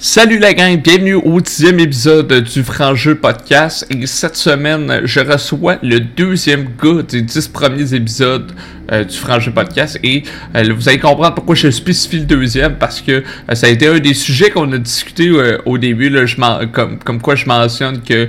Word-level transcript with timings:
Salut 0.00 0.38
la 0.38 0.54
gang, 0.54 0.80
bienvenue 0.80 1.16
au 1.16 1.40
dixième 1.40 1.80
épisode 1.80 2.32
du 2.32 2.62
Franc 2.62 2.94
Jeu 2.94 3.16
Podcast. 3.16 3.84
Et 3.90 4.06
cette 4.06 4.36
semaine, 4.36 5.00
je 5.02 5.18
reçois 5.18 5.78
le 5.82 5.98
deuxième 5.98 6.68
gars 6.80 7.02
des 7.02 7.20
dix 7.20 7.48
premiers 7.48 7.92
épisodes 7.92 8.52
euh, 8.90 9.04
du 9.04 9.18
Franc 9.18 9.38
Jeu 9.38 9.52
Podcast. 9.52 10.00
Et 10.02 10.22
euh, 10.56 10.72
vous 10.74 10.88
allez 10.88 10.98
comprendre 10.98 11.34
pourquoi 11.34 11.54
je 11.54 11.70
spécifie 11.70 12.20
le 12.20 12.24
deuxième, 12.24 12.76
parce 12.76 13.02
que 13.02 13.12
euh, 13.12 13.54
ça 13.54 13.66
a 13.66 13.70
été 13.70 13.86
un 13.86 13.98
des 13.98 14.14
sujets 14.14 14.48
qu'on 14.48 14.72
a 14.72 14.78
discuté 14.78 15.30
au 15.66 15.76
début. 15.76 16.10
Je 16.26 16.36
comme, 16.72 16.98
comme 16.98 17.20
quoi 17.20 17.34
je 17.34 17.44
mentionne 17.44 18.00
que 18.00 18.28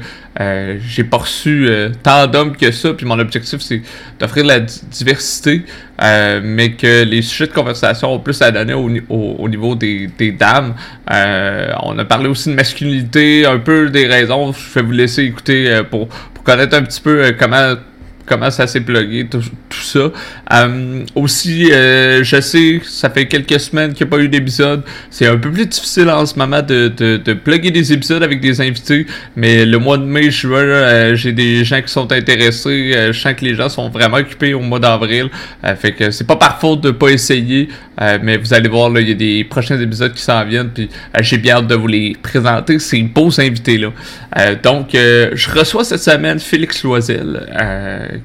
j'ai 0.86 1.04
pas 1.04 1.18
reçu 1.18 1.70
tant 2.04 2.28
d'hommes 2.28 2.56
que 2.56 2.72
ça, 2.72 2.94
puis 2.94 3.06
mon 3.06 3.20
objectif 3.20 3.60
c'est 3.60 3.82
d'offrir 4.20 4.44
de 4.44 4.50
la 4.50 4.60
diversité, 4.60 5.64
mais 6.02 6.74
que 6.74 7.04
les 7.04 7.22
sujets 7.22 7.48
de 7.48 7.54
conversation 7.54 8.14
ont 8.14 8.20
plus 8.20 8.42
à 8.42 8.52
donner 8.52 8.74
au, 8.74 8.90
au, 9.10 9.50
niveau 9.50 9.76
des, 9.76 10.36
dames. 10.38 10.76
on 11.10 11.98
a 11.98 12.06
parlé 12.06 12.28
aussi 12.28 12.50
de 12.50 12.56
masculinité, 12.56 13.46
un 13.46 13.60
peu 13.60 13.90
des 13.90 14.08
raisons. 14.08 14.54
Je 14.54 14.80
vais 14.80 14.86
vous 14.86 14.92
laisser 14.92 15.24
écouter 15.24 15.82
pour, 15.90 16.08
pour 16.08 16.44
connaître 16.44 16.76
un 16.76 16.84
petit 16.84 17.02
peu 17.02 17.34
comment 17.38 17.76
comment 18.30 18.52
ça 18.52 18.68
s'est 18.68 18.82
plugué, 18.82 19.28
tout, 19.28 19.42
ça. 19.72 20.12
Euh, 20.52 21.04
aussi, 21.16 21.72
euh, 21.72 22.24
je 22.24 22.42
sais, 22.42 22.82
ça 22.84 23.10
fait 23.10 23.28
quelques 23.28 23.60
semaines 23.60 23.94
qu'il 23.94 24.08
n'y 24.08 24.14
a 24.14 24.18
pas 24.18 24.24
eu 24.24 24.30
d'épisode. 24.30 24.84
C'est 25.12 25.28
un 25.28 25.38
peu 25.38 25.52
plus 25.52 25.68
difficile 25.68 26.10
en 26.10 26.26
ce 26.26 26.38
moment 26.38 26.62
de, 26.62 26.88
de, 26.88 27.18
de 27.18 27.34
plugger 27.34 27.70
des 27.72 27.94
épisodes 27.94 28.24
avec 28.24 28.42
des 28.42 28.60
invités, 28.60 29.06
mais 29.36 29.66
le 29.66 29.78
mois 29.78 29.98
de 29.98 30.04
mai, 30.04 30.32
juin, 30.32 30.60
euh, 30.60 31.16
j'ai 31.16 31.34
des 31.34 31.64
gens 31.64 31.82
qui 31.82 31.92
sont 31.92 32.12
intéressés. 32.12 32.94
je 32.94 33.20
sens 33.20 33.34
que 33.34 33.46
les 33.46 33.54
gens 33.54 33.70
sont 33.70 33.90
vraiment 33.90 34.18
occupés 34.18 34.54
au 34.54 34.62
mois 34.62 34.80
d'avril. 34.80 35.30
fait 35.78 35.92
que 35.92 36.10
c'est 36.10 36.26
pas 36.26 36.36
par 36.36 36.60
faute 36.60 36.82
de 36.82 36.92
pas 36.92 37.10
essayer, 37.10 37.70
mais 38.24 38.38
vous 38.38 38.54
allez 38.54 38.70
voir, 38.70 38.90
il 39.00 39.08
y 39.08 39.12
a 39.12 39.16
des 39.16 39.44
prochains 39.44 39.80
épisodes 39.80 40.14
qui 40.14 40.22
s'en 40.22 40.44
viennent, 40.46 40.70
puis 40.70 40.90
j'ai 41.22 41.38
bien 41.38 41.58
hâte 41.58 41.68
de 41.68 41.76
vous 41.76 41.88
les 41.88 42.16
présenter. 42.22 42.80
C'est 42.80 43.02
beaux 43.02 43.40
invités, 43.40 43.78
là. 43.78 44.56
donc, 44.56 44.90
je 44.94 45.50
reçois 45.52 45.84
cette 45.84 46.02
semaine 46.02 46.40
Félix 46.40 46.84
Loisel, 46.84 47.46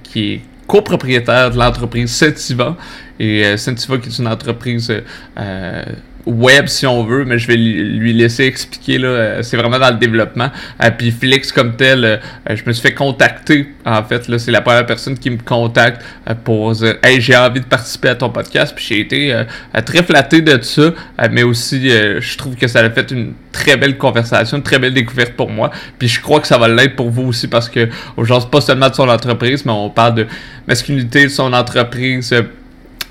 qui 0.02 0.32
est 0.32 0.40
copropriétaire 0.66 1.50
de 1.50 1.58
l'entreprise 1.58 2.10
Sentiva. 2.12 2.76
Et 3.18 3.44
euh, 3.44 3.56
Sentiva 3.56 3.98
qui 3.98 4.08
est 4.08 4.18
une 4.18 4.28
entreprise 4.28 4.92
euh, 5.38 5.84
web 6.26 6.66
si 6.66 6.86
on 6.86 7.04
veut, 7.04 7.24
mais 7.24 7.38
je 7.38 7.46
vais 7.46 7.56
lui 7.56 8.12
laisser 8.12 8.44
expliquer 8.44 8.98
là. 8.98 9.08
Euh, 9.08 9.42
c'est 9.42 9.56
vraiment 9.56 9.78
dans 9.78 9.90
le 9.90 9.98
développement. 9.98 10.50
Et 10.82 10.90
puis 10.90 11.10
Flix 11.10 11.52
comme 11.52 11.76
tel, 11.76 12.20
je 12.48 12.62
me 12.66 12.72
suis 12.72 12.82
fait 12.82 12.94
contacter. 12.94 13.68
En 13.84 14.02
fait, 14.02 14.28
là, 14.28 14.38
c'est 14.38 14.50
la 14.50 14.60
première 14.60 14.86
personne 14.86 15.18
qui 15.18 15.30
me 15.30 15.38
contacte 15.38 16.02
pour 16.44 16.72
dire 16.72 16.96
Hey, 17.02 17.20
j'ai 17.20 17.36
envie 17.36 17.60
de 17.60 17.66
participer 17.66 18.10
à 18.10 18.14
ton 18.14 18.30
podcast. 18.30 18.74
Puis 18.74 18.86
j'ai 18.88 19.00
été 19.00 19.44
très 19.84 20.02
flatté 20.02 20.40
de 20.40 20.60
ça. 20.62 20.92
mais 21.30 21.42
aussi 21.42 21.90
je 21.90 22.36
trouve 22.38 22.56
que 22.56 22.66
ça 22.66 22.80
a 22.80 22.90
fait 22.90 23.10
une 23.10 23.34
très 23.52 23.76
belle 23.76 23.96
conversation, 23.96 24.56
une 24.56 24.62
très 24.62 24.78
belle 24.78 24.94
découverte 24.94 25.34
pour 25.34 25.50
moi. 25.50 25.70
Puis 25.98 26.08
je 26.08 26.20
crois 26.20 26.40
que 26.40 26.46
ça 26.46 26.58
va 26.58 26.68
l'être 26.68 26.96
pour 26.96 27.10
vous 27.10 27.28
aussi 27.28 27.48
parce 27.48 27.68
que 27.68 27.88
aujourd'hui, 28.16 28.48
pas 28.50 28.60
seulement 28.60 28.88
de 28.88 28.94
son 28.94 29.08
entreprise, 29.08 29.64
mais 29.64 29.72
on 29.72 29.90
parle 29.90 30.14
de 30.14 30.26
masculinité 30.66 31.24
de 31.24 31.28
son 31.28 31.52
entreprise 31.52 32.34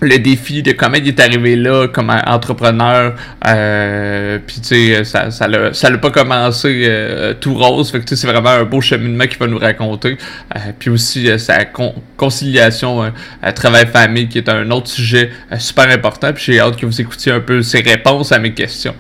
le 0.02 0.20
défi 0.20 0.64
de 0.64 0.72
comment 0.74 0.98
il 0.98 1.08
est 1.08 1.20
arrivé 1.20 1.56
là 1.56 1.88
comme 1.88 2.10
entrepreneur 2.10 3.16
euh, 3.48 4.40
puis 4.46 4.58
tu 4.62 4.68
sais 4.68 5.04
ça 5.04 5.32
ça 5.32 5.48
l'a 5.48 5.74
ça 5.74 5.90
l'a 5.90 5.98
pas 5.98 6.12
commencé 6.12 6.84
euh, 6.86 7.34
tout 7.40 7.54
rose. 7.54 7.92
Fait 7.92 8.00
que 8.00 8.16
c'est 8.16 8.28
vraiment 8.28 8.50
un 8.50 8.64
beau 8.64 8.82
cheminement 8.82 9.26
qu'il 9.26 9.38
va 9.38 9.48
nous 9.48 9.58
raconter. 9.58 10.18
Euh, 10.56 10.60
puis 10.78 10.90
aussi 10.90 11.30
euh, 11.30 11.38
sa 11.38 11.66
conciliation 12.18 13.12
travail 13.56 13.88
famille 13.88 14.28
qui 14.28 14.38
est 14.38 14.50
un 14.50 14.70
autre 14.72 14.88
sujet 14.88 15.30
super 15.58 15.90
important. 15.90 16.32
Puis 16.34 16.46
j'ai 16.46 16.60
hâte 16.60 16.78
que 16.78 16.86
vous 16.86 17.02
écoutiez 17.02 17.32
un 17.32 17.40
peu 17.40 17.62
ses 17.62 17.82
réponses 17.82 18.32
à 18.32 18.40
mes 18.40 18.54
questions. 18.54 18.96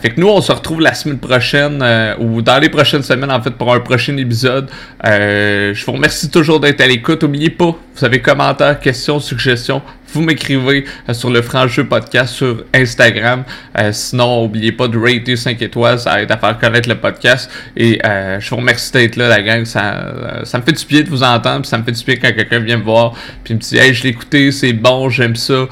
Fait 0.00 0.10
que 0.10 0.20
nous 0.20 0.28
on 0.28 0.40
se 0.40 0.52
retrouve 0.52 0.80
la 0.80 0.94
semaine 0.94 1.18
prochaine 1.18 1.84
ou 2.18 2.42
dans 2.42 2.58
les 2.58 2.68
prochaines 2.68 3.02
semaines 3.02 3.30
en 3.30 3.42
fait 3.42 3.50
pour 3.50 3.74
un 3.74 3.80
prochain 3.80 4.16
épisode. 4.16 4.68
Je 5.04 5.84
vous 5.84 5.92
remercie 5.92 6.30
toujours 6.30 6.60
d'être 6.60 6.80
à 6.80 6.86
l'écoute. 6.86 7.22
Oubliez 7.22 7.50
pas 7.50 7.76
vous 7.96 8.04
avez 8.04 8.20
commentaires 8.20 8.78
questions 8.78 9.18
suggestions 9.18 9.82
vous 10.12 10.22
m'écrivez 10.22 10.84
euh, 11.08 11.12
sur 11.12 11.30
le 11.30 11.42
franc 11.42 11.66
jeu 11.66 11.84
podcast 11.84 12.34
sur 12.34 12.64
Instagram. 12.74 13.44
Euh, 13.78 13.92
sinon, 13.92 14.42
n'oubliez 14.42 14.72
pas 14.72 14.88
de 14.88 14.98
rater 14.98 15.36
5 15.36 15.60
étoiles, 15.62 15.98
ça 15.98 16.22
aide 16.22 16.30
à 16.30 16.36
faire 16.36 16.58
connaître 16.58 16.88
le 16.88 16.96
podcast. 16.96 17.50
Et 17.76 18.00
euh, 18.04 18.40
je 18.40 18.50
vous 18.50 18.56
remercie 18.56 18.92
d'être 18.92 19.16
là, 19.16 19.28
la 19.28 19.42
gang. 19.42 19.64
Ça, 19.64 20.42
ça 20.44 20.58
me 20.58 20.62
fait 20.62 20.72
du 20.72 20.84
bien 20.86 21.02
de 21.02 21.08
vous 21.08 21.22
entendre, 21.22 21.66
ça 21.66 21.78
me 21.78 21.84
fait 21.84 21.92
du 21.92 22.04
bien 22.04 22.16
quand 22.16 22.32
quelqu'un 22.34 22.60
vient 22.60 22.78
me 22.78 22.84
voir, 22.84 23.14
puis 23.44 23.54
me 23.54 23.58
dit 23.58 23.76
Hey, 23.76 23.92
je 23.94 24.02
l'ai 24.04 24.10
écouté, 24.10 24.50
c'est 24.52 24.72
bon, 24.72 25.10
j'aime 25.10 25.36
ça. 25.36 25.66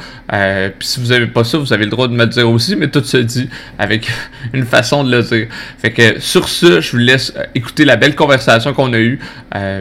puis 0.79 0.89
si 0.89 1.01
vous 1.01 1.13
avez 1.13 1.27
pas 1.27 1.45
ça, 1.45 1.59
vous 1.59 1.73
avez 1.73 1.85
le 1.85 1.91
droit 1.91 2.09
de 2.09 2.13
me 2.13 2.25
le 2.25 2.31
dire 2.31 2.49
aussi, 2.49 2.77
mais 2.77 2.89
tout 2.89 3.03
se 3.05 3.17
dit 3.17 3.49
avec 3.79 4.09
une 4.53 4.65
façon 4.65 5.05
de 5.05 5.11
le 5.11 5.23
dire. 5.23 5.47
Fait 5.79 5.93
que 5.93 6.21
sur 6.21 6.49
ce, 6.49 6.81
je 6.81 6.93
vous 6.93 6.99
laisse 6.99 7.33
écouter 7.55 7.85
la 7.85 7.97
belle 7.97 8.15
conversation 8.15 8.73
qu'on 8.73 8.93
a 8.93 8.99
eue. 8.99 9.19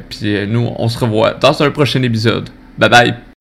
puis 0.10 0.48
nous, 0.48 0.72
on 0.78 0.88
se 0.88 0.98
revoit 0.98 1.34
dans 1.34 1.62
un 1.62 1.72
prochain 1.72 2.02
épisode. 2.04 2.50
Bye 2.78 2.90
bye. 2.90 3.35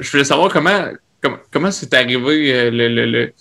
Je 0.00 0.10
voulais 0.10 0.24
savoir 0.24 0.52
comment 0.52 0.88
comment 1.50 1.70
c'est 1.70 1.92
arrivé 1.94 2.52
euh, 2.52 2.70
le, 2.70 2.88
le, 2.88 3.06
le 3.06 3.32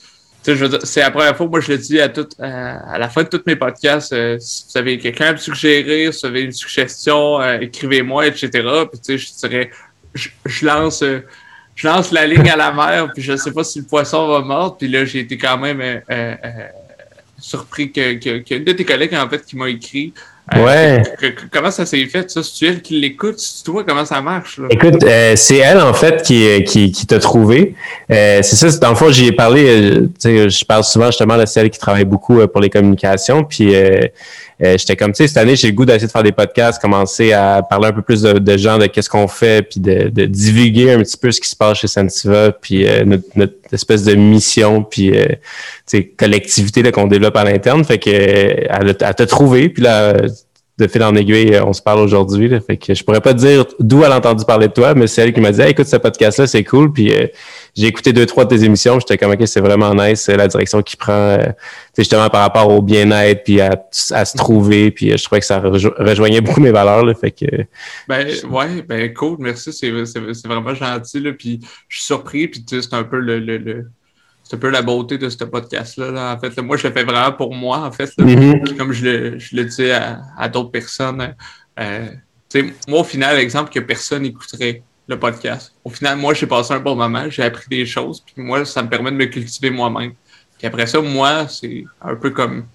c'est 0.84 1.02
la 1.02 1.12
première 1.12 1.36
fois, 1.36 1.47
moi 1.47 1.59
je 1.59 1.74
le 1.74 1.78
dis 1.78 2.00
à, 2.00 2.12
à, 2.40 2.97
la 2.97 3.09
fin 3.09 3.24
de 3.24 3.28
tous 3.28 3.42
mes 3.46 3.58
podcasts, 3.58 4.14
euh, 4.14 4.38
si 4.40 4.66
vous 4.72 4.78
avez 4.80 4.97
quelqu'un 4.97 5.28
à 5.28 5.31
me 5.34 5.38
suggérer, 5.38 6.12
si 6.12 6.22
vous 6.22 6.28
avez 6.28 6.42
une 6.42 6.53
suggestion, 6.53 7.40
euh, 7.42 7.59
écrivez-moi, 7.59 8.25
etc. 8.28 8.50
Puis 8.90 9.00
tu 9.00 9.18
sais, 9.18 9.18
je 9.18 9.47
dirais, 9.47 9.70
je, 10.16 10.66
lance 10.66 11.03
lance 11.84 12.12
la 12.12 12.25
ligne 12.25 12.50
à 12.50 12.56
la 12.56 12.72
mer, 12.72 13.12
puis 13.14 13.22
je 13.22 13.36
sais 13.36 13.52
pas 13.52 13.66
si 13.66 13.80
le 13.80 13.86
poisson 13.86 14.28
va 14.28 14.40
mordre. 14.40 14.78
Puis 14.78 14.88
là, 14.88 15.03
j'ai 15.06 15.20
été 15.20 15.38
quand 15.38 15.58
même 15.58 16.02
surpris 17.38 17.91
que, 17.91 18.14
que, 18.14 18.40
que, 18.40 18.56
de 18.56 18.72
tes 18.72 18.86
collègues 18.86 19.16
en 19.16 19.30
fait 19.30 19.46
qui 19.46 19.56
m'a 19.56 19.70
écrit 19.70 20.14
euh, 20.56 20.66
ouais. 20.66 21.04
comment 21.52 21.72
ça 21.72 21.86
s'est 21.86 22.06
fait, 22.06 22.30
ça? 22.30 22.42
C'est 22.44 22.66
elle 22.66 22.82
qui 22.82 23.00
l'écoute? 23.00 23.40
C'est 23.40 23.64
toi, 23.64 23.84
comment 23.88 24.06
ça 24.06 24.22
marche? 24.22 24.58
Là? 24.58 24.68
Écoute, 24.70 25.04
euh, 25.04 25.36
c'est 25.36 25.58
elle, 25.58 25.80
en 25.80 25.94
fait, 25.94 26.22
qui, 26.22 26.64
qui, 26.64 26.92
qui 26.92 27.06
t'a 27.06 27.20
trouvé. 27.20 27.76
Euh, 28.12 28.42
c'est 28.42 28.56
ça, 28.56 28.78
dans 28.80 28.90
le 28.90 28.96
fond, 28.96 29.12
j'y 29.12 29.28
ai 29.28 29.32
parlé, 29.32 30.08
sais, 30.18 30.50
je 30.50 30.66
parle 30.66 30.84
souvent 30.84 31.08
justement 31.08 31.38
de 31.38 31.46
celle 31.46 31.70
qui 31.70 31.80
travaille 31.80 32.06
beaucoup 32.06 32.46
pour 32.48 32.62
les 32.62 32.70
communications, 32.70 33.44
puis 33.44 33.74
euh, 34.62 34.78
j'étais 34.78 34.97
comme, 34.97 35.14
tu 35.14 35.18
sais, 35.18 35.28
cette 35.28 35.38
année, 35.38 35.56
j'ai 35.56 35.70
le 35.70 35.74
goût 35.74 35.86
d'essayer 35.86 36.08
de 36.08 36.12
faire 36.12 36.24
des 36.24 36.34
podcasts, 36.34 36.81
commencer 36.81 37.31
à 37.31 37.62
parler 37.62 37.88
un 37.88 37.92
peu 37.94 38.02
plus 38.02 38.22
de, 38.22 38.58
gens, 38.58 38.78
de 38.78 38.88
qu'est-ce 38.88 39.09
qu'on 39.09 39.28
fait, 39.28 39.62
puis 39.62 39.80
de, 39.80 40.09
de, 40.09 40.25
divulguer 40.25 40.92
un 40.92 41.00
petit 41.00 41.16
peu 41.18 41.31
ce 41.31 41.40
qui 41.40 41.47
se 41.47 41.56
passe 41.56 41.80
chez 41.80 41.88
Sentiva, 41.88 42.52
puis 42.52 42.86
euh, 42.86 43.06
notre, 43.06 43.24
notre, 43.36 43.53
espèce 43.72 44.03
de 44.03 44.16
mission, 44.16 44.84
puis, 44.84 45.16
euh, 45.16 45.25
tu 45.28 45.38
sais, 45.86 46.03
collectivité 46.06 46.92
qu'on 46.92 47.08
développe 47.08 47.38
à 47.38 47.46
l'interne. 47.46 47.86
Fait 47.86 48.00
que 48.00 48.09
elle, 48.09 48.68
elle 48.88 48.96
t'a 48.96 49.25
trouvé, 49.25 49.70
puis 49.70 49.84
là, 49.84 50.14
de 50.79 50.88
fil 50.88 51.03
en 51.03 51.16
aiguille, 51.16 51.59
on 51.66 51.73
se 51.73 51.81
parle 51.81 52.00
aujourd'hui. 52.00 52.50
Fait 52.66 52.78
que 52.78 52.94
je 52.94 53.03
pourrais 53.03 53.22
pas 53.22 53.34
te 53.34 53.40
dire 53.40 53.66
d'où 53.79 54.03
elle 54.03 54.12
a 54.12 54.17
entendu 54.17 54.45
parler 54.45 54.67
de 54.67 54.73
toi, 54.73 54.94
mais 54.95 55.07
c'est 55.07 55.22
elle 55.22 55.34
qui 55.34 55.41
m'a 55.41 55.51
dit 55.51 55.62
écoute, 55.62 55.88
ce 55.88 55.97
podcast-là, 55.97 56.47
c'est 56.47 56.63
cool. 56.63 56.91
Puis 56.91 57.13
j'ai 57.75 57.88
écouté 57.88 58.13
deux, 58.13 58.25
trois 58.25 58.45
de 58.45 58.50
tes 58.50 58.63
émissions, 58.63 59.00
j'étais 59.00 59.17
comme 59.17 59.31
OK, 59.31 59.41
c'est 59.45 59.62
vraiment 59.62 59.94
nice 59.94 60.28
la 60.28 60.47
direction 60.47 60.81
qu'il 60.81 60.97
prend, 60.97 61.13
euh, 61.13 61.45
justement 61.97 62.29
par 62.29 62.41
rapport 62.41 62.69
au 62.69 62.81
bien-être, 62.81 63.44
puis 63.44 63.62
à, 63.62 63.79
se 63.91 64.38
trouver, 64.38 64.91
puis 64.91 65.12
euh, 65.12 65.17
je 65.17 65.23
trouvais 65.23 65.40
que 65.40 65.45
ça 65.45 65.59
rejoignait 65.59 66.41
beaucoup 66.41 66.62
mes 66.62 66.72
valeurs. 66.72 67.06
Là, 67.06 67.13
fait 67.13 67.31
que, 67.31 67.46
ben 68.07 68.28
ouais, 68.50 68.81
ben 68.88 69.13
cool, 69.13 69.38
merci, 69.40 69.72
c'est 69.72 69.90
vraiment 70.47 70.73
gentil. 70.73 71.22
Puis 71.38 71.59
je 71.88 71.97
suis 71.97 72.06
surpris, 72.06 72.47
puis 72.47 72.66
c'est 72.67 72.94
un 72.94 73.03
peu 73.03 73.19
le, 73.19 73.40
le, 73.40 73.85
c'est 74.50 74.56
un 74.56 74.60
peu 74.60 74.70
la 74.70 74.82
beauté 74.82 75.20
de 75.20 75.30
ce 75.30 75.44
podcast-là. 75.44 76.34
En 76.34 76.40
fait, 76.40 76.60
moi, 76.60 76.76
je 76.76 76.88
le 76.88 76.94
fais 76.94 77.04
vraiment 77.04 77.32
pour 77.34 77.54
moi, 77.54 77.82
en 77.82 77.92
fait. 77.92 78.10
Mm-hmm. 78.18 78.78
Comme 78.78 78.92
je 78.92 79.06
le, 79.06 79.38
je 79.38 79.56
le 79.56 79.66
dis 79.66 79.92
à, 79.92 80.50
d'autres 80.50 80.72
personnes. 80.72 81.35
Euh, 81.79 82.08
moi, 82.88 83.02
au 83.02 83.03
final, 83.03 83.38
l'exemple 83.38 83.72
que 83.72 83.79
personne 83.79 84.23
n'écouterait 84.23 84.82
le 85.08 85.20
podcast. 85.20 85.72
Au 85.85 85.91
final, 85.91 86.18
moi, 86.18 86.34
j'ai 86.34 86.47
passé 86.47 86.73
un 86.73 86.79
bon 86.79 86.96
moment, 86.96 87.29
j'ai 87.29 87.44
appris 87.44 87.68
des 87.70 87.85
choses, 87.85 88.22
puis 88.26 88.41
moi, 88.41 88.66
ça 88.66 88.82
me 88.82 88.90
permet 88.90 89.12
de 89.12 89.18
me 89.18 89.26
cultiver 89.26 89.70
moi-même. 89.70 90.14
Puis 90.58 90.66
après 90.66 90.88
ça, 90.88 91.00
moi, 91.00 91.47
c'est 91.47 91.85
un 92.02 92.16
peu 92.16 92.32
comme 92.32 92.66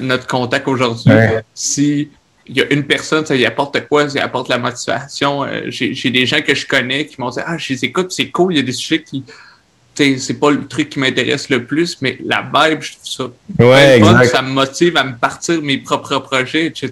notre 0.00 0.26
contact 0.26 0.66
aujourd'hui. 0.66 1.12
Si 1.52 2.08
il 2.46 2.56
y 2.56 2.62
a 2.62 2.72
une 2.72 2.84
personne, 2.84 3.26
ça 3.26 3.36
y 3.36 3.44
apporte 3.44 3.88
quoi, 3.88 4.08
ça 4.08 4.18
y 4.18 4.22
apporte 4.22 4.48
la 4.48 4.58
motivation. 4.58 5.44
Euh, 5.44 5.64
j'ai 5.68 6.10
des 6.10 6.24
gens 6.26 6.40
que 6.40 6.54
je 6.54 6.66
connais 6.66 7.06
qui 7.06 7.20
m'ont 7.20 7.30
dit 7.30 7.40
Ah, 7.44 7.58
je 7.58 7.74
les 7.74 7.84
écoute, 7.84 8.10
c'est 8.10 8.30
cool, 8.30 8.54
il 8.54 8.56
y 8.56 8.60
a 8.60 8.62
des 8.62 8.72
sujets 8.72 9.02
qui. 9.02 9.22
C'est 9.96 10.40
pas 10.40 10.50
le 10.50 10.66
truc 10.66 10.90
qui 10.90 10.98
m'intéresse 10.98 11.48
le 11.48 11.64
plus, 11.64 11.98
mais 12.00 12.18
la 12.24 12.42
vibe, 12.42 12.82
je 12.82 12.92
trouve 12.92 13.30
ça. 13.58 13.64
Ouais, 13.64 14.26
ça 14.26 14.42
me 14.42 14.50
motive 14.50 14.96
à 14.96 15.04
me 15.04 15.16
partir 15.16 15.62
mes 15.62 15.78
propres 15.78 16.18
projets, 16.18 16.66
etc. 16.66 16.90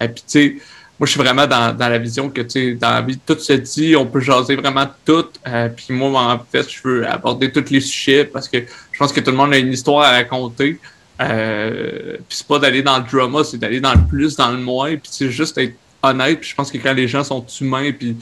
Et 0.00 0.08
puis, 0.08 0.14
tu 0.16 0.22
sais, 0.26 0.56
moi, 0.98 1.06
je 1.06 1.12
suis 1.12 1.20
vraiment 1.20 1.46
dans, 1.46 1.76
dans 1.76 1.88
la 1.88 1.98
vision 1.98 2.28
que, 2.28 2.40
tu 2.42 2.50
sais, 2.50 2.74
dans 2.74 2.90
la 2.90 3.02
vie, 3.02 3.18
tout 3.24 3.38
se 3.38 3.52
dit, 3.52 3.94
on 3.94 4.04
peut 4.04 4.20
jaser 4.20 4.56
vraiment 4.56 4.86
tout. 5.04 5.26
Euh, 5.46 5.68
puis 5.68 5.86
moi, 5.90 6.20
en 6.20 6.40
fait, 6.50 6.68
je 6.68 6.80
veux 6.82 7.06
aborder 7.06 7.52
tous 7.52 7.70
les 7.70 7.80
sujets 7.80 8.24
parce 8.24 8.48
que 8.48 8.58
je 8.58 8.98
pense 8.98 9.12
que 9.12 9.20
tout 9.20 9.30
le 9.30 9.36
monde 9.36 9.54
a 9.54 9.58
une 9.58 9.72
histoire 9.72 10.04
à 10.04 10.10
raconter. 10.10 10.78
Euh, 11.20 12.16
puis 12.28 12.38
c'est 12.38 12.46
pas 12.46 12.58
d'aller 12.58 12.82
dans 12.82 12.98
le 12.98 13.04
drama, 13.04 13.44
c'est 13.44 13.58
d'aller 13.58 13.80
dans 13.80 13.94
le 13.94 14.06
plus, 14.08 14.36
dans 14.36 14.50
le 14.50 14.58
moins, 14.58 14.96
puis 14.96 15.08
c'est 15.10 15.30
juste 15.30 15.56
être 15.58 15.74
honnête. 16.02 16.40
Puis 16.40 16.50
je 16.50 16.54
pense 16.56 16.70
que 16.70 16.78
quand 16.78 16.92
les 16.92 17.06
gens 17.06 17.22
sont 17.22 17.44
humains 17.60 17.92
puis 17.92 18.16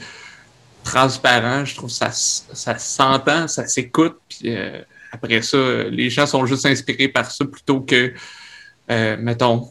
transparents, 0.87 1.65
je 1.65 1.75
trouve 1.75 1.89
que 1.89 1.95
ça, 1.95 2.11
ça 2.11 2.77
s'entend, 2.77 3.47
ça 3.47 3.67
s'écoute. 3.67 4.17
Puis 4.29 4.55
euh, 4.55 4.81
après 5.11 5.41
ça, 5.41 5.57
les 5.89 6.09
gens 6.09 6.25
sont 6.25 6.45
juste 6.45 6.65
inspirés 6.65 7.07
par 7.07 7.29
ça 7.29 7.45
plutôt 7.45 7.81
que, 7.81 8.13
euh, 8.89 9.17
mettons, 9.19 9.69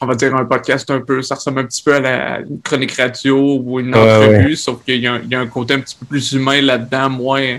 on 0.00 0.06
va 0.06 0.14
dire 0.14 0.34
un 0.34 0.44
podcast 0.44 0.90
un 0.90 1.00
peu, 1.00 1.22
ça 1.22 1.34
ressemble 1.34 1.60
un 1.60 1.64
petit 1.64 1.82
peu 1.82 1.94
à, 1.94 2.00
la, 2.00 2.40
une 2.40 2.60
chronique 2.60 2.92
radio 2.92 3.58
ou 3.62 3.80
une 3.80 3.94
entrevue, 3.94 4.56
sauf 4.56 4.84
qu'il 4.84 4.96
y, 4.96 5.02
y, 5.02 5.34
a 5.34 5.40
un 5.40 5.46
côté 5.46 5.74
un 5.74 5.80
petit 5.80 5.96
peu 5.96 6.06
plus 6.06 6.32
humain 6.32 6.60
là-dedans, 6.60 7.10
moins 7.10 7.58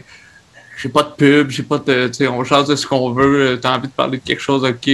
j'ai 0.78 0.90
pas 0.90 1.04
de 1.04 1.12
pub, 1.16 1.50
j'ai 1.52 1.64
pas 1.64 1.78
de, 1.78 2.08
tu 2.08 2.14
sais, 2.14 2.28
on 2.28 2.44
change 2.44 2.68
de 2.68 2.76
ce 2.76 2.88
qu'on 2.88 3.12
veut, 3.12 3.60
t'as 3.62 3.78
envie 3.78 3.88
de 3.88 3.94
parler 3.94 4.18
de 4.18 4.24
quelque 4.24 4.42
chose, 4.42 4.64
ok, 4.64 4.90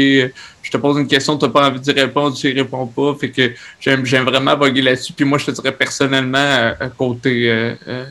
je 0.68 0.72
te 0.74 0.78
pose 0.78 0.98
une 0.98 1.08
question, 1.08 1.38
t'as 1.38 1.48
pas 1.48 1.66
envie 1.66 1.80
d'y 1.80 1.94
répondre, 1.94 2.36
tu 2.36 2.50
y 2.50 2.52
réponds 2.52 2.88
pas, 2.88 3.16
fait 3.18 3.30
que 3.30 3.54
j'aime, 3.80 4.06
j'aime 4.06 4.26
vraiment 4.26 4.54
voguer 4.58 4.82
là-dessus, 4.82 5.14
puis 5.14 5.24
moi, 5.24 5.38
je 5.38 5.46
te 5.46 5.52
dirais 5.52 5.72
personnellement, 5.72 6.74
à, 6.78 6.90
côté, 6.90 7.50
euh, 7.50 7.74
euh, 7.88 8.06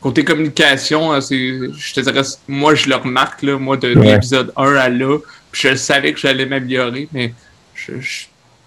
côté 0.00 0.24
communication, 0.24 1.20
c'est, 1.20 1.36
je 1.36 1.94
te 1.94 2.00
dirais, 2.00 2.22
moi, 2.48 2.74
je 2.74 2.88
le 2.88 2.96
remarque, 2.96 3.42
là, 3.42 3.56
moi, 3.56 3.76
de, 3.76 3.86
l'épisode 3.86 4.52
1 4.56 4.74
à 4.74 4.88
là, 4.88 5.18
puis 5.52 5.68
je 5.68 5.76
savais 5.76 6.12
que 6.12 6.18
j'allais 6.18 6.46
m'améliorer, 6.46 7.08
mais 7.12 7.32
je, 7.72 8.00
je 8.00 8.24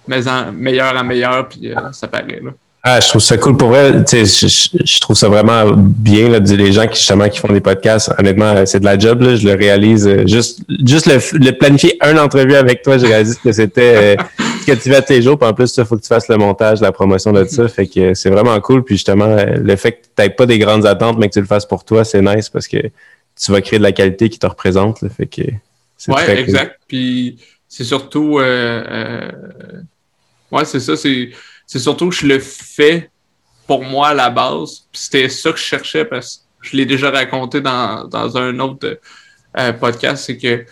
mais 0.07 0.25
en 0.29 0.53
meilleur 0.53 0.95
à 0.95 1.03
meilleur, 1.03 1.49
puis 1.49 1.69
euh, 1.69 1.91
ça 1.91 2.07
paraît, 2.07 2.39
là. 2.41 2.51
Ah, 2.81 3.01
je 3.01 3.09
trouve 3.09 3.21
ça 3.21 3.37
cool 3.37 3.57
pour 3.57 3.69
vrai. 3.69 4.05
Je, 4.09 4.23
je, 4.23 4.99
trouve 5.01 5.15
ça 5.15 5.27
vraiment 5.27 5.73
bien 5.75 6.29
là, 6.29 6.39
les 6.39 6.71
gens 6.71 6.87
qui 6.87 6.97
justement 6.97 7.27
qui 7.27 7.39
font 7.39 7.51
des 7.51 7.59
podcasts. 7.59 8.09
Honnêtement, 8.17 8.65
c'est 8.65 8.79
de 8.79 8.85
la 8.85 8.97
job. 8.97 9.21
Là, 9.21 9.35
je 9.35 9.45
le 9.45 9.53
réalise. 9.53 10.07
Euh, 10.07 10.25
juste, 10.25 10.61
juste 10.85 11.05
le, 11.05 11.51
planifier 11.51 11.97
un 11.99 12.17
entrevue 12.17 12.55
avec 12.55 12.81
toi, 12.81 12.97
j'ai 12.97 13.07
réalisé 13.07 13.37
que 13.43 13.51
c'était 13.51 14.15
euh, 14.17 14.43
ce 14.61 14.65
que 14.65 14.71
tu 14.71 14.89
fais 14.89 15.03
les 15.09 15.21
jours. 15.21 15.37
Puis 15.37 15.49
en 15.49 15.53
plus, 15.53 15.75
il 15.75 15.83
faut 15.83 15.97
que 15.97 16.01
tu 16.01 16.07
fasses 16.07 16.29
le 16.29 16.37
montage, 16.37 16.79
la 16.79 16.93
promotion 16.93 17.33
de 17.33 17.43
ça. 17.43 17.67
Fait 17.67 17.85
que 17.85 18.13
c'est 18.13 18.29
vraiment 18.29 18.57
cool. 18.61 18.85
Puis 18.85 18.95
justement, 18.95 19.25
euh, 19.25 19.57
le 19.61 19.75
fait 19.75 19.91
que 19.91 19.97
tu 20.03 20.09
n'aies 20.21 20.29
pas 20.29 20.45
des 20.45 20.57
grandes 20.57 20.85
attentes, 20.85 21.17
mais 21.19 21.27
que 21.27 21.33
tu 21.33 21.41
le 21.41 21.47
fasses 21.47 21.65
pour 21.65 21.83
toi, 21.83 22.05
c'est 22.05 22.21
nice 22.21 22.47
parce 22.47 22.69
que 22.69 22.77
tu 22.77 23.51
vas 23.51 23.59
créer 23.59 23.79
de 23.79 23.83
la 23.83 23.91
qualité 23.91 24.29
qui 24.29 24.39
te 24.39 24.47
représente. 24.47 25.01
Là, 25.01 25.09
fait 25.09 25.25
que 25.25 25.41
c'est 25.97 26.13
ouais, 26.13 26.39
exact. 26.39 26.79
Puis 26.87 27.39
c'est 27.67 27.83
surtout, 27.83 28.39
euh, 28.39 29.29
ouais, 30.49 30.63
c'est 30.63 30.79
ça. 30.79 30.95
C'est 30.95 31.31
c'est 31.69 31.77
surtout 31.77 32.09
que 32.09 32.15
je 32.15 32.25
le 32.25 32.39
fais 32.39 33.11
pour 33.67 33.83
moi 33.83 34.07
à 34.07 34.13
la 34.15 34.31
base. 34.31 34.87
C'était 34.91 35.29
ça 35.29 35.51
que 35.51 35.59
je 35.59 35.63
cherchais 35.63 36.03
parce 36.03 36.37
que 36.37 36.67
je 36.67 36.75
l'ai 36.75 36.87
déjà 36.87 37.11
raconté 37.11 37.61
dans, 37.61 38.05
dans 38.05 38.37
un 38.37 38.57
autre 38.57 38.99
euh, 39.55 39.73
podcast, 39.73 40.25
c'est 40.25 40.37
que 40.37 40.65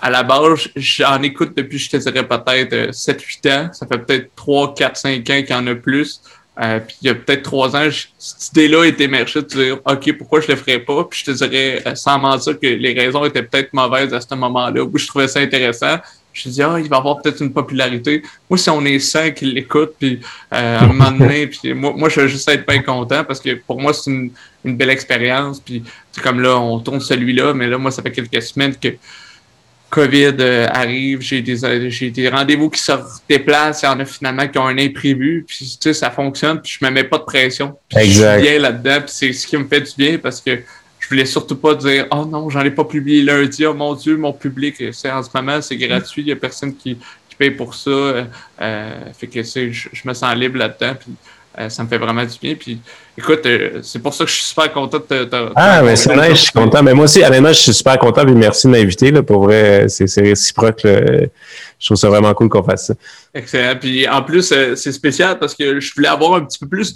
à 0.00 0.08
la 0.08 0.22
base, 0.22 0.68
j'en 0.76 1.20
écoute 1.22 1.56
depuis, 1.56 1.78
je 1.78 1.90
te 1.90 1.96
dirais, 1.96 2.24
peut-être 2.24 2.92
7-8 2.92 3.48
euh, 3.48 3.50
ans. 3.50 3.72
Ça 3.72 3.84
fait 3.88 3.98
peut-être 3.98 4.30
3, 4.36 4.74
4, 4.76 4.96
5 4.96 5.10
ans 5.18 5.42
qu'il 5.42 5.50
y 5.50 5.54
en 5.54 5.66
a 5.66 5.74
plus. 5.74 6.22
Euh, 6.62 6.78
puis 6.78 6.96
il 7.02 7.08
y 7.08 7.10
a 7.10 7.14
peut-être 7.16 7.42
3 7.42 7.74
ans, 7.74 7.88
cette 8.16 8.52
idée-là 8.52 8.84
est 8.84 9.00
émergée 9.00 9.42
de 9.42 9.46
dire 9.46 9.80
OK, 9.84 10.18
pourquoi 10.18 10.40
je 10.40 10.46
le 10.46 10.54
ferais 10.54 10.78
pas? 10.78 11.02
Puis 11.02 11.24
je 11.26 11.32
te 11.32 11.44
dirais 11.44 11.82
sans 11.96 12.20
mentir 12.20 12.60
que 12.60 12.66
les 12.68 12.92
raisons 12.92 13.24
étaient 13.24 13.42
peut-être 13.42 13.72
mauvaises 13.72 14.14
à 14.14 14.20
ce 14.20 14.32
moment-là, 14.36 14.84
où 14.84 14.96
je 14.96 15.06
trouvais 15.08 15.26
ça 15.26 15.40
intéressant. 15.40 15.96
Je 16.36 16.48
me 16.48 16.54
dis, 16.54 16.62
ah, 16.62 16.76
il 16.78 16.88
va 16.88 16.98
avoir 16.98 17.22
peut-être 17.22 17.40
une 17.40 17.52
popularité. 17.52 18.22
Moi, 18.50 18.58
si 18.58 18.68
on 18.68 18.84
est 18.84 18.98
cinq 18.98 19.36
qui 19.36 19.46
l'écoutent, 19.46 19.94
puis 19.98 20.20
euh, 20.52 20.78
à 20.78 20.84
un 20.84 20.88
moment 20.88 21.10
donné, 21.10 21.46
puis 21.46 21.72
moi, 21.72 21.94
moi, 21.96 22.08
je 22.10 22.20
vais 22.20 22.28
juste 22.28 22.48
être 22.48 22.66
bien 22.66 22.82
content 22.82 23.24
parce 23.24 23.40
que 23.40 23.54
pour 23.54 23.80
moi, 23.80 23.94
c'est 23.94 24.10
une, 24.10 24.30
une, 24.64 24.76
belle 24.76 24.90
expérience. 24.90 25.60
Puis 25.60 25.82
c'est 26.12 26.22
comme 26.22 26.40
là, 26.40 26.58
on 26.58 26.78
tourne 26.78 27.00
celui-là, 27.00 27.54
mais 27.54 27.68
là, 27.68 27.78
moi, 27.78 27.90
ça 27.90 28.02
fait 28.02 28.12
quelques 28.12 28.42
semaines 28.42 28.76
que 28.76 28.88
COVID 29.88 30.34
euh, 30.40 30.66
arrive, 30.70 31.20
j'ai 31.22 31.40
des, 31.40 31.90
j'ai 31.90 32.10
des 32.10 32.28
rendez-vous 32.28 32.68
qui 32.68 32.80
se 32.80 32.92
déplacent, 33.28 33.82
il 33.82 33.86
y 33.86 33.88
en 33.88 34.00
a 34.00 34.04
finalement 34.04 34.46
qui 34.46 34.58
ont 34.58 34.66
un 34.66 34.78
imprévu, 34.78 35.44
puis 35.46 35.78
tu 35.80 35.88
sais, 35.88 35.94
ça 35.94 36.10
fonctionne, 36.10 36.60
puis 36.60 36.76
je 36.78 36.84
me 36.84 36.90
mets 36.90 37.04
pas 37.04 37.18
de 37.18 37.22
pression. 37.22 37.76
Puis 37.88 38.00
exact. 38.00 38.40
je 38.40 38.40
suis 38.40 38.50
bien 38.50 38.60
là-dedans, 38.60 39.00
puis 39.00 39.12
c'est 39.14 39.32
ce 39.32 39.46
qui 39.46 39.56
me 39.56 39.66
fait 39.66 39.80
du 39.80 39.92
bien 39.96 40.18
parce 40.18 40.40
que 40.40 40.60
je 41.06 41.14
voulais 41.14 41.24
surtout 41.24 41.54
pas 41.54 41.76
dire 41.76 42.08
Oh 42.10 42.24
non, 42.24 42.50
j'en 42.50 42.62
ai 42.62 42.70
pas 42.72 42.84
publié 42.84 43.22
lundi, 43.22 43.64
oh 43.64 43.74
mon 43.74 43.94
Dieu, 43.94 44.16
mon 44.16 44.32
public, 44.32 44.82
c'est 44.92 45.08
en 45.08 45.22
ce 45.22 45.30
moment, 45.32 45.62
c'est 45.62 45.76
gratuit, 45.76 46.22
il 46.22 46.28
y 46.28 46.32
a 46.32 46.36
personne 46.36 46.74
qui, 46.74 46.96
qui 47.28 47.36
paye 47.38 47.52
pour 47.52 47.76
ça. 47.76 47.90
Euh, 47.90 49.12
fait 49.16 49.28
que 49.28 49.40
je, 49.40 49.70
je 49.70 50.08
me 50.08 50.12
sens 50.14 50.34
libre 50.34 50.58
là-dedans. 50.58 50.96
Puis, 50.98 51.12
euh, 51.60 51.68
ça 51.68 51.84
me 51.84 51.88
fait 51.88 51.98
vraiment 51.98 52.24
du 52.24 52.36
bien. 52.42 52.56
Puis, 52.56 52.80
écoute, 53.16 53.46
euh, 53.46 53.80
c'est 53.82 54.00
pour 54.00 54.14
ça 54.14 54.24
que 54.24 54.30
je 54.30 54.36
suis 54.36 54.44
super 54.44 54.72
content 54.72 54.98
de 54.98 55.24
te. 55.24 55.52
ah, 55.54 55.82
mais 55.82 55.96
c'est 55.96 56.14
nice, 56.16 56.38
je 56.38 56.42
suis 56.42 56.52
content. 56.52 56.82
Mais 56.82 56.94
moi 56.94 57.04
aussi, 57.04 57.22
honnêtement, 57.22 57.48
je 57.48 57.60
suis 57.60 57.74
super 57.74 57.98
content. 57.98 58.24
Puis 58.24 58.34
merci 58.34 58.66
de 58.66 58.72
m'inviter. 58.72 59.12
Pour 59.22 59.44
vrai, 59.44 59.86
c'est 59.88 60.20
réciproque. 60.20 60.82
Là 60.82 61.00
je 61.78 61.86
trouve 61.86 61.96
ça 61.98 62.08
vraiment 62.08 62.32
cool 62.32 62.48
qu'on 62.48 62.62
fasse 62.62 62.86
ça. 62.86 62.94
Excellent. 63.34 63.76
Puis 63.78 64.08
en 64.08 64.22
plus, 64.22 64.50
euh, 64.52 64.74
c'est 64.76 64.92
spécial 64.92 65.38
parce 65.38 65.54
que 65.54 65.78
je 65.78 65.94
voulais 65.94 66.08
avoir 66.08 66.34
un 66.34 66.44
petit 66.44 66.58
peu 66.58 66.66
plus 66.66 66.94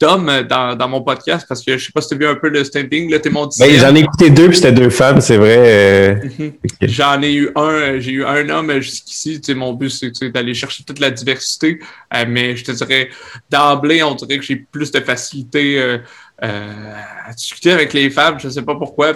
d'hommes 0.00 0.42
dans, 0.48 0.76
dans 0.76 0.88
mon 0.88 1.02
podcast 1.02 1.44
parce 1.48 1.64
que 1.64 1.76
je 1.76 1.86
sais 1.86 1.92
pas 1.92 2.00
si 2.00 2.08
tu 2.08 2.14
as 2.14 2.18
vu 2.18 2.26
un 2.26 2.36
peu 2.36 2.48
le 2.48 2.62
standing. 2.62 3.10
Là, 3.10 3.18
t'es 3.18 3.30
mon 3.30 3.48
ben, 3.58 3.78
J'en 3.78 3.94
ai 3.94 4.00
écouté 4.00 4.30
deux, 4.30 4.48
puis 4.48 4.56
c'était 4.56 4.72
deux 4.72 4.90
femmes, 4.90 5.20
c'est 5.20 5.38
vrai. 5.38 5.56
Euh, 5.58 6.14
mhm. 6.38 6.52
J'en 6.82 7.20
ai 7.20 7.32
eu 7.32 7.50
un, 7.56 7.98
j'ai 7.98 8.12
eu 8.12 8.24
un 8.24 8.48
homme 8.48 8.80
jusqu'ici. 8.80 9.40
Mon 9.56 9.72
but, 9.72 9.90
c'est 9.90 10.30
d'aller 10.30 10.54
chercher 10.54 10.84
toute 10.84 11.00
la 11.00 11.10
diversité. 11.10 11.80
Mais 12.28 12.56
je 12.56 12.64
te 12.64 12.72
dirais, 12.72 13.08
d'emblée, 13.50 14.04
on 14.04 14.14
dirait 14.14 14.38
que 14.38 14.44
j'ai 14.44 14.56
plus 14.56 14.92
de 14.92 15.00
facilité 15.00 15.51
euh, 15.58 15.98
à 17.24 17.32
discuter 17.32 17.70
avec 17.70 17.92
les 17.92 18.10
femmes, 18.10 18.40
je 18.40 18.48
sais 18.48 18.62
pas 18.62 18.74
pourquoi. 18.74 19.12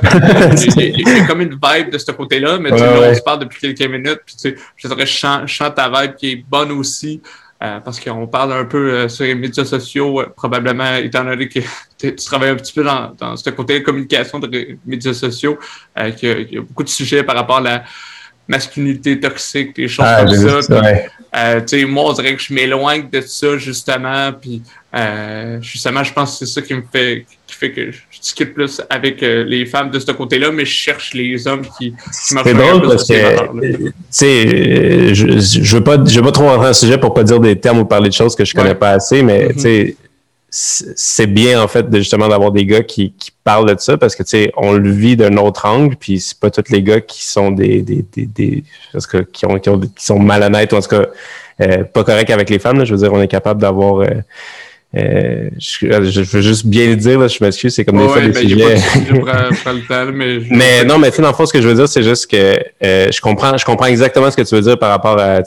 Il 0.77 1.01
y 1.01 1.11
a 1.11 1.27
comme 1.27 1.41
une 1.41 1.59
vibe 1.61 1.91
de 1.91 1.99
ce 1.99 2.13
côté-là, 2.13 2.59
mais 2.59 2.71
tu 2.71 2.79
sais, 2.79 2.85
on 2.87 3.15
se 3.15 3.23
parle 3.23 3.41
depuis 3.41 3.75
quelques 3.75 3.91
minutes. 3.91 4.21
Puis, 4.25 4.37
tu 4.37 4.51
sais, 4.51 4.57
je 4.77 4.87
dirais, 4.87 5.07
chante, 5.07 5.75
ta 5.75 5.91
vibe 5.91 6.15
qui 6.15 6.33
est 6.33 6.45
bonne 6.49 6.71
aussi. 6.73 7.21
Euh, 7.65 7.81
parce 7.81 7.99
qu'on 7.99 8.27
parle 8.27 8.53
un 8.53 8.67
peu 8.67 8.93
euh, 8.93 9.09
sur 9.09 9.25
les 9.25 9.35
médias 9.35 9.65
sociaux, 9.65 10.23
probablement, 10.37 10.97
étant 10.97 11.25
donné 11.25 11.49
que 11.49 11.61
tu 11.99 12.15
travailles 12.15 12.51
un 12.51 12.57
petit 12.57 12.75
peu 12.75 12.85
dans, 12.85 13.15
dans 13.19 13.35
ce 13.35 13.49
côté 13.49 13.81
de 13.81 13.85
communication 13.85 14.39
de 14.39 14.77
médias 14.85 15.15
sociaux, 15.15 15.59
qu'il 16.17 16.53
y, 16.53 16.59
a 16.59 16.61
beaucoup 16.61 16.85
de 16.85 16.89
sujets 16.89 17.25
par 17.25 17.35
rapport 17.35 17.57
à 17.57 17.63
la 17.63 17.85
masculinité 18.47 19.19
toxique, 19.19 19.75
des 19.75 19.89
choses 19.89 20.07
ah, 20.07 20.25
comme 20.25 20.63
ça. 20.63 20.83
Euh, 21.37 21.87
moi, 21.87 22.05
on 22.05 22.13
dirait 22.13 22.35
que 22.35 22.43
je 22.43 22.55
m'éloigne 22.55 23.09
de 23.11 23.21
ça, 23.21 23.59
justement. 23.59 24.33
Puis, 24.33 24.63
euh, 24.97 25.61
justement, 25.61 26.03
je 26.03 26.13
pense 26.13 26.39
que 26.39 26.47
c'est 26.47 26.53
ça 26.53 26.63
qui 26.63 26.73
me 26.73 26.83
fait, 26.91 27.27
qui 27.47 27.55
fait 27.55 27.71
que 27.71 27.91
je 27.91 28.21
discute 28.21 28.55
plus 28.55 28.81
avec 28.89 29.23
euh, 29.23 29.45
les 29.45 29.67
femmes 29.67 29.91
de 29.91 29.99
ce 29.99 30.11
côté-là, 30.13 30.51
mais 30.51 30.65
je 30.65 30.73
cherche 30.73 31.13
les 31.13 31.47
hommes 31.47 31.67
qui, 31.79 31.91
qui 31.91 31.97
C'est 32.13 32.55
drôle 32.55 32.83
parce 32.83 33.07
que, 33.07 33.89
tu 33.89 33.93
sais, 34.11 35.15
je, 35.15 35.39
je 35.39 35.77
veux 35.77 35.85
pas, 35.85 36.03
je 36.05 36.19
veux 36.19 36.25
pas 36.25 36.33
trop 36.33 36.45
rentrer 36.45 36.63
dans 36.63 36.69
le 36.69 36.75
sujet 36.75 36.99
pour 36.99 37.13
pas 37.13 37.25
dire 37.25 37.41
des 37.41 37.59
termes 37.59 37.81
ou 37.81 37.85
parler 37.85 38.09
de 38.09 38.15
choses 38.15 38.35
que 38.35 38.45
je 38.45 38.55
connais 38.55 38.75
pas 38.75 38.93
assez, 38.93 39.23
mais, 39.23 39.49
mm-hmm. 39.49 39.55
tu 39.55 39.61
sais, 39.61 39.97
c'est 40.49 41.27
bien 41.27 41.61
en 41.61 41.69
fait 41.69 41.91
de 41.91 41.99
justement 41.99 42.29
d'avoir 42.29 42.51
des 42.51 42.65
gars 42.65 42.83
qui, 42.83 43.13
qui, 43.13 43.31
parlent 43.45 43.69
de 43.73 43.79
ça 43.79 43.99
parce 43.99 44.17
que 44.17 44.23
tu 44.23 44.31
sais 44.31 44.53
on 44.57 44.73
le 44.73 44.91
vit 44.91 45.17
d'un 45.17 45.37
autre 45.37 45.67
angle 45.67 45.97
puis 45.97 46.19
c'est 46.19 46.39
pas 46.39 46.51
tous 46.51 46.73
les 46.73 46.83
gars 46.83 47.01
qui 47.01 47.25
sont 47.25 47.51
des 47.51 47.83
des 47.83 48.05
des, 48.13 48.27
des 48.27 48.65
parce 48.93 49.07
que 49.07 49.19
qui 49.19 49.45
ont, 49.45 49.59
qui 49.59 49.69
ont 49.69 49.79
qui 49.79 50.05
sont 50.05 50.19
malhonnêtes 50.19 50.73
ou 50.73 50.77
en 50.77 50.81
tout 50.81 50.89
cas 50.89 51.07
euh, 51.61 51.85
pas 51.85 52.05
corrects 52.05 52.31
avec 52.31 52.49
les 52.49 52.59
femmes 52.59 52.79
là, 52.79 52.85
je 52.85 52.95
veux 52.95 53.01
dire 53.01 53.13
on 53.13 53.21
est 53.21 53.29
capable 53.29 53.61
d'avoir 53.61 54.01
euh, 54.01 54.09
euh, 54.95 55.51
je, 55.59 56.21
veux 56.23 56.41
juste 56.41 56.65
bien 56.65 56.87
le 56.87 56.97
dire, 56.97 57.19
là, 57.19 57.29
je 57.29 57.43
m'excuse, 57.43 57.75
c'est 57.75 57.85
comme 57.85 57.99
des 57.99 58.09
fois 58.09 58.21
des 58.21 58.33
sujets. 58.33 58.77
mais, 60.51 60.85
non, 60.85 60.99
mais 60.99 61.11
tu 61.11 61.17
sais, 61.17 61.23
dans 61.23 61.29
le 61.29 61.35
fond, 61.35 61.45
ce 61.45 61.53
que 61.53 61.61
je 61.61 61.69
veux 61.69 61.75
dire, 61.75 61.89
c'est 61.89 62.03
juste 62.03 62.31
que 62.31 62.57
euh, 62.83 63.11
je 63.13 63.21
comprends, 63.21 63.57
je 63.59 63.65
comprends 63.65 63.87
exactement 63.87 64.31
ce 64.31 64.37
que 64.37 64.43
tu 64.43 64.55
veux 64.55 64.63
dire 64.63 64.79
par 64.79 64.91
rapport 64.91 65.19
à, 65.19 65.43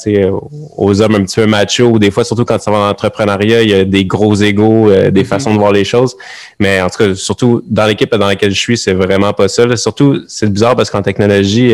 aux 0.77 1.01
hommes 1.01 1.15
un 1.15 1.24
petit 1.24 1.38
peu 1.38 1.48
machos, 1.48 1.86
ou 1.86 2.00
des 2.00 2.12
fois, 2.12 2.24
surtout 2.24 2.46
quand 2.46 2.60
tu 2.60 2.69
vas 2.69 2.77
dans 2.77 2.88
l'entrepreneuriat, 2.88 3.63
il 3.63 3.69
y 3.69 3.74
a 3.74 3.86
des 3.86 4.05
gros 4.05 4.36
égaux, 4.36 4.91
euh, 4.91 5.10
des 5.10 5.24
mm-hmm. 5.24 5.25
façons 5.25 5.53
de 5.53 5.58
voir 5.58 5.72
les 5.72 5.86
choses. 5.86 6.15
Mais 6.60 6.81
en 6.81 6.89
tout 6.89 6.98
cas, 6.98 7.15
surtout 7.15 7.63
dans 7.65 7.86
l'équipe 7.86 8.13
dans 8.13 8.27
laquelle 8.27 8.53
je 8.53 8.60
suis, 8.60 8.77
c'est 8.77 8.93
vraiment 8.93 9.34
pas 9.34 9.48
ça. 9.48 9.75
Surtout, 9.77 10.22
c'est 10.27 10.51
bizarre 10.51 10.75
parce 10.75 10.91
qu'en 10.91 11.01
technologie, 11.01 11.74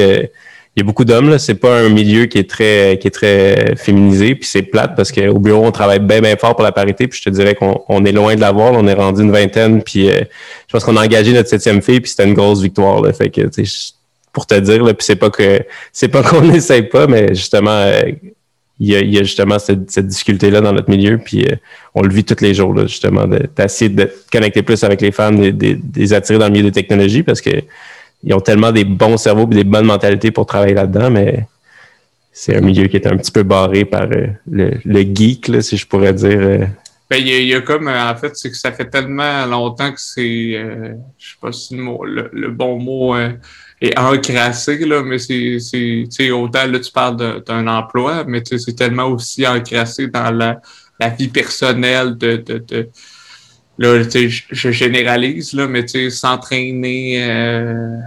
il 0.75 0.81
y 0.81 0.83
a 0.83 0.85
beaucoup 0.85 1.05
d'hommes 1.05 1.29
là, 1.29 1.39
c'est 1.39 1.55
pas 1.55 1.79
un 1.79 1.89
milieu 1.89 2.25
qui 2.25 2.37
est 2.37 2.49
très 2.49 2.97
qui 2.99 3.07
est 3.07 3.11
très 3.11 3.75
féminisé, 3.77 4.35
puis 4.35 4.47
c'est 4.47 4.63
plate 4.63 4.93
parce 4.95 5.11
qu'au 5.11 5.39
bureau 5.39 5.65
on 5.65 5.71
travaille 5.71 5.99
bien 5.99 6.19
bien 6.19 6.35
fort 6.35 6.53
pour 6.55 6.63
la 6.63 6.73
parité, 6.73 7.07
puis 7.07 7.17
je 7.17 7.29
te 7.29 7.33
dirais 7.33 7.55
qu'on 7.55 8.05
est 8.05 8.11
loin 8.11 8.35
de 8.35 8.41
l'avoir, 8.41 8.73
on 8.73 8.85
est 8.87 8.93
rendu 8.93 9.21
une 9.21 9.31
vingtaine, 9.31 9.81
puis 9.81 10.09
euh, 10.09 10.19
je 10.67 10.73
pense 10.73 10.83
qu'on 10.83 10.97
a 10.97 11.05
engagé 11.05 11.31
notre 11.31 11.49
septième 11.49 11.81
fille, 11.81 12.01
puis 12.01 12.09
c'était 12.09 12.25
une 12.25 12.33
grosse 12.33 12.61
victoire 12.61 13.01
là, 13.01 13.13
fait 13.13 13.29
que 13.29 13.41
pour 14.33 14.45
te 14.45 14.55
dire 14.55 14.83
là, 14.83 14.93
puis 14.93 15.05
c'est 15.05 15.15
pas 15.15 15.29
que 15.29 15.61
c'est 15.93 16.09
pas 16.09 16.23
qu'on 16.29 16.41
n'essaye 16.41 16.83
pas, 16.83 17.07
mais 17.07 17.29
justement 17.29 17.71
euh, 17.71 18.01
il 18.77 18.89
y, 18.89 19.17
a, 19.17 19.23
justement 19.23 19.57
cette, 19.57 19.89
cette 19.89 20.07
difficulté-là 20.07 20.59
dans 20.59 20.73
notre 20.73 20.89
milieu, 20.89 21.17
puis 21.17 21.45
euh, 21.45 21.55
on 21.93 22.01
le 22.01 22.13
vit 22.13 22.25
tous 22.25 22.41
les 22.41 22.53
jours, 22.53 22.73
là, 22.73 22.85
justement, 22.87 23.25
d'essayer 23.25 23.87
de, 23.87 24.03
de, 24.03 24.11
connecter 24.29 24.63
plus 24.63 24.83
avec 24.83 24.99
les 24.99 25.13
femmes, 25.13 25.39
de, 25.39 25.51
de, 25.51 25.79
les 25.95 26.11
attirer 26.11 26.37
dans 26.39 26.47
le 26.47 26.51
milieu 26.51 26.65
des 26.65 26.73
technologies, 26.73 27.23
parce 27.23 27.39
que 27.39 27.51
ils 28.25 28.33
ont 28.33 28.41
tellement 28.41 28.71
des 28.71 28.83
bons 28.83 29.17
cerveaux 29.17 29.43
et 29.51 29.55
des 29.55 29.63
bonnes 29.63 29.85
mentalités 29.85 30.31
pour 30.31 30.45
travailler 30.45 30.73
là-dedans, 30.73 31.11
mais 31.11 31.47
c'est 32.31 32.57
un 32.57 32.61
milieu 32.61 32.87
qui 32.87 32.97
est 32.97 33.07
un 33.07 33.15
petit 33.15 33.31
peu 33.31 33.43
barré 33.43 33.85
par 33.85 34.07
euh, 34.11 34.27
le, 34.49 35.01
geek, 35.01 35.51
si 35.61 35.77
je 35.77 35.87
pourrais 35.87 36.13
dire. 36.13 36.39
Euh, 36.39 36.65
Ben, 37.09 37.17
il 37.17 37.27
y, 37.27 37.53
a, 37.53 37.61
comme, 37.61 37.87
en 37.87 38.15
fait, 38.15 38.35
c'est 38.35 38.49
que 38.49 38.57
ça 38.57 38.71
fait 38.71 38.89
tellement 38.89 39.45
longtemps 39.45 39.91
que 39.91 40.01
c'est, 40.01 40.53
je 41.17 41.29
sais 41.29 41.37
pas 41.39 41.51
si 41.51 41.77
le, 41.77 42.49
bon 42.49 42.79
mot 42.79 43.15
est 43.15 43.97
encrassé, 43.97 44.79
là, 44.79 45.03
mais 45.03 45.19
c'est, 45.19 46.31
autant, 46.31 46.65
là, 46.65 46.79
tu 46.79 46.91
parles 46.91 47.43
d'un 47.45 47.67
emploi, 47.67 48.23
mais 48.27 48.41
c'est 48.43 48.75
tellement 48.75 49.05
aussi 49.05 49.47
encrassé 49.47 50.07
dans 50.07 50.31
la, 50.31 50.59
vie 51.17 51.27
personnelle 51.27 52.17
de 52.17 52.43
là, 53.77 54.01
je 54.03 54.71
généralise, 54.71 55.53
là, 55.53 55.67
mais 55.67 55.85
s'entraîner, 56.09 57.23
euh, 57.23 57.97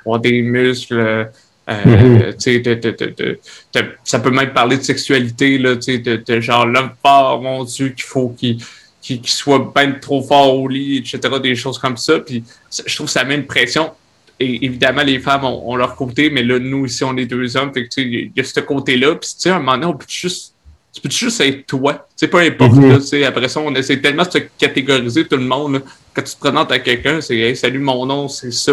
avoir 0.00 0.20
des 0.20 0.42
muscles, 0.42 0.98
euh, 0.98 1.24
de, 1.68 2.74
de, 2.74 3.38
de, 3.74 3.84
ça 4.04 4.20
peut 4.20 4.30
même 4.30 4.52
parler 4.52 4.76
de 4.76 4.82
sexualité, 4.82 5.58
là, 5.58 5.74
de, 5.74 6.22
de 6.24 6.40
genre 6.40 6.66
l'homme 6.66 6.90
fort, 7.02 7.42
mon 7.42 7.64
Dieu, 7.64 7.88
qu'il 7.88 8.04
faut 8.04 8.28
qu'il 8.28 8.58
qu'il 9.06 9.28
soit 9.28 9.72
bien 9.74 9.92
trop 9.92 10.20
fort 10.20 10.58
au 10.58 10.66
lit, 10.66 10.98
etc., 10.98 11.20
des 11.40 11.54
choses 11.54 11.78
comme 11.78 11.96
ça. 11.96 12.18
Puis 12.18 12.42
je 12.86 12.94
trouve 12.94 13.06
que 13.06 13.12
ça 13.12 13.24
met 13.24 13.36
une 13.36 13.46
pression. 13.46 13.92
Et 14.40 14.64
évidemment, 14.64 15.02
les 15.02 15.20
femmes 15.20 15.44
ont, 15.44 15.76
leur 15.76 15.94
côté, 15.94 16.28
mais 16.28 16.42
là, 16.42 16.58
nous, 16.58 16.86
ici, 16.86 17.04
on 17.04 17.16
est 17.16 17.26
deux 17.26 17.56
hommes. 17.56 17.72
Fait 17.72 17.86
que, 17.86 18.00
il 18.00 18.32
y 18.36 18.40
a 18.40 18.44
ce 18.44 18.60
côté-là. 18.60 19.14
Puis, 19.14 19.30
tu 19.30 19.34
sais, 19.38 19.50
à 19.50 19.56
un 19.56 19.58
moment 19.60 19.72
donné, 19.74 19.86
on 19.86 19.94
peut 19.94 20.06
juste 20.08 20.55
tu 20.96 21.02
peux 21.02 21.10
juste 21.10 21.42
être 21.42 21.66
toi? 21.66 22.08
C'est 22.16 22.28
pas 22.28 22.40
importe. 22.40 22.72
Mhm. 22.72 23.22
après 23.24 23.48
ça, 23.48 23.60
on 23.60 23.74
essaie 23.74 24.00
tellement 24.00 24.22
de 24.22 24.30
se 24.30 24.38
catégoriser 24.58 25.26
tout 25.26 25.36
le 25.36 25.44
monde. 25.44 25.82
Quand 26.14 26.22
tu 26.22 26.34
te 26.34 26.40
présentes 26.40 26.72
à 26.72 26.78
quelqu'un, 26.78 27.20
c'est 27.20 27.36
hey, 27.36 27.54
salut, 27.54 27.80
mon 27.80 28.06
nom, 28.06 28.28
c'est 28.28 28.50
ça. 28.50 28.72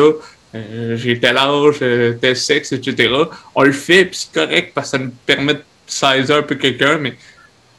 Euh, 0.56 0.96
j'ai 0.96 1.20
tel 1.20 1.36
âge, 1.36 1.80
euh, 1.82 2.14
tel 2.14 2.38
sexe, 2.38 2.72
etc. 2.72 3.14
On 3.54 3.64
le 3.64 3.74
fait, 3.74 4.06
puis 4.06 4.20
c'est 4.22 4.32
correct 4.32 4.72
parce 4.74 4.92
que 4.92 4.98
ça 4.98 5.04
nous 5.04 5.12
permet 5.26 5.56
de 5.56 5.64
saisir 5.86 6.38
un 6.38 6.44
peu 6.44 6.56
quelqu'un, 6.56 6.98
mais 6.98 7.16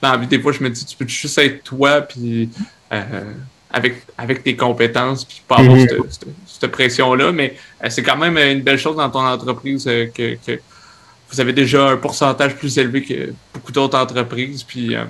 dans 0.02 0.12
la 0.12 0.18
vie, 0.18 0.26
des 0.26 0.38
fois, 0.38 0.52
je 0.52 0.62
me 0.62 0.68
dis, 0.68 0.84
tu 0.84 0.94
peux 0.94 1.08
juste 1.08 1.38
être 1.38 1.64
toi, 1.64 2.02
puis 2.02 2.50
euh, 2.92 3.22
avec, 3.70 4.02
avec 4.18 4.44
tes 4.44 4.56
compétences, 4.56 5.24
puis 5.24 5.40
pas 5.48 5.56
avoir 5.56 5.74
mhm. 5.78 5.88
cette, 6.46 6.70
pression-là. 6.70 7.32
Mais 7.32 7.56
c'est 7.88 8.02
quand 8.02 8.18
même 8.18 8.36
une 8.36 8.60
belle 8.60 8.78
chose 8.78 8.96
dans 8.96 9.08
ton 9.08 9.24
entreprise 9.24 9.84
que, 9.84 10.36
que 10.46 10.60
vous 11.34 11.40
avez 11.40 11.52
déjà 11.52 11.88
un 11.88 11.96
pourcentage 11.96 12.54
plus 12.54 12.78
élevé 12.78 13.02
que 13.02 13.32
beaucoup 13.52 13.72
d'autres 13.72 13.98
entreprises. 13.98 14.62
Puis, 14.62 14.94
euh, 14.94 15.04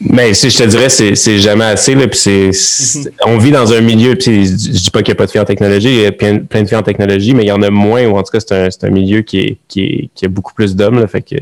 mais 0.00 0.34
si 0.34 0.50
je 0.50 0.58
te 0.58 0.64
dirais, 0.64 0.88
c'est 0.88 1.38
jamais 1.38 1.64
assez. 1.64 1.94
Là, 1.94 2.08
puis 2.08 2.18
c'est, 2.18 2.98
mhm. 2.98 3.10
on 3.26 3.38
vit 3.38 3.50
dans 3.50 3.72
un 3.72 3.80
milieu, 3.80 4.14
puis 4.16 4.46
je 4.46 4.82
dis 4.82 4.90
pas 4.90 5.02
qu'il 5.02 5.12
n'y 5.12 5.16
a 5.16 5.18
pas 5.18 5.26
de 5.26 5.30
filles 5.30 5.40
en 5.40 5.44
technologie, 5.44 5.88
il 5.88 6.00
y 6.00 6.06
a 6.06 6.12
plein, 6.12 6.34
de 6.38 6.66
filles 6.66 6.76
en 6.76 6.82
technologie, 6.82 7.34
mais 7.34 7.44
il 7.44 7.48
y 7.48 7.52
en 7.52 7.62
a 7.62 7.70
moins, 7.70 8.04
ou 8.06 8.16
en 8.16 8.22
tout 8.22 8.32
cas, 8.32 8.40
c'est 8.40 8.54
un, 8.54 8.88
un, 8.88 8.90
milieu 8.90 9.22
qui, 9.22 9.38
est, 9.40 9.58
qui, 9.68 9.82
est, 9.82 10.08
qui 10.14 10.24
a 10.24 10.28
beaucoup 10.28 10.54
plus 10.54 10.74
d'hommes. 10.74 11.06
Fait 11.06 11.22
que 11.22 11.36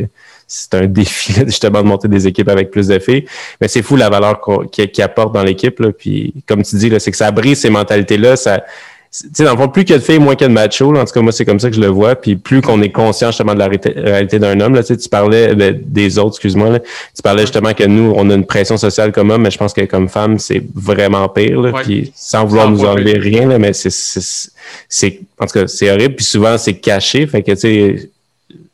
c'est 0.46 0.74
un 0.74 0.86
défi 0.86 1.34
justement 1.46 1.82
de 1.82 1.88
monter 1.88 2.08
des 2.08 2.26
équipes 2.26 2.48
avec 2.48 2.70
plus 2.70 2.88
de 2.88 2.98
filles. 2.98 3.24
Mais 3.60 3.68
c'est 3.68 3.82
fou 3.82 3.96
la 3.96 4.10
valeur 4.10 4.40
qu'il 4.70 4.90
qu 4.90 5.02
apporte 5.02 5.32
dans 5.32 5.44
l'équipe. 5.44 5.80
Puis 5.98 6.34
comme 6.46 6.62
tu 6.62 6.76
dis, 6.76 6.92
c'est 6.98 7.10
que 7.10 7.16
ça 7.16 7.30
brise 7.30 7.60
ces 7.60 7.70
mentalités-là. 7.70 8.36
Ça, 8.36 8.64
sais, 9.12 9.44
dans 9.44 9.52
le 9.52 9.56
fond, 9.58 9.68
plus 9.68 9.84
qu'il 9.84 9.92
y 9.92 9.96
a 9.96 9.98
de 9.98 10.04
filles, 10.04 10.18
moins 10.18 10.34
qu'il 10.34 10.44
y 10.44 10.46
a 10.46 10.48
de 10.48 10.54
machos. 10.54 10.96
En 10.96 11.04
tout 11.04 11.12
cas, 11.12 11.20
moi, 11.20 11.32
c'est 11.32 11.44
comme 11.44 11.60
ça 11.60 11.68
que 11.68 11.76
je 11.76 11.80
le 11.80 11.88
vois. 11.88 12.16
Puis 12.16 12.36
plus 12.36 12.62
qu'on 12.62 12.80
est 12.80 12.90
conscient 12.90 13.28
justement 13.28 13.54
de 13.54 13.58
la 13.58 13.68
réalité 13.68 14.38
d'un 14.38 14.58
homme. 14.60 14.74
Là, 14.74 14.82
tu, 14.82 14.96
parlais 15.08 15.54
des 15.54 16.18
autres, 16.18 16.36
excuse-moi. 16.36 16.80
Tu 16.80 17.22
parlais 17.22 17.42
justement 17.42 17.74
que 17.74 17.84
nous, 17.84 18.12
on 18.16 18.30
a 18.30 18.34
une 18.34 18.46
pression 18.46 18.76
sociale 18.76 19.12
comme 19.12 19.30
homme, 19.30 19.42
mais 19.42 19.50
je 19.50 19.58
pense 19.58 19.74
que 19.74 19.82
comme 19.82 20.08
femme, 20.08 20.38
c'est 20.38 20.62
vraiment 20.74 21.28
pire. 21.28 21.60
Là, 21.60 21.72
Puis 21.82 22.12
sans 22.16 22.46
vouloir 22.46 22.70
nous 22.70 22.84
enlever 22.84 23.18
rien, 23.18 23.46
là, 23.46 23.58
mais 23.58 23.72
c'est, 23.74 23.90
c'est, 23.90 25.20
en 25.38 25.46
tout 25.46 25.60
cas, 25.60 25.66
c'est 25.66 25.90
horrible. 25.90 26.16
Puis 26.16 26.24
souvent, 26.24 26.56
c'est 26.56 26.74
caché. 26.74 27.26
Fait 27.26 27.42
que 27.42 27.52
tu 27.52 27.58
sais, 27.58 28.10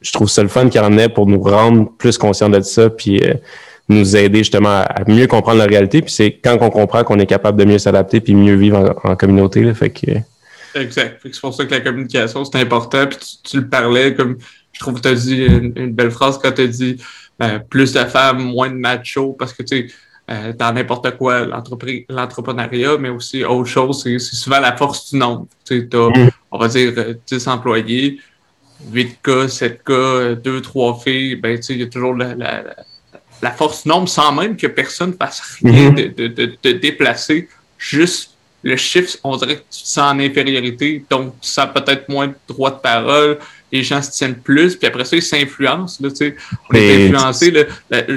je 0.00 0.12
trouve 0.12 0.28
ça 0.28 0.42
le 0.42 0.48
fun 0.48 0.68
qu'il 0.68 0.80
en 0.80 0.96
ait 0.96 1.08
pour 1.08 1.26
nous 1.26 1.42
rendre 1.42 1.90
plus 1.98 2.16
conscients 2.16 2.48
de 2.48 2.60
ça. 2.60 2.88
Puis 2.90 3.20
euh, 3.24 3.34
nous 3.88 4.16
aider 4.16 4.38
justement 4.38 4.82
à, 4.82 5.02
mieux 5.06 5.26
comprendre 5.26 5.58
la 5.58 5.66
réalité. 5.66 6.02
Puis 6.02 6.12
c'est 6.12 6.32
quand 6.32 6.58
on 6.60 6.70
comprend 6.70 7.04
qu'on 7.04 7.18
est 7.18 7.26
capable 7.26 7.58
de 7.58 7.64
mieux 7.64 7.78
s'adapter 7.78 8.20
puis 8.20 8.34
mieux 8.34 8.56
vivre 8.56 8.96
en, 9.02 9.16
communauté. 9.16 9.62
Là, 9.62 9.74
fait 9.74 9.90
que... 9.90 10.06
Exact. 10.74 11.20
C'est 11.24 11.40
pour 11.40 11.54
ça 11.54 11.64
que 11.64 11.74
la 11.74 11.80
communication, 11.80 12.44
c'est 12.44 12.60
important. 12.60 13.06
Puis 13.06 13.18
tu, 13.42 13.56
le 13.58 13.68
parlais 13.68 14.14
comme 14.14 14.38
je 14.72 14.80
trouve 14.80 14.94
que 14.94 15.00
tu 15.00 15.08
as 15.08 15.14
dit 15.14 15.44
une, 15.44 15.92
belle 15.92 16.10
phrase 16.10 16.38
quand 16.38 16.52
tu 16.52 16.62
as 16.62 16.66
dit 16.66 16.96
euh, 17.42 17.58
plus 17.58 17.92
de 17.92 18.04
femmes, 18.04 18.42
moins 18.42 18.68
de 18.68 18.74
machos, 18.74 19.32
parce 19.32 19.52
que 19.52 19.62
tu 19.62 19.88
sais, 19.88 19.94
euh, 20.30 20.52
dans 20.52 20.72
n'importe 20.72 21.16
quoi, 21.16 21.46
l'entrepreneuriat, 22.08 22.98
mais 22.98 23.08
aussi 23.08 23.44
autre 23.44 23.68
chose, 23.68 24.02
c'est 24.02 24.18
souvent 24.18 24.60
la 24.60 24.76
force 24.76 25.10
du 25.10 25.16
nombre. 25.16 25.46
Tu 25.64 25.88
sais, 25.90 25.96
mm. 25.96 26.30
on 26.50 26.58
va 26.58 26.68
dire, 26.68 26.92
10 27.26 27.48
euh, 27.48 27.50
employés, 27.50 28.20
8K, 28.92 29.48
7K, 29.48 30.34
2, 30.34 30.60
3 30.60 31.00
filles, 31.00 31.36
ben, 31.36 31.56
tu 31.56 31.62
sais, 31.62 31.72
il 31.72 31.80
y 31.80 31.82
a 31.82 31.86
toujours 31.86 32.14
la, 32.14 32.34
la, 32.34 32.62
la 33.42 33.50
force 33.50 33.86
nombre 33.86 34.08
sans 34.08 34.32
même 34.32 34.56
que 34.56 34.66
personne 34.66 35.14
fasse 35.14 35.40
rien 35.62 35.90
mhm. 35.90 35.94
de, 35.94 36.26
de, 36.26 36.56
de, 36.62 36.72
déplacer. 36.72 37.48
Juste 37.78 38.32
le 38.62 38.76
chiffre, 38.76 39.16
on 39.22 39.36
dirait 39.36 39.56
que 39.56 39.62
tu 39.70 39.82
te 39.82 39.88
sens 39.88 40.12
en 40.12 40.18
infériorité, 40.18 41.04
donc 41.08 41.34
tu 41.40 41.48
sens 41.48 41.68
peut-être 41.72 42.08
moins 42.08 42.28
de 42.28 42.34
droit 42.48 42.70
de 42.70 42.80
parole, 42.80 43.38
les 43.70 43.82
gens 43.82 44.00
se 44.00 44.10
tiennent 44.10 44.36
plus, 44.36 44.76
puis 44.76 44.86
après 44.86 45.04
ça, 45.04 45.16
ils 45.16 45.22
s'influencent. 45.22 45.98
Là, 46.00 46.08
on 46.70 46.74
est 46.74 47.06
influencé. 47.06 47.66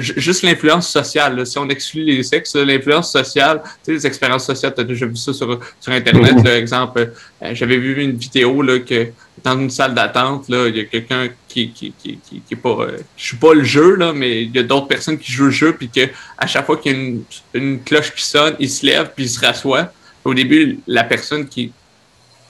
juste 0.00 0.42
l'influence 0.42 0.88
sociale. 0.88 1.46
si 1.46 1.58
on 1.58 1.68
exclut 1.68 2.04
les 2.04 2.22
sexes, 2.22 2.54
l'influence 2.56 3.12
sociale, 3.12 3.62
les 3.86 4.06
expériences 4.06 4.46
sociales, 4.46 4.72
tu 4.74 4.80
as 4.80 4.84
déjà 4.84 5.06
vu 5.06 5.16
ça 5.16 5.32
sur, 5.32 5.60
sur 5.80 5.92
Internet. 5.92 6.34
Par 6.36 6.44
mhm. 6.44 6.46
exemple, 6.46 7.12
euh, 7.42 7.54
j'avais 7.54 7.76
vu 7.76 8.02
une 8.02 8.16
vidéo 8.16 8.62
là, 8.62 8.78
que 8.78 9.08
dans 9.44 9.58
une 9.58 9.70
salle 9.70 9.94
d'attente, 9.94 10.48
là, 10.48 10.68
il 10.68 10.76
y 10.76 10.80
a 10.80 10.84
quelqu'un 10.84 11.28
qui, 11.48 11.70
qui, 11.70 11.92
qui, 11.98 12.18
qui, 12.18 12.40
qui 12.40 12.54
est 12.54 12.56
pas. 12.56 12.76
Euh, 12.80 12.98
je 13.16 13.24
suis 13.24 13.36
pas 13.36 13.52
le 13.52 13.64
jeu, 13.64 13.96
là, 13.96 14.12
mais 14.14 14.44
il 14.44 14.54
y 14.54 14.58
a 14.58 14.62
d'autres 14.62 14.88
personnes 14.88 15.18
qui 15.18 15.32
jouent 15.32 15.46
le 15.46 15.50
jeu, 15.50 15.74
puis 15.74 15.88
que 15.88 16.08
à 16.38 16.46
chaque 16.46 16.64
fois 16.64 16.78
qu'il 16.78 16.92
y 16.92 16.94
a 16.94 16.98
une, 16.98 17.24
une 17.54 17.82
cloche 17.82 18.14
qui 18.14 18.24
sonne, 18.24 18.54
il 18.58 18.70
se 18.70 18.86
lève, 18.86 19.10
puis 19.14 19.24
il 19.24 19.30
se 19.30 19.44
rassoit. 19.44 19.92
Au 20.24 20.32
début, 20.34 20.78
la 20.86 21.04
personne 21.04 21.46
qui, 21.48 21.72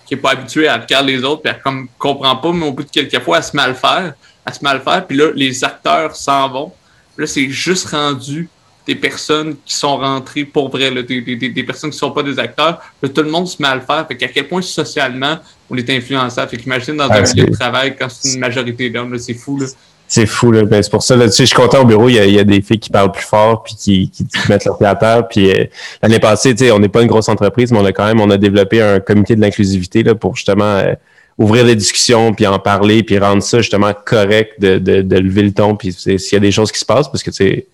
qui 0.07 0.15
est 0.15 0.19
pas 0.19 0.31
habituée 0.31 0.69
à 0.69 0.79
regarder 0.79 1.17
les 1.17 1.25
autres, 1.25 1.43
puis 1.43 1.53
elle 1.55 1.63
comme 1.63 1.89
comprend 1.99 2.37
pas, 2.37 2.53
mais 2.53 2.67
au 2.67 2.73
bout 2.73 2.85
de 2.85 2.91
quelques 2.91 3.21
fois, 3.21 3.39
elle 3.39 3.45
se 3.45 3.57
mal 3.57 3.75
faire. 3.75 4.15
Elle 4.47 4.55
se 4.55 4.63
mal 4.63 4.81
faire, 4.83 5.07
puis 5.07 5.17
là, 5.17 5.31
les 5.35 5.65
acteurs 5.65 6.15
s'en 6.17 6.49
vont. 6.49 6.73
Là, 7.17 7.27
c'est 7.27 7.49
juste 7.49 7.89
rendu 7.89 8.49
des 8.87 8.97
personnes 8.97 9.57
qui 9.65 9.75
sont 9.75 9.97
rentrées 9.97 10.45
pour 10.45 10.69
vrai, 10.69 10.91
des, 10.91 11.21
des, 11.21 11.37
des, 11.37 11.63
personnes 11.63 11.91
qui 11.91 11.99
sont 11.99 12.11
pas 12.11 12.23
des 12.23 12.39
acteurs, 12.39 12.81
tout 13.01 13.23
le 13.23 13.31
monde 13.31 13.47
se 13.47 13.61
met 13.63 13.69
à 13.69 13.77
le 13.77 13.81
faire. 13.81 14.07
Fait 14.09 14.17
qu'à 14.17 14.29
quel 14.29 14.49
point 14.49 14.61
socialement 14.61 15.39
on 15.71 15.77
est 15.77 15.89
influençable. 15.89 16.51
Fait 16.51 16.57
qu'imagine 16.57 16.97
dans 16.97 17.11
un 17.11 17.23
milieu 17.23 17.47
de 17.47 17.53
travail 17.53 17.97
quand 17.97 18.09
c'est 18.09 18.35
une 18.35 18.41
majorité 18.41 18.91
d'hommes, 18.91 19.17
c'est 19.19 19.35
fou. 19.35 19.59
Là. 19.59 19.67
C'est 20.15 20.27
fou, 20.27 20.53
là. 20.53 20.67
Ben, 20.67 20.83
c'est 20.83 20.91
pour 20.91 21.03
ça, 21.03 21.17
là, 21.17 21.25
tu 21.25 21.33
sais, 21.33 21.45
je 21.45 21.47
suis 21.47 21.57
content 21.57 21.81
au 21.81 21.85
bureau, 21.87 22.11
il 22.11 22.17
y 22.17 22.19
a, 22.19 22.27
il 22.27 22.35
y 22.35 22.39
a 22.39 22.45
des 22.45 22.61
filles 22.61 22.79
qui 22.79 22.91
parlent 22.91 23.13
plus 23.13 23.25
fort 23.25 23.63
puis 23.63 23.75
qui, 23.75 24.11
qui, 24.11 24.27
mettent 24.51 24.67
leur 24.67 24.77
pied 24.77 24.87
à 24.87 24.95
terre. 24.95 25.27
Puis 25.27 25.51
euh, 25.51 25.65
l'année 26.03 26.19
passée, 26.19 26.55
tu 26.55 26.67
sais, 26.67 26.71
on 26.71 26.81
n'est 26.81 26.91
pas 26.91 27.01
une 27.01 27.09
grosse 27.09 27.31
entreprise, 27.31 27.73
mais 27.73 27.79
on 27.79 27.85
a 27.87 27.93
quand 27.93 28.05
même, 28.05 28.21
on 28.21 28.29
a 28.29 28.37
développé 28.37 28.83
un 28.83 29.01
comité 29.01 29.37
de 29.37 29.41
l'inclusivité 29.41 30.03
là, 30.03 30.15
pour 30.15 30.37
justement 30.37 30.65
euh, 30.65 30.93
ouvrir 31.39 31.65
des 31.65 31.77
discussions, 31.77 32.35
puis 32.35 32.47
en 32.47 32.59
parler, 32.59 33.03
puis 33.03 33.19
rendre 33.19 33.43
ça 33.43 33.63
justement 33.63 33.95
correct 34.05 34.61
de, 34.61 34.77
de, 34.77 35.01
de 35.01 35.17
lever 35.17 35.45
le 35.45 35.53
ton, 35.53 35.77
puis 35.77 35.95
s'il 35.95 36.19
y 36.21 36.37
a 36.37 36.41
des 36.41 36.53
choses 36.53 36.71
qui 36.73 36.79
se 36.79 36.85
passent, 36.85 37.11
parce 37.11 37.23
que 37.23 37.31
tu 37.31 37.37
sais, 37.37 37.67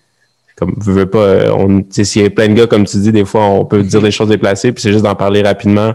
comme 0.55 0.75
vous 0.77 0.93
veux 0.93 1.09
pas, 1.09 1.19
euh, 1.19 1.51
on, 1.51 1.83
s'il 1.89 2.21
y 2.21 2.25
a 2.25 2.29
plein 2.29 2.47
de 2.47 2.53
gars, 2.53 2.67
comme 2.67 2.85
tu 2.85 2.95
dis, 2.99 3.11
des 3.11 3.25
fois, 3.25 3.43
on 3.47 3.65
peut 3.65 3.83
dire 3.83 4.01
des 4.01 4.11
choses 4.11 4.29
déplacées, 4.29 4.71
puis 4.71 4.81
c'est 4.81 4.93
juste 4.93 5.03
d'en 5.03 5.15
parler 5.15 5.41
rapidement, 5.41 5.93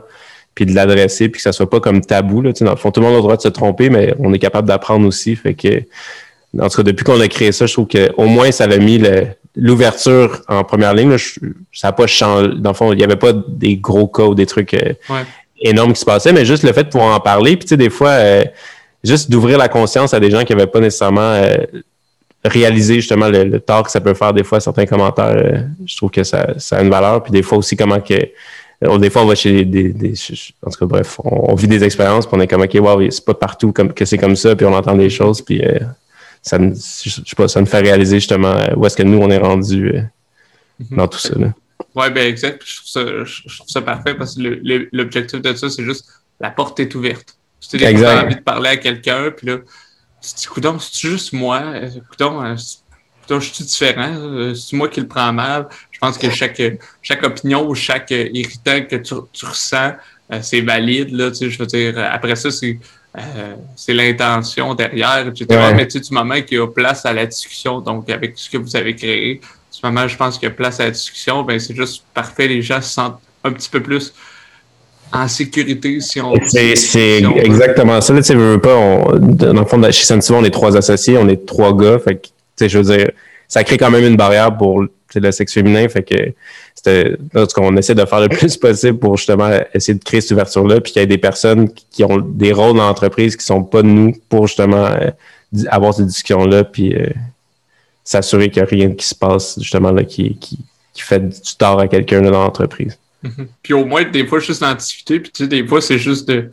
puis 0.55 0.67
de 0.67 0.75
l'adresser, 0.75 1.31
puis 1.31 1.39
que 1.39 1.43
ça 1.43 1.53
soit 1.53 1.71
pas 1.71 1.81
comme 1.81 2.03
tabou. 2.03 2.43
Là, 2.43 2.53
dans 2.53 2.71
le 2.71 2.77
fond, 2.77 2.91
tout 2.91 3.01
le 3.01 3.07
monde 3.07 3.15
a 3.15 3.17
le 3.17 3.23
droit 3.23 3.37
de 3.39 3.43
se 3.43 3.49
tromper, 3.49 3.89
mais 3.89 4.15
on 4.19 4.35
est 4.35 4.39
capable 4.39 4.69
d'apprendre 4.69 5.07
aussi. 5.09 5.37
Fait 5.37 5.55
que, 5.55 5.83
en 6.61 6.69
tout 6.69 6.77
cas, 6.77 6.83
depuis 6.83 7.05
qu'on 7.05 7.21
a 7.21 7.29
créé 7.29 7.53
ça, 7.53 7.67
je 7.67 7.73
trouve 7.73 7.89
qu'au 7.89 8.27
moins, 8.27 8.51
ça 8.51 8.65
a 8.65 8.77
mis 8.77 9.03
l'ouverture 9.57 10.43
en 10.49 10.65
première 10.65 10.95
ligne. 10.95 11.17
ça 11.73 11.89
n'a 11.89 11.93
pas 11.93 12.07
changé. 12.07 12.49
Dans 12.57 12.71
le 12.71 12.77
fond, 12.77 12.93
il 12.93 12.99
n'y 12.99 13.05
avait 13.05 13.17
pas 13.17 13.33
des 13.33 13.77
gros 13.77 14.07
cas 14.07 14.25
ou 14.25 14.35
des 14.35 14.47
trucs 14.47 14.75
euh, 14.75 14.93
énormes 15.61 15.93
qui 15.93 16.01
se 16.01 16.05
passaient, 16.05 16.33
mais 16.33 16.45
juste 16.45 16.63
le 16.63 16.73
fait 16.73 16.85
de 16.85 16.89
pouvoir 16.89 17.15
en 17.15 17.21
parler. 17.21 17.57
Puis, 17.57 17.65
tu 17.65 17.69
sais, 17.71 17.77
des 17.77 17.91
fois, 17.91 18.11
euh, 18.11 18.45
juste 19.03 19.31
d'ouvrir 19.31 19.59
la 19.59 19.69
conscience 19.69 20.15
à 20.15 20.21
des 20.21 20.31
gens 20.31 20.45
qui 20.45 20.53
n'avaient 20.55 20.67
pas 20.67 20.81
nécessairement 20.81 21.21
euh, 21.21 21.57
réalisé 22.45 22.97
justement 22.97 23.29
le, 23.29 23.59
tort 23.59 23.85
que 23.85 23.91
ça 23.91 24.01
peut 24.01 24.15
faire 24.15 24.33
des 24.33 24.45
fois 24.45 24.61
certains 24.61 24.87
commentaires. 24.87 25.65
je 25.85 25.97
trouve 25.97 26.11
que 26.11 26.25
ça, 26.25 26.55
ça 26.59 26.79
a 26.79 26.83
une 26.83 26.91
valeur. 26.91 27.23
Puis 27.23 27.33
des 27.33 27.43
fois 27.43 27.59
aussi, 27.59 27.77
comment 27.77 28.01
que 28.01 28.15
des 28.99 29.09
fois, 29.09 29.23
on 29.23 29.27
va 29.27 29.35
chez 29.35 29.65
des, 29.65 29.95
des, 29.95 30.13
en 30.63 30.71
tout 30.71 30.79
cas, 30.79 30.87
bref, 30.87 31.19
on, 31.25 31.55
vit 31.55 31.69
des 31.69 31.83
expériences, 31.85 32.27
puis 32.27 32.37
on 32.37 32.41
est 32.43 32.47
comme, 32.47 32.61
OK, 32.61 32.75
wow, 32.75 33.11
c'est 33.11 33.25
pas 33.25 33.33
partout 33.33 33.73
comme, 33.73 33.95
que 33.95 34.05
c'est 34.05 34.19
comme 34.19 34.37
ça, 34.37 34.55
puis 34.55 34.67
on 34.67 34.75
entend 34.75 34.95
des 34.95 35.09
choses, 35.09 35.41
puis 35.41 35.63
ça, 36.45 36.59
je 36.59 37.11
sais 37.11 37.37
pas, 37.37 37.49
ça 37.49 37.61
me 37.61 37.67
fait 37.67 37.81
réaliser 37.81 38.19
justement 38.19 38.53
euh, 38.53 38.75
où 38.77 38.85
est-ce 38.85 38.97
que 38.97 39.03
nous, 39.03 39.19
on 39.19 39.31
est 39.31 39.39
rendu 39.39 39.89
euh, 39.89 40.03
mhm. 40.79 40.99
dans 40.99 41.09
tout 41.09 41.19
ça. 41.19 41.37
Là. 41.39 41.55
Ouais, 41.95 42.11
ben 42.11 42.27
exact. 42.27 42.63
Je 42.65 42.77
trouve 42.77 42.89
ça, 42.89 43.25
je 43.25 43.57
trouve 43.57 43.69
ça 43.69 43.81
parfait 43.81 44.15
parce 44.15 44.35
que 44.35 44.61
l'objectif 44.93 45.41
de 45.41 45.55
ça, 45.55 45.71
c'est 45.71 45.85
juste 45.85 46.07
la 46.39 46.51
porte 46.51 46.79
est 46.81 46.95
ouverte. 46.95 47.39
Tu 47.67 47.83
as 47.83 48.23
envie 48.23 48.35
de 48.35 48.41
parler 48.41 48.69
à 48.71 48.77
quelqu'un, 48.77 49.31
puis 49.31 49.47
là, 49.47 49.57
tu 50.21 50.35
dis, 50.35 50.45
écoute, 50.45 50.67
c'est 50.81 51.09
juste 51.09 51.33
moi, 51.33 51.63
écoute, 51.79 52.21
euh, 52.21 52.57
je 53.31 53.47
suis 53.47 53.65
différent, 53.65 54.55
c'est 54.55 54.77
moi 54.77 54.89
qui 54.89 55.01
le 55.01 55.09
prends 55.09 55.33
mal? 55.33 55.67
Je 55.93 55.99
pense 55.99 56.19
que 56.19 56.29
chaque, 56.29 56.61
chaque 57.01 57.23
opinion 57.23 57.67
ou 57.67 57.75
chaque 57.75 58.11
irritant 58.11 58.83
que 58.85 58.97
tu, 58.97 59.15
tu 59.33 59.47
ressens, 59.47 59.93
c'est 60.43 60.61
valide. 60.61 61.11
Là, 61.13 61.31
tu 61.31 61.37
sais, 61.37 61.51
je 61.51 61.59
veux 61.59 61.67
dire, 61.67 61.99
après 61.99 62.37
ça, 62.37 62.51
c'est 62.51 62.79
euh, 63.17 63.55
c'est 63.77 63.95
l'intention 63.95 64.75
derrière, 64.75 65.29
etc. 65.29 65.47
Mais 65.77 65.87
tu 65.87 65.99
sais, 65.99 66.01
du 66.01 66.15
moment 66.15 66.41
qu'il 66.43 66.59
y 66.59 66.61
a 66.61 66.67
place 66.67 67.07
à 67.07 67.13
la 67.13 67.27
discussion, 67.27 67.81
donc 67.81 68.11
avec 68.11 68.33
ce 68.37 68.51
que 68.51 68.59
vous 68.59 68.75
avez 68.77 68.97
créé, 68.97 69.41
ce 69.71 69.81
moment, 69.85 70.07
je 70.07 70.17
pense 70.17 70.39
qu'il 70.39 70.49
y 70.49 70.53
a 70.53 70.55
place 70.55 70.81
à 70.81 70.85
la 70.85 70.91
discussion, 70.91 71.43
ben 71.43 71.59
c'est 71.59 71.75
juste 71.75 72.05
parfait. 72.15 72.47
Les 72.47 72.63
gens 72.63 72.81
se 72.81 72.91
sentent 72.91 73.21
un 73.43 73.53
petit 73.53 73.69
peu 73.69 73.81
plus 73.81 74.15
en 75.13 75.29
sécurité 75.29 76.01
si 76.01 76.21
on. 76.21 76.35
C'est 76.47 77.23
exactement 77.37 78.01
ça. 78.01 78.13
Là, 78.15 78.23
tu 78.23 78.35
veux 78.35 78.61
pas, 78.61 78.77
on, 78.77 79.17
dans 79.17 79.53
le 79.53 79.65
fond, 79.65 79.83
chez 79.91 80.05
Sensible, 80.05 80.39
on 80.39 80.45
est 80.45 80.51
trois 80.51 80.77
associés, 80.77 81.19
on 81.19 81.29
est 81.29 81.45
trois 81.45 81.77
gars. 81.77 81.99
Fait 81.99 82.17
que, 82.17 82.27
tu 82.27 82.33
sais, 82.57 82.69
je 82.69 82.79
veux 82.79 82.97
dire, 82.97 83.11
ça 83.49 83.65
crée 83.65 83.77
quand 83.77 83.91
même 83.91 84.05
une 84.05 84.17
barrière 84.17 84.57
pour 84.57 84.85
le 85.21 85.33
sexe 85.33 85.53
féminin. 85.53 85.89
Fait 85.89 86.03
que 86.03 86.33
c'était, 86.75 87.17
on 87.57 87.77
essaie 87.77 87.95
de 87.95 88.05
faire 88.05 88.21
le 88.21 88.29
plus 88.37 88.57
possible 88.57 88.99
pour 88.99 89.17
justement 89.17 89.51
essayer 89.73 89.99
de 89.99 90.05
créer 90.05 90.21
cette 90.21 90.33
ouverture-là, 90.33 90.81
puis 90.81 90.93
qu'il 90.93 91.01
y 91.01 91.03
ait 91.03 91.09
des 91.09 91.19
personnes 91.19 91.73
qui 91.73 92.05
ont 92.05 92.19
des 92.19 92.53
rôles 92.53 92.77
dans 92.77 92.87
l'entreprise 92.87 93.37
qui 93.37 93.45
sont 93.45 93.63
pas 93.63 93.83
nous 93.83 94.15
pour 94.29 94.47
justement 94.47 94.87
euh, 94.87 95.11
avoir 95.69 95.95
cette 95.95 96.07
discussion-là, 96.07 96.65
puis 96.65 96.95
euh, 96.95 97.07
s'assurer 98.05 98.51
qu'il 98.51 98.63
n'y 98.63 98.69
a 98.69 98.71
rien 98.71 98.95
qui 98.95 99.07
se 99.07 99.15
passe 99.15 99.59
justement 99.59 99.91
là 99.91 100.05
qui, 100.05 100.37
qui, 100.37 100.59
fait 100.97 101.21
du 101.21 101.57
tort 101.59 101.81
à 101.81 101.89
quelqu'un 101.89 102.23
dans 102.23 102.31
l'entreprise. 102.31 102.97
Mhm. 103.23 103.49
Puis 103.63 103.73
au 103.73 103.85
moins, 103.85 104.05
des 104.05 104.27
fois, 104.27 104.39
juste 104.39 104.61
d'en 104.61 104.75
discuter, 104.75 105.19
puis 105.19 105.33
tu 105.33 105.43
sais, 105.43 105.49
des 105.49 105.67
fois, 105.67 105.81
c'est 105.81 105.99
juste 105.99 106.29
de. 106.29 106.51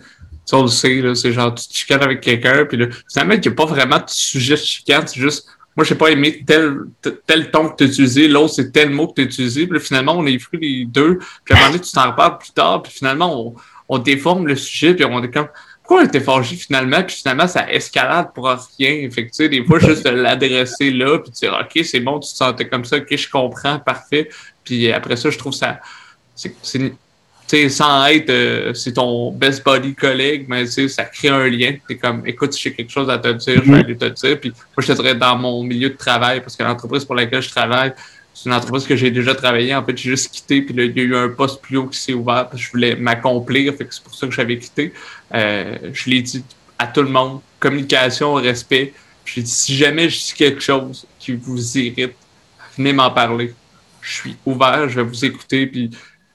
Tu 0.48 0.56
on 0.56 0.64
le 0.64 0.68
sait, 0.68 1.02
c'est 1.14 1.32
genre, 1.32 1.54
tu 1.54 1.68
te 1.68 1.78
chicanes 1.78 2.02
avec 2.02 2.22
quelqu'un, 2.22 2.66
puis 2.66 2.78
là, 2.78 2.88
finalement, 3.12 3.36
il 3.36 3.42
n'y 3.42 3.48
a 3.48 3.52
pas 3.52 3.66
vraiment 3.66 3.98
de 3.98 4.04
sujet 4.08 4.56
de 4.56 4.60
chicane, 4.60 5.06
c'est 5.06 5.20
juste, 5.20 5.48
moi, 5.76 5.86
j'ai 5.86 5.96
pas 5.96 6.10
aimé 6.10 6.44
tel, 6.46 6.80
tel 7.26 7.50
ton 7.52 7.70
que 7.70 7.78
tu 7.78 7.84
utilisé, 7.86 8.28
l'autre, 8.28 8.54
c'est 8.56 8.72
tel 8.72 8.90
mot 8.90 9.08
que 9.08 9.16
tu 9.16 9.22
utilisé, 9.24 9.68
puis 9.68 9.80
finalement, 9.80 10.18
on 10.18 10.26
est 10.26 10.38
pris 10.38 10.58
les 10.58 10.86
deux, 10.86 11.20
puis 11.46 11.54
à 11.54 11.58
un 11.58 11.60
moment 11.60 11.72
donné, 11.72 11.84
tu 11.84 11.92
t'en 11.92 12.12
reparles 12.12 12.38
plus 12.40 12.52
tard, 12.52 12.82
puis 12.82 12.92
finalement, 12.92 13.48
on, 13.48 13.56
on 13.88 13.98
déforme 13.98 14.48
le 14.48 14.56
sujet, 14.56 14.94
puis 14.94 15.06
on 15.06 15.24
est 15.24 15.32
comme, 15.32 15.48
pourquoi 15.84 16.02
on 16.02 16.06
était 16.06 16.20
forgé 16.20 16.56
finalement, 16.56 17.04
puis 17.04 17.16
finalement, 17.16 17.48
ça 17.48 17.72
escalade 17.72 18.34
pour 18.34 18.50
rien? 18.78 19.10
Fait 19.10 19.30
des 19.48 19.64
fois, 19.66 19.80
juste 19.80 20.06
de 20.06 20.10
l'adresser 20.10 20.92
là, 20.92 21.20
puis 21.20 21.32
dire, 21.32 21.58
OK, 21.60 21.84
c'est 21.86 22.00
bon, 22.00 22.20
tu 22.20 22.32
te 22.32 22.38
sentais 22.38 22.68
comme 22.68 22.86
ça, 22.86 22.98
OK, 22.98 23.16
je 23.16 23.30
comprends, 23.30 23.80
parfait. 23.80 24.30
Puis 24.64 24.92
après 24.92 25.16
ça, 25.16 25.30
je 25.30 25.38
trouve 25.38 25.54
ça 25.54 25.80
c'est 26.36 26.94
sans 27.70 28.06
être 28.08 28.30
euh, 28.30 28.74
c'est 28.74 28.94
ton 28.94 29.32
best 29.32 29.64
body 29.64 29.94
collègue, 29.94 30.46
mais 30.48 30.66
ça 30.66 31.04
crée 31.04 31.30
un 31.30 31.48
lien. 31.48 31.74
es 31.90 31.96
comme 31.96 32.26
écoute, 32.26 32.58
j'ai 32.58 32.74
quelque 32.74 32.92
chose 32.92 33.10
à 33.10 33.18
te 33.18 33.28
dire, 33.30 33.62
je 33.64 33.72
vais 33.72 33.80
aller 33.80 33.98
te 33.98 34.06
dire. 34.06 34.40
Puis 34.40 34.50
moi, 34.50 34.78
je 34.80 34.88
te 34.88 34.94
dirais 34.94 35.16
dans 35.16 35.36
mon 35.38 35.64
milieu 35.64 35.90
de 35.90 35.98
travail, 35.98 36.42
parce 36.42 36.56
que 36.56 36.64
l'entreprise 36.64 37.06
pour 37.06 37.16
laquelle 37.16 37.42
je 37.42 37.50
travaille, 37.50 37.94
c'est 38.34 38.50
une 38.50 38.56
entreprise 38.56 38.86
que 38.86 38.96
j'ai 38.96 39.12
déjà 39.12 39.36
travaillé. 39.36 39.76
En 39.76 39.84
fait, 39.84 39.98
j'ai 39.98 40.12
juste 40.12 40.32
quitté, 40.32 40.62
puis 40.62 40.74
là, 40.74 40.84
il 40.86 40.98
y 40.98 41.00
a 41.02 41.04
eu 41.04 41.16
un 41.16 41.30
poste 41.30 41.62
plus 41.62 41.78
haut 41.78 41.88
qui 41.88 42.00
s'est 42.00 42.14
ouvert, 42.14 42.48
parce 42.48 42.62
que 42.62 42.68
je 42.68 42.72
voulais 42.72 42.96
m'accomplir. 42.96 43.74
Fait 43.76 43.86
que 43.86 43.94
c'est 43.94 44.04
pour 44.04 44.16
ça 44.16 44.28
que 44.28 44.34
j'avais 44.34 44.58
quitté. 44.58 44.94
Euh, 45.34 45.78
je 45.92 46.10
l'ai 46.10 46.22
dit 46.22 46.44
à 46.80 46.88
tout 46.88 47.04
le 47.04 47.10
monde, 47.10 47.42
communication, 47.60 48.34
respect. 48.36 48.94
J'ai 49.26 49.42
dit 49.42 49.52
si 49.52 49.76
jamais 49.76 50.10
je 50.10 50.18
dis 50.18 50.34
quelque 50.36 50.62
chose 50.62 51.06
qui 51.20 51.34
vous 51.34 51.78
irrite, 51.78 52.16
venez 52.78 52.94
m'en 52.94 53.12
parler. 53.12 53.54
Je 54.02 54.14
suis 54.14 54.36
ouvert, 54.46 54.90
je 54.90 54.96
vais 54.96 55.04
vous 55.04 55.26
écouter, 55.26 55.68
puis 55.68 55.92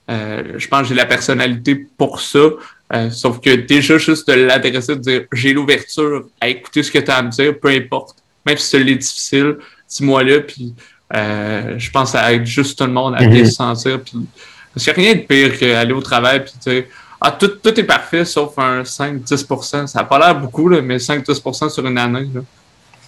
je 0.09 0.69
pense 0.69 0.83
que 0.83 0.89
j'ai 0.89 0.95
la 0.95 1.07
personnalité 1.07 1.87
pour 1.97 2.21
ça. 2.21 2.49
Euh, 2.93 3.11
sauf 3.11 3.41
que 3.41 3.51
déjà, 3.51 3.99
juste 3.99 4.29
de 4.29 4.35
l'adresser, 4.35 4.95
de 4.95 5.01
dire 5.01 5.23
j'ai 5.33 5.53
l'ouverture 5.53 6.27
à 6.41 6.49
écouter 6.49 6.83
ce 6.83 6.91
que 6.91 6.99
tu 6.99 7.11
as 7.11 7.17
à 7.17 7.23
me 7.23 7.31
dire, 7.31 7.59
peu 7.59 7.69
importe. 7.69 8.17
Même 8.45 8.57
si 8.57 8.67
c'est 8.67 8.85
difficile, 8.85 9.57
dis-moi 9.89 10.23
là, 10.23 10.41
puis 10.41 10.73
euh, 11.15 11.75
je 11.79 11.91
pense 11.91 12.15
à 12.15 12.33
être 12.33 12.47
juste 12.47 12.79
tout 12.79 12.85
le 12.85 12.93
monde 12.93 13.15
à 13.17 13.27
bien 13.27 13.41
mhm. 13.41 13.47
se 13.47 13.53
sentir. 13.53 14.01
Puis, 14.03 14.19
parce 14.73 14.85
qu'il 14.85 15.03
n'y 15.03 15.09
a 15.09 15.13
rien 15.13 15.21
de 15.21 15.27
pire 15.27 15.59
qu'aller 15.59 15.93
au 15.93 16.01
travail 16.01 16.45
puis 16.45 16.53
dire 16.61 16.85
Ah, 17.21 17.33
tout, 17.33 17.49
tout 17.49 17.79
est 17.79 17.85
parfait 17.85 18.25
sauf 18.25 18.57
un 18.59 18.83
5-10%. 18.83 19.89
Ça 19.89 19.99
n'a 19.99 20.05
pas 20.05 20.19
l'air 20.21 20.39
beaucoup, 20.39 20.69
là, 20.69 20.81
mais 20.81 20.99
5-10% 20.99 21.71
sur 21.71 21.85
une 21.85 21.99
année. 21.99 22.29
Là. 22.33 22.41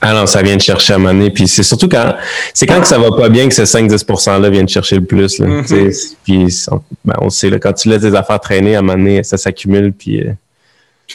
Ah 0.00 0.14
non, 0.14 0.26
ça 0.26 0.42
vient 0.42 0.56
de 0.56 0.60
chercher 0.60 0.94
à 0.94 0.98
monnaie. 0.98 1.30
Puis 1.30 1.48
c'est 1.48 1.62
surtout 1.62 1.88
quand 1.88 2.14
c'est 2.54 2.66
quand 2.66 2.80
que 2.80 2.86
ça 2.86 2.98
va 2.98 3.10
pas 3.10 3.28
bien 3.28 3.48
que 3.48 3.54
ces 3.54 3.64
5-10%-là 3.64 4.48
viennent 4.50 4.68
chercher 4.68 4.96
le 4.96 5.04
plus. 5.04 5.38
Là. 5.38 5.46
Mm-hmm. 5.46 6.16
Puis 6.24 6.66
on, 6.70 6.80
ben, 7.04 7.14
on 7.20 7.30
sait, 7.30 7.50
là, 7.50 7.58
quand 7.58 7.72
tu 7.72 7.88
laisses 7.88 8.02
des 8.02 8.14
affaires 8.14 8.40
traîner, 8.40 8.76
à 8.76 8.80
un 8.80 9.22
ça 9.22 9.36
s'accumule. 9.36 9.92
Puis. 9.92 10.20
Euh... 10.22 10.32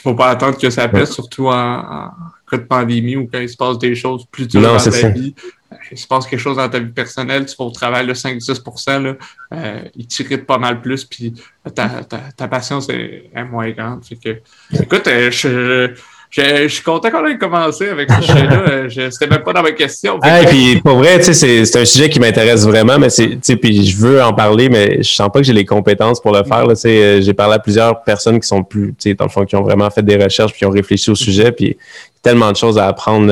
faut 0.02 0.16
pas 0.16 0.30
attendre 0.30 0.58
que 0.58 0.70
ça 0.70 0.88
pèse, 0.90 1.12
surtout 1.12 1.48
en, 1.48 2.10
cas 2.50 2.58
de 2.58 2.64
pandémie 2.64 3.16
ou 3.16 3.28
quand 3.32 3.40
il 3.40 3.50
se 3.50 3.58
passe 3.58 3.78
des 3.80 3.96
choses 3.96 4.26
plus 4.30 4.48
dures 4.48 4.62
dans 4.62 4.78
ta 4.78 5.10
vie. 5.10 5.34
Euh, 5.72 5.76
il 5.92 5.98
se 5.98 6.08
passe 6.08 6.28
quelque 6.28 6.40
chose 6.40 6.58
dans 6.58 6.70
ta 6.70 6.80
vie 6.80 6.92
personnelle, 6.92 7.46
tu 7.46 7.56
vas 7.58 7.66
au 7.66 7.72
travail, 7.72 8.06
le 8.06 8.14
5-10%, 8.14 9.02
là, 9.02 9.16
euh, 9.54 9.82
il 9.96 10.08
t'irrite 10.08 10.46
pas 10.46 10.58
mal 10.58 10.82
plus, 10.82 11.04
puis 11.06 11.34
ta, 11.74 12.04
ta, 12.04 12.20
ta 12.36 12.48
patience 12.48 12.90
est, 12.90 13.32
moins 13.50 13.72
grande. 13.72 14.06
Fait 14.06 14.16
que, 14.16 14.82
écoute, 14.82 15.08
euh, 15.08 15.32
je, 15.32 15.94
je, 16.36 16.68
suis 16.68 16.84
content 16.84 17.12
qu'on 17.12 17.26
ait 17.28 17.38
commencé 17.38 17.90
avec 17.90 18.12
ce 18.12 18.22
sujet-là. 18.24 18.90
C'était 19.12 19.28
même 19.28 19.44
pas 19.44 19.54
dans 19.54 19.62
ma 19.62 19.72
question. 19.72 20.20
Ah, 20.24 20.40
puis 20.48 20.82
pour 20.82 20.98
vrai, 20.98 21.20
tu 21.20 21.34
sais, 21.34 21.66
c'est 21.66 21.80
un 21.80 21.86
sujet 21.86 22.10
qui 22.10 22.20
m'intéresse 22.20 22.66
vraiment, 22.66 22.98
mais 22.98 23.12
c'est, 23.12 23.30
tu 23.30 23.40
sais, 23.42 23.56
puis 23.56 23.86
je 23.86 23.96
veux 23.98 24.22
en 24.22 24.34
parler, 24.34 24.68
mais 24.68 25.04
je 25.04 25.14
sens 25.14 25.30
pas 25.32 25.40
que 25.40 25.46
j'ai 25.46 25.54
les 25.54 25.66
compétences 25.66 26.20
pour 26.20 26.32
le 26.32 26.44
faire. 26.44 26.68
Tu 26.70 26.76
sais, 26.76 27.04
euh, 27.04 27.22
j'ai 27.22 27.34
parlé 27.34 27.56
à 27.56 27.60
plusieurs 27.60 28.04
personnes 28.04 28.40
qui 28.40 28.48
sont 28.48 28.64
plus, 28.64 28.96
tu 28.98 29.10
sais, 29.10 29.14
dans 29.14 29.26
le 29.26 29.30
fond, 29.30 29.46
qui 29.46 29.56
ont 29.56 29.62
vraiment 29.62 29.90
fait 29.92 30.04
des 30.04 30.16
recherches 30.16 30.52
puis 30.52 30.60
qui 30.60 30.66
ont 30.66 30.72
réfléchi 30.72 31.12
au 31.12 31.16
sujet, 31.16 31.52
puis 31.52 31.78
tellement 32.24 32.52
de 32.52 32.58
choses 32.58 32.80
à 32.80 32.88
apprendre 32.88 33.28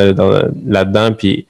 là-dedans, 0.67 1.13
puis 1.13 1.47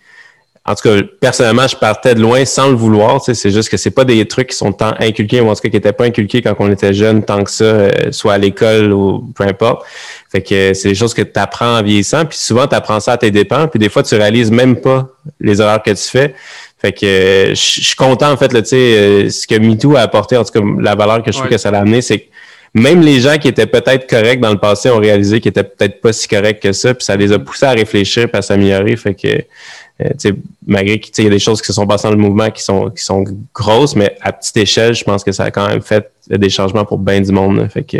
en 0.63 0.75
tout 0.75 0.87
cas, 0.87 1.01
personnellement, 1.19 1.67
je 1.67 1.75
partais 1.75 2.13
de 2.13 2.21
loin 2.21 2.45
sans 2.45 2.69
le 2.69 2.75
vouloir. 2.75 3.19
C'est 3.21 3.49
juste 3.49 3.69
que 3.69 3.77
c'est 3.77 3.89
pas 3.89 4.05
des 4.05 4.27
trucs 4.27 4.49
qui 4.49 4.55
sont 4.55 4.71
tant 4.71 4.93
inculqués, 4.99 5.41
ou 5.41 5.49
en 5.49 5.55
tout 5.55 5.61
cas 5.61 5.69
qui 5.69 5.75
n'étaient 5.75 5.91
pas 5.91 6.05
inculqués 6.05 6.43
quand 6.43 6.53
on 6.59 6.71
était 6.71 6.93
jeune, 6.93 7.23
tant 7.23 7.43
que 7.43 7.49
ça, 7.49 7.63
euh, 7.63 7.89
soit 8.11 8.33
à 8.33 8.37
l'école 8.37 8.93
ou 8.93 9.31
peu 9.35 9.43
importe. 9.43 9.83
Fait 10.31 10.41
que 10.41 10.73
c'est 10.73 10.87
des 10.87 10.95
choses 10.95 11.13
que 11.13 11.23
tu 11.23 11.37
apprends 11.37 11.79
en 11.79 11.83
vieillissant, 11.83 12.25
puis 12.25 12.37
souvent 12.37 12.65
tu 12.65 12.73
apprends 12.73 13.01
ça 13.01 13.13
à 13.13 13.17
tes 13.17 13.31
dépens, 13.31 13.67
puis 13.67 13.79
des 13.79 13.89
fois 13.89 14.01
tu 14.01 14.15
réalises 14.15 14.49
même 14.49 14.77
pas 14.77 15.09
les 15.41 15.59
erreurs 15.59 15.83
que 15.83 15.91
tu 15.91 16.09
fais. 16.09 16.33
Fait 16.77 16.93
que 16.93 17.05
euh, 17.05 17.49
je 17.49 17.55
suis 17.55 17.95
content 17.95 18.31
en 18.31 18.37
fait, 18.37 18.53
là, 18.53 18.61
tu 18.61 18.69
sais, 18.69 18.75
euh, 18.75 19.29
ce 19.29 19.45
que 19.45 19.55
MeToo 19.55 19.97
a 19.97 19.99
apporté, 19.99 20.37
en 20.37 20.45
tout 20.45 20.53
cas 20.53 20.61
la 20.79 20.95
valeur 20.95 21.21
que 21.21 21.33
je 21.33 21.37
trouve 21.37 21.49
que 21.49 21.57
ça 21.57 21.67
a 21.69 21.77
amené, 21.77 22.01
c'est 22.01 22.19
que 22.19 22.29
même 22.73 23.01
les 23.01 23.19
gens 23.19 23.37
qui 23.37 23.49
étaient 23.49 23.67
peut-être 23.67 24.09
corrects 24.09 24.39
dans 24.39 24.51
le 24.51 24.57
passé 24.57 24.89
ont 24.89 24.99
réalisé 24.99 25.41
qu'ils 25.41 25.49
étaient 25.49 25.65
peut-être 25.65 25.99
pas 25.99 26.13
si 26.13 26.29
corrects 26.29 26.61
que 26.61 26.71
ça, 26.71 26.93
puis 26.93 27.03
ça 27.03 27.17
les 27.17 27.33
a 27.33 27.39
poussés 27.39 27.65
à 27.65 27.71
réfléchir 27.71 28.29
et 28.33 28.37
à 28.37 28.41
s'améliorer. 28.41 28.95
Fait 28.95 29.13
que 29.13 29.27
euh, 29.27 30.31
malgré 30.65 30.97
qu'il 30.97 31.25
y 31.25 31.27
a 31.27 31.29
des 31.29 31.39
choses 31.39 31.59
qui 31.59 31.67
se 31.67 31.73
sont 31.73 31.85
passées 31.85 32.07
dans 32.07 32.15
le 32.15 32.21
mouvement 32.21 32.49
qui 32.49 32.63
sont, 32.63 32.89
qui 32.89 33.03
sont 33.03 33.25
grosses, 33.53 33.97
mais 33.97 34.15
à 34.21 34.31
petite 34.31 34.55
échelle, 34.55 34.95
je 34.95 35.03
pense 35.03 35.25
que 35.25 35.33
ça 35.33 35.43
a 35.43 35.51
quand 35.51 35.67
même 35.67 35.81
fait 35.81 36.09
des 36.29 36.49
changements 36.49 36.85
pour 36.85 36.99
bien 36.99 37.19
du 37.19 37.33
monde. 37.33 37.67
fait 37.69 37.83
que 37.83 37.97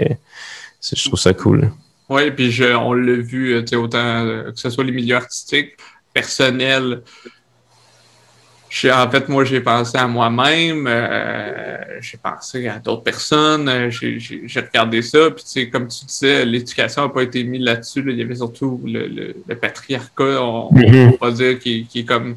je 0.81 1.07
trouve 1.07 1.19
ça 1.19 1.33
cool. 1.33 1.69
Oui, 2.11 2.29
puis 2.31 2.61
on 2.75 2.91
l'a 2.91 3.13
vu, 3.13 3.53
euh, 3.53 3.77
autant 3.77 4.25
euh, 4.25 4.51
que 4.51 4.59
ce 4.59 4.69
soit 4.69 4.83
les 4.83 4.91
milieux 4.91 5.15
artistiques, 5.15 5.77
personnels, 6.13 7.03
en 8.91 9.09
fait, 9.09 9.29
moi, 9.29 9.45
j'ai 9.45 9.61
pensé 9.61 9.97
à 9.97 10.07
moi-même, 10.07 10.87
euh, 10.87 11.77
j'ai 12.01 12.17
pensé 12.17 12.67
à 12.67 12.79
d'autres 12.79 13.03
personnes, 13.03 13.89
j'ai 13.89 14.59
regardé 14.59 15.01
ça, 15.01 15.31
puis 15.31 15.43
tu 15.43 15.49
sais, 15.49 15.69
comme 15.69 15.87
tu 15.87 16.03
disais, 16.03 16.45
l'éducation 16.45 17.03
n'a 17.03 17.09
pas 17.09 17.23
été 17.23 17.45
mise 17.45 17.63
là-dessus. 17.63 18.03
Il 18.05 18.17
y 18.17 18.21
avait 18.21 18.35
surtout 18.35 18.81
le, 18.85 19.33
le, 19.47 19.55
patriarcat, 19.55 20.41
on, 20.41 20.69
mm-hmm. 20.73 21.17
va 21.17 21.31
dire, 21.31 21.59
qui, 21.59 21.85
qui, 21.85 21.99
est 21.99 22.05
comme 22.05 22.35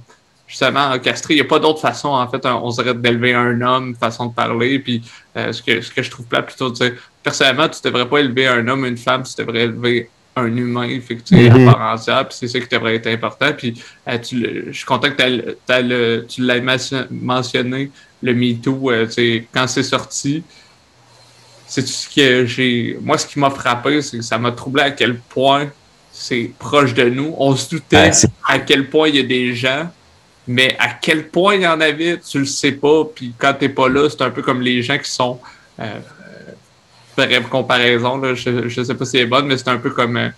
justement 0.55 0.93
encastré. 0.93 1.35
Il 1.35 1.39
n'y 1.39 1.41
a 1.41 1.47
pas 1.47 1.59
d'autre 1.59 1.81
façon, 1.81 2.11
en 2.11 2.29
fait, 2.29 2.47
on 2.47 2.71
dirait 2.71 2.95
d'élever 2.95 3.35
un 3.35 3.61
homme, 3.61 3.97
façon 3.97 4.27
de 4.27 4.33
parler, 4.33 4.79
puis 4.79 5.03
euh, 5.37 5.53
ce, 5.53 5.61
que, 5.61 5.81
ce 5.81 5.91
que 5.91 6.01
je 6.01 6.09
trouve 6.09 6.27
plat 6.27 6.43
plutôt 6.43 6.71
de 6.71 6.77
dire, 6.77 6.93
personnellement, 7.25 7.69
tu 7.69 7.81
ne 7.85 7.91
devrais 7.91 8.09
pas 8.09 8.19
élever 8.19 8.47
un 8.47 8.69
homme, 8.69 8.85
une 8.85 8.97
femme, 8.97 9.25
tu 9.25 9.35
devrais 9.37 9.65
élever 9.65 10.09
un 10.37 10.57
humain, 10.57 10.85
effectivement, 10.85 11.59
mm 11.59 11.69
à 11.69 11.73
part 11.73 11.95
entière, 11.95 12.29
puis 12.29 12.37
c'est 12.39 12.47
ça 12.47 12.61
qui 12.61 12.69
devrait 12.69 12.95
être 12.95 13.09
important. 13.09 13.53
Puis 13.53 13.83
euh, 14.07 14.19
je 14.23 14.73
suis 14.73 14.85
content 14.85 15.11
que 15.11 16.21
tu 16.29 16.43
l'aies 16.43 16.63
mentionné, 17.11 17.91
le 18.23 18.35
MeToo, 18.35 18.93
euh, 18.93 19.43
quand 19.53 19.67
c'est 19.67 19.83
sorti. 19.83 20.45
C'est 21.67 21.85
ce 21.85 22.09
que 22.09 22.47
j'ai. 22.47 22.97
Moi, 23.03 23.19
ce 23.19 23.27
qui 23.27 23.41
m'a 23.41 23.51
frappé, 23.51 24.03
c'est 24.03 24.19
que 24.19 24.23
ça 24.23 24.39
m'a 24.39 24.53
troublé 24.53 24.83
à 24.85 24.91
quel 24.93 25.17
point 25.17 25.69
c'est 26.13 26.53
proche 26.59 26.95
de 26.95 27.09
nous. 27.09 27.35
On 27.39 27.57
se 27.57 27.71
doutait 27.71 28.13
à 28.47 28.61
quel 28.61 28.89
point 28.89 29.09
il 29.09 29.17
y 29.17 29.19
a 29.19 29.25
des 29.25 29.55
gens, 29.55 29.91
mais 30.47 30.77
à 30.79 30.89
quel 31.01 31.29
point 31.29 31.55
il 31.55 31.63
y 31.63 31.67
en 31.67 31.81
avait, 31.81 32.19
tu 32.19 32.39
le 32.39 32.45
sais 32.45 32.73
pas. 32.73 33.05
Puis 33.15 33.33
quand 33.39 33.55
t'es 33.55 33.69
pas 33.69 33.89
là, 33.89 34.09
c'est 34.09 34.23
un 34.23 34.31
peu 34.31 34.43
comme 34.43 34.61
les 34.61 34.83
gens 34.83 34.99
qui 34.99 35.11
sont 35.11 35.41
euh, 35.81 36.01
bref 37.17 37.49
comparaison, 37.49 38.19
là, 38.19 38.35
je 38.35 38.51
ne 38.51 38.69
sais 38.69 38.95
pas 38.95 39.05
si 39.05 39.13
c'est 39.13 39.27
bonne, 39.27 39.47
mais 39.47 39.57
c'est 39.57 39.69
un 39.69 39.79
peu 39.79 39.91
comme, 39.91 40.17
euh, 40.17 40.29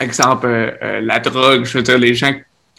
exemple, 0.00 0.46
euh, 0.46 0.70
euh, 0.82 1.00
la 1.00 1.18
drogue. 1.20 1.64
Je 1.64 1.78
veux 1.78 1.82
dire, 1.82 1.98
les 1.98 2.14
gens 2.14 2.32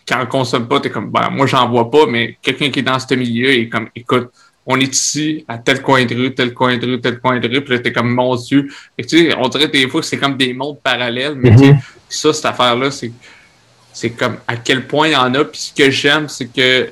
qui 0.05 0.13
en 0.13 0.25
consomment 0.25 0.67
pas, 0.67 0.79
tu 0.79 0.87
es 0.87 0.91
comme, 0.91 1.09
ben, 1.09 1.29
moi, 1.29 1.45
j'en 1.45 1.69
vois 1.69 1.89
pas, 1.89 2.05
mais 2.07 2.37
quelqu'un 2.41 2.69
qui 2.69 2.79
est 2.79 2.83
dans 2.83 2.99
ce 2.99 3.13
milieu 3.15 3.49
est 3.49 3.69
comme, 3.69 3.89
écoute, 3.95 4.29
on 4.65 4.79
est 4.79 4.93
ici 4.93 5.43
à 5.47 5.57
tel 5.57 5.81
coin 5.81 6.05
de 6.05 6.15
rue, 6.15 6.33
tel 6.33 6.53
coin 6.53 6.77
de 6.77 6.85
rue, 6.85 7.01
tel 7.01 7.19
coin 7.19 7.39
de 7.39 7.47
rue, 7.47 7.61
puis 7.61 7.73
là, 7.73 7.79
t'es 7.79 7.91
comme, 7.91 8.13
mon 8.13 8.35
Dieu. 8.35 8.69
Et, 8.97 9.05
tu 9.05 9.29
sais, 9.29 9.35
on 9.37 9.47
dirait 9.49 9.67
des 9.67 9.87
fois 9.89 10.01
que 10.01 10.07
c'est 10.07 10.17
comme 10.17 10.37
des 10.37 10.53
mondes 10.53 10.79
parallèles, 10.81 11.35
mais 11.35 11.51
mm-hmm. 11.51 11.77
ça, 12.09 12.33
cette 12.33 12.45
affaire-là, 12.45 12.91
c'est 12.91 13.11
c'est 13.93 14.09
comme 14.09 14.37
à 14.47 14.57
quel 14.57 14.87
point 14.87 15.07
il 15.07 15.13
y 15.13 15.15
en 15.15 15.33
a. 15.35 15.45
Puis 15.45 15.61
ce 15.61 15.73
que 15.73 15.89
j'aime, 15.91 16.27
c'est 16.27 16.47
que 16.47 16.89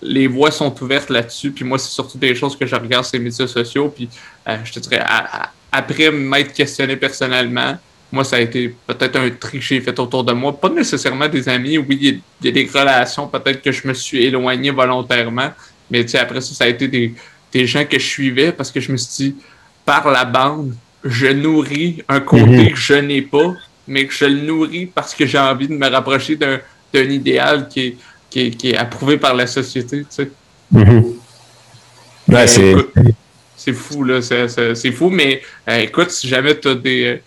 les 0.00 0.26
voix 0.28 0.50
sont 0.50 0.74
ouvertes 0.82 1.10
là-dessus. 1.10 1.50
Puis 1.50 1.64
moi, 1.64 1.78
c'est 1.78 1.90
surtout 1.90 2.18
des 2.18 2.34
choses 2.34 2.56
que 2.56 2.66
je 2.66 2.76
regarde 2.76 3.04
sur 3.04 3.18
les 3.18 3.24
médias 3.24 3.48
sociaux. 3.48 3.92
Puis 3.94 4.08
euh, 4.48 4.56
je 4.64 4.72
te 4.72 4.78
dirais, 4.78 5.04
après 5.72 6.10
m'être 6.10 6.52
questionné 6.52 6.96
personnellement, 6.96 7.76
moi, 8.12 8.22
ça 8.22 8.36
a 8.36 8.40
été 8.40 8.74
peut-être 8.86 9.16
un 9.16 9.28
tri 9.30 9.58
que 9.58 9.64
j'ai 9.64 9.80
fait 9.80 9.98
autour 9.98 10.22
de 10.22 10.32
moi. 10.32 10.58
Pas 10.58 10.68
nécessairement 10.68 11.28
des 11.28 11.48
amis. 11.48 11.78
Oui, 11.78 11.98
il 12.00 12.20
y, 12.46 12.48
a 12.48 12.52
des 12.52 12.70
relations, 12.72 13.26
peut-être 13.26 13.60
que 13.60 13.72
je 13.72 13.88
me 13.88 13.92
suis 13.92 14.24
éloigné 14.24 14.70
volontairement. 14.70 15.50
Mais 15.90 16.14
après 16.14 16.40
ça, 16.40 16.54
ça 16.54 16.64
a 16.64 16.68
été 16.68 16.86
des, 16.86 17.12
des 17.52 17.66
gens 17.66 17.84
que 17.84 17.98
je 17.98 18.06
suivais 18.06 18.52
parce 18.52 18.70
que 18.70 18.78
je 18.78 18.92
me 18.92 18.96
suis 18.96 19.30
dit, 19.30 19.36
par 19.84 20.08
la 20.10 20.24
bande, 20.24 20.74
je 21.02 21.26
nourris 21.26 22.02
un 22.08 22.20
côté 22.20 22.44
mhm. 22.46 22.70
que 22.70 22.76
je 22.76 22.94
n'ai 22.94 23.22
pas, 23.22 23.54
mais 23.86 24.06
que 24.06 24.14
je 24.14 24.24
le 24.24 24.40
nourris 24.42 24.86
parce 24.86 25.14
que 25.14 25.26
j'ai 25.26 25.38
envie 25.38 25.68
de 25.68 25.74
me 25.74 25.88
rapprocher 25.88 26.36
d'un 26.36 26.60
idéal 26.94 27.68
qui 27.68 27.80
est, 27.80 28.50
qui, 28.50 28.70
est, 28.70 28.76
approuvé 28.76 29.18
par 29.18 29.34
la 29.34 29.46
société. 29.46 30.00
Tu 30.00 30.06
sais. 30.10 30.30
Mhm. 30.70 31.14
c'est 33.56 33.72
fou, 33.72 34.04
là. 34.04 34.20
C'est 34.22 34.92
fou, 34.92 35.10
mais 35.10 35.42
euh, 35.68 35.78
écoute, 35.80 36.10
si 36.10 36.28
jamais 36.28 36.58
tu 36.58 36.68
as 36.68 36.74
des, 36.74 37.20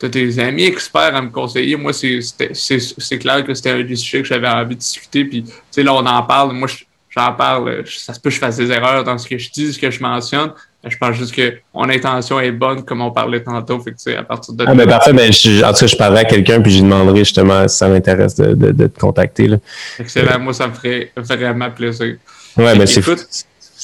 des 0.00 0.38
amis 0.38 0.64
experts 0.64 1.14
à 1.14 1.22
me 1.22 1.30
conseiller, 1.30 1.76
moi, 1.76 1.92
c'est 1.92 3.18
clair 3.18 3.44
que 3.44 3.54
c'était 3.54 3.70
un 3.70 3.82
des 3.82 3.96
sujets 3.96 4.22
que 4.22 4.28
j'avais 4.28 4.48
envie 4.48 4.74
de 4.74 4.80
discuter. 4.80 5.24
Puis, 5.24 5.42
tu 5.42 5.52
sais, 5.70 5.82
là, 5.82 5.94
on 5.94 6.06
en 6.06 6.22
parle. 6.22 6.52
Moi, 6.52 6.68
j'en 7.10 7.32
parle. 7.32 7.84
Ça 7.86 8.14
se 8.14 8.20
peut 8.20 8.30
que 8.30 8.34
je 8.34 8.40
fasse 8.40 8.56
des 8.56 8.70
erreurs 8.70 9.04
dans 9.04 9.18
ce 9.18 9.28
que 9.28 9.38
je 9.38 9.50
dis, 9.50 9.72
ce 9.72 9.78
que 9.78 9.90
je 9.90 10.00
mentionne. 10.00 10.52
Je 10.86 10.96
pense 10.98 11.16
juste 11.16 11.34
que 11.34 11.54
mon 11.72 11.88
intention 11.88 12.40
est 12.40 12.52
bonne, 12.52 12.84
comme 12.84 13.00
on 13.00 13.10
parlait 13.10 13.42
tantôt. 13.42 13.80
Fait 13.80 13.92
que, 13.92 14.18
à 14.18 14.22
partir 14.22 14.54
de 14.54 14.64
ah, 14.66 14.74
mais 14.74 14.86
parfait. 14.86 15.12
Mais 15.12 15.28
en 15.28 15.72
tout 15.72 15.80
cas, 15.80 15.86
je 15.86 15.96
parlerai 15.96 16.20
à 16.20 16.24
quelqu'un 16.24 16.60
puis 16.60 16.72
je 16.72 16.76
lui 16.76 16.82
demanderai 16.84 17.20
justement 17.20 17.66
si 17.68 17.76
ça 17.76 17.88
m'intéresse 17.88 18.36
de, 18.36 18.54
de, 18.54 18.86
te 18.86 19.00
contacter. 19.00 19.48
Là. 19.48 19.56
Excellent. 19.98 20.38
Moi, 20.38 20.52
ça 20.52 20.68
me 20.68 20.74
ferait 20.74 21.12
vraiment 21.16 21.70
plaisir. 21.70 22.16
Ouais, 22.56 22.76
mais 22.76 22.86
c'est 22.86 23.02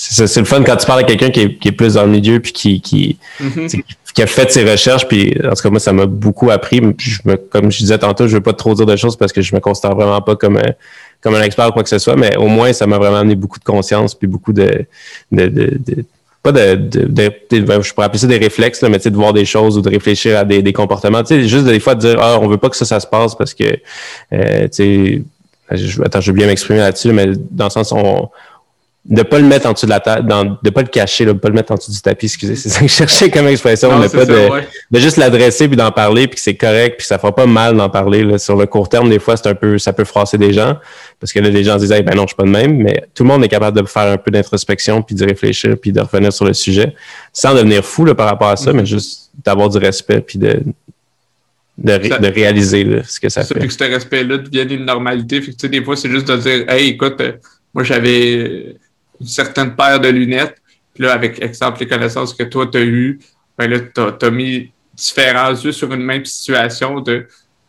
c'est 0.02 0.40
le 0.40 0.46
fun 0.46 0.62
quand 0.62 0.76
tu 0.76 0.86
parles 0.86 1.00
à 1.00 1.04
quelqu'un 1.04 1.30
qui 1.30 1.40
est, 1.40 1.58
qui 1.58 1.68
est, 1.68 1.72
plus 1.72 1.94
dans 1.94 2.04
le 2.04 2.10
milieu 2.10 2.40
puis 2.40 2.52
qui, 2.52 2.80
qui, 2.80 3.18
mm-hmm. 3.40 3.82
qui, 4.14 4.22
a 4.22 4.26
fait 4.26 4.50
ses 4.50 4.64
recherches. 4.64 5.06
Puis 5.06 5.36
en 5.44 5.50
tout 5.50 5.62
cas, 5.62 5.68
moi, 5.68 5.80
ça 5.80 5.92
m'a 5.92 6.06
beaucoup 6.06 6.50
appris. 6.50 6.80
Je 6.98 7.18
me, 7.24 7.36
comme 7.36 7.70
je 7.70 7.78
disais 7.78 7.98
tantôt, 7.98 8.26
je 8.26 8.34
veux 8.34 8.42
pas 8.42 8.54
trop 8.54 8.72
dire 8.74 8.86
de 8.86 8.96
choses 8.96 9.16
parce 9.16 9.32
que 9.32 9.42
je 9.42 9.54
me 9.54 9.60
considère 9.60 9.94
vraiment 9.94 10.22
pas 10.22 10.36
comme 10.36 10.56
un, 10.56 10.72
comme 11.20 11.34
un 11.34 11.42
expert 11.42 11.68
ou 11.68 11.72
quoi 11.72 11.82
que 11.82 11.88
ce 11.88 11.98
soit, 11.98 12.16
mais 12.16 12.34
au 12.36 12.46
moins, 12.46 12.72
ça 12.72 12.86
m'a 12.86 12.96
vraiment 12.96 13.18
amené 13.18 13.34
beaucoup 13.34 13.58
de 13.58 13.64
conscience 13.64 14.14
puis 14.14 14.26
beaucoup 14.26 14.54
de, 14.54 14.86
de, 15.32 15.48
de, 15.48 15.78
de 15.78 16.04
pas 16.42 16.52
de, 16.52 16.74
de, 16.74 17.04
de, 17.06 17.60
ben, 17.60 17.82
je 17.82 17.92
pourrais 17.92 18.06
appeler 18.06 18.18
ça 18.18 18.26
des 18.26 18.38
réflexes, 18.38 18.80
là, 18.80 18.88
mais 18.88 18.98
de 18.98 19.14
voir 19.14 19.32
des 19.32 19.44
choses 19.44 19.76
ou 19.76 19.82
de 19.82 19.90
réfléchir 19.90 20.38
à 20.38 20.44
des, 20.44 20.62
des 20.62 20.72
comportements. 20.72 21.22
Tu 21.22 21.34
sais, 21.34 21.48
juste 21.48 21.66
des 21.66 21.80
fois 21.80 21.94
de 21.94 22.00
dire 22.00 22.16
Ah, 22.20 22.38
on 22.40 22.48
veut 22.48 22.56
pas 22.56 22.70
que 22.70 22.76
ça, 22.76 22.84
ça 22.84 23.00
se 23.00 23.06
passe 23.06 23.34
parce 23.34 23.52
que 23.52 23.78
euh, 24.32 24.68
tu 24.68 24.68
sais, 24.72 25.22
je, 25.72 26.02
attends, 26.02 26.20
je 26.20 26.32
vais 26.32 26.38
bien 26.38 26.46
m'exprimer 26.46 26.80
là-dessus, 26.80 27.12
mais 27.12 27.28
dans 27.50 27.66
le 27.66 27.70
sens 27.70 27.92
on, 27.92 28.28
de 29.10 29.22
pas 29.22 29.40
le 29.40 29.44
mettre 29.44 29.68
en 29.68 29.72
dessous 29.72 29.86
de 29.86 29.90
la 29.90 29.98
table, 29.98 30.32
de 30.62 30.70
pas 30.70 30.82
le 30.82 30.86
cacher, 30.86 31.24
de 31.24 31.32
pas 31.32 31.48
le 31.48 31.54
mettre 31.54 31.72
en 31.72 31.74
dessous 31.74 31.90
du 31.90 32.00
tapis, 32.00 32.26
excusez, 32.26 32.54
c'est 32.54 32.68
ça 32.68 32.80
que 32.80 32.86
je 32.86 32.92
cherchais 32.92 33.28
comme 33.28 33.48
expression, 33.48 33.88
de 33.98 34.06
pas 34.06 34.24
de, 34.24 34.48
de, 34.88 35.00
juste 35.00 35.16
l'adresser 35.16 35.66
puis 35.66 35.76
d'en 35.76 35.90
parler 35.90 36.28
puis 36.28 36.36
que 36.36 36.40
c'est 36.40 36.54
correct 36.54 36.94
puis 36.98 37.06
ça 37.06 37.18
fera 37.18 37.34
pas 37.34 37.46
mal 37.46 37.76
d'en 37.76 37.90
parler 37.90 38.22
là. 38.22 38.38
sur 38.38 38.56
le 38.56 38.66
court 38.66 38.88
terme 38.88 39.10
des 39.10 39.18
fois 39.18 39.36
c'est 39.36 39.48
un 39.48 39.56
peu 39.56 39.78
ça 39.78 39.92
peut 39.92 40.04
froisser 40.04 40.38
des 40.38 40.52
gens 40.52 40.78
parce 41.18 41.32
que 41.32 41.40
là 41.40 41.48
les 41.48 41.64
gens 41.64 41.76
disent 41.76 41.90
ben 41.90 42.14
non 42.14 42.22
je 42.22 42.28
suis 42.28 42.36
pas 42.36 42.44
de 42.44 42.50
même 42.50 42.76
mais 42.76 43.02
tout 43.12 43.24
le 43.24 43.28
monde 43.28 43.42
est 43.44 43.48
capable 43.48 43.80
de 43.80 43.86
faire 43.86 44.12
un 44.12 44.16
peu 44.16 44.30
d'introspection 44.30 45.02
puis 45.02 45.16
de 45.16 45.24
réfléchir 45.24 45.74
puis 45.80 45.90
de 45.90 46.00
revenir 46.00 46.32
sur 46.32 46.44
le 46.44 46.54
sujet 46.54 46.94
sans 47.32 47.54
devenir 47.54 47.84
fou 47.84 48.04
là, 48.04 48.14
par 48.14 48.28
rapport 48.28 48.48
à 48.48 48.56
ça 48.56 48.72
mais 48.72 48.82
mm-hmm. 48.82 48.86
juste 48.86 49.30
d'avoir 49.44 49.68
du 49.68 49.78
respect 49.78 50.20
puis 50.20 50.38
de 50.38 50.62
de, 51.78 51.92
de 51.96 52.32
réaliser 52.32 52.84
là, 52.84 53.02
ce 53.04 53.18
que 53.18 53.28
ça, 53.28 53.42
ça 53.42 53.54
fait. 53.54 53.60
Puis 53.60 53.68
que 53.68 53.74
ce 53.74 53.84
respect-là 53.84 54.36
devienne 54.36 54.70
une 54.70 54.84
normalité. 54.84 55.40
Fait 55.40 55.52
que, 55.52 55.66
des 55.66 55.82
fois, 55.82 55.96
c'est 55.96 56.10
juste 56.10 56.28
de 56.28 56.36
dire 56.36 56.68
Hey, 56.68 56.90
écoute, 56.90 57.18
euh, 57.22 57.32
moi 57.72 57.84
j'avais 57.84 58.76
une 59.20 59.26
certaine 59.26 59.74
paire 59.74 60.00
de 60.00 60.08
lunettes. 60.08 60.56
Puis 60.94 61.04
là, 61.04 61.12
avec 61.12 61.42
exemple 61.42 61.80
les 61.80 61.86
connaissances 61.86 62.34
que 62.34 62.42
toi, 62.44 62.66
tu 62.66 62.78
as 62.78 62.82
eues, 62.82 63.20
ben 63.58 63.70
là, 63.70 63.78
tu 63.80 64.26
as, 64.26 64.30
mis 64.30 64.72
différents 64.94 65.50
yeux 65.50 65.72
sur 65.72 65.92
une 65.92 66.02
même 66.02 66.24
situation 66.24 67.00
de 67.00 67.26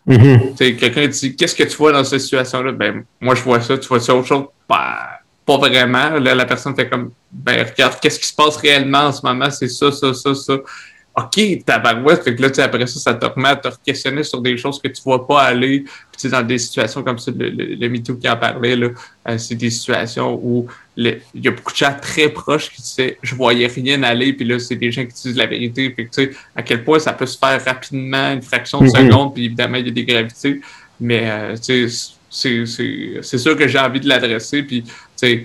mm-hmm. 0.07 0.75
quelqu'un 0.77 1.07
dit 1.07 1.35
Qu'est-ce 1.35 1.55
que 1.55 1.63
tu 1.63 1.77
vois 1.77 1.91
dans 1.91 2.03
cette 2.03 2.21
situation-là? 2.21 2.71
Ben 2.71 3.03
moi 3.19 3.35
je 3.35 3.41
vois 3.43 3.61
ça, 3.61 3.77
tu 3.77 3.87
vois 3.87 3.99
ça 3.99 4.15
autre 4.15 4.27
chose? 4.27 4.45
Ben, 4.67 4.95
pas 5.45 5.57
vraiment. 5.57 6.11
Là, 6.19 6.35
la 6.35 6.45
personne 6.45 6.75
fait 6.75 6.89
comme 6.89 7.11
Ben 7.31 7.65
regarde, 7.67 7.99
qu'est-ce 8.01 8.19
qui 8.19 8.27
se 8.27 8.35
passe 8.35 8.57
réellement 8.57 9.05
en 9.05 9.11
ce 9.11 9.25
moment? 9.25 9.49
C'est 9.49 9.67
ça, 9.67 9.91
ça, 9.91 10.13
ça, 10.13 10.33
ça. 10.33 10.57
OK, 11.15 11.65
tabarouette. 11.65 12.23
Fait 12.23 12.35
que 12.35 12.41
là, 12.41 12.49
tu 12.49 12.61
après 12.61 12.87
ça, 12.87 12.99
ça 12.99 13.13
te 13.13 13.25
remet 13.25 13.49
à 13.49 13.55
te 13.57 13.67
questionner 13.85 14.23
sur 14.23 14.41
des 14.41 14.55
choses 14.55 14.81
que 14.81 14.87
tu 14.87 15.01
vois 15.03 15.27
pas 15.27 15.41
aller. 15.41 15.83
Puis, 16.11 16.29
dans 16.29 16.41
des 16.41 16.57
situations 16.57 17.03
comme 17.03 17.19
ça, 17.19 17.31
le, 17.35 17.49
le, 17.49 17.89
MeToo 17.89 18.15
qui 18.15 18.29
en 18.29 18.37
parlait, 18.37 18.77
là, 18.77 18.87
euh, 19.27 19.37
c'est 19.37 19.55
des 19.55 19.69
situations 19.69 20.39
où 20.41 20.67
il 20.97 21.21
y 21.36 21.47
a 21.47 21.51
beaucoup 21.51 21.71
de 21.71 21.77
gens 21.77 21.95
très 22.01 22.30
proches 22.30 22.69
qui 22.69 22.82
disaient 22.82 23.17
je 23.21 23.36
voyais 23.36 23.67
rien 23.67 24.04
aller, 24.04 24.34
puis 24.34 24.45
là, 24.45 24.60
c'est 24.60 24.75
des 24.75 24.91
gens 24.91 25.06
qui 25.06 25.13
disent 25.13 25.38
la 25.38 25.47
vérité. 25.47 25.89
Puis, 25.89 26.06
tu 26.06 26.23
sais, 26.23 26.32
à 26.56 26.62
quel 26.62 26.84
point 26.84 26.99
ça 26.99 27.13
peut 27.13 27.25
se 27.25 27.38
faire 27.38 27.63
rapidement, 27.63 28.34
une 28.34 28.41
fraction 28.41 28.82
de 28.82 28.88
mm-hmm. 28.88 29.08
seconde, 29.10 29.34
puis 29.34 29.45
évidemment, 29.45 29.77
il 29.77 29.88
y 29.88 29.89
a 29.89 29.93
des 29.93 30.06
gravités. 30.06 30.62
Mais, 30.99 31.30
euh, 31.30 31.56
tu 31.56 31.89
sais, 31.89 32.12
c'est 32.32 33.38
sûr 33.38 33.58
que 33.58 33.67
j'ai 33.67 33.80
envie 33.80 33.99
de 33.99 34.08
l'adresser. 34.08 34.63
Puis, 34.63 34.84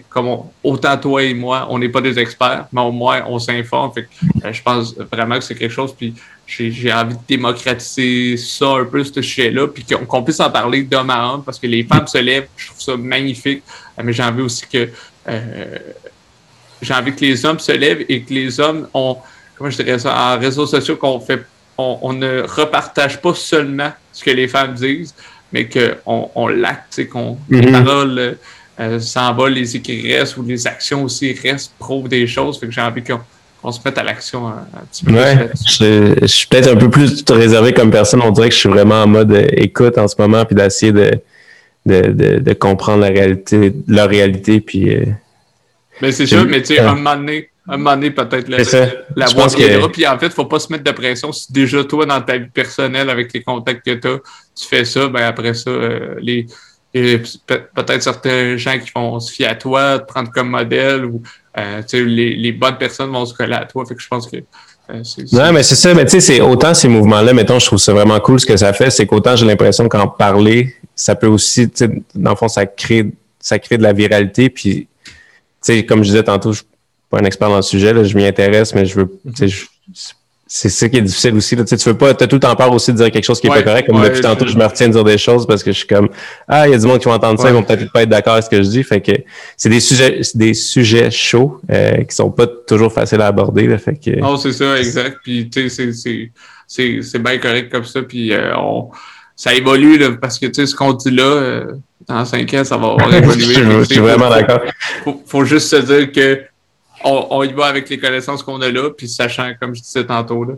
comme 0.09 0.29
autant 0.63 0.97
toi 0.97 1.23
et 1.23 1.35
moi, 1.35 1.67
on 1.71 1.79
n'est 1.79 1.89
pas 1.89 2.01
des 2.01 2.19
experts, 2.19 2.67
mais 2.73 2.81
au 2.81 2.93
moins 2.93 3.23
on 3.27 3.39
s'informe. 3.39 3.93
Euh, 3.97 4.53
je 4.53 4.63
pense 4.63 4.95
vraiment 5.13 5.39
que 5.39 5.45
c'est 5.45 5.55
quelque 5.55 5.73
chose. 5.73 5.95
Puis, 5.95 6.15
j'ai 6.47 6.93
envie 6.93 7.15
de 7.15 7.21
démocratiser 7.27 8.37
ça 8.37 8.69
un 8.77 8.85
peu, 8.85 9.03
ce 9.03 9.21
sujet-là, 9.21 9.67
puis 9.67 9.85
qu'on 9.85 10.23
puisse 10.23 10.41
en 10.41 10.51
parler 10.51 10.83
d'homme 10.83 11.11
à 11.11 11.33
homme, 11.33 11.43
parce 11.45 11.59
que 11.59 11.67
les 11.67 11.83
femmes 11.83 12.07
se 12.07 12.19
lèvent. 12.19 12.49
Je 12.57 12.69
trouve 12.69 12.81
ça 12.81 12.97
magnifique. 12.97 13.63
Euh, 13.99 14.03
mais 14.05 14.13
j'ai 14.13 14.23
envie 14.23 14.43
aussi 14.43 14.67
que. 14.67 14.89
Euh, 15.29 15.79
j'ai 16.83 16.95
envie 16.95 17.15
que 17.15 17.21
les 17.21 17.45
hommes 17.45 17.59
se 17.59 17.73
lèvent 17.73 18.05
et 18.09 18.23
que 18.23 18.33
les 18.33 18.61
hommes 18.61 18.89
ont, 18.95 19.17
comment 19.57 19.71
je 19.71 19.83
dirais 19.83 19.99
ça, 19.99 20.15
en 20.15 20.39
réseaux 20.39 20.67
sociaux, 20.67 20.97
qu'on 20.97 21.21
fait, 21.21 21.45
on 21.79 22.13
ne 22.13 22.43
repartage 22.43 23.21
pas 23.21 23.35
seulement 23.35 23.93
ce 24.13 24.25
que 24.25 24.31
les 24.31 24.49
femmes 24.49 24.75
disent, 24.75 25.15
mais 25.53 25.69
qu'on 25.69 26.31
on, 26.35 26.49
l'acte, 26.49 27.09
qu'on 27.09 27.39
les 27.49 27.67
mhm. 27.67 27.73
paroles 27.73 28.37
euh, 28.81 29.01
s'envolent, 29.01 29.55
les 29.55 29.77
écrits 29.77 30.15
restent 30.15 30.37
ou 30.37 30.43
les 30.43 30.67
actions 30.67 31.05
aussi 31.05 31.33
restent, 31.43 31.73
prouvent 31.79 32.09
des 32.09 32.27
choses. 32.27 32.59
Fait 32.59 32.67
que 32.67 32.73
j'ai 32.73 32.81
envie 32.81 33.03
qu'on 33.03 33.73
se 33.73 33.81
mette 33.85 33.97
à 33.99 34.03
l'action 34.03 34.49
un, 34.49 34.67
petit 34.91 35.05
peu. 35.05 35.13
Ouais, 35.13 35.51
je, 35.67 36.27
suis 36.27 36.47
peut-être 36.47 36.73
un 36.73 36.77
peu 36.77 36.91
plus 36.91 37.25
réservé 37.29 37.73
comme 37.73 37.91
personne. 37.91 38.21
On 38.23 38.31
dirait 38.31 38.49
que 38.49 38.55
je 38.55 38.61
suis 38.61 38.69
vraiment 38.69 39.03
en 39.03 39.07
mode 39.07 39.33
euh, 39.33 39.47
écoute 39.53 39.97
en 39.99 40.09
ce 40.09 40.15
moment, 40.19 40.45
puis 40.45 40.55
d'essayer 40.55 40.93
de, 40.93 41.11
de, 41.87 42.39
de, 42.39 42.53
comprendre 42.53 43.03
la 43.03 43.09
réalité, 43.09 43.73
leur 43.87 44.09
réalité, 44.09 44.61
puis. 44.61 44.95
Euh, 44.95 45.05
mais 46.03 46.13
c'est 46.13 46.27
sûr, 46.27 46.45
mais 46.45 46.61
tu 46.61 46.75
sais, 46.75 46.81
un 46.81 46.95
moment 46.95 47.17
donné, 47.17 47.49
un 47.69 47.77
moment 47.79 47.95
donné, 47.95 48.11
peut-être 48.11 48.49
la, 48.49 48.59
la 49.17 49.27
voix 49.27 49.47
viendra. 49.49 49.91
Puis 49.91 50.07
en 50.07 50.19
fait, 50.19 50.27
il 50.27 50.31
ne 50.31 50.35
faut 50.35 50.45
pas 50.45 50.59
se 50.59 50.71
mettre 50.71 50.85
de 50.85 50.91
pression. 50.91 51.33
Si 51.33 51.53
déjà 51.53 51.83
toi, 51.85 52.05
dans 52.05 52.21
ta 52.21 52.37
vie 52.37 52.49
personnelle, 52.53 53.09
avec 53.09 53.33
les 53.33 53.43
contacts 53.43 53.85
que 53.85 53.95
tu 53.95 54.09
as, 54.09 54.19
tu 54.55 54.67
fais 54.69 54.85
ça, 54.85 55.09
ben 55.09 55.23
après 55.23 55.55
ça, 55.55 55.71
euh, 55.71 56.17
les, 56.21 56.47
peut-être 56.93 58.03
certains 58.03 58.57
gens 58.57 58.79
qui 58.79 58.91
vont 58.95 59.19
se 59.21 59.33
fier 59.33 59.47
à 59.47 59.55
toi, 59.55 59.99
te 59.99 60.07
prendre 60.07 60.31
comme 60.31 60.51
modèle 60.51 61.05
ou 61.05 61.23
euh, 61.59 61.83
les, 61.93 62.35
les, 62.35 62.53
bonnes 62.53 62.79
personnes 62.79 63.11
vont 63.11 63.25
se 63.25 63.35
coller 63.35 63.55
à 63.55 63.65
toi. 63.65 63.85
Fait 63.87 63.95
que 63.95 64.03
je 64.03 64.09
pense 64.09 64.27
que 64.27 64.37
non, 65.33 65.53
mais 65.53 65.63
c'est 65.63 65.75
ça. 65.75 65.95
Mais 65.95 66.05
tu 66.05 66.13
sais, 66.13 66.21
c'est 66.21 66.41
autant 66.41 66.75
ces 66.75 66.89
mouvements-là, 66.89 67.33
mettons, 67.33 67.59
je 67.59 67.67
trouve 67.67 67.79
ça 67.79 67.93
vraiment 67.93 68.19
cool 68.21 68.39
ce 68.41 68.47
que 68.47 68.57
ça 68.57 68.73
fait, 68.73 68.91
c'est 68.91 69.07
qu'autant 69.07 69.37
j'ai 69.37 69.47
l'impression 69.47 69.89
qu'en 69.89 70.09
parler, 70.09 70.75
ça 70.95 71.15
peut 71.15 71.27
aussi, 71.27 71.69
tu 71.69 71.77
sais, 71.77 72.03
dans 72.15 72.31
le 72.31 72.37
fond, 72.37 72.49
ça 72.49 72.67
crée, 72.67 73.11
ça 73.39 73.59
crée 73.59 73.79
de 73.79 73.83
la 73.83 73.93
viralité. 73.93 74.49
Puis, 74.49 74.89
tu 75.05 75.13
sais, 75.61 75.85
comme 75.85 76.03
je 76.03 76.11
disais 76.11 76.23
tantôt, 76.23 76.53
je 76.53 76.63
pas 77.11 77.19
un 77.19 77.25
expert 77.25 77.49
dans 77.49 77.57
le 77.57 77.63
sujet, 77.63 77.93
là, 77.93 78.05
je 78.05 78.17
m'y 78.17 78.25
intéresse, 78.25 78.75
mais 78.75 78.85
je 78.87 79.01
veux. 79.01 79.21
C'est 80.49 80.69
ça 80.69 80.89
qui 80.89 80.97
est 80.97 81.03
difficile 81.03 81.35
aussi. 81.35 81.57
Là. 81.57 81.65
Tu, 81.65 81.71
sais, 81.71 81.77
tu 81.77 81.89
veux 81.89 81.99
pas, 81.99 82.11
as 82.11 82.15
tout 82.15 82.37
le 82.37 82.41
temps 82.41 82.55
peur 82.55 82.73
aussi 82.73 82.93
de 82.93 82.97
dire 82.97 83.11
quelque 83.11 83.25
chose 83.25 83.41
qui 83.41 83.49
est 83.49 83.51
pas 83.51 83.65
correct. 83.65 83.89
Comme 83.89 84.01
depuis 84.01 84.21
tantôt, 84.21 84.47
je 84.47 84.57
me 84.57 84.65
retiens 84.65 84.87
de 84.87 84.93
dire 84.93 85.03
des 85.03 85.19
choses 85.19 85.45
parce 85.45 85.65
que 85.65 85.73
je 85.73 85.79
suis 85.79 85.89
comme 85.89 86.09
Ah, 86.47 86.69
il 86.69 86.71
y 86.71 86.75
a 86.75 86.79
du 86.79 86.87
monde 86.87 87.01
qui 87.01 87.09
va 87.09 87.15
entendre 87.15 87.41
ça, 87.41 87.49
ils 87.49 87.53
vont 87.53 87.65
peut-être 87.65 87.91
pas 87.91 88.03
être 88.03 88.09
d'accord 88.09 88.35
avec 88.35 88.45
ce 88.45 88.51
que 88.51 88.63
je 88.63 88.69
dis. 88.69 88.85
Fait 88.85 89.01
que 89.01 89.11
c'est 89.57 89.69
des 89.69 89.81
sujets, 89.81 90.21
des 90.37 90.55
sujets 90.55 91.11
chauds 91.11 91.61
euh, 91.69 92.05
qui 92.05 92.15
sont 92.15 92.31
pas 92.31 92.47
toujours 92.47 92.93
faciles 92.93 93.21
à 93.21 93.27
aborder. 93.27 93.67
Là, 93.67 93.77
fait 93.79 93.97
que... 93.97 94.21
Non, 94.21 94.37
c'est 94.37 94.53
ça, 94.53 94.79
exact. 94.79 95.19
Puis 95.25 95.51
tu 95.51 95.69
sais, 95.69 95.91
c'est 96.69 97.19
bien 97.19 97.39
correct 97.39 97.73
comme 97.73 97.85
ça. 97.85 98.03
Puis 98.03 98.33
euh, 98.33 98.57
on, 98.57 98.91
ça 99.35 99.53
évolue 99.53 99.99
là, 99.99 100.13
parce 100.13 100.39
que 100.39 100.47
tu 100.47 100.55
sais, 100.55 100.67
ce 100.67 100.77
qu'on 100.77 100.93
dit 100.93 101.11
là, 101.11 101.25
euh, 101.25 101.65
dans 102.07 102.25
cinq 102.25 102.55
ans, 102.55 102.63
ça 102.63 102.77
va 102.77 102.87
avoir 102.93 103.13
évolué. 103.15 103.55
je, 103.55 103.83
suis 103.83 103.99
vraiment 103.99 104.31
d'accord. 104.31 104.61
Faut, 105.03 105.23
faut 105.27 105.45
juste 105.45 105.71
se 105.71 105.77
dire 105.77 106.13
que 106.13 106.41
on, 107.05 107.43
y 107.43 107.53
va 107.53 107.67
avec 107.67 107.89
les 107.89 107.99
connaissances 107.99 108.43
qu'on 108.43 108.61
a 108.61 108.71
là, 108.71 108.91
puis 108.91 109.09
sachant, 109.09 109.53
comme 109.61 109.75
je 109.75 109.83
disais 109.83 110.05
tantôt, 110.05 110.45
là, 110.45 110.55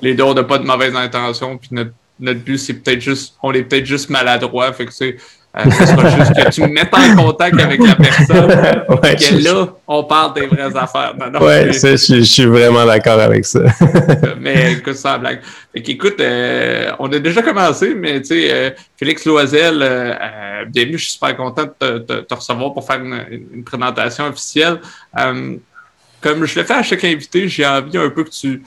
les 0.00 0.14
deux, 0.14 0.24
on 0.24 0.34
n'a 0.34 0.44
pas 0.44 0.58
de 0.58 0.64
mauvaises 0.64 0.94
intentions, 0.94 1.58
puis 1.58 1.70
notre, 1.72 1.92
notre 2.20 2.40
but, 2.40 2.58
c'est 2.58 2.74
peut-être 2.74 3.00
juste, 3.00 3.36
on 3.42 3.52
est 3.52 3.62
peut-être 3.62 3.86
juste 3.86 4.10
maladroit, 4.10 4.72
fait 4.72 4.86
que 4.86 4.92
c'est, 4.92 5.16
euh, 5.56 5.64
juste 5.64 6.34
que 6.34 6.50
tu 6.50 6.60
me 6.62 6.68
mettes 6.68 6.92
en 6.92 7.16
contact 7.16 7.58
avec 7.58 7.80
la 7.82 7.94
personne, 7.96 8.48
ouais, 9.02 9.16
que 9.16 9.42
là, 9.42 9.74
on 9.86 10.04
parle 10.04 10.34
des 10.34 10.46
vraies 10.46 10.76
affaires. 10.76 11.14
Oui, 11.18 11.46
ouais, 11.46 11.72
je, 11.72 12.22
suis 12.22 12.44
vraiment 12.44 12.84
d'accord 12.84 13.18
avec 13.18 13.46
ça. 13.46 13.60
mais 14.40 14.74
écoute, 14.74 14.94
ça 14.94 15.16
blague. 15.16 15.40
Fait 15.72 15.82
qu'écoute, 15.82 16.20
euh, 16.20 16.92
on 16.98 17.10
a 17.10 17.18
déjà 17.18 17.42
commencé, 17.42 17.94
mais 17.94 18.20
tu 18.20 18.28
sais, 18.28 18.48
euh, 18.52 18.70
Félix 18.98 19.24
Loisel, 19.24 19.78
bienvenue, 20.68 20.98
je 20.98 21.04
suis 21.04 21.12
super 21.12 21.34
content 21.34 21.64
de 21.80 21.98
te, 21.98 22.34
recevoir 22.34 22.74
pour 22.74 22.86
faire 22.86 23.02
une, 23.02 23.48
une 23.52 23.64
présentation 23.64 24.26
officielle 24.26 24.80
comme 26.20 26.44
je 26.46 26.58
le 26.58 26.66
fais 26.66 26.74
à 26.74 26.82
chaque 26.82 27.04
invité, 27.04 27.48
j'ai 27.48 27.64
envie 27.64 27.96
un 27.96 28.10
peu 28.10 28.24
que 28.24 28.30
tu, 28.30 28.60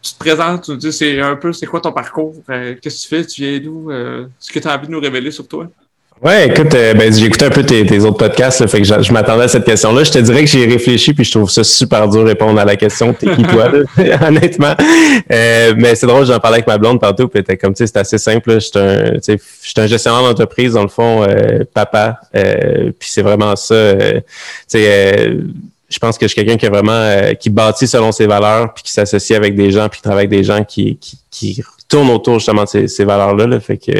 tu 0.00 0.12
te 0.14 0.18
présentes, 0.18 0.64
tu 0.64 0.70
nous 0.70 0.78
dis 0.78 0.90
c'est 0.90 1.20
un 1.20 1.36
peu 1.36 1.52
c'est 1.52 1.66
quoi 1.66 1.78
ton 1.78 1.92
parcours, 1.92 2.34
qu'est-ce 2.46 2.80
que 2.80 3.02
tu 3.02 3.08
fais, 3.08 3.26
tu 3.26 3.42
viens 3.42 3.60
d'où, 3.60 3.90
ce 4.38 4.50
que 4.50 4.58
tu 4.58 4.66
as 4.66 4.74
envie 4.74 4.86
de 4.86 4.92
nous 4.92 5.00
révéler 5.00 5.30
sur 5.30 5.46
toi? 5.46 5.68
Ouais, 6.22 6.48
écoute, 6.48 6.74
euh, 6.74 6.94
ben, 6.94 7.12
j'ai 7.12 7.26
écouté 7.26 7.44
un 7.44 7.50
peu 7.50 7.62
tes, 7.62 8.00
autres 8.00 8.16
podcasts, 8.16 8.66
fait 8.68 8.80
que 8.80 8.84
je, 8.84 9.12
m'attendais 9.12 9.44
à 9.44 9.48
cette 9.48 9.66
question-là. 9.66 10.02
Je 10.02 10.12
te 10.12 10.18
dirais 10.18 10.44
que 10.44 10.50
j'ai 10.50 10.64
réfléchi, 10.64 11.12
puis 11.12 11.24
je 11.24 11.30
trouve 11.32 11.50
ça 11.50 11.62
super 11.62 12.08
dur 12.08 12.22
de 12.22 12.28
répondre 12.28 12.58
à 12.58 12.64
la 12.64 12.74
question. 12.76 13.12
T'es 13.12 13.36
qui 13.36 13.42
toi, 13.42 13.70
honnêtement. 14.26 14.74
Euh, 15.30 15.74
mais 15.76 15.94
c'est 15.94 16.06
drôle, 16.06 16.24
j'en 16.24 16.40
parlais 16.40 16.56
avec 16.56 16.66
ma 16.66 16.78
blonde 16.78 17.02
tantôt, 17.02 17.28
puis 17.28 17.44
comme 17.58 17.74
tu 17.74 17.84
sais, 17.84 17.86
c'est 17.86 17.98
assez 17.98 18.16
simple. 18.16 18.54
Je 18.54 18.58
suis 18.60 18.72
un, 18.76 19.82
un 19.82 19.86
gestionnaire 19.86 20.22
d'entreprise 20.22 20.72
dans 20.72 20.82
le 20.82 20.88
fond, 20.88 21.22
euh, 21.22 21.64
papa. 21.74 22.18
puis 22.32 23.08
c'est 23.10 23.22
vraiment 23.22 23.54
ça. 23.54 23.94
tu 23.94 24.22
sais 24.68 25.30
je 25.88 26.00
pense 26.00 26.18
que 26.18 26.26
je 26.26 26.32
suis 26.32 26.42
quelqu'un 26.42 26.56
qui 26.56 26.66
est 26.66 26.70
vraiment 26.70 27.32
qui 27.38 27.48
bâtit 27.48 27.86
selon 27.86 28.10
ses 28.10 28.26
valeurs, 28.26 28.74
puis 28.74 28.82
qui 28.82 28.90
s'associe 28.90 29.36
avec 29.36 29.54
des 29.54 29.70
gens, 29.70 29.88
puis 29.88 29.98
qui 29.98 30.02
travaille 30.02 30.26
avec 30.26 30.30
des 30.30 30.42
gens 30.42 30.64
qui, 30.64 30.96
qui, 30.96 31.18
qui 31.30 31.62
tourne 31.88 32.10
autour 32.10 32.34
justement 32.34 32.64
de 32.64 32.86
ces, 32.86 33.04
valeurs-là. 33.04 33.46
Là. 33.46 33.60
Fait 33.60 33.76
que 33.76 33.92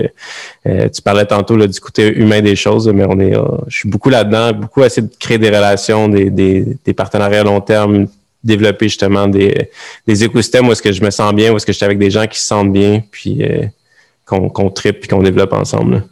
euh, 0.67 0.89
tu 0.89 1.03
parlais 1.03 1.25
tantôt 1.25 1.57
là, 1.57 1.67
du 1.67 1.79
côté 1.81 2.13
humain 2.13 2.41
des 2.41 2.57
choses, 2.57 2.89
mais 2.89 3.05
on 3.09 3.19
est, 3.21 3.37
euh, 3.37 3.45
je 3.69 3.79
suis 3.79 3.89
beaucoup 3.89 4.11
là-dedans, 4.11 4.53
beaucoup 4.53 4.83
à 4.83 4.87
essayer 4.87 5.07
de 5.07 5.13
créer 5.19 5.39
des 5.39 5.49
relations, 5.49 6.09
des, 6.09 6.31
des, 6.31 6.67
des 6.85 6.93
partenariats 6.93 7.41
à 7.41 7.45
long 7.45 7.61
terme, 7.61 8.09
développer 8.43 8.89
justement 8.89 9.29
des, 9.29 9.71
des 10.07 10.25
écosystèmes 10.25 10.69
où 10.69 10.73
est-ce 10.73 10.83
que 10.83 10.93
je 10.93 11.03
me 11.03 11.11
sens 11.11 11.33
bien, 11.35 11.53
où 11.53 11.57
est-ce 11.57 11.67
que 11.67 11.73
je 11.73 11.77
suis 11.77 11.85
avec 11.85 11.99
des 11.99 12.11
gens 12.11 12.27
qui 12.27 12.39
se 12.39 12.47
sentent 12.47 12.73
bien, 12.73 13.03
puis 13.11 13.43
euh, 13.43 13.65
qu'on 14.25 14.49
qu'on 14.49 14.71
tripe 14.71 15.01
puis 15.01 15.09
qu'on 15.09 15.23
développe 15.23 15.53
ensemble. 15.53 16.05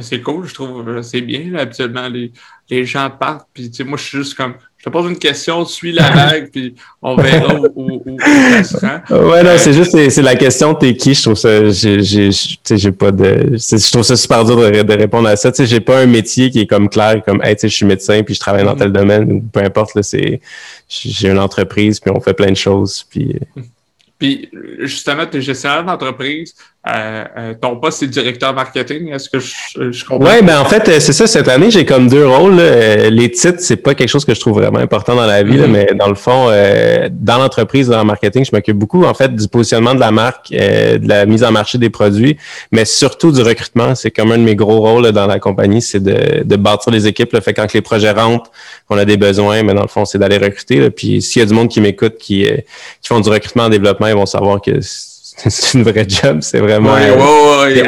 C'est 0.00 0.20
cool, 0.20 0.46
je 0.46 0.54
trouve. 0.54 1.02
C'est 1.02 1.20
bien. 1.20 1.54
habituellement, 1.54 2.08
les, 2.08 2.32
les 2.68 2.84
gens 2.84 3.10
partent, 3.10 3.48
puis 3.52 3.70
moi, 3.84 3.98
je 3.98 4.04
suis 4.04 4.18
juste 4.18 4.34
comme 4.34 4.54
je 4.80 4.86
te 4.86 4.90
pose 4.90 5.10
une 5.10 5.18
question, 5.18 5.62
suis 5.66 5.92
la 5.92 6.10
vague, 6.10 6.50
puis 6.50 6.74
on 7.02 7.14
verra 7.14 7.54
où, 7.54 7.66
où, 7.74 8.02
où, 8.06 8.18
ça 8.50 8.64
se 8.64 8.76
rend. 8.78 9.28
Ouais, 9.28 9.42
non, 9.42 9.50
c'est 9.58 9.74
juste, 9.74 9.90
c'est 10.08 10.22
la 10.22 10.36
question, 10.36 10.74
t'es 10.74 10.96
qui? 10.96 11.12
Je 11.12 11.20
trouve 11.20 11.34
ça, 11.34 11.68
j'ai, 11.68 12.92
pas 12.92 13.12
de, 13.12 13.58
je 13.58 13.90
trouve 13.90 14.02
ça 14.02 14.16
super 14.16 14.42
dur 14.46 14.56
de, 14.56 14.82
de 14.82 14.92
répondre 14.94 15.28
à 15.28 15.36
ça. 15.36 15.52
Tu 15.52 15.56
sais, 15.58 15.66
j'ai 15.66 15.80
pas 15.80 16.00
un 16.00 16.06
métier 16.06 16.50
qui 16.50 16.60
est 16.60 16.66
comme 16.66 16.88
clair, 16.88 17.22
comme, 17.26 17.42
hey, 17.42 17.56
tu 17.56 17.60
sais, 17.60 17.68
je 17.68 17.74
suis 17.74 17.84
médecin, 17.84 18.22
puis 18.22 18.34
je 18.34 18.40
travaille 18.40 18.64
dans 18.64 18.74
mm-hmm. 18.74 18.78
tel 18.78 18.92
domaine, 18.92 19.32
ou 19.32 19.42
peu 19.52 19.60
importe, 19.60 19.94
là, 19.96 20.02
c'est, 20.02 20.40
j'ai 20.88 21.28
une 21.28 21.38
entreprise, 21.38 22.00
puis 22.00 22.10
on 22.10 22.20
fait 22.20 22.34
plein 22.34 22.50
de 22.50 22.56
choses, 22.56 23.04
puis. 23.10 23.36
Mm-hmm. 23.56 23.64
Puis, 24.18 24.50
justement, 24.80 25.26
tu 25.26 25.38
es 25.38 25.40
gestionnaire 25.40 25.82
d'entreprise. 25.82 26.54
Euh, 26.88 27.24
euh, 27.36 27.54
ton 27.60 27.76
poste, 27.76 27.98
c'est 27.98 28.06
directeur 28.06 28.54
marketing. 28.54 29.12
Est-ce 29.12 29.28
que 29.28 29.38
je, 29.38 29.92
je 29.92 30.02
comprends? 30.02 30.30
Oui, 30.30 30.42
ben 30.42 30.60
en 30.60 30.64
fait, 30.64 30.88
euh, 30.88 30.98
c'est 30.98 31.12
ça. 31.12 31.26
Cette 31.26 31.48
année, 31.48 31.70
j'ai 31.70 31.84
comme 31.84 32.08
deux 32.08 32.26
rôles. 32.26 32.56
Les 32.56 33.30
titres, 33.30 33.58
c'est 33.60 33.76
pas 33.76 33.94
quelque 33.94 34.08
chose 34.08 34.24
que 34.24 34.34
je 34.34 34.40
trouve 34.40 34.54
vraiment 34.54 34.78
important 34.78 35.14
dans 35.14 35.26
la 35.26 35.42
vie, 35.42 35.58
mm-hmm. 35.58 35.66
mais 35.66 35.88
dans 35.94 36.08
le 36.08 36.14
fond, 36.14 36.46
dans 37.10 37.38
l'entreprise, 37.38 37.88
dans 37.88 37.98
le 37.98 38.04
marketing, 38.04 38.46
je 38.46 38.56
m'occupe 38.56 38.78
beaucoup, 38.78 39.04
en 39.04 39.12
fait, 39.12 39.34
du 39.34 39.46
positionnement 39.46 39.94
de 39.94 40.00
la 40.00 40.10
marque, 40.10 40.50
de 40.50 41.06
la 41.06 41.26
mise 41.26 41.44
en 41.44 41.52
marché 41.52 41.76
des 41.76 41.90
produits, 41.90 42.38
mais 42.72 42.86
surtout 42.86 43.30
du 43.30 43.42
recrutement. 43.42 43.94
C'est 43.94 44.10
comme 44.10 44.32
un 44.32 44.38
de 44.38 44.42
mes 44.42 44.56
gros 44.56 44.80
rôles 44.80 45.12
dans 45.12 45.26
la 45.26 45.38
compagnie, 45.38 45.82
c'est 45.82 46.02
de, 46.02 46.42
de 46.44 46.56
bâtir 46.56 46.92
les 46.92 47.06
équipes. 47.06 47.34
Là. 47.34 47.42
Fait 47.42 47.52
quand 47.52 47.70
les 47.74 47.82
projets 47.82 48.12
rentrent, 48.12 48.50
on 48.88 48.96
a 48.96 49.04
des 49.04 49.18
besoins, 49.18 49.62
mais 49.62 49.74
dans 49.74 49.82
le 49.82 49.88
fond, 49.88 50.06
c'est 50.06 50.18
d'aller 50.18 50.38
recruter. 50.38 50.88
Puis 50.88 51.20
s'il 51.20 51.40
y 51.40 51.42
a 51.42 51.46
du 51.46 51.52
monde 51.52 51.68
qui 51.68 51.82
m'écoute, 51.82 52.16
qui, 52.18 52.46
qui 53.02 53.08
font 53.08 53.20
du 53.20 53.28
recrutement 53.28 53.64
en 53.64 53.68
développement, 53.68 54.06
ils 54.06 54.14
vont 54.14 54.24
savoir 54.24 54.62
que 54.62 54.80
c'est 55.48 55.78
une 55.78 55.84
vraie 55.84 56.06
job, 56.06 56.38
c'est 56.42 56.58
vraiment 56.58 56.94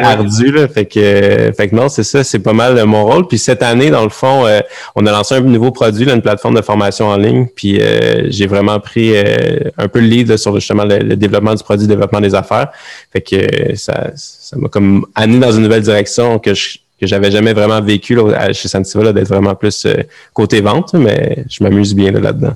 ardu. 0.03 0.53
Là, 0.53 0.69
fait, 0.69 0.87
que, 0.87 1.53
fait 1.55 1.69
que 1.69 1.75
non, 1.75 1.89
c'est 1.89 2.03
ça, 2.03 2.25
c'est 2.25 2.39
pas 2.39 2.55
mal 2.55 2.83
mon 2.87 3.05
rôle. 3.05 3.29
Puis 3.29 3.39
cette 3.39 3.63
année, 3.63 3.91
dans 3.91 4.05
le 4.05 4.09
fond, 4.11 4.47
euh, 4.47 4.61
on 4.95 5.05
a 5.07 5.13
lancé 5.13 5.35
un 5.35 5.41
nouveau 5.41 5.71
produit, 5.71 6.07
là, 6.07 6.15
une 6.15 6.23
plateforme 6.23 6.55
de 6.55 6.63
formation 6.63 7.09
en 7.09 7.17
ligne. 7.17 7.47
Puis 7.55 7.81
euh, 7.81 8.31
j'ai 8.31 8.47
vraiment 8.47 8.81
pris 8.81 9.13
euh, 9.15 9.59
un 9.77 9.89
peu 9.89 10.01
le 10.01 10.07
lead 10.07 10.37
sur 10.39 10.55
justement 10.55 10.85
le, 10.85 11.15
développement 11.17 11.55
du 11.55 11.63
produit, 11.63 11.87
le 11.87 11.93
développement 11.93 12.21
des 12.21 12.35
affaires. 12.35 12.69
Fait 13.13 13.21
que 13.21 13.77
ça 13.77 14.13
ça 14.15 14.57
m'a 14.57 14.69
comme 14.69 15.05
amené 15.15 15.39
dans 15.39 15.53
une 15.53 15.63
nouvelle 15.63 15.83
direction 15.83 16.39
que 16.39 16.55
je 16.55 16.79
que 17.01 17.09
j'avais 17.09 17.33
jamais 17.33 17.53
vraiment 17.53 17.81
vécu 17.83 18.15
là, 18.15 18.53
chez 18.53 18.69
Santiva, 18.69 19.13
d'être 19.13 19.27
vraiment 19.27 19.57
plus 19.57 19.89
côté 20.33 20.61
vente, 20.61 20.95
mais 20.95 21.45
je 21.51 21.65
m'amuse 21.65 21.97
bien 21.97 22.13
là-dedans. 22.13 22.55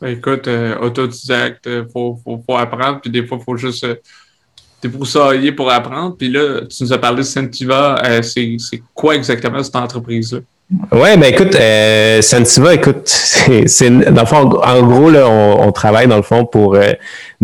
Ben, 0.00 0.08
écoute, 0.08 0.48
autodidacte, 0.82 1.66
il 1.66 1.86
faut, 1.92 2.18
faut, 2.24 2.42
faut, 2.44 2.56
apprendre, 2.56 3.00
puis 3.00 3.08
des 3.08 3.24
fois, 3.24 3.38
il 3.40 3.44
faut 3.44 3.56
juste 3.56 3.86
débroussailler 4.88 5.52
pour 5.52 5.70
apprendre. 5.70 6.16
Puis 6.16 6.30
là, 6.30 6.60
tu 6.62 6.82
nous 6.82 6.92
as 6.92 6.98
parlé 6.98 7.18
de 7.18 7.22
Sentiva. 7.22 8.02
Euh, 8.04 8.22
c'est 8.22 8.82
quoi 8.94 9.14
exactement 9.14 9.62
cette 9.62 9.76
entreprise-là? 9.76 10.40
Ouais, 10.90 11.16
ben 11.16 11.32
écoute, 11.32 11.54
euh, 11.54 12.22
Sentiva, 12.22 12.74
écoute, 12.74 13.02
c'est 13.66 13.90
dans 13.90 14.22
le 14.22 14.26
fond, 14.26 14.60
en 14.62 14.82
gros, 14.82 15.10
là, 15.10 15.28
on, 15.28 15.70
travaille 15.72 16.08
dans 16.08 16.16
le 16.16 16.22
fond 16.22 16.46
pour 16.46 16.74
euh, 16.74 16.92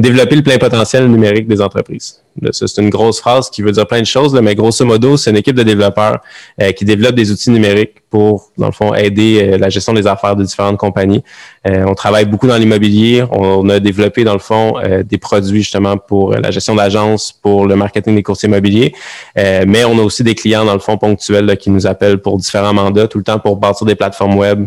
développer 0.01 0.37
le 0.37 0.43
plein 0.43 0.59
potentiel 0.59 1.07
numérique 1.07 1.47
des 1.47 1.61
entreprises. 1.61 2.21
C'est 2.53 2.79
une 2.79 2.91
grosse 2.91 3.21
phrase 3.21 3.51
qui 3.51 3.61
veut 3.61 3.73
dire 3.73 3.87
plein 3.87 4.01
de 4.01 4.07
choses, 4.07 4.35
mais 4.41 4.55
grosso 4.55 4.85
modo, 4.85 5.17
c'est 5.17 5.31
une 5.31 5.37
équipe 5.37 5.57
de 5.57 5.63
développeurs 5.63 6.21
euh, 6.61 6.73
qui 6.73 6.85
développe 6.85 7.15
des 7.15 7.31
outils 7.33 7.51
numériques 7.51 8.03
pour, 8.09 8.51
dans 8.57 8.67
le 8.67 8.73
fond, 8.73 8.95
aider 8.95 9.41
euh, 9.43 9.59
la 9.59 9.69
gestion 9.69 9.93
des 9.93 10.07
affaires 10.07 10.37
de 10.37 10.45
différentes 10.45 10.79
compagnies. 10.79 11.23
Euh, 11.67 11.85
on 11.87 11.95
travaille 11.95 12.25
beaucoup 12.25 12.47
dans 12.47 12.57
l'immobilier. 12.57 13.25
On, 13.31 13.69
a 13.69 13.81
développé, 13.81 14.25
dans 14.25 14.33
le 14.33 14.39
fond, 14.39 14.75
des 15.05 15.19
produits 15.19 15.61
justement 15.61 15.97
pour 15.97 16.35
la 16.35 16.51
gestion 16.51 16.75
d'agences, 16.75 17.33
pour 17.33 17.67
le 17.67 17.77
marketing 17.77 18.15
des 18.15 18.23
courtiers 18.23 18.49
immobiliers. 18.49 18.95
mais 19.37 19.85
on 19.85 19.99
a 19.99 20.03
aussi 20.03 20.25
des 20.25 20.35
clients, 20.35 20.65
dans 20.65 20.73
le 20.73 20.81
fond, 20.81 20.97
ponctuels 20.97 21.57
qui 21.59 21.71
nous 21.71 21.87
appellent 21.87 22.19
pour 22.19 22.37
différents 22.39 22.73
mandats, 22.73 23.09
tout 23.09 23.19
le 23.19 23.25
temps 23.25 23.39
pour 23.39 23.57
bâtir 23.57 23.87
des 23.87 23.95
plateformes 23.95 24.37
web. 24.37 24.67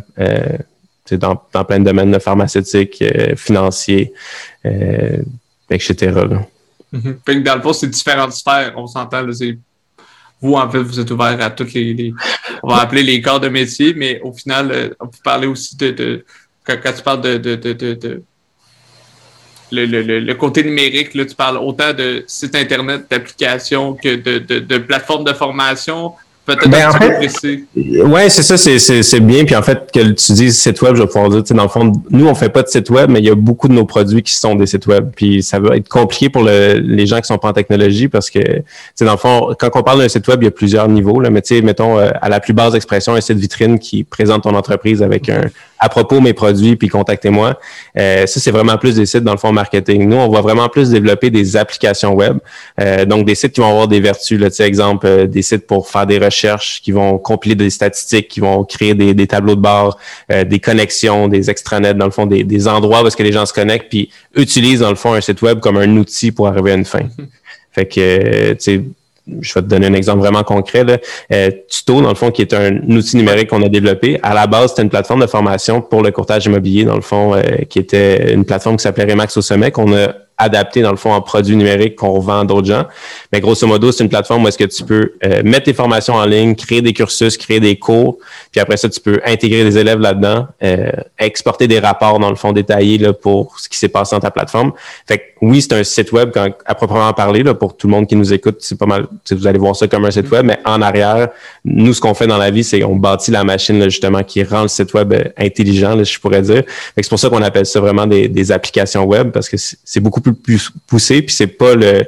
Dans, 1.12 1.40
dans 1.54 1.66
plein 1.66 1.80
de 1.80 1.84
domaines 1.84 2.18
pharmaceutiques, 2.20 3.04
financiers, 3.36 4.14
etc. 5.70 6.12
Mhm. 6.92 7.44
Dans 7.44 7.56
le 7.56 7.62
fond, 7.62 7.74
c'est 7.74 7.88
différentes 7.88 8.34
sphères, 8.34 8.74
on 8.78 8.88
s'entend. 8.88 9.26
Vous, 10.42 10.54
en 10.56 10.70
fait, 10.70 10.80
vous 10.80 11.00
êtes 11.00 11.10
ouvert 11.10 11.42
à 11.42 11.50
toutes 11.50 11.74
les, 11.74 12.14
on 12.62 12.68
va 12.68 12.82
appeler 12.82 13.02
les 13.02 13.22
corps 13.22 13.40
de 13.40 13.48
métier, 13.48 13.94
mais 13.94 14.20
au 14.22 14.34
final, 14.34 14.72
euh, 14.72 14.90
on 15.00 15.08
peut 15.08 15.18
parler 15.24 15.48
aussi 15.48 15.78
de, 15.78 16.26
quand, 16.66 16.78
tu 16.96 17.02
parles 17.02 17.22
de, 17.22 17.38
de, 17.38 18.22
le, 19.72 20.34
côté 20.34 20.64
numérique, 20.64 21.14
là, 21.14 21.26
tu 21.26 21.34
parles 21.34 21.58
autant 21.58 21.94
de 21.94 22.26
sites 22.28 22.56
Internet, 22.56 23.06
d'applications 23.10 23.94
que 23.94 24.16
de 24.16 24.78
plateformes 24.80 25.24
de 25.24 25.34
formation. 25.34 26.14
Peut-être 26.46 26.70
ben, 26.70 28.06
Ouais, 28.06 28.30
c'est 28.30 28.44
ça, 28.44 28.58
c'est 28.58 29.20
bien. 29.22 29.46
Puis 29.46 29.56
en 29.56 29.62
fait, 29.62 29.90
que 29.94 30.00
tu 30.12 30.34
dises 30.34 30.60
site 30.60 30.82
web, 30.82 30.96
je 30.96 31.02
vais 31.02 31.08
pouvoir 31.08 31.30
dire, 31.30 31.42
tu 31.42 31.48
sais, 31.48 31.54
dans 31.54 31.64
le 31.64 31.70
fond, 31.70 31.94
nous, 32.10 32.28
on 32.28 32.36
fait 32.36 32.50
pas 32.50 32.64
de 32.64 32.68
site 32.68 32.90
web, 32.90 33.10
mais 33.10 33.20
il 33.20 33.26
y 33.26 33.30
a 33.30 33.36
beaucoup 33.36 33.70
de 33.70 33.74
nos 33.74 33.86
produits 33.86 34.22
qui 34.22 34.34
sont 34.34 34.56
des 34.56 34.66
sites 34.66 34.86
web. 34.88 35.12
Puis 35.16 35.42
ça 35.42 35.60
va 35.60 35.78
être 35.78 35.88
compliqué 35.88 36.30
pour 36.30 36.44
les 36.44 37.06
gens 37.06 37.22
qui 37.22 37.28
sont 37.28 37.38
pas 37.38 37.50
en 37.50 37.54
technologie 37.54 38.10
parce 38.10 38.30
que, 38.30 38.40
tu 38.40 38.64
sais, 38.96 39.06
dans 39.06 39.14
le 39.14 39.18
fond, 39.18 39.56
quand 39.58 39.70
on 39.76 39.84
parle 39.84 40.00
d'un 40.00 40.10
site 40.10 40.28
web, 40.28 40.42
il 40.42 40.46
y 40.46 40.48
a 40.50 40.52
plusieurs 40.52 40.90
niveaux. 40.90 41.22
Là, 41.22 41.30
mais 41.30 41.42
tu 41.42 41.56
sais, 41.56 41.62
mettons, 41.62 41.98
euh, 41.98 42.10
à 42.22 42.28
la 42.28 42.42
plus 42.42 42.54
basse 42.54 42.74
expression, 42.74 43.14
un 43.14 43.22
site 43.22 43.38
vitrine 43.38 43.80
qui 43.80 44.04
présente 44.04 44.44
ton 44.44 44.54
entreprise 44.54 45.02
avec 45.02 45.30
un, 45.30 45.44
à 45.84 45.90
propos 45.90 46.22
mes 46.22 46.34
produits, 46.34 46.78
puis 46.78 46.88
contactez-moi. 46.88 47.60
Euh, 47.98 48.26
ça, 48.26 48.40
c'est 48.40 48.52
vraiment 48.52 48.78
plus 48.78 48.96
des 48.96 49.06
sites 49.06 49.24
dans 49.24 49.34
le 49.34 49.38
fond 49.38 49.52
marketing. 49.52 50.08
Nous, 50.08 50.16
on 50.16 50.30
va 50.30 50.40
vraiment 50.40 50.70
plus 50.70 50.90
développer 50.90 51.30
des 51.30 51.58
applications 51.58 52.14
web. 52.14 52.38
Euh, 52.80 53.04
donc, 53.04 53.26
des 53.26 53.36
sites 53.36 53.52
qui 53.52 53.60
vont 53.60 53.70
avoir 53.70 53.90
des 53.90 54.00
vertus. 54.00 54.40
Là, 54.40 54.48
exemple, 54.66 55.06
euh, 55.06 55.28
des 55.28 55.42
sites 55.42 55.68
pour 55.68 55.90
faire 55.90 56.06
des 56.06 56.20
recherches, 56.20 56.33
qui 56.82 56.92
vont 56.92 57.18
compiler 57.18 57.56
des 57.56 57.70
statistiques, 57.70 58.28
qui 58.28 58.40
vont 58.40 58.64
créer 58.64 58.94
des, 58.94 59.14
des 59.14 59.28
tableaux 59.28 59.56
de 59.56 59.62
bord, 59.62 59.98
euh, 60.32 60.44
des 60.44 60.60
connexions, 60.60 61.28
des 61.28 61.50
extranets, 61.50 61.94
dans 61.94 62.06
le 62.06 62.12
fond, 62.12 62.26
des, 62.26 62.44
des 62.44 62.68
endroits 62.68 63.04
où 63.04 63.08
est-ce 63.08 63.18
que 63.18 63.24
les 63.24 63.32
gens 63.32 63.46
se 63.46 63.54
connectent, 63.54 63.90
puis 63.90 64.10
utilisent, 64.36 64.82
dans 64.82 64.90
le 64.90 64.96
fond, 64.96 65.14
un 65.14 65.22
site 65.22 65.42
web 65.42 65.60
comme 65.60 65.78
un 65.78 65.98
outil 65.98 66.32
pour 66.32 66.48
arriver 66.48 66.72
à 66.72 66.76
une 66.76 66.86
fin. 66.86 67.04
Fait 67.72 67.88
que, 67.88 68.54
tu 68.54 68.58
sais, 68.60 68.84
je 69.42 69.54
vais 69.54 69.62
te 69.62 69.68
donner 69.68 69.88
un 69.88 69.94
exemple 69.94 70.20
vraiment 70.20 70.44
concret. 70.44 70.84
Là. 70.84 70.98
Euh, 71.32 71.50
Tuto, 71.70 72.02
dans 72.02 72.10
le 72.10 72.16
fond, 72.16 72.32
qui 72.32 72.42
est 72.42 72.54
un 72.54 72.76
outil 72.90 73.18
numérique 73.18 73.50
qu'on 73.50 73.64
a 73.64 73.70
développé. 73.70 74.20
À 74.22 74.34
la 74.34 74.48
base, 74.48 74.72
c'était 74.72 74.82
une 74.82 74.90
plateforme 74.90 75.22
de 75.22 75.28
formation 75.28 75.82
pour 75.82 76.02
le 76.02 76.12
courtage 76.12 76.46
immobilier, 76.46 76.84
dans 76.84 76.96
le 76.96 77.02
fond, 77.02 77.34
euh, 77.34 77.42
qui 77.70 77.80
était 77.80 78.34
une 78.34 78.46
plateforme 78.46 78.78
qui 78.78 78.84
s'appelait 78.84 79.12
Remax 79.12 79.38
au 79.38 79.42
sommet, 79.42 79.72
qu'on 79.72 79.96
a 79.96 80.14
adapté 80.38 80.82
dans 80.82 80.92
le 80.92 80.98
fond 80.98 81.14
en 81.14 81.22
produits 81.22 81.56
numériques 81.56 81.96
qu'on 81.96 82.12
revend 82.12 82.40
à 82.40 82.46
d'autres 82.46 82.68
gens. 82.68 82.86
Mais 83.32 83.40
grosso 83.40 83.66
modo, 83.68 83.92
c'est 83.92 84.04
une 84.04 84.10
plateforme 84.10 84.44
où 84.44 84.48
est-ce 84.48 84.58
que 84.58 84.64
tu 84.64 84.84
peux 84.84 85.14
euh, 85.24 85.42
mettre 85.44 85.66
tes 85.66 85.74
formations 85.74 86.16
en 86.16 86.26
ligne, 86.26 86.56
créer 86.56 86.82
des 86.82 86.94
cursus, 86.94 87.38
créer 87.38 87.60
des 87.60 87.78
cours, 87.78 88.18
puis 88.52 88.60
après 88.60 88.78
ça, 88.78 88.90
tu 88.90 89.00
peux 89.00 89.20
intégrer 89.26 89.64
des 89.64 89.78
élèves 89.78 90.00
là-dedans, 90.00 90.48
euh, 90.64 90.92
exporter 91.20 91.68
des 91.68 91.80
rapports 91.80 92.20
dans 92.20 92.30
le 92.30 92.36
fond 92.36 92.52
détaillés 92.52 92.98
là, 92.98 93.14
pour 93.14 93.60
ce 93.60 93.70
qui 93.70 93.78
s'est 93.78 93.90
passé 93.90 94.16
dans 94.16 94.20
ta 94.20 94.32
plateforme. 94.32 94.72
Fait 95.08 95.18
que 95.18 95.24
oui, 95.42 95.62
c'est 95.62 95.74
un 95.74 95.84
site 95.84 96.12
web 96.12 96.32
quand, 96.34 96.50
à 96.66 96.76
proprement 96.76 97.12
parler 97.14 97.44
là, 97.44 97.54
pour 97.54 97.76
tout 97.76 97.88
le 97.88 97.92
monde 97.92 98.08
qui 98.08 98.16
nous 98.16 98.34
écoute, 98.34 98.58
c'est 98.60 98.78
pas 98.78 98.86
mal. 98.86 99.08
Vous 99.32 99.48
allez 99.48 99.60
voir 99.60 99.76
ça 99.76 99.88
comme 99.88 100.06
un 100.06 100.12
site 100.12 100.32
web, 100.32 100.46
mais 100.46 100.58
en 100.66 100.82
arrière, 100.82 101.30
nous, 101.66 101.94
ce 101.94 102.02
qu'on 102.02 102.14
fait 102.14 102.28
dans 102.28 102.38
la 102.38 102.50
vie, 102.50 102.64
c'est 102.64 102.80
qu'on 102.80 102.96
bâtit 102.96 103.32
la 103.32 103.44
machine 103.44 103.80
là, 103.80 103.90
justement 103.90 104.24
qui 104.24 104.44
rend 104.44 104.64
le 104.64 104.68
site 104.68 104.94
web 104.94 105.14
euh, 105.14 105.24
intelligent, 105.38 105.96
là, 105.96 106.04
je 106.04 106.20
pourrais 106.20 106.42
dire. 106.42 106.64
C'est 106.96 107.10
pour 107.10 107.20
ça 107.20 107.30
qu'on 107.30 107.42
appelle 107.42 107.66
ça 107.66 107.80
vraiment 107.80 108.08
des, 108.08 108.28
des 108.28 108.52
applications 108.52 109.04
web 109.04 109.32
parce 109.32 109.50
que 109.50 109.58
c'est 109.58 110.00
beaucoup 110.00 110.22
plus 110.24 110.34
plus 110.34 110.72
poussé, 110.88 111.22
puis 111.22 111.36
c'est 111.36 111.48
pas 111.48 111.76
le 111.76 112.06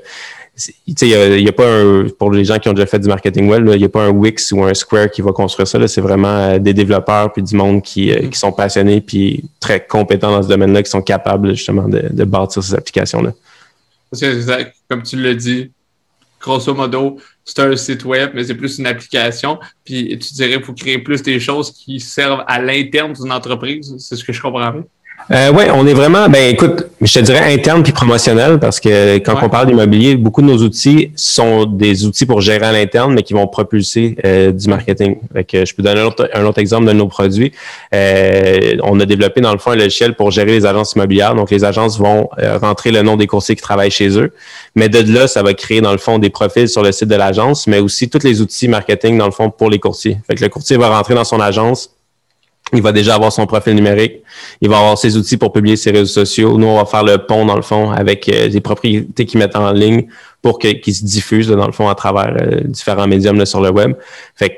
il 0.87 1.43
n'y 1.43 1.49
a, 1.49 1.51
pas 1.51 1.67
un, 1.67 2.07
pour 2.17 2.31
les 2.31 2.45
gens 2.45 2.57
qui 2.59 2.69
ont 2.69 2.73
déjà 2.73 2.85
fait 2.85 2.99
du 2.99 3.09
marketing 3.09 3.49
web, 3.49 3.67
il 3.73 3.77
n'y 3.77 3.83
a 3.83 3.89
pas 3.89 4.05
un 4.05 4.09
Wix 4.09 4.53
ou 4.53 4.63
un 4.63 4.73
Square 4.73 5.11
qui 5.11 5.21
va 5.21 5.33
construire 5.33 5.67
ça. 5.67 5.85
C'est 5.87 6.01
vraiment 6.01 6.27
euh, 6.29 6.59
des 6.59 6.73
développeurs 6.73 7.33
puis 7.33 7.43
du 7.43 7.55
monde 7.55 7.81
qui, 7.81 8.11
euh, 8.11 8.15
mm-hmm. 8.15 8.29
qui 8.29 8.39
sont 8.39 8.53
passionnés 8.53 9.01
puis 9.01 9.43
très 9.59 9.85
compétents 9.85 10.31
dans 10.31 10.41
ce 10.41 10.47
domaine-là, 10.47 10.81
qui 10.81 10.89
sont 10.89 11.01
capables 11.01 11.55
justement 11.55 11.89
de, 11.89 12.07
de 12.09 12.23
bâtir 12.23 12.63
ces 12.63 12.73
applications-là. 12.73 13.33
Parce 14.09 14.21
que, 14.21 14.63
comme 14.89 15.03
tu 15.03 15.17
l'as 15.17 15.33
dit, 15.33 15.71
grosso 16.39 16.73
modo, 16.73 17.17
c'est 17.43 17.59
un 17.59 17.75
site 17.75 18.05
web, 18.05 18.31
mais 18.33 18.45
c'est 18.45 18.55
plus 18.55 18.79
une 18.79 18.87
application. 18.87 19.59
Puis 19.83 20.17
tu 20.19 20.33
dirais 20.35 20.53
qu'il 20.53 20.63
faut 20.63 20.73
créer 20.73 20.99
plus 20.99 21.21
des 21.21 21.39
choses 21.39 21.71
qui 21.71 21.99
servent 21.99 22.45
à 22.47 22.61
l'interne 22.61 23.11
d'une 23.11 23.31
entreprise. 23.31 23.93
C'est 23.99 24.15
ce 24.15 24.23
que 24.23 24.31
je 24.31 24.41
comprends. 24.41 24.83
Euh, 25.31 25.51
oui, 25.55 25.63
on 25.73 25.87
est 25.87 25.93
vraiment, 25.93 26.29
ben 26.29 26.53
écoute, 26.53 26.85
je 27.01 27.13
te 27.13 27.19
dirais 27.19 27.51
interne 27.51 27.81
puis 27.81 27.91
promotionnel 27.91 28.59
parce 28.59 28.79
que 28.79 29.17
quand 29.17 29.35
on 29.41 29.49
parle 29.49 29.65
d'immobilier, 29.67 30.15
beaucoup 30.17 30.43
de 30.43 30.47
nos 30.47 30.57
outils 30.57 31.11
sont 31.15 31.65
des 31.65 32.05
outils 32.05 32.27
pour 32.27 32.41
gérer 32.41 32.65
à 32.65 32.71
l'interne, 32.71 33.13
mais 33.13 33.23
qui 33.23 33.33
vont 33.33 33.47
propulser 33.47 34.17
euh, 34.23 34.51
du 34.51 34.67
marketing. 34.69 35.17
je 35.35 35.73
peux 35.73 35.81
donner 35.81 36.01
un 36.01 36.45
autre, 36.45 36.59
exemple 36.59 36.85
de 36.85 36.93
nos 36.93 37.07
produits. 37.07 37.51
Euh, 37.93 38.77
on 38.83 38.99
a 38.99 39.05
développé 39.05 39.41
dans 39.41 39.51
le 39.51 39.57
fond 39.57 39.71
un 39.71 39.75
logiciel 39.75 40.13
pour 40.13 40.29
gérer 40.29 40.51
les 40.51 40.65
agences 40.65 40.93
immobilières. 40.93 41.33
Donc, 41.33 41.49
les 41.49 41.63
agences 41.63 41.97
vont 41.97 42.29
euh, 42.37 42.59
rentrer 42.59 42.91
le 42.91 43.01
nom 43.01 43.17
des 43.17 43.25
coursiers 43.25 43.55
qui 43.55 43.63
travaillent 43.63 43.89
chez 43.89 44.19
eux. 44.19 44.31
Mais 44.75 44.89
de 44.89 45.11
là, 45.11 45.27
ça 45.27 45.41
va 45.41 45.55
créer 45.55 45.81
dans 45.81 45.91
le 45.91 45.97
fond 45.97 46.19
des 46.19 46.29
profils 46.29 46.69
sur 46.69 46.83
le 46.83 46.91
site 46.91 47.07
de 47.07 47.15
l'agence, 47.15 47.65
mais 47.65 47.79
aussi 47.79 48.09
tous 48.09 48.23
les 48.23 48.41
outils 48.41 48.67
marketing 48.67 49.17
dans 49.17 49.25
le 49.25 49.31
fond 49.31 49.49
pour 49.49 49.71
les 49.71 49.79
courtiers. 49.79 50.17
Fait 50.27 50.35
que 50.35 50.43
le 50.43 50.49
courtier 50.49 50.77
va 50.77 50.95
rentrer 50.95 51.15
dans 51.15 51.23
son 51.23 51.39
agence, 51.39 51.94
il 52.73 52.81
va 52.81 52.91
déjà 52.91 53.15
avoir 53.15 53.31
son 53.31 53.45
profil 53.45 53.75
numérique. 53.75 54.23
Il 54.61 54.69
va 54.69 54.77
avoir 54.77 54.97
ses 54.97 55.17
outils 55.17 55.37
pour 55.37 55.53
publier 55.53 55.75
ses 55.75 55.91
réseaux 55.91 56.05
sociaux. 56.05 56.57
Nous, 56.57 56.65
on 56.65 56.77
va 56.77 56.85
faire 56.85 57.03
le 57.03 57.19
pont, 57.19 57.45
dans 57.45 57.55
le 57.55 57.61
fond, 57.61 57.91
avec 57.91 58.27
euh, 58.27 58.47
les 58.47 58.61
propriétés 58.61 59.25
qu'ils 59.25 59.39
mettent 59.39 59.55
en 59.55 59.71
ligne 59.71 60.07
pour 60.41 60.57
qu'ils 60.59 60.95
se 60.95 61.05
diffusent, 61.05 61.47
dans 61.47 61.67
le 61.67 61.71
fond, 61.71 61.87
à 61.89 61.95
travers 61.95 62.35
euh, 62.35 62.61
différents 62.63 63.07
médiums 63.07 63.45
sur 63.45 63.61
le 63.61 63.69
web. 63.69 63.93
Fait 64.35 64.49
que 64.49 64.55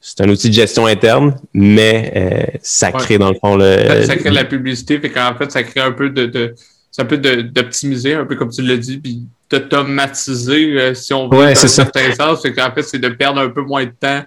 c'est 0.00 0.20
un 0.20 0.28
outil 0.28 0.50
de 0.50 0.54
gestion 0.54 0.86
interne, 0.86 1.36
mais 1.54 2.12
euh, 2.14 2.58
ça 2.62 2.92
crée, 2.92 3.18
dans 3.18 3.30
le 3.30 3.36
fond, 3.40 3.56
le... 3.56 4.04
Ça, 4.04 4.16
crée 4.16 4.30
de 4.30 4.34
la 4.34 4.44
publicité, 4.44 5.00
fait 5.00 5.10
qu'en 5.10 5.34
fait, 5.36 5.50
ça 5.50 5.62
crée 5.62 5.80
un 5.80 5.92
peu 5.92 6.10
de... 6.10 6.26
de 6.26 6.54
ça 6.90 7.04
peut 7.04 7.18
d'optimiser, 7.18 8.14
un 8.14 8.24
peu 8.24 8.36
comme 8.36 8.50
tu 8.50 8.62
l'as 8.62 8.78
dit, 8.78 8.96
puis 8.96 9.20
d'automatiser, 9.50 10.94
si 10.94 11.12
on 11.12 11.28
veut, 11.28 11.38
ouais, 11.38 11.52
dans 11.52 11.68
certain 11.68 12.14
sens. 12.14 12.40
Fait 12.40 12.54
qu'en 12.54 12.70
fait, 12.72 12.84
c'est 12.84 12.98
de 12.98 13.10
perdre 13.10 13.38
un 13.38 13.50
peu 13.50 13.60
moins 13.60 13.84
de 13.84 13.92
temps 14.00 14.22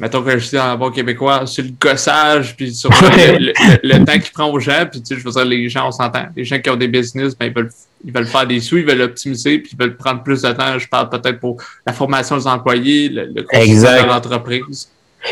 mettons 0.00 0.22
que 0.22 0.38
je 0.38 0.48
dis 0.48 0.58
en 0.58 0.76
bon 0.76 0.90
québécois, 0.90 1.46
sur 1.46 1.62
le 1.62 1.70
gossage, 1.78 2.56
puis 2.56 2.74
sur 2.74 2.90
le, 2.90 4.04
temps 4.04 4.18
qu'il 4.18 4.32
prend 4.32 4.50
aux 4.50 4.58
gens, 4.58 4.86
puis 4.90 5.00
tu 5.00 5.14
sais, 5.14 5.20
je 5.20 5.24
veux 5.24 5.30
dire, 5.30 5.44
les 5.44 5.68
gens, 5.68 5.88
on 5.88 5.92
s'entend. 5.92 6.24
Les 6.34 6.44
gens 6.44 6.58
qui 6.58 6.70
ont 6.70 6.76
des 6.76 6.88
business, 6.88 7.36
ben, 7.38 7.46
ils 7.46 7.54
veulent, 7.54 7.70
ils 8.04 8.12
veulent 8.12 8.26
faire 8.26 8.46
des 8.46 8.60
sous, 8.60 8.78
ils 8.78 8.86
veulent 8.86 9.02
optimiser, 9.02 9.58
puis 9.58 9.72
ils 9.74 9.78
veulent 9.78 9.96
prendre 9.96 10.22
plus 10.22 10.40
de 10.42 10.50
temps. 10.52 10.78
Je 10.78 10.88
parle 10.88 11.10
peut-être 11.10 11.38
pour 11.38 11.58
la 11.86 11.92
formation 11.92 12.36
des 12.38 12.46
employés, 12.46 13.10
le, 13.10 13.26
le 13.26 13.42
de 13.42 14.06
l'entreprise. 14.06 14.88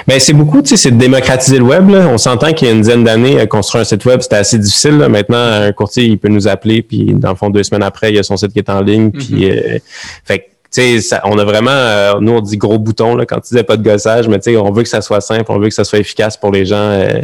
Mais 0.06 0.18
c'est 0.18 0.34
beaucoup, 0.34 0.60
tu 0.60 0.68
sais, 0.68 0.76
c'est 0.76 0.90
de 0.90 0.98
démocratiser 0.98 1.56
le 1.56 1.64
web. 1.64 1.88
Là. 1.88 2.08
On 2.08 2.18
s'entend 2.18 2.52
qu'il 2.52 2.68
y 2.68 2.70
a 2.70 2.74
une 2.74 2.82
dizaine 2.82 3.04
d'années, 3.04 3.46
construire 3.46 3.80
un 3.80 3.84
site 3.84 4.04
web, 4.04 4.20
c'était 4.20 4.36
assez 4.36 4.58
difficile. 4.58 4.98
Là. 4.98 5.08
Maintenant, 5.08 5.38
un 5.38 5.72
courtier, 5.72 6.04
il 6.04 6.18
peut 6.18 6.28
nous 6.28 6.46
appeler, 6.46 6.82
puis 6.82 7.14
dans 7.14 7.30
le 7.30 7.36
fond, 7.36 7.48
deux 7.48 7.62
semaines 7.62 7.82
après, 7.82 8.10
il 8.10 8.16
y 8.16 8.18
a 8.18 8.22
son 8.22 8.36
site 8.36 8.52
qui 8.52 8.58
est 8.58 8.68
en 8.68 8.82
ligne. 8.82 9.10
Puis, 9.10 9.46
mm-hmm. 9.46 9.76
euh, 9.76 9.78
fait 10.24 10.50
tu 10.70 11.00
sais, 11.00 11.16
on 11.24 11.38
a 11.38 11.44
vraiment, 11.44 11.70
euh, 11.70 12.20
nous 12.20 12.32
on 12.32 12.40
dit 12.40 12.58
gros 12.58 12.78
bouton 12.78 13.16
là, 13.16 13.24
quand 13.24 13.36
tu 13.36 13.48
disais 13.48 13.62
pas 13.62 13.78
de 13.78 13.82
gossage, 13.82 14.28
mais 14.28 14.38
tu 14.38 14.52
sais, 14.52 14.56
on 14.58 14.70
veut 14.70 14.82
que 14.82 14.88
ça 14.88 15.00
soit 15.00 15.22
simple, 15.22 15.46
on 15.48 15.58
veut 15.58 15.68
que 15.68 15.74
ça 15.74 15.84
soit 15.84 15.98
efficace 15.98 16.36
pour 16.36 16.52
les 16.52 16.66
gens 16.66 16.76
euh, 16.76 17.22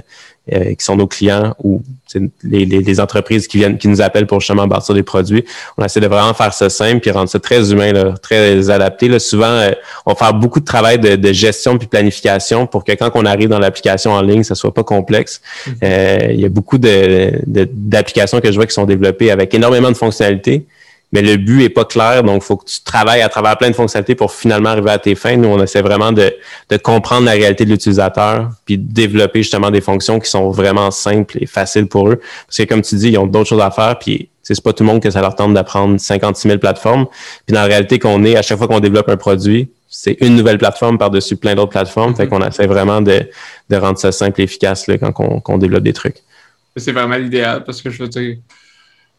euh, 0.53 0.75
qui 0.75 0.83
sont 0.85 0.97
nos 0.97 1.07
clients 1.07 1.55
ou 1.63 1.83
les, 2.43 2.65
les, 2.65 3.01
entreprises 3.01 3.47
qui 3.47 3.59
viennent, 3.59 3.77
qui 3.77 3.89
nous 3.89 4.01
appellent 4.01 4.27
pour 4.27 4.41
justement 4.41 4.67
bâtir 4.67 4.95
des 4.95 5.03
produits. 5.03 5.45
On 5.77 5.85
essaie 5.85 6.01
de 6.01 6.07
vraiment 6.07 6.33
faire 6.33 6.55
ça 6.55 6.71
simple 6.71 7.01
puis 7.01 7.11
rendre 7.11 7.29
ça 7.29 7.39
très 7.39 7.73
humain, 7.73 7.93
là, 7.93 8.15
très 8.23 8.71
adapté. 8.71 9.09
Là. 9.09 9.19
Souvent, 9.19 9.69
on 10.07 10.15
faire 10.15 10.33
beaucoup 10.33 10.61
de 10.61 10.65
travail 10.65 10.99
de, 10.99 11.17
de, 11.17 11.33
gestion 11.33 11.77
puis 11.77 11.89
planification 11.89 12.67
pour 12.67 12.85
que 12.85 12.93
quand 12.93 13.11
on 13.15 13.25
arrive 13.27 13.49
dans 13.49 13.59
l'application 13.59 14.13
en 14.13 14.23
ligne, 14.23 14.43
ça 14.43 14.55
soit 14.55 14.73
pas 14.73 14.85
complexe. 14.85 15.41
Mm-hmm. 15.67 16.35
il 16.35 16.41
y 16.41 16.45
a 16.45 16.49
beaucoup 16.51 16.79
de, 16.79 17.41
d'applications 17.47 18.41
que 18.41 18.51
je 18.51 18.57
vois 18.57 18.67
qui 18.67 18.75
sont 18.75 18.87
développées 18.87 19.31
avec 19.31 19.53
énormément 19.55 19.91
de 19.91 19.97
fonctionnalités 19.97 20.67
mais 21.13 21.23
le 21.23 21.37
but 21.37 21.63
est 21.63 21.69
pas 21.69 21.85
clair, 21.85 22.25
donc 22.25 22.43
il 22.43 22.45
faut 22.45 22.57
que 22.57 22.65
tu 22.65 22.83
travailles 22.83 23.23
à 23.23 23.29
travers 23.29 23.57
plein 23.57 23.71
de 23.71 23.75
fonctionnalités 23.75 24.15
pour 24.15 24.33
finalement 24.33 24.71
arriver 24.71 24.91
à 24.91 24.99
tes 24.99 25.15
fins. 25.15 25.37
Nous, 25.37 25.49
on 25.49 25.63
essaie 25.63 25.81
vraiment 25.83 26.11
de, 26.11 26.35
de 26.71 26.77
comprendre 26.77 27.27
la 27.27 27.33
réalité 27.33 27.65
de 27.65 27.71
l'utilisateur, 27.71 28.51
puis 28.65 28.79
de 28.79 28.93
développer 28.93 29.43
justement 29.43 29.71
des 29.71 29.81
fonctions 29.81 30.19
qui 30.19 30.29
sont 30.29 30.51
vraiment 30.51 30.91
simples 30.91 31.39
et 31.41 31.47
faciles 31.47 31.87
pour 31.87 32.09
eux. 32.09 32.21
Parce 32.47 32.57
que 32.57 32.63
comme 32.65 32.83
tu 32.83 32.97
dis, 32.97 33.11
ils 33.11 33.19
ont 33.19 33.27
d'autres 33.27 33.49
choses 33.49 33.61
à 33.61 33.71
faire, 33.71 33.99
puis 33.99 34.29
c'est 34.43 34.61
pas 34.61 34.73
tout 34.73 34.83
le 34.83 34.89
monde 34.89 35.01
que 35.01 35.11
ça 35.11 35.21
leur 35.21 35.35
tente 35.35 35.55
d'apprendre 35.55 35.99
56 35.99 36.49
000 36.49 36.59
plateformes. 36.59 37.07
Puis 37.47 37.55
dans 37.55 37.61
la 37.61 37.67
réalité 37.67 37.99
qu'on 37.99 38.25
est, 38.25 38.37
à 38.37 38.43
chaque 38.43 38.59
fois 38.59 38.69
qu'on 38.69 38.81
développe 38.81 39.09
un 39.09 39.17
produit, 39.17 39.71
c'est 39.89 40.17
une 40.21 40.37
nouvelle 40.37 40.59
plateforme 40.59 40.99
par-dessus 40.99 41.37
plein 41.37 41.55
d'autres 41.55 41.71
plateformes. 41.71 42.15
Fait 42.15 42.27
mm-hmm. 42.27 42.29
qu'on 42.29 42.47
essaie 42.47 42.67
vraiment 42.67 43.01
de, 43.01 43.29
de 43.71 43.77
rendre 43.77 43.99
ça 43.99 44.13
simple 44.13 44.41
et 44.41 44.45
efficace 44.45 44.87
là, 44.89 44.99
quand 44.99 45.13
on, 45.19 45.41
on 45.47 45.59
développe 45.59 45.85
des 45.85 45.93
trucs. 45.93 46.17
C'est 46.77 46.93
vraiment 46.93 47.17
l'idéal 47.17 47.63
parce 47.63 47.81
que 47.81 47.89
je 47.89 48.03
veux 48.03 48.09
dire, 48.09 48.37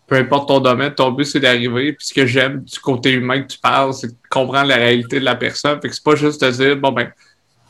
peu 0.08 0.16
importe 0.16 0.48
ton 0.48 0.60
domaine, 0.60 0.94
ton 0.94 1.12
but, 1.12 1.26
c'est 1.26 1.40
d'arriver. 1.40 1.94
Puis 1.94 2.08
ce 2.08 2.14
que 2.14 2.26
j'aime 2.26 2.64
du 2.64 2.80
côté 2.80 3.12
humain 3.14 3.42
que 3.42 3.48
tu 3.48 3.58
parles, 3.58 3.94
c'est 3.94 4.08
de 4.08 4.16
comprendre 4.30 4.68
la 4.68 4.76
réalité 4.76 5.20
de 5.20 5.26
la 5.26 5.36
personne. 5.36 5.82
Fait 5.82 5.90
que 5.90 5.96
c'est 5.96 6.04
pas 6.04 6.16
juste 6.16 6.44
de 6.44 6.52
dire, 6.52 6.78
bon, 6.78 6.92
ben, 6.92 7.12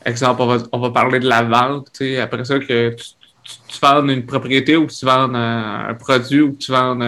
exemple, 0.04 0.42
on 0.72 0.78
va, 0.78 0.90
parler 0.90 1.18
de 1.18 1.28
la 1.28 1.42
vente, 1.42 1.88
tu 1.92 2.04
sais, 2.04 2.18
après 2.18 2.44
ça, 2.44 2.58
que 2.58 2.90
tu, 2.90 3.04
tu, 3.68 3.78
vends 3.80 4.06
une 4.08 4.26
propriété 4.26 4.76
ou 4.76 4.86
tu 4.86 5.04
vends 5.04 5.34
un, 5.34 5.94
produit 5.94 6.42
ou 6.42 6.56
tu 6.58 6.70
vends 6.72 7.00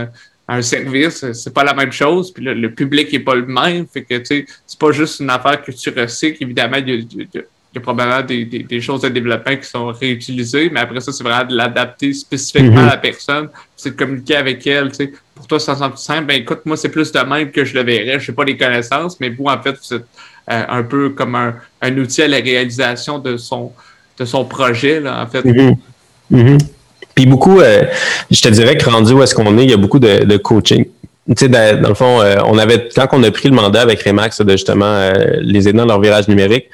un, 0.49 0.62
service, 0.62 1.31
c'est 1.33 1.53
pas 1.53 1.64
la 1.64 1.75
même 1.75 1.93
chose. 1.93 2.33
Puis 2.33 2.43
le, 2.43 2.75
public 2.75 3.12
est 3.12 3.21
pas 3.21 3.35
le 3.35 3.45
même. 3.45 3.87
Fait 3.87 4.03
que, 4.03 4.14
tu 4.14 4.25
sais, 4.25 4.47
c'est 4.67 4.79
pas 4.79 4.93
juste 4.93 5.21
une 5.21 5.29
affaire 5.29 5.62
que 5.62 5.73
tu 5.73 5.91
recycles. 5.91 6.43
Évidemment, 6.43 6.79
il 6.79 6.88
y 6.88 7.38
a 7.38 7.43
probablement 7.81 8.23
des, 8.23 8.45
des, 8.45 8.81
choses 8.81 9.03
de 9.03 9.09
développement 9.09 9.57
qui 9.57 9.69
sont 9.69 9.89
réutilisées, 9.89 10.71
mais 10.71 10.81
après 10.81 11.01
ça, 11.01 11.13
c'est 11.13 11.23
vraiment 11.23 11.49
de 11.49 11.55
l'adapter 11.55 12.13
spécifiquement 12.13 12.83
à 12.83 12.87
la 12.87 12.97
mhm. 12.97 13.03
personne, 13.03 13.49
c'est 13.77 13.91
de 13.91 13.95
communiquer 13.97 14.37
avec 14.37 14.67
elle. 14.67 14.89
Tu 14.89 14.97
sais. 14.97 15.13
Pour 15.35 15.47
toi, 15.47 15.61
ça 15.61 15.77
semble 15.77 15.99
simple. 15.99 16.27
Ben 16.27 16.41
écoute, 16.41 16.61
moi, 16.65 16.77
c'est 16.77 16.89
plus 16.89 17.13
de 17.13 17.21
même 17.21 17.51
que 17.51 17.65
je 17.65 17.75
le 17.75 17.83
verrais. 17.83 18.19
Je 18.19 18.31
n'ai 18.31 18.35
pas 18.35 18.45
les 18.45 18.57
connaissances, 18.57 19.21
mais 19.21 19.29
vous, 19.29 19.45
en 19.45 19.61
fait, 19.63 19.77
vous 19.81 19.97
êtes 19.97 20.07
euh, 20.51 20.65
un 20.69 20.83
peu 20.83 21.11
comme 21.11 21.35
un, 21.35 21.55
un, 21.83 21.97
outil 21.99 22.23
à 22.23 22.29
la 22.29 22.39
réalisation 22.39 23.19
de 23.19 23.37
son, 23.37 23.73
de 24.19 24.25
son 24.25 24.45
projet, 24.45 25.01
là, 25.01 25.23
en 25.23 25.27
fait. 25.27 25.45
Mhm. 25.45 25.77
Mhm. 26.31 26.59
Puis 27.15 27.27
beaucoup, 27.27 27.61
euh, 27.61 27.85
je 28.31 28.41
te 28.41 28.49
dirais 28.49 28.77
que 28.77 28.89
rendu 28.89 29.13
où 29.13 29.23
est-ce 29.23 29.35
qu'on 29.35 29.59
est, 29.59 29.65
il 29.65 29.71
y 29.71 29.75
a 29.75 29.77
beaucoup 29.77 29.99
de, 29.99 30.25
de 30.25 30.37
coaching. 30.37 30.87
Tu 31.29 31.45
sais, 31.45 31.49
dans, 31.49 31.88
le 31.88 31.95
fond, 31.95 32.23
euh, 32.23 32.37
on 32.47 32.57
avait 32.57 32.88
quand 32.95 33.09
on 33.12 33.23
a 33.23 33.31
pris 33.31 33.49
le 33.49 33.55
mandat 33.55 33.83
avec 33.83 34.03
Remax 34.03 34.41
de 34.41 34.53
justement 34.53 35.12
les 35.41 35.69
aider 35.69 35.77
dans 35.77 35.85
leur 35.85 36.01
virage 36.01 36.27
numérique, 36.27 36.69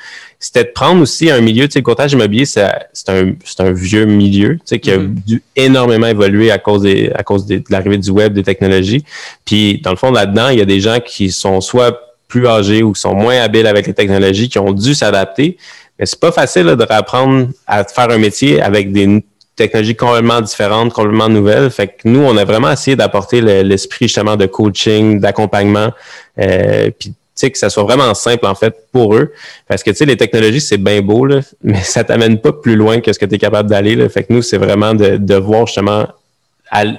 c'était 0.45 0.65
de 0.65 0.71
prendre 0.71 1.01
aussi 1.01 1.31
un 1.31 1.41
milieu, 1.41 1.67
tu 1.67 1.73
sais, 1.73 1.79
le 1.79 1.85
courtage 1.85 2.13
immobilier, 2.13 2.45
c'est 2.45 2.63
un, 3.09 3.33
un, 3.59 3.73
vieux 3.73 4.05
milieu, 4.05 4.57
tu 4.57 4.61
sais, 4.67 4.79
qui 4.79 4.91
a 4.91 4.99
mm-hmm. 4.99 5.25
dû 5.27 5.43
énormément 5.57 6.07
évoluer 6.07 6.51
à 6.51 6.59
cause, 6.59 6.83
des, 6.83 7.11
à 7.15 7.23
cause 7.23 7.47
de 7.47 7.63
l'arrivée 7.71 7.97
du 7.97 8.11
web, 8.11 8.35
des 8.35 8.43
technologies. 8.43 9.05
Puis, 9.47 9.81
dans 9.83 9.91
le 9.91 9.97
fond, 9.97 10.11
là-dedans, 10.11 10.51
il 10.51 10.59
y 10.59 10.63
a 10.63 10.67
des 10.67 10.81
gens 10.81 10.99
qui 11.01 11.31
sont 11.31 11.61
soit 11.63 11.99
plus 12.29 12.47
âgés 12.47 12.83
ou 12.83 12.93
qui 12.93 13.01
sont 13.01 13.15
moins 13.15 13.41
habiles 13.41 13.67
avec 13.67 13.87
les 13.87 13.95
technologies, 13.95 14.49
qui 14.49 14.59
ont 14.59 14.73
dû 14.73 14.95
s'adapter. 14.95 15.57
Mais 15.99 16.05
c'est 16.05 16.21
pas 16.21 16.33
facile 16.33 16.67
de 16.67 16.85
réapprendre 16.85 17.49
à 17.67 17.85
faire 17.85 18.11
un 18.11 18.19
métier 18.19 18.61
avec 18.61 18.93
des 18.93 19.25
technologies 19.57 19.97
complètement 19.97 20.41
différentes, 20.41 20.93
complètement 20.93 21.29
nouvelles. 21.29 21.71
Fait 21.71 21.89
que 21.89 22.09
nous, 22.09 22.21
on 22.21 22.37
a 22.37 22.45
vraiment 22.45 22.71
essayé 22.71 22.97
d'apporter 22.97 23.41
l'esprit 23.41 24.07
justement 24.07 24.37
de 24.37 24.47
coaching, 24.47 25.21
d'accompagnement, 25.21 25.93
euh, 26.39 26.91
puis 26.99 27.15
que 27.51 27.59
ça 27.59 27.71
soit 27.71 27.83
vraiment 27.83 28.15
simple, 28.15 28.47
en 28.47 28.55
fait, 28.55 28.75
pour 28.93 29.15
eux. 29.15 29.33
Parce 29.69 29.83
que, 29.83 29.91
tu 29.91 29.97
sais, 29.97 30.07
les 30.07 30.17
technologies, 30.17 30.61
c'est 30.61 30.79
bien 30.79 31.01
beau, 31.01 31.27
là, 31.27 31.41
mais 31.63 31.83
ça 31.83 32.05
t'amène 32.05 32.41
pas 32.41 32.53
plus 32.53 32.77
loin 32.77 33.01
que 33.01 33.13
ce 33.13 33.19
que 33.19 33.27
tu 33.27 33.35
es 33.35 33.39
capable 33.39 33.69
d'aller. 33.69 34.09
Fait 34.09 34.25
que 34.25 34.33
nous, 34.33 34.43
c'est 34.43 34.59
vraiment 34.59 34.95
de, 34.95 35.17
de 35.17 35.35
voir 35.35 35.67
justement, 35.67 36.07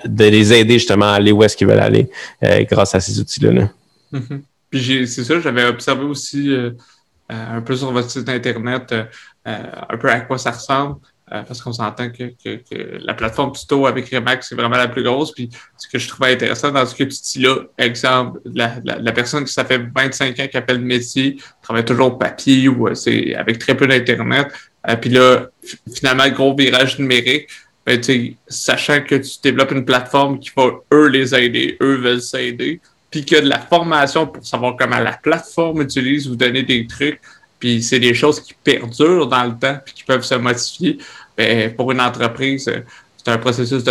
de 0.05 0.25
les 0.25 0.53
aider 0.53 0.73
justement 0.73 1.11
à 1.11 1.15
aller 1.15 1.31
où 1.31 1.43
est-ce 1.43 1.57
qu'ils 1.57 1.67
veulent 1.67 1.79
aller 1.79 2.09
euh, 2.43 2.63
grâce 2.69 2.95
à 2.95 2.99
ces 2.99 3.19
outils-là. 3.19 3.51
Là. 3.51 3.69
Mm-hmm. 4.13 4.41
Puis 4.69 5.07
c'est 5.07 5.23
ça, 5.23 5.39
j'avais 5.39 5.65
observé 5.65 6.03
aussi 6.03 6.51
euh, 6.51 6.71
euh, 7.31 7.57
un 7.57 7.61
peu 7.61 7.75
sur 7.75 7.91
votre 7.91 8.09
site 8.09 8.27
Internet 8.29 8.93
un 9.47 9.97
peu 9.97 10.09
à 10.09 10.21
quoi 10.21 10.39
ça 10.39 10.51
ressemble. 10.51 10.95
Euh, 11.33 11.41
parce 11.41 11.59
qu'on 11.59 11.73
s'entend 11.73 12.11
que, 12.11 12.35
que, 12.43 12.57
que, 12.57 12.99
la 13.03 13.15
plateforme 13.15 13.51
tuto 13.51 13.87
avec 13.87 14.09
Remax, 14.11 14.47
c'est 14.47 14.53
vraiment 14.53 14.77
la 14.77 14.87
plus 14.87 15.01
grosse. 15.01 15.31
Puis 15.31 15.49
ce 15.75 15.87
que 15.87 15.97
je 15.97 16.07
trouvais 16.07 16.33
intéressant 16.33 16.71
dans 16.71 16.85
ce 16.85 16.93
que 16.93 17.03
tu 17.03 17.17
dis 17.19 17.39
là, 17.39 17.63
exemple, 17.79 18.39
la, 18.45 18.75
la, 18.83 19.11
personne 19.11 19.43
qui 19.43 19.51
ça 19.51 19.65
fait 19.65 19.81
25 19.95 20.39
ans 20.39 20.47
qui 20.47 20.55
appelle 20.55 20.77
le 20.77 20.85
métier, 20.85 21.37
travaille 21.63 21.83
toujours 21.83 22.07
au 22.07 22.15
papier 22.17 22.67
ou 22.67 22.87
euh, 22.87 22.93
c'est 22.93 23.33
avec 23.33 23.57
très 23.57 23.75
peu 23.75 23.87
d'Internet. 23.87 24.49
Euh, 24.87 24.95
puis 24.97 25.09
là, 25.09 25.47
finalement, 25.95 26.29
gros 26.29 26.55
virage 26.55 26.99
numérique. 26.99 27.47
Ben, 27.87 28.01
sachant 28.47 29.01
que 29.01 29.15
tu 29.15 29.37
développes 29.43 29.71
une 29.71 29.85
plateforme 29.85 30.39
qui 30.39 30.51
va 30.55 30.71
eux 30.91 31.07
les 31.07 31.35
aider, 31.35 31.77
eux 31.81 31.97
veulent 31.97 32.21
s'aider, 32.21 32.81
puis 33.11 33.25
a 33.35 33.41
de 33.41 33.47
la 33.47 33.59
formation 33.59 34.25
pour 34.25 34.45
savoir 34.45 34.75
comment 34.75 34.99
la 34.99 35.13
plateforme 35.13 35.81
utilise, 35.81 36.27
vous 36.27 36.35
donner 36.35 36.63
des 36.63 36.87
trucs, 36.87 37.21
puis 37.59 37.81
c'est 37.81 37.99
des 37.99 38.13
choses 38.13 38.39
qui 38.39 38.53
perdurent 38.53 39.27
dans 39.27 39.43
le 39.45 39.57
temps 39.57 39.79
puis 39.83 39.93
qui 39.93 40.03
peuvent 40.03 40.23
se 40.23 40.35
modifier. 40.35 40.97
Ben, 41.37 41.73
pour 41.75 41.91
une 41.91 42.01
entreprise, 42.01 42.71
c'est 43.17 43.31
un 43.31 43.37
processus 43.37 43.83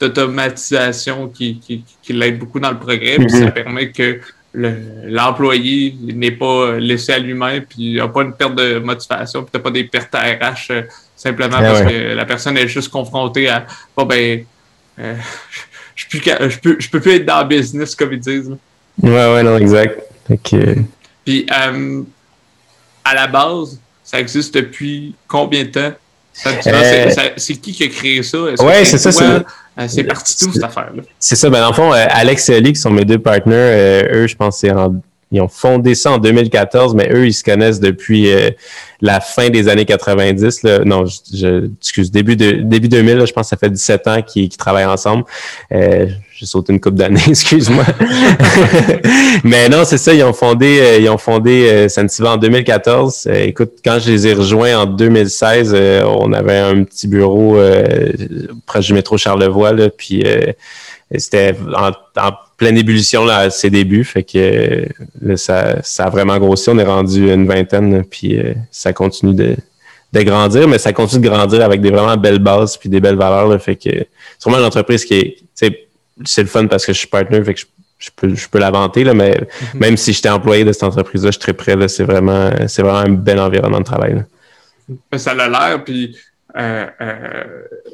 d'automatisation 0.00 1.28
qui, 1.28 1.58
qui, 1.58 1.84
qui 2.02 2.12
l'aide 2.12 2.38
beaucoup 2.38 2.60
dans 2.60 2.70
le 2.70 2.78
progrès. 2.78 3.16
Puis 3.16 3.30
ça 3.30 3.46
mm-hmm. 3.46 3.52
permet 3.52 3.90
que 3.90 4.20
l'employé 4.54 5.94
n'est 6.02 6.32
pas 6.32 6.78
laissé 6.78 7.12
à 7.12 7.18
lui-même, 7.18 7.64
puis 7.64 7.92
il 7.92 7.96
n'a 7.96 8.08
pas 8.08 8.22
une 8.22 8.34
perte 8.34 8.54
de 8.54 8.78
motivation, 8.78 9.42
puis 9.42 9.50
tu 9.52 9.58
n'as 9.58 9.62
pas 9.62 9.70
des 9.70 9.84
pertes 9.84 10.14
à 10.14 10.20
RH 10.20 10.54
euh, 10.70 10.82
simplement 11.16 11.56
eh 11.60 11.64
parce 11.64 11.82
que 11.82 12.14
la 12.14 12.24
personne 12.26 12.58
est 12.58 12.68
juste 12.68 12.90
confrontée 12.90 13.48
à 13.48 13.66
bon 13.96 14.04
ben 14.04 14.44
euh, 14.98 15.14
je, 15.94 16.06
peux, 16.06 16.18
je, 16.48 16.58
peux, 16.58 16.76
je 16.78 16.90
peux 16.90 17.00
plus 17.00 17.12
être 17.12 17.26
dans 17.26 17.40
le 17.40 17.48
business, 17.48 17.94
comme 17.94 18.12
ils 18.12 18.20
disent. 18.20 18.54
Ouais, 19.02 19.10
ouais, 19.10 19.42
non, 19.42 19.56
exact. 19.56 20.02
Puis, 21.24 21.46
euh, 21.50 22.02
à 23.04 23.14
la 23.14 23.26
base, 23.26 23.80
ça 24.04 24.20
existe 24.20 24.54
depuis 24.54 25.14
combien 25.26 25.64
de 25.64 25.68
temps? 25.68 25.92
Euh, 26.46 27.10
c'est 27.36 27.54
qui 27.56 27.72
qui 27.72 27.84
a 27.84 27.88
créé 27.88 28.22
ça? 28.22 28.38
Oui, 28.38 28.74
c'est 28.84 28.98
ça. 28.98 29.12
C'est 29.86 30.04
parti 30.04 30.36
tout, 30.38 30.52
cette 30.52 30.64
affaire-là? 30.64 31.02
C'est 31.18 31.36
ça. 31.36 31.50
Ben, 31.50 31.60
dans 31.60 31.68
le 31.68 31.74
fond, 31.74 31.92
Alex 31.92 32.48
et 32.48 32.56
Ali, 32.56 32.72
qui 32.72 32.80
sont 32.80 32.90
mes 32.90 33.04
deux 33.04 33.18
partenaires, 33.18 34.08
eux, 34.12 34.26
je 34.26 34.34
pense 34.34 34.58
c'est 34.58 34.70
en 34.70 35.00
ils 35.32 35.40
ont 35.40 35.48
fondé 35.48 35.94
ça 35.94 36.12
en 36.12 36.18
2014, 36.18 36.94
mais 36.94 37.08
eux, 37.10 37.26
ils 37.26 37.32
se 37.32 37.42
connaissent 37.42 37.80
depuis 37.80 38.30
euh, 38.30 38.50
la 39.00 39.20
fin 39.20 39.48
des 39.48 39.68
années 39.68 39.84
90. 39.86 40.62
Là. 40.62 40.84
Non, 40.84 41.04
je, 41.06 41.68
excuse, 41.78 42.10
début 42.10 42.36
de 42.36 42.52
début 42.52 42.88
2000, 42.88 43.26
je 43.26 43.32
pense 43.32 43.46
que 43.46 43.48
ça 43.48 43.56
fait 43.56 43.70
17 43.70 44.06
ans 44.06 44.22
qu'ils 44.22 44.48
travaillent 44.50 44.84
ensemble. 44.84 45.24
Euh, 45.72 46.06
j'ai 46.34 46.46
sauté 46.46 46.72
une 46.72 46.80
coupe 46.80 46.94
d'années, 46.94 47.20
excuse-moi. 47.28 47.84
mais 49.44 49.70
non, 49.70 49.84
c'est 49.84 49.98
ça, 49.98 50.12
ils 50.12 50.22
ont 50.22 50.34
fondé, 50.34 50.78
euh, 50.80 50.98
ils 50.98 51.08
ont 51.08 51.18
fondé 51.18 51.88
euh, 51.88 52.26
en 52.26 52.36
2014. 52.36 53.28
écoute, 53.32 53.72
quand 53.84 53.98
je 53.98 54.12
les 54.12 54.28
ai 54.28 54.34
rejoints 54.34 54.78
en 54.78 54.86
2016, 54.86 55.74
on 56.06 56.32
avait 56.34 56.58
un 56.58 56.84
petit 56.84 57.08
bureau 57.08 57.58
proche 58.66 58.86
du 58.86 58.92
métro 58.92 59.16
Charlevoix, 59.16 59.72
là, 59.72 59.88
puis 59.88 60.24
c'était 61.18 61.54
en, 61.74 61.92
pleine 62.56 62.76
ébullition 62.76 63.24
là, 63.24 63.38
à 63.38 63.50
ses 63.50 63.70
débuts. 63.70 64.04
Fait 64.04 64.22
que 64.22 64.86
ça, 65.36 65.82
ça, 65.82 66.04
a 66.04 66.10
vraiment 66.10 66.38
grossi. 66.38 66.70
On 66.70 66.78
est 66.78 66.84
rendu 66.84 67.32
une 67.32 67.46
vingtaine, 67.46 68.04
puis 68.04 68.38
euh, 68.38 68.54
ça 68.70 68.92
continue 68.92 69.34
de, 69.34 69.56
de, 70.12 70.22
grandir, 70.22 70.68
mais 70.68 70.78
ça 70.78 70.92
continue 70.92 71.22
de 71.22 71.28
grandir 71.28 71.62
avec 71.62 71.80
des 71.80 71.90
vraiment 71.90 72.16
belles 72.16 72.38
bases 72.38 72.76
puis 72.76 72.88
des 72.88 73.00
belles 73.00 73.16
valeurs. 73.16 73.48
Là, 73.48 73.58
fait 73.58 73.76
que 73.76 73.90
c'est 73.90 74.06
vraiment 74.44 74.58
une 74.58 74.66
entreprise 74.66 75.04
qui 75.04 75.14
est. 75.14 75.36
C'est 76.24 76.42
le 76.42 76.48
fun 76.48 76.66
parce 76.66 76.84
que 76.86 76.92
je 76.92 76.98
suis 76.98 77.08
partner, 77.08 77.42
fait 77.42 77.54
que 77.54 77.60
je, 77.98 78.10
peux, 78.14 78.34
je 78.34 78.48
peux 78.48 78.58
la 78.58 78.70
vanter, 78.70 79.02
là, 79.02 79.14
mais 79.14 79.32
mm-hmm. 79.32 79.78
même 79.78 79.96
si 79.96 80.12
j'étais 80.12 80.28
employé 80.28 80.62
de 80.62 80.72
cette 80.72 80.84
entreprise-là, 80.84 81.30
je 81.30 81.32
suis 81.32 81.40
très 81.40 81.54
prêt. 81.54 81.88
C'est 81.88 82.04
vraiment, 82.04 82.50
vraiment 82.50 82.98
un 82.98 83.08
bel 83.08 83.40
environnement 83.40 83.80
de 83.80 83.84
travail. 83.84 84.24
Ça 85.16 85.30
a 85.32 85.48
l'air, 85.48 85.82
puis 85.82 86.14
euh, 86.56 86.86
euh, 87.00 87.44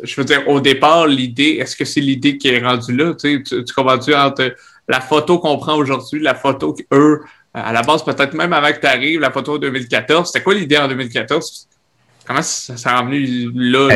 je 0.03 0.17
veux 0.17 0.25
dire, 0.25 0.49
au 0.49 0.61
départ, 0.61 1.07
l'idée, 1.07 1.59
est-ce 1.61 1.77
que 1.77 1.85
c'est 1.85 2.01
l'idée 2.01 2.39
qui 2.39 2.49
est 2.49 2.59
rendue 2.59 2.97
là? 2.97 3.15
Tu, 3.15 3.43
tu, 3.43 3.65
tu 3.65 3.75
comprends-tu 3.75 4.15
entre 4.15 4.55
la 4.89 5.01
photo 5.01 5.39
qu'on 5.39 5.59
prend 5.59 5.77
aujourd'hui, 5.77 6.21
la 6.21 6.35
photo 6.35 6.75
qu'eux, 6.75 7.21
à 7.55 7.73
la 7.73 7.83
base, 7.83 8.05
peut-être 8.05 8.35
même 8.35 8.53
avant 8.53 8.73
que 8.73 8.81
tu 8.81 8.87
arrives, 8.87 9.21
la 9.21 9.31
photo 9.31 9.59
2014, 9.59 10.27
c'était 10.27 10.43
quoi 10.43 10.55
l'idée 10.55 10.79
en 10.79 10.89
2014? 10.89 11.69
Comment 12.29 12.43
ça 12.43 12.77
s'est 12.77 12.91
revenu 12.91 13.51
là? 13.55 13.89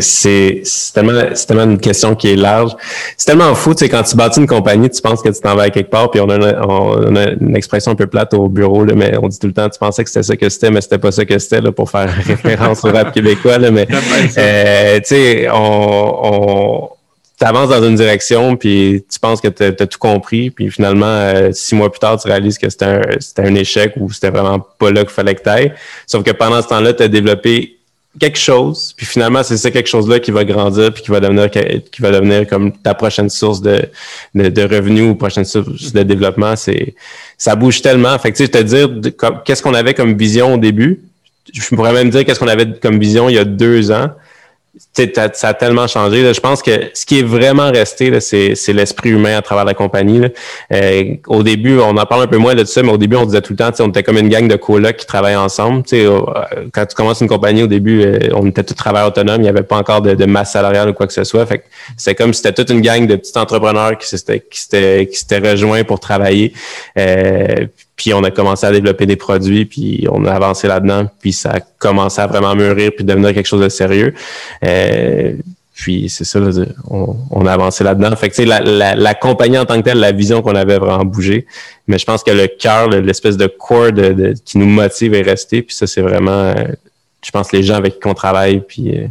c'est 0.00 0.62
tellement, 0.92 1.18
tellement, 1.48 1.64
une 1.64 1.78
question 1.78 2.14
qui 2.14 2.28
est 2.28 2.36
large. 2.36 2.76
C'est 3.16 3.24
tellement 3.24 3.54
fou, 3.54 3.72
tu 3.72 3.78
sais, 3.78 3.88
quand 3.88 4.02
tu 4.02 4.16
bâtis 4.16 4.38
une 4.38 4.46
compagnie, 4.46 4.90
tu 4.90 5.00
penses 5.00 5.22
que 5.22 5.30
tu 5.30 5.40
t'en 5.40 5.56
vas 5.56 5.62
à 5.62 5.70
quelque 5.70 5.88
part, 5.88 6.10
puis 6.10 6.20
on 6.20 6.28
a, 6.28 6.60
on 6.66 7.16
a, 7.16 7.30
une 7.30 7.56
expression 7.56 7.92
un 7.92 7.94
peu 7.94 8.06
plate 8.06 8.34
au 8.34 8.50
bureau, 8.50 8.84
là, 8.84 8.92
mais 8.94 9.16
on 9.16 9.28
dit 9.28 9.38
tout 9.38 9.46
le 9.46 9.54
temps, 9.54 9.70
tu 9.70 9.78
pensais 9.78 10.04
que 10.04 10.10
c'était 10.10 10.24
ça 10.24 10.36
que 10.36 10.48
c'était, 10.50 10.70
mais 10.70 10.82
c'était 10.82 10.98
pas 10.98 11.10
ça 11.10 11.24
que 11.24 11.38
c'était, 11.38 11.62
là, 11.62 11.72
pour 11.72 11.90
faire 11.90 12.14
référence 12.26 12.84
au 12.84 12.92
rap 12.92 13.14
québécois, 13.14 13.56
là, 13.56 13.70
mais, 13.70 13.88
euh, 14.36 14.98
tu 14.98 15.06
sais, 15.06 15.48
on, 15.50 16.18
on 16.22 16.88
tu 17.40 17.46
avances 17.46 17.70
dans 17.70 17.82
une 17.82 17.94
direction, 17.94 18.56
puis 18.56 19.02
tu 19.10 19.18
penses 19.18 19.40
que 19.40 19.48
tu 19.48 19.62
as, 19.62 19.72
tout 19.72 19.98
compris, 19.98 20.50
puis 20.50 20.70
finalement, 20.70 21.06
euh, 21.06 21.52
six 21.52 21.74
mois 21.74 21.90
plus 21.90 21.98
tard, 21.98 22.20
tu 22.20 22.28
réalises 22.28 22.58
que 22.58 22.68
c'était 22.68 22.84
un, 22.84 23.00
un, 23.38 23.54
échec 23.54 23.94
ou 23.96 24.12
c'était 24.12 24.28
vraiment 24.28 24.60
pas 24.60 24.90
là 24.90 25.04
qu'il 25.04 25.12
fallait 25.12 25.34
que 25.34 25.42
tu 25.42 25.48
ailles. 25.48 25.72
Sauf 26.06 26.22
que 26.22 26.32
pendant 26.32 26.60
ce 26.60 26.68
temps-là, 26.68 26.92
tu 26.92 27.02
as 27.02 27.08
développé 27.08 27.78
quelque 28.18 28.38
chose, 28.38 28.92
puis 28.94 29.06
finalement, 29.06 29.42
c'est 29.42 29.56
ça 29.56 29.70
quelque 29.70 29.88
chose-là 29.88 30.20
qui 30.20 30.32
va 30.32 30.44
grandir, 30.44 30.92
puis 30.92 31.02
qui 31.02 31.10
va 31.10 31.20
devenir 31.20 31.50
qui 31.50 32.02
va 32.02 32.10
devenir 32.10 32.46
comme 32.46 32.72
ta 32.72 32.92
prochaine 32.92 33.30
source 33.30 33.62
de, 33.62 33.88
de, 34.34 34.62
revenus 34.62 35.04
ou 35.04 35.14
prochaine 35.14 35.46
source 35.46 35.92
de 35.94 36.02
développement. 36.02 36.56
C'est 36.56 36.94
Ça 37.38 37.56
bouge 37.56 37.80
tellement. 37.80 38.18
Fait 38.18 38.32
que, 38.32 38.36
tu 38.36 38.44
sais, 38.44 38.50
te 38.50 38.58
dire 38.58 38.90
qu'est-ce 39.46 39.62
qu'on 39.62 39.74
avait 39.74 39.94
comme 39.94 40.14
vision 40.14 40.54
au 40.54 40.58
début? 40.58 41.00
Je 41.54 41.74
pourrais 41.74 41.94
même 41.94 42.10
dire 42.10 42.26
qu'est-ce 42.26 42.38
qu'on 42.38 42.48
avait 42.48 42.78
comme 42.80 42.98
vision 42.98 43.30
il 43.30 43.36
y 43.36 43.38
a 43.38 43.44
deux 43.46 43.90
ans 43.92 44.10
ça 44.92 45.48
a 45.48 45.54
tellement 45.54 45.86
changé. 45.86 46.34
Je 46.34 46.40
pense 46.40 46.62
que 46.62 46.90
ce 46.94 47.06
qui 47.06 47.20
est 47.20 47.22
vraiment 47.22 47.70
resté, 47.70 48.20
c'est 48.20 48.72
l'esprit 48.72 49.10
humain 49.10 49.36
à 49.36 49.42
travers 49.42 49.64
la 49.64 49.74
compagnie. 49.74 50.20
Euh, 50.72 51.14
au 51.28 51.42
début, 51.42 51.78
on 51.78 51.96
en 51.96 52.06
parle 52.06 52.22
un 52.22 52.26
peu 52.26 52.38
moins 52.38 52.54
de 52.54 52.64
ça, 52.64 52.82
mais 52.82 52.90
au 52.90 52.98
début, 52.98 53.16
on 53.16 53.24
disait 53.24 53.40
tout 53.40 53.52
le 53.52 53.56
temps, 53.56 53.70
on 53.80 53.88
était 53.88 54.02
comme 54.02 54.18
une 54.18 54.28
gang 54.28 54.48
de 54.48 54.56
colocs 54.56 54.96
qui 54.96 55.06
travaillent 55.06 55.36
ensemble. 55.36 55.84
Euh, 55.92 56.20
quand 56.72 56.86
tu 56.86 56.94
commences 56.96 57.20
une 57.20 57.28
compagnie, 57.28 57.62
au 57.62 57.68
début, 57.68 58.02
euh, 58.02 58.18
on 58.34 58.46
était 58.46 58.64
tous 58.64 58.74
travailleurs 58.74 59.08
autonomes, 59.08 59.40
il 59.40 59.44
n'y 59.44 59.48
avait 59.48 59.62
pas 59.62 59.76
encore 59.76 60.02
de, 60.02 60.24
masse 60.24 60.52
salariale 60.52 60.90
ou 60.90 60.92
quoi 60.92 61.06
que 61.06 61.12
ce 61.12 61.24
soit. 61.24 61.46
Fait 61.46 61.64
c'est 61.96 62.14
comme 62.14 62.32
si 62.32 62.42
c'était 62.42 62.52
toute 62.52 62.70
une 62.70 62.80
gang 62.80 63.06
de 63.06 63.16
petits 63.16 63.36
entrepreneurs 63.38 63.96
qui 63.96 64.06
s'étaient 64.06 64.40
qui 64.40 64.60
s'étaient 64.60 65.50
rejoints 65.50 65.84
pour 65.84 66.00
travailler. 66.00 66.52
Puis 68.00 68.14
on 68.14 68.24
a 68.24 68.30
commencé 68.30 68.66
à 68.66 68.72
développer 68.72 69.04
des 69.04 69.16
produits, 69.16 69.66
puis 69.66 70.06
on 70.10 70.24
a 70.24 70.32
avancé 70.32 70.66
là-dedans, 70.66 71.10
puis 71.20 71.34
ça 71.34 71.50
a 71.50 71.60
commencé 71.60 72.18
à 72.22 72.26
vraiment 72.26 72.54
mûrir, 72.54 72.92
puis 72.96 73.04
devenir 73.04 73.34
quelque 73.34 73.46
chose 73.46 73.60
de 73.60 73.68
sérieux. 73.68 74.14
Euh, 74.64 74.79
puis 75.80 76.10
c'est 76.10 76.24
ça, 76.24 76.40
on, 76.90 77.46
a 77.46 77.52
avancé 77.52 77.82
là-dedans. 77.82 78.14
Fait 78.14 78.28
que 78.28 78.42
la, 78.42 78.94
la, 78.94 79.14
compagnie 79.14 79.56
en 79.56 79.64
tant 79.64 79.78
que 79.78 79.84
telle, 79.84 79.98
la 79.98 80.12
vision 80.12 80.42
qu'on 80.42 80.54
avait 80.54 80.76
vraiment 80.76 81.06
bougé. 81.06 81.46
Mais 81.86 81.96
je 81.96 82.04
pense 82.04 82.22
que 82.22 82.30
le 82.30 82.48
cœur, 82.48 82.88
l'espèce 82.88 83.38
de 83.38 83.46
core 83.46 83.92
qui 84.44 84.58
nous 84.58 84.66
motive 84.66 85.14
est 85.14 85.22
resté. 85.22 85.62
Puis 85.62 85.74
ça, 85.74 85.86
c'est 85.86 86.02
vraiment, 86.02 86.30
euh, 86.30 86.66
je 87.24 87.30
pense, 87.30 87.50
les 87.52 87.62
gens 87.62 87.76
avec 87.76 87.98
qui 87.98 88.06
on 88.06 88.12
travaille, 88.12 88.60
puis 88.60 88.94
euh, 88.94 89.06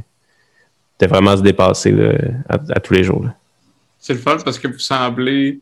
de 0.99 1.07
vraiment 1.07 1.35
se 1.35 1.41
dépasser 1.41 1.95
à, 2.47 2.79
tous 2.79 2.93
les 2.93 3.03
jours. 3.03 3.25
C'est 3.97 4.13
le 4.13 4.19
fun 4.19 4.37
parce 4.37 4.59
que 4.59 4.67
vous 4.67 4.77
semblez 4.77 5.59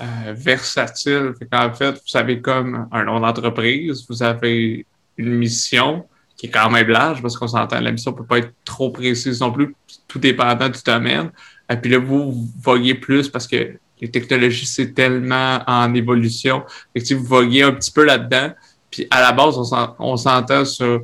euh, 0.00 0.32
versatile. 0.32 1.32
en 1.52 1.72
fait, 1.72 1.92
vous 1.92 2.16
avez 2.16 2.40
comme 2.40 2.86
un 2.92 3.02
nom 3.02 3.18
d'entreprise, 3.18 4.04
vous 4.08 4.22
avez 4.22 4.86
une 5.16 5.34
mission 5.34 6.06
qui 6.40 6.46
est 6.46 6.50
quand 6.50 6.70
même 6.70 6.88
large 6.88 7.20
parce 7.20 7.36
qu'on 7.36 7.48
s'entend, 7.48 7.80
la 7.80 7.92
mission 7.92 8.14
peut 8.14 8.24
pas 8.24 8.38
être 8.38 8.54
trop 8.64 8.88
précise 8.88 9.42
non 9.42 9.52
plus, 9.52 9.74
tout 10.08 10.18
dépendant 10.18 10.70
du 10.70 10.80
domaine. 10.82 11.30
Et 11.70 11.76
puis 11.76 11.90
là, 11.90 11.98
vous, 11.98 12.48
voguez 12.62 12.94
plus 12.94 13.28
parce 13.28 13.46
que 13.46 13.74
les 14.00 14.10
technologies, 14.10 14.64
c'est 14.64 14.94
tellement 14.94 15.62
en 15.66 15.92
évolution. 15.92 16.64
et 16.94 17.02
que 17.02 17.12
vous 17.12 17.26
voguez 17.26 17.62
un 17.62 17.72
petit 17.72 17.90
peu 17.92 18.06
là-dedans. 18.06 18.54
Puis 18.90 19.06
à 19.10 19.20
la 19.20 19.32
base, 19.32 19.58
on 19.98 20.16
s'entend 20.16 20.64
sur 20.64 21.02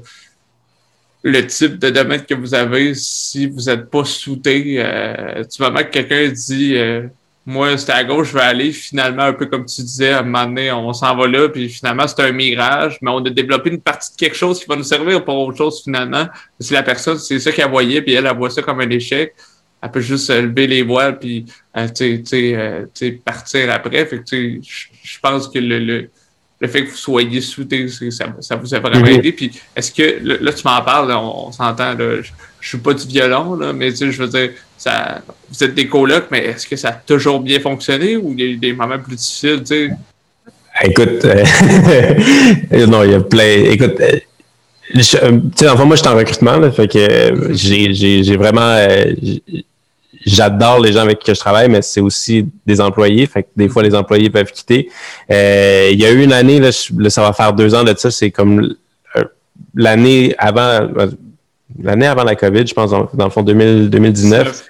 le 1.23 1.47
type 1.47 1.79
de 1.81 1.91
domaine 1.91 2.25
que 2.25 2.33
vous 2.33 2.55
avez 2.55 2.95
si 2.95 3.47
vous 3.47 3.65
n'êtes 3.65 3.91
pas 3.91 4.07
soudé. 4.07 4.77
Euh, 4.79 5.45
du 5.45 5.63
moment 5.63 5.81
que 5.81 5.91
quelqu'un 5.91 6.29
dit 6.29 6.77
euh, 6.77 7.09
moi, 7.49 7.79
c'était 7.79 7.93
à 7.93 8.03
gauche, 8.03 8.31
je 8.31 8.35
vais 8.35 8.41
aller. 8.41 8.73
Finalement, 8.73 9.23
un 9.23 9.33
peu 9.33 9.47
comme 9.47 9.65
tu 9.67 9.81
disais, 9.81 10.11
à 10.11 10.19
un 10.19 10.23
moment 10.25 10.47
donné, 10.47 10.73
on 10.73 10.93
s'en 10.93 11.17
va 11.17 11.29
là, 11.29 11.49
puis 11.49 11.69
finalement, 11.69 12.09
c'est 12.09 12.21
un 12.21 12.33
mirage, 12.33 12.99
mais 13.01 13.11
on 13.13 13.25
a 13.25 13.31
développé 13.31 13.71
une 13.71 13.81
partie 13.81 14.11
de 14.11 14.17
quelque 14.17 14.37
chose 14.37 14.59
qui 14.59 14.67
va 14.67 14.75
nous 14.75 14.83
servir 14.83 15.25
pour 15.25 15.39
autre 15.39 15.57
chose 15.57 15.81
finalement. 15.85 16.27
Si 16.59 16.73
la 16.73 16.83
personne, 16.83 17.19
c'est 17.19 17.39
ça 17.39 17.53
qu'elle 17.53 17.71
voyait, 17.71 18.03
puis 18.03 18.15
elle, 18.15 18.27
elle 18.27 18.37
voit 18.37 18.51
ça 18.51 18.63
comme 18.63 18.81
un 18.81 18.91
échec, 18.91 19.33
elle 19.81 19.91
peut 19.93 20.01
juste 20.01 20.29
lever 20.31 20.67
les 20.67 20.83
voiles, 20.83 21.21
puis 21.21 21.47
euh, 21.77 21.87
tu 21.89 22.25
sais, 22.25 23.13
partir 23.25 23.73
après. 23.73 24.05
Fait 24.07 24.19
que 24.19 24.61
je 24.61 25.19
pense 25.23 25.49
que 25.49 25.61
le, 25.61 25.79
le, 25.79 26.11
le 26.59 26.69
fait 26.69 26.85
que 26.85 26.91
vous 26.91 26.97
soyez 26.97 27.41
soudés, 27.41 27.89
ça, 27.89 28.27
ça 28.41 28.57
vous 28.57 28.75
a 28.75 28.81
vraiment 28.81 29.07
aidé. 29.07 29.33
Puis 29.33 29.53
est-ce 29.75 29.93
que, 29.93 30.43
là, 30.43 30.53
tu 30.53 30.63
m'en 30.65 30.81
parles, 30.83 31.13
on, 31.13 31.53
s'entend, 31.53 31.97
je, 31.99 32.31
je 32.61 32.69
suis 32.69 32.79
pas 32.79 32.95
du 32.95 33.07
violon, 33.07 33.55
là, 33.55 33.73
mais 33.73 33.91
tu 33.91 33.99
sais, 33.99 34.13
je 34.13 34.23
veux 34.23 34.29
dire, 34.29 34.51
ça, 34.79 35.23
vous 35.49 35.65
êtes 35.65 35.75
des 35.75 35.87
colocs, 35.87 36.29
mais 36.31 36.45
est-ce 36.47 36.67
que 36.67 36.77
ça 36.77 36.89
a 36.89 36.93
toujours 36.93 37.41
bien 37.41 37.61
fonctionné 37.61 38.17
ou 38.17 38.33
il 38.33 38.41
y 38.41 38.43
a 38.43 38.47
eu 38.47 38.57
des 38.57 38.73
moments 38.73 38.99
plus 38.99 39.17
difficiles, 39.17 39.61
tu 39.61 39.67
sais? 39.67 39.91
Écoute, 40.83 41.25
euh, 41.25 42.87
non, 42.87 43.03
il 43.05 43.13
y 43.13 43.15
a 43.15 43.21
plein. 43.21 43.65
Écoute, 43.71 43.99
euh, 44.01 44.19
tu 44.95 45.03
sais, 45.03 45.69
enfin, 45.69 45.85
moi, 45.85 45.97
je 45.97 46.03
suis 46.03 46.11
en 46.11 46.17
recrutement, 46.17 46.57
là, 46.59 46.71
fait 46.71 46.89
que 46.89 46.99
euh, 46.99 47.55
j'ai 47.55 48.37
vraiment. 48.37 48.77
J'adore 50.27 50.81
les 50.81 50.93
gens 50.93 51.03
avec 51.03 51.21
qui 51.21 51.33
je 51.33 51.39
travaille, 51.39 51.69
mais 51.69 51.83
c'est 51.83 52.01
aussi 52.01 52.49
des 52.67 52.81
employés. 52.81 53.27
Fait 53.27 53.45
que 53.45 53.49
des 53.57 53.69
fois, 53.69 53.83
les 53.83 53.95
employés 53.95 54.29
peuvent 54.29 54.51
quitter. 54.51 54.91
il 55.31 56.01
y 56.01 56.05
a 56.05 56.11
eu 56.11 56.23
une 56.23 56.33
année, 56.33 56.59
là, 56.59 56.73
ça 56.73 57.23
va 57.23 57.33
faire 57.33 57.53
deux 57.53 57.75
ans 57.75 57.85
de 57.85 57.95
ça, 57.97 58.11
c'est 58.11 58.33
comme 58.33 58.75
l'année 59.75 60.35
avant, 60.39 60.89
l'année 61.81 62.07
avant 62.07 62.25
la 62.25 62.35
COVID, 62.35 62.67
je 62.67 62.75
pense, 62.75 62.91
dans, 62.91 63.25
le 63.25 63.31
fond 63.31 63.43
2019. 63.43 64.67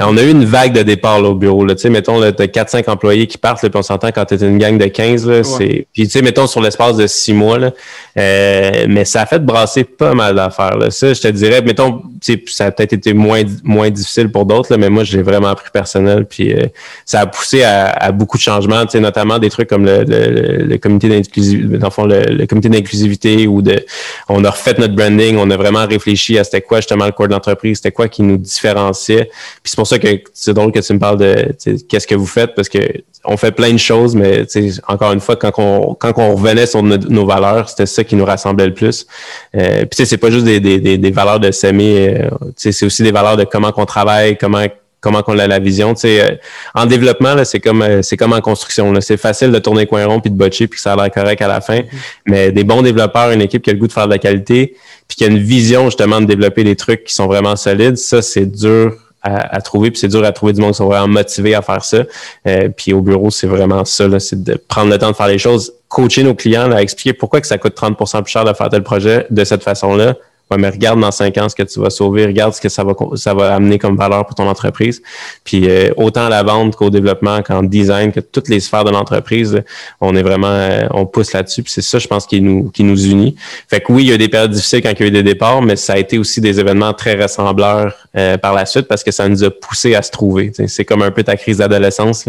On 0.00 0.16
a 0.16 0.22
eu 0.22 0.30
une 0.30 0.44
vague 0.44 0.72
de 0.72 0.82
départ 0.82 1.22
au 1.22 1.34
bureau. 1.34 1.64
Là. 1.64 1.74
Tu 1.74 1.82
sais, 1.82 1.90
mettons, 1.90 2.20
tu 2.20 2.26
as 2.42 2.46
4-5 2.46 2.90
employés 2.90 3.26
qui 3.26 3.38
partent, 3.38 3.62
là, 3.62 3.70
puis 3.70 3.78
on 3.78 3.82
s'entend 3.82 4.08
quand 4.08 4.24
tu 4.24 4.34
es 4.34 4.38
une 4.38 4.58
gang 4.58 4.76
de 4.76 4.86
15. 4.86 5.26
Là, 5.28 5.44
c'est... 5.44 5.86
Puis, 5.92 6.04
tu 6.04 6.10
sais, 6.10 6.22
mettons, 6.22 6.46
sur 6.46 6.60
l'espace 6.60 6.96
de 6.96 7.06
6 7.06 7.32
mois. 7.34 7.58
Là, 7.58 7.70
euh, 8.18 8.86
mais 8.88 9.04
ça 9.04 9.22
a 9.22 9.26
fait 9.26 9.44
brasser 9.44 9.84
pas 9.84 10.14
mal 10.14 10.34
d'affaires. 10.34 10.76
Là. 10.76 10.90
Ça, 10.90 11.12
je 11.12 11.20
te 11.20 11.28
dirais, 11.28 11.62
mettons, 11.62 12.02
ça 12.48 12.66
a 12.66 12.70
peut-être 12.70 12.92
été 12.92 13.14
moins, 13.14 13.42
moins 13.62 13.90
difficile 13.90 14.30
pour 14.30 14.44
d'autres, 14.44 14.76
mais 14.76 14.90
moi, 14.90 15.04
j'ai 15.04 15.22
vraiment 15.22 15.48
appris 15.48 15.70
personnel. 15.72 16.26
Puis 16.26 16.52
euh, 16.52 16.66
ça 17.04 17.20
a 17.20 17.26
poussé 17.26 17.62
à, 17.62 18.10
beaucoup 18.12 18.38
de 18.38 18.42
changements, 18.42 18.84
notamment 18.94 19.38
des 19.38 19.50
trucs 19.50 19.68
comme 19.68 19.84
le, 19.84 20.04
le, 20.04 20.76
comité 20.78 21.08
d'inclusivité, 21.08 21.78
dans 21.78 21.86
le, 21.86 21.90
fond, 21.90 22.06
le, 22.06 22.46
comité 22.46 22.68
d'inclusivité 22.68 23.46
ou 23.46 23.62
de 23.62 23.84
on 24.28 24.44
a 24.44 24.50
refait 24.50 24.74
notre 24.78 24.94
branding, 24.94 25.36
on 25.36 25.50
a 25.50 25.56
vraiment 25.56 25.86
réfléchi 25.86 26.38
à 26.38 26.44
c'était 26.44 26.62
quoi 26.62 26.78
justement 26.78 27.06
le 27.06 27.12
corps 27.12 27.28
d'entreprise, 27.28 27.78
c'était 27.78 27.92
quoi 27.92 28.08
qui 28.08 28.22
nous 28.22 28.38
différenciait. 28.38 29.30
Puis 29.62 29.72
c'est 29.76 29.80
pour 29.82 29.86
ça 29.86 29.98
que 29.98 30.08
c'est 30.32 30.54
drôle 30.54 30.72
que 30.72 30.78
tu 30.78 30.94
me 30.94 30.98
parles 30.98 31.18
de 31.18 31.54
qu'est-ce 31.86 32.06
que 32.06 32.14
vous 32.14 32.24
faites, 32.24 32.54
parce 32.54 32.70
que 32.70 32.78
on 33.26 33.36
fait 33.36 33.52
plein 33.52 33.74
de 33.74 33.76
choses, 33.76 34.16
mais 34.16 34.46
encore 34.88 35.12
une 35.12 35.20
fois, 35.20 35.36
quand 35.36 35.52
on, 35.58 35.92
quand 35.92 36.14
on 36.16 36.34
revenait 36.34 36.64
sur 36.64 36.82
nos 36.82 37.26
valeurs, 37.26 37.68
c'était 37.68 37.84
ça 37.84 38.02
qui 38.02 38.16
nous 38.16 38.24
rassemblait 38.24 38.68
le 38.68 38.72
plus. 38.72 39.06
Euh, 39.54 39.84
puis 39.84 40.06
c'est 40.06 40.16
pas 40.16 40.30
juste 40.30 40.46
des, 40.46 40.60
des, 40.60 40.96
des, 40.96 41.10
valeurs 41.10 41.40
de 41.40 41.50
s'aimer, 41.50 42.16
euh, 42.22 42.30
c'est 42.56 42.86
aussi 42.86 43.02
des 43.02 43.12
valeurs 43.12 43.36
de 43.36 43.44
comment 43.44 43.70
qu'on 43.70 43.84
travaille, 43.84 44.38
comment 44.38 44.64
comment 45.02 45.22
qu'on 45.22 45.38
a 45.38 45.46
la 45.46 45.58
vision. 45.58 45.92
Euh, 46.06 46.36
en 46.74 46.86
développement, 46.86 47.44
c'est 47.44 47.60
comme 47.60 47.82
euh, 47.82 48.00
c'est 48.00 48.16
comme 48.16 48.32
en 48.32 48.40
construction. 48.40 48.94
C'est 49.02 49.18
facile 49.18 49.52
de 49.52 49.58
tourner 49.58 49.84
coin 49.84 50.06
rond 50.06 50.20
puis 50.20 50.30
de 50.30 50.36
botcher 50.36 50.68
puis 50.68 50.76
que 50.76 50.82
ça 50.82 50.94
a 50.94 50.96
l'air 50.96 51.10
correct 51.10 51.42
à 51.42 51.48
la 51.48 51.60
fin. 51.60 51.80
Mm-hmm. 51.80 51.86
Mais 52.26 52.50
des 52.50 52.64
bons 52.64 52.80
développeurs, 52.80 53.30
une 53.30 53.42
équipe 53.42 53.62
qui 53.62 53.68
a 53.68 53.74
le 53.74 53.78
goût 53.78 53.88
de 53.88 53.92
faire 53.92 54.06
de 54.06 54.12
la 54.12 54.18
qualité, 54.18 54.74
puis 55.06 55.16
qui 55.16 55.24
a 55.24 55.26
une 55.26 55.38
vision 55.38 55.84
justement 55.84 56.22
de 56.22 56.26
développer 56.26 56.64
des 56.64 56.76
trucs 56.76 57.04
qui 57.04 57.12
sont 57.12 57.26
vraiment 57.26 57.56
solides, 57.56 57.98
ça, 57.98 58.22
c'est 58.22 58.46
dur 58.46 58.96
à, 59.26 59.60
trouver, 59.60 59.90
puis 59.90 60.00
c'est 60.00 60.08
dur 60.08 60.24
à 60.24 60.32
trouver 60.32 60.52
du 60.52 60.60
monde 60.60 60.72
qui 60.72 60.78
sont 60.78 60.86
vraiment 60.86 61.08
motivés 61.08 61.54
à 61.54 61.62
faire 61.62 61.84
ça. 61.84 61.98
Euh, 62.46 62.68
puis 62.74 62.92
au 62.92 63.00
bureau, 63.00 63.30
c'est 63.30 63.46
vraiment 63.46 63.84
ça, 63.84 64.20
c'est 64.20 64.42
de 64.42 64.54
prendre 64.54 64.90
le 64.90 64.98
temps 64.98 65.10
de 65.10 65.16
faire 65.16 65.28
les 65.28 65.38
choses, 65.38 65.72
coacher 65.88 66.22
nos 66.22 66.34
clients, 66.34 66.70
à 66.72 66.82
expliquer 66.82 67.12
pourquoi 67.12 67.40
que 67.40 67.46
ça 67.46 67.58
coûte 67.58 67.76
30% 67.76 68.22
plus 68.22 68.30
cher 68.30 68.44
de 68.44 68.52
faire 68.52 68.68
tel 68.68 68.82
projet 68.82 69.26
de 69.30 69.44
cette 69.44 69.62
façon-là, 69.62 70.14
Ouais, 70.48 70.58
mais 70.58 70.68
regarde 70.68 71.00
dans 71.00 71.10
cinq 71.10 71.38
ans 71.38 71.48
ce 71.48 71.56
que 71.56 71.64
tu 71.64 71.80
vas 71.80 71.90
sauver, 71.90 72.24
regarde 72.24 72.54
ce 72.54 72.60
que 72.60 72.68
ça 72.68 72.84
va 72.84 72.94
ça 73.16 73.34
va 73.34 73.52
amener 73.52 73.80
comme 73.80 73.96
valeur 73.96 74.24
pour 74.26 74.36
ton 74.36 74.48
entreprise. 74.48 75.02
Puis 75.42 75.68
euh, 75.68 75.92
autant 75.96 76.28
la 76.28 76.44
vente 76.44 76.76
qu'au 76.76 76.88
développement, 76.88 77.42
qu'en 77.42 77.64
design, 77.64 78.12
que 78.12 78.20
toutes 78.20 78.48
les 78.48 78.60
sphères 78.60 78.84
de 78.84 78.90
l'entreprise, 78.90 79.64
on 80.00 80.14
est 80.14 80.22
vraiment 80.22 80.46
euh, 80.46 80.86
on 80.92 81.04
pousse 81.04 81.32
là-dessus. 81.32 81.64
Puis 81.64 81.72
c'est 81.72 81.82
ça, 81.82 81.98
je 81.98 82.06
pense, 82.06 82.26
qui 82.26 82.40
nous 82.40 82.70
qui 82.70 82.84
nous 82.84 83.06
unit. 83.06 83.34
Fait 83.68 83.80
que 83.80 83.92
oui, 83.92 84.04
il 84.04 84.10
y 84.10 84.12
a 84.12 84.18
des 84.18 84.28
périodes 84.28 84.52
difficiles 84.52 84.82
quand 84.82 84.92
il 84.92 85.00
y 85.00 85.02
a 85.02 85.06
eu 85.08 85.10
des 85.10 85.24
départs, 85.24 85.62
mais 85.62 85.74
ça 85.74 85.94
a 85.94 85.98
été 85.98 86.16
aussi 86.16 86.40
des 86.40 86.60
événements 86.60 86.92
très 86.92 87.20
ressembleurs 87.20 87.96
euh, 88.16 88.38
par 88.38 88.54
la 88.54 88.66
suite 88.66 88.86
parce 88.86 89.02
que 89.02 89.10
ça 89.10 89.28
nous 89.28 89.42
a 89.42 89.50
poussé 89.50 89.96
à 89.96 90.02
se 90.02 90.12
trouver. 90.12 90.52
C'est 90.68 90.84
comme 90.84 91.02
un 91.02 91.10
peu 91.10 91.24
ta 91.24 91.36
crise 91.36 91.58
d'adolescence. 91.58 92.26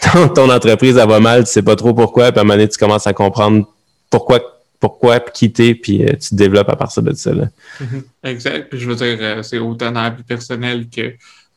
Ton, 0.00 0.28
ton 0.34 0.50
entreprise 0.50 0.96
elle 0.96 1.08
va 1.08 1.20
mal, 1.20 1.44
tu 1.44 1.52
sais 1.52 1.62
pas 1.62 1.76
trop 1.76 1.94
pourquoi, 1.94 2.32
puis 2.32 2.40
à 2.40 2.42
un 2.42 2.44
moment 2.44 2.54
donné, 2.54 2.68
tu 2.68 2.76
commences 2.76 3.06
à 3.06 3.12
comprendre 3.12 3.66
pourquoi 4.10 4.51
pourquoi 4.82 5.20
quitter, 5.20 5.76
puis 5.76 6.02
euh, 6.02 6.08
tu 6.14 6.30
te 6.30 6.34
développes 6.34 6.68
à 6.68 6.74
partir 6.74 7.04
de 7.04 7.12
ça. 7.12 7.32
Là. 7.32 7.44
Mm-hmm. 7.80 8.02
Exact. 8.24 8.68
Puis 8.68 8.80
je 8.80 8.88
veux 8.88 8.96
dire, 8.96 9.16
euh, 9.20 9.42
c'est 9.42 9.58
autant 9.58 9.92
dans 9.92 10.02
la 10.02 10.10
vie 10.10 10.24
personnelle 10.24 10.88
que, 10.90 11.14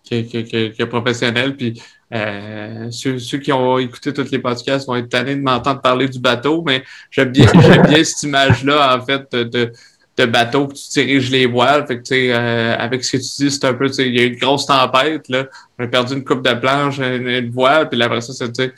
que, 0.07 0.69
que, 0.69 0.83
professionnelle. 0.83 1.57
Puis 1.57 1.81
euh, 2.13 2.91
ceux, 2.91 3.17
ceux, 3.17 3.39
qui 3.39 3.51
ont 3.51 3.79
écouté 3.79 4.13
tous 4.13 4.29
les 4.29 4.37
podcasts 4.37 4.85
vont 4.85 4.95
être 4.95 5.09
tannés 5.09 5.35
de 5.35 5.41
m'entendre 5.41 5.81
parler 5.81 6.07
du 6.07 6.19
bateau, 6.19 6.63
mais 6.63 6.83
j'aime 7.09 7.31
bien, 7.31 7.47
bien 7.89 8.03
cette 8.03 8.21
image-là, 8.21 8.95
en 8.95 9.03
fait, 9.03 9.31
de, 9.31 9.71
de 10.17 10.25
bateau 10.27 10.67
que 10.67 10.75
tu 10.75 10.87
diriges 10.93 11.31
les 11.31 11.47
voiles. 11.47 11.87
Fait 11.87 11.97
que, 11.97 12.03
tu 12.03 12.09
sais, 12.09 12.31
avec 12.31 13.03
ce 13.03 13.17
que 13.17 13.23
tu 13.23 13.45
dis, 13.45 13.49
c'est 13.49 13.65
un 13.65 13.73
peu, 13.73 13.87
tu 13.87 13.93
sais, 13.95 14.07
il 14.07 14.15
y 14.15 14.19
a 14.19 14.23
eu 14.25 14.33
une 14.33 14.39
grosse 14.39 14.67
tempête, 14.67 15.27
là. 15.29 15.47
On 15.79 15.83
a 15.83 15.87
perdu 15.87 16.13
une 16.13 16.23
coupe 16.23 16.45
de 16.45 16.53
planche, 16.53 16.99
une, 16.99 17.49
voile, 17.49 17.89
puis 17.89 17.99
après 18.03 18.21
ça, 18.21 18.33
c'est, 18.33 18.51
tu 18.51 18.65
sais, 18.65 18.73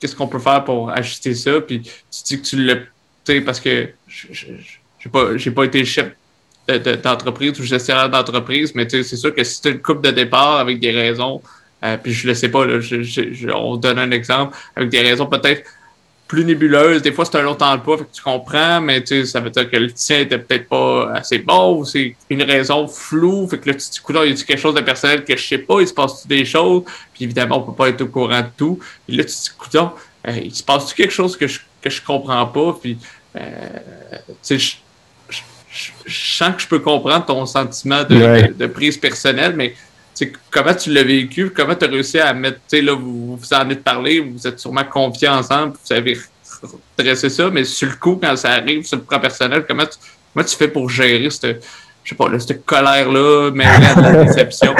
qu'est-ce 0.00 0.14
qu'on 0.14 0.28
peut 0.28 0.38
faire 0.38 0.64
pour 0.64 0.90
acheter 0.90 1.34
ça? 1.34 1.60
Puis 1.60 1.82
tu 1.82 2.22
dis 2.24 2.40
que 2.40 2.46
tu 2.46 2.64
l'as, 2.64 2.78
tu 3.24 3.42
parce 3.42 3.60
que 3.60 3.90
j'ai 4.08 5.10
pas, 5.10 5.28
pas 5.54 5.64
été 5.64 5.84
chef 5.84 6.12
d'entreprise 7.02 7.58
ou 7.60 7.62
gestionnaire 7.62 8.10
d'entreprise, 8.10 8.74
mais 8.74 8.88
c'est 8.88 9.02
sûr 9.02 9.34
que 9.34 9.42
si 9.42 9.62
tu 9.62 9.70
une 9.70 9.80
coupe 9.80 10.02
de 10.04 10.10
départ 10.10 10.58
avec 10.58 10.80
des 10.80 10.90
raisons, 10.90 11.40
euh, 11.84 11.96
puis 11.96 12.12
je 12.12 12.26
le 12.26 12.34
sais 12.34 12.50
pas, 12.50 12.66
là, 12.66 12.78
on 13.54 13.76
donne 13.76 13.98
un 13.98 14.10
exemple, 14.10 14.56
avec 14.76 14.90
des 14.90 15.00
raisons 15.00 15.26
peut-être 15.26 15.62
plus 16.28 16.44
nébuleuse. 16.44 17.00
Des 17.00 17.10
fois, 17.10 17.24
c'est 17.24 17.38
un 17.38 17.46
autre 17.46 17.64
emploi, 17.66 17.96
fait 17.96 18.04
que 18.04 18.12
tu 18.12 18.22
comprends, 18.22 18.80
mais 18.82 19.00
tu 19.00 19.06
sais, 19.06 19.24
ça 19.24 19.40
veut 19.40 19.50
dire 19.50 19.68
que 19.68 19.76
le 19.76 19.90
tien 19.90 20.20
était 20.20 20.38
peut-être 20.38 20.68
pas 20.68 21.10
assez 21.14 21.38
bon, 21.38 21.84
c'est 21.84 22.14
une 22.28 22.42
raison 22.42 22.86
floue, 22.86 23.48
fait 23.48 23.58
que 23.58 23.70
là, 23.70 23.74
tu 23.74 23.80
te 23.80 24.12
dis, 24.12 24.18
il 24.24 24.38
y 24.38 24.40
a 24.40 24.44
quelque 24.44 24.60
chose 24.60 24.74
de 24.74 24.82
personnel 24.82 25.24
que 25.24 25.36
je 25.36 25.42
sais 25.42 25.58
pas, 25.58 25.80
il 25.80 25.88
se 25.88 25.94
passe 25.94 26.26
des 26.26 26.44
choses, 26.44 26.84
puis 27.14 27.24
évidemment, 27.24 27.58
on 27.58 27.72
peut 27.72 27.76
pas 27.76 27.88
être 27.88 28.02
au 28.02 28.08
courant 28.08 28.42
de 28.42 28.50
tout. 28.56 28.78
Puis 29.06 29.16
là, 29.16 29.24
tu 29.24 29.32
te 29.32 29.70
dis, 29.70 29.78
euh, 29.78 30.32
il 30.44 30.54
se 30.54 30.62
passe 30.62 30.92
quelque 30.92 31.12
chose 31.12 31.36
que 31.36 31.46
je, 31.46 31.60
que 31.80 31.88
je 31.88 32.02
comprends 32.02 32.46
pas, 32.46 32.78
puis, 32.80 32.98
euh, 33.36 33.68
tu 34.46 34.58
sais, 34.58 34.58
je, 34.58 34.76
sens 36.06 36.56
que 36.56 36.62
je 36.62 36.66
peux 36.66 36.78
comprendre 36.80 37.24
ton 37.24 37.44
sentiment 37.46 38.02
de, 38.02 38.52
de 38.52 38.66
prise 38.66 38.96
personnelle, 38.98 39.54
mais 39.56 39.74
comment 40.50 40.74
tu 40.74 40.92
l'as 40.92 41.04
vécu, 41.04 41.50
comment 41.50 41.74
tu 41.74 41.84
as 41.84 41.88
réussi 41.88 42.18
à 42.18 42.32
mettre, 42.32 42.58
tu 42.68 42.78
sais, 42.78 42.82
là, 42.82 42.94
vous, 42.94 43.36
vous 43.36 43.54
en 43.54 43.68
êtes 43.70 43.84
parlé, 43.84 44.20
vous 44.20 44.46
êtes 44.46 44.58
sûrement 44.58 44.84
confiés 44.84 45.28
ensemble, 45.28 45.74
vous 45.84 45.92
avez 45.92 46.18
dressé 46.96 47.28
ça, 47.28 47.50
mais 47.50 47.64
sur 47.64 47.88
le 47.88 47.94
coup, 47.94 48.18
quand 48.22 48.36
ça 48.36 48.52
arrive 48.52 48.84
sur 48.84 48.98
le 48.98 49.04
plan 49.04 49.20
personnel, 49.20 49.64
comment 49.66 49.86
tu, 49.86 49.98
comment 50.32 50.44
tu 50.44 50.56
fais 50.56 50.68
pour 50.68 50.88
gérer 50.88 51.30
cette, 51.30 51.64
je 52.08 52.14
sais 52.14 52.16
pas, 52.16 52.30
là, 52.30 52.38
cette 52.38 52.64
colère-là, 52.64 53.50
mais 53.52 53.66
la 54.00 54.24
déception. 54.24 54.74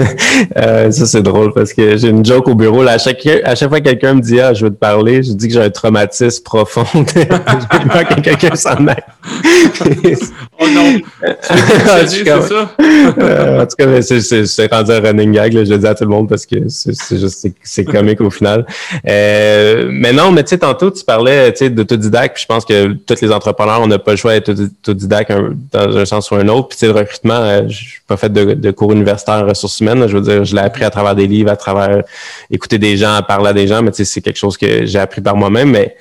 euh, 0.56 0.90
ça, 0.90 1.04
c'est 1.04 1.20
drôle 1.20 1.52
parce 1.52 1.74
que 1.74 1.98
j'ai 1.98 2.08
une 2.08 2.24
joke 2.24 2.48
au 2.48 2.54
bureau. 2.54 2.82
Là, 2.82 2.92
à, 2.92 2.98
chaque, 2.98 3.26
à 3.26 3.54
chaque 3.54 3.68
fois 3.68 3.80
que 3.80 3.84
quelqu'un 3.84 4.14
me 4.14 4.22
dit 4.22 4.40
Ah, 4.40 4.54
je 4.54 4.64
veux 4.64 4.70
te 4.70 4.78
parler, 4.78 5.22
je 5.22 5.32
dis 5.32 5.48
que 5.48 5.52
j'ai 5.52 5.60
un 5.60 5.68
traumatisme 5.68 6.42
profond. 6.42 6.86
j'ai 7.14 7.26
peur 7.26 8.08
que 8.08 8.20
quelqu'un 8.22 8.54
s'en 8.54 8.86
aille. 8.86 10.16
oh 10.58 10.66
non! 10.72 11.00
c'est 11.42 12.24
ça? 12.24 12.70
euh, 13.18 13.62
en 13.62 13.66
tout 13.66 13.76
cas, 13.76 14.00
c'est 14.00 14.72
rendu 14.72 14.92
un 14.92 15.00
running 15.00 15.32
gag. 15.32 15.52
Là, 15.52 15.64
je 15.64 15.72
le 15.72 15.78
dis 15.78 15.86
à 15.86 15.94
tout 15.94 16.04
le 16.04 16.10
monde 16.10 16.30
parce 16.30 16.46
que 16.46 16.56
c'est 16.68 17.18
juste 17.18 17.46
c'est 17.62 17.84
comique 17.84 18.22
au 18.22 18.30
final. 18.30 18.64
Euh, 19.06 19.86
mais 19.92 20.14
non, 20.14 20.32
mais 20.32 20.44
tu 20.44 20.50
sais, 20.50 20.58
tantôt, 20.58 20.90
tu 20.90 21.04
parlais 21.04 21.52
d'autodidacte, 21.52 22.36
puis 22.36 22.44
je 22.44 22.46
pense 22.46 22.64
que 22.64 22.94
tous 23.06 23.20
les 23.20 23.32
entrepreneurs, 23.32 23.82
on 23.82 23.86
n'a 23.86 23.98
pas 23.98 24.12
le 24.12 24.16
choix 24.16 24.32
d'être 24.32 24.48
autodidacte 24.48 25.30
dans 25.72 25.94
un 25.94 26.06
sens 26.06 26.30
ou 26.30 26.36
un 26.36 26.48
autre. 26.48 26.69
Puis, 26.70 26.86
le 26.86 26.92
recrutement, 26.92 27.34
euh, 27.34 27.62
je 27.68 27.84
n'ai 27.84 27.90
pas 28.06 28.16
fait 28.16 28.32
de, 28.32 28.70
cours 28.70 28.92
universitaires 28.92 29.42
en 29.44 29.46
ressources 29.46 29.80
humaines. 29.80 30.06
je 30.06 30.16
veux 30.16 30.22
dire, 30.22 30.44
je 30.44 30.54
l'ai 30.54 30.62
appris 30.62 30.84
à 30.84 30.90
travers 30.90 31.14
des 31.14 31.26
livres, 31.26 31.50
à 31.50 31.56
travers 31.56 32.02
écouter 32.50 32.78
des 32.78 32.96
gens, 32.96 33.14
à 33.14 33.22
parler 33.22 33.48
à 33.48 33.52
des 33.52 33.66
gens, 33.66 33.82
mais 33.82 33.90
c'est 33.92 34.20
quelque 34.20 34.38
chose 34.38 34.56
que 34.56 34.86
j'ai 34.86 34.98
appris 34.98 35.20
par 35.20 35.36
moi-même. 35.36 35.70
Mais 35.70 35.96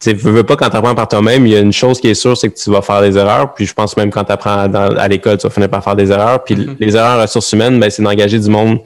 tu 0.00 0.10
ne 0.10 0.16
veux 0.16 0.42
pas 0.42 0.56
quand 0.56 0.68
tu 0.70 0.76
apprends 0.76 0.94
par 0.94 1.08
toi-même, 1.08 1.46
il 1.46 1.52
y 1.52 1.56
a 1.56 1.60
une 1.60 1.72
chose 1.72 2.00
qui 2.00 2.08
est 2.08 2.14
sûre, 2.14 2.36
c'est 2.36 2.50
que 2.50 2.58
tu 2.58 2.70
vas 2.70 2.82
faire 2.82 3.00
des 3.00 3.16
erreurs. 3.16 3.54
Puis 3.54 3.66
je 3.66 3.72
pense 3.72 3.96
même 3.96 4.10
quand 4.10 4.24
tu 4.24 4.32
apprends 4.32 4.72
à 4.72 5.08
l'école, 5.08 5.38
tu 5.38 5.46
vas 5.46 5.52
finir 5.52 5.70
par 5.70 5.82
faire 5.82 5.96
des 5.96 6.10
erreurs. 6.10 6.44
Puis 6.44 6.56
mm-hmm. 6.56 6.76
les 6.78 6.96
erreurs 6.96 7.18
en 7.18 7.22
ressources 7.22 7.50
humaines, 7.52 7.80
ben, 7.80 7.90
c'est 7.90 8.02
d'engager 8.02 8.38
du 8.38 8.50
monde 8.50 8.80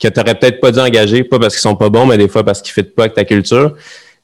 que 0.00 0.08
tu 0.08 0.18
n'aurais 0.18 0.34
peut-être 0.34 0.60
pas 0.60 0.72
dû 0.72 0.78
engager, 0.78 1.24
pas 1.24 1.38
parce 1.38 1.54
qu'ils 1.54 1.62
sont 1.62 1.76
pas 1.76 1.88
bons, 1.88 2.06
mais 2.06 2.18
des 2.18 2.28
fois 2.28 2.44
parce 2.44 2.60
qu'ils 2.60 2.72
ne 2.76 2.84
fitent 2.84 2.94
pas 2.94 3.04
avec 3.04 3.14
ta 3.14 3.24
culture. 3.24 3.74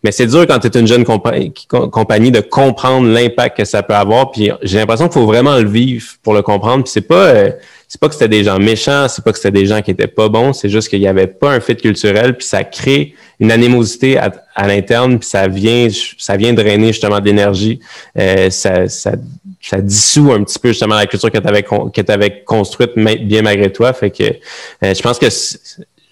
Mais 0.03 0.13
c'est 0.13 0.27
dur 0.27 0.47
quand 0.47 0.59
tu 0.59 0.67
es 0.67 0.81
une 0.81 0.87
jeune 0.87 1.05
compagnie 1.05 2.31
de 2.31 2.41
comprendre 2.41 3.09
l'impact 3.09 3.59
que 3.59 3.65
ça 3.65 3.83
peut 3.83 3.95
avoir. 3.95 4.31
Puis 4.33 4.51
j'ai 4.63 4.79
l'impression 4.79 5.07
qu'il 5.09 5.21
faut 5.21 5.27
vraiment 5.27 5.57
le 5.59 5.69
vivre 5.69 6.05
pour 6.23 6.35
le 6.35 6.43
comprendre. 6.43 6.85
Puis 6.85 6.93
c'est 6.93 7.03
pas 7.03 7.27
euh, 7.27 7.51
c'est 7.93 8.01
pas 8.01 8.09
que 8.09 8.15
c'était 8.15 8.29
des 8.29 8.43
gens 8.43 8.59
méchants, 8.59 9.07
c'est 9.07 9.23
pas 9.23 9.33
que 9.33 9.37
c'était 9.37 9.51
des 9.51 9.67
gens 9.67 9.83
qui 9.83 9.91
étaient 9.91 10.07
pas 10.07 10.31
bons, 10.31 10.55
c'est 10.55 10.71
juste 10.71 10.89
qu'il 10.89 11.01
n'y 11.01 11.07
avait 11.07 11.27
pas 11.27 11.51
un 11.51 11.61
fit 11.61 11.77
culturel, 11.77 12.39
puis 12.39 12.47
ça 12.47 12.65
crée 12.65 13.15
une 13.39 13.53
animosité 13.53 14.17
à, 14.17 14.67
l'interne, 14.67 15.19
puis 15.19 15.29
ça 15.29 15.47
vient 15.47 15.89
ça 16.17 16.39
vient 16.39 16.55
drainer 16.55 16.87
justement 16.87 17.21
de 17.21 17.27
l'énergie. 17.27 17.81
Euh, 18.19 18.49
ça, 18.49 18.89
ça, 18.89 19.13
ça 19.61 19.83
dissout 19.83 20.33
un 20.33 20.43
petit 20.43 20.59
peu 20.59 20.69
justement 20.69 20.95
la 20.95 21.05
culture 21.07 21.31
que 21.31 21.37
tu 21.37 22.13
avais 22.13 22.43
construite 22.45 22.93
bien 22.97 23.43
malgré 23.43 23.71
toi. 23.71 23.93
Fait 23.93 24.11
que 24.11 24.25
euh, 24.25 24.95
je 24.95 25.03
pense 25.03 25.19
que 25.19 25.27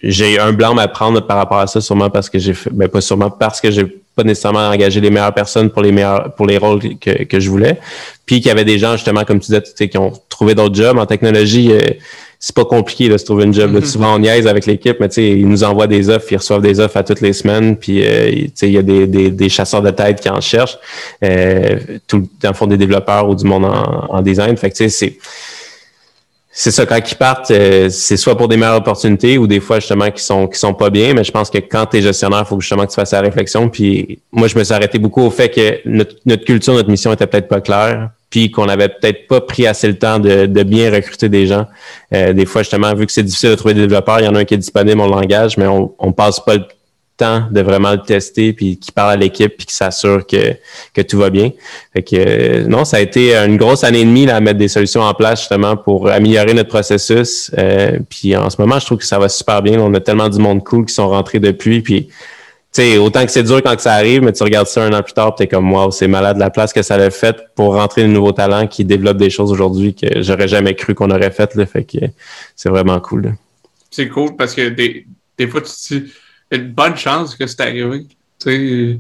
j'ai 0.03 0.39
un 0.39 0.53
blanc 0.53 0.77
à 0.77 0.89
prendre 0.89 1.21
par 1.21 1.37
rapport 1.37 1.59
à 1.59 1.67
ça, 1.67 1.81
sûrement 1.81 2.11
parce 2.11 2.31
que 2.31 2.39
j'ai 2.39 2.55
fait, 2.55 2.71
ben 2.71 2.89
pas 2.89 3.01
sûrement 3.01 3.31
parce 3.31 3.61
que 3.61 3.71
j'ai 3.71 3.85
pas 4.17 4.25
nécessairement 4.25 4.69
engagé 4.69 5.01
les 5.01 5.11
meilleures 5.11 5.35
personnes 5.35 5.71
pour 5.71 5.83
les 5.83 5.93
meilleurs, 5.93 6.33
pour 6.35 6.47
les 6.47 6.59
rôles 6.59 6.81
que, 6.99 7.25
que 7.25 7.41
je 7.41 7.51
voulais. 7.51 7.79
Puis 8.27 8.37
qu'il 8.37 8.47
y 8.47 8.51
avait 8.51 8.65
des 8.65 8.79
gens, 8.79 8.93
justement, 8.93 9.25
comme 9.25 9.41
tu 9.41 9.47
disais, 9.47 9.63
tu 9.63 9.71
sais, 9.75 9.89
qui 9.89 9.99
ont 9.99 10.13
trouvé 10.29 10.55
d'autres 10.55 10.75
jobs. 10.75 10.99
En 10.99 11.07
technologie, 11.07 11.73
euh, 11.73 11.81
c'est 12.39 12.55
pas 12.55 12.65
compliqué 12.65 13.09
de 13.09 13.19
se 13.19 13.25
trouver 13.25 13.45
une 13.45 13.53
job. 13.53 13.73
Mm-hmm. 13.73 13.85
Souvent, 13.85 14.15
on 14.15 14.19
niaise 14.19 14.47
avec 14.47 14.67
l'équipe, 14.67 14.97
mais 15.01 15.09
tu 15.09 15.17
sais, 15.17 15.29
ils 15.29 15.47
nous 15.47 15.63
envoient 15.63 15.87
des 15.87 16.09
offres, 16.09 16.27
ils 16.31 16.37
reçoivent 16.37 16.63
des 16.63 16.81
offres 16.81 16.97
à 16.97 17.05
toutes 17.05 17.21
les 17.21 17.35
semaines, 17.35 17.77
puis 17.77 18.03
euh, 18.05 18.31
tu 18.31 18.51
sais, 18.55 18.69
il 18.69 18.73
y 18.73 18.79
a 18.79 18.83
des, 18.83 19.07
des, 19.07 19.31
des, 19.31 19.49
chasseurs 19.49 19.83
de 19.83 19.91
tête 19.91 20.21
qui 20.21 20.31
en 20.31 20.41
cherchent. 20.41 20.79
Euh, 21.23 21.79
tout, 22.07 22.27
dans 22.43 22.49
le 22.49 22.55
fond, 22.55 22.67
des 22.67 22.79
développeurs 22.79 23.29
ou 23.29 23.35
du 23.35 23.45
monde 23.45 23.67
en, 23.67 24.07
en 24.09 24.23
design. 24.23 24.57
Fait 24.57 24.71
que 24.71 24.77
tu 24.77 24.89
sais, 24.89 24.89
c'est 24.89 25.19
c'est 26.63 26.73
ça, 26.73 26.85
quand 26.85 26.99
ils 26.99 27.15
partent, 27.15 27.51
euh, 27.53 27.89
c'est 27.89 28.19
soit 28.19 28.37
pour 28.37 28.47
des 28.47 28.59
meilleures 28.59 28.77
opportunités 28.77 29.39
ou 29.39 29.47
des 29.47 29.61
fois 29.61 29.81
justement 29.81 30.11
qui 30.11 30.23
sont 30.23 30.47
qui 30.47 30.59
sont 30.59 30.75
pas 30.75 30.91
bien. 30.91 31.15
Mais 31.15 31.25
je 31.25 31.33
pense 31.33 31.49
que 31.49 31.57
quand 31.57 31.87
tu 31.87 31.97
es 31.97 32.03
gestionnaire, 32.03 32.43
il 32.45 32.49
faut 32.49 32.61
justement 32.61 32.85
que 32.85 32.91
tu 32.91 32.97
fasses 32.97 33.13
la 33.13 33.23
réflexion. 33.23 33.71
Puis 33.71 34.19
moi, 34.31 34.47
je 34.47 34.59
me 34.59 34.63
suis 34.63 34.75
arrêté 34.75 34.99
beaucoup 34.99 35.23
au 35.23 35.31
fait 35.31 35.49
que 35.49 35.81
notre, 35.87 36.45
culture, 36.45 36.75
notre 36.75 36.91
mission 36.91 37.15
était 37.15 37.27
peut-être 37.27 37.49
pas 37.49 37.63
claire, 37.63 38.11
puis 38.29 38.51
qu'on 38.51 38.69
avait 38.69 38.91
peut-être 38.91 39.27
pas 39.27 39.41
pris 39.41 39.67
assez 39.67 39.89
le 39.89 39.99
temps 39.99 40.19
de, 40.19 40.45
de 40.45 40.63
bien 40.63 40.93
recruter 40.93 41.31
des 41.31 41.47
gens. 41.47 41.67
Euh, 42.13 42.35
des 42.35 42.45
fois, 42.45 42.61
justement, 42.61 42.95
vu 42.95 43.07
que 43.07 43.13
c'est 43.13 43.23
difficile 43.23 43.49
de 43.49 43.55
trouver 43.55 43.73
des 43.73 43.81
développeurs, 43.81 44.21
il 44.21 44.27
y 44.27 44.29
en 44.29 44.35
a 44.35 44.41
un 44.41 44.45
qui 44.45 44.53
est 44.53 44.59
disponible, 44.59 45.01
on 45.01 45.09
l'engage, 45.09 45.57
mais 45.57 45.67
on, 45.67 45.95
on 45.99 46.13
passe 46.13 46.41
pas 46.41 46.57
le 46.57 46.65
de 47.21 47.61
vraiment 47.61 47.93
le 47.93 48.03
tester, 48.03 48.53
puis 48.53 48.79
qui 48.79 48.93
parle 48.93 49.13
à 49.13 49.17
l'équipe, 49.17 49.57
puis 49.57 49.67
qui 49.67 49.75
s'assure 49.75 50.27
que, 50.27 50.55
que 50.95 51.03
tout 51.03 51.19
va 51.19 51.31
bien. 51.31 51.51
Fait 51.93 52.03
que 52.03 52.17
euh, 52.17 52.65
non, 52.67 52.85
ça 52.85 52.99
a 52.99 53.01
été 53.01 53.35
une 53.35 53.57
grosse 53.57 53.85
année 53.85 54.01
et 54.01 54.05
demie 54.05 54.27
là, 54.27 54.37
à 54.37 54.41
mettre 54.41 54.59
des 54.59 54.69
solutions 54.69 55.03
en 55.03 55.15
place 55.15 55.41
justement 55.41 55.77
pour 55.77 56.09
améliorer 56.09 56.55
notre 56.55 56.69
processus. 56.69 57.51
Euh, 57.59 57.99
puis 58.09 58.37
en 58.37 58.51
ce 58.51 58.61
moment, 58.61 58.79
je 58.79 58.87
trouve 58.87 58.99
que 58.99 59.05
ça 59.05 59.19
va 59.19 59.29
super 59.29 59.63
bien. 59.63 59.81
On 59.81 59.93
a 59.95 60.01
tellement 60.01 60.29
du 60.29 60.39
monde 60.39 60.65
cool 60.65 60.87
qui 60.87 60.95
sont 60.95 61.09
rentrés 61.09 61.41
depuis, 61.41 61.81
puis 61.81 62.09
sais, 62.73 62.99
autant 62.99 63.25
que 63.25 63.33
c'est 63.33 63.43
dur 63.43 63.63
quand 63.63 63.79
ça 63.81 63.95
arrive, 63.95 64.23
mais 64.23 64.33
tu 64.33 64.43
regardes 64.43 64.67
ça 64.67 64.85
un 64.85 64.93
an 64.93 65.03
plus 65.03 65.13
tard, 65.13 65.35
tu 65.35 65.43
es 65.43 65.49
comme 65.49 65.73
wow, 65.73 65.91
c'est 65.91 66.09
malade 66.09 66.39
la 66.39 66.51
place 66.51 66.73
que 66.73 66.83
ça 66.83 66.97
l'a 66.97 67.11
fait 67.11 67.37
pour 67.55 67.75
rentrer 67.75 68.03
de 68.03 68.09
nouveaux 68.09 68.33
talents 68.33 68.67
qui 68.67 68.85
développent 68.85 69.17
des 69.17 69.31
choses 69.31 69.51
aujourd'hui 69.51 69.95
que 69.95 70.23
j'aurais 70.23 70.49
jamais 70.49 70.75
cru 70.75 70.95
qu'on 70.95 71.11
aurait 71.11 71.31
faites. 71.31 71.61
Fait 71.67 71.85
que 71.85 71.99
c'est 72.55 72.69
vraiment 72.69 73.01
cool. 73.01 73.35
C'est 73.91 74.09
cool 74.09 74.37
parce 74.37 74.55
que 74.55 74.69
des, 74.69 75.07
des 75.37 75.49
fois, 75.49 75.63
tu 75.63 76.11
une 76.51 76.73
bonne 76.73 76.97
chance 76.97 77.35
que 77.35 77.47
c'est 77.47 77.61
arrivé. 77.61 78.07
Tu 78.39 78.99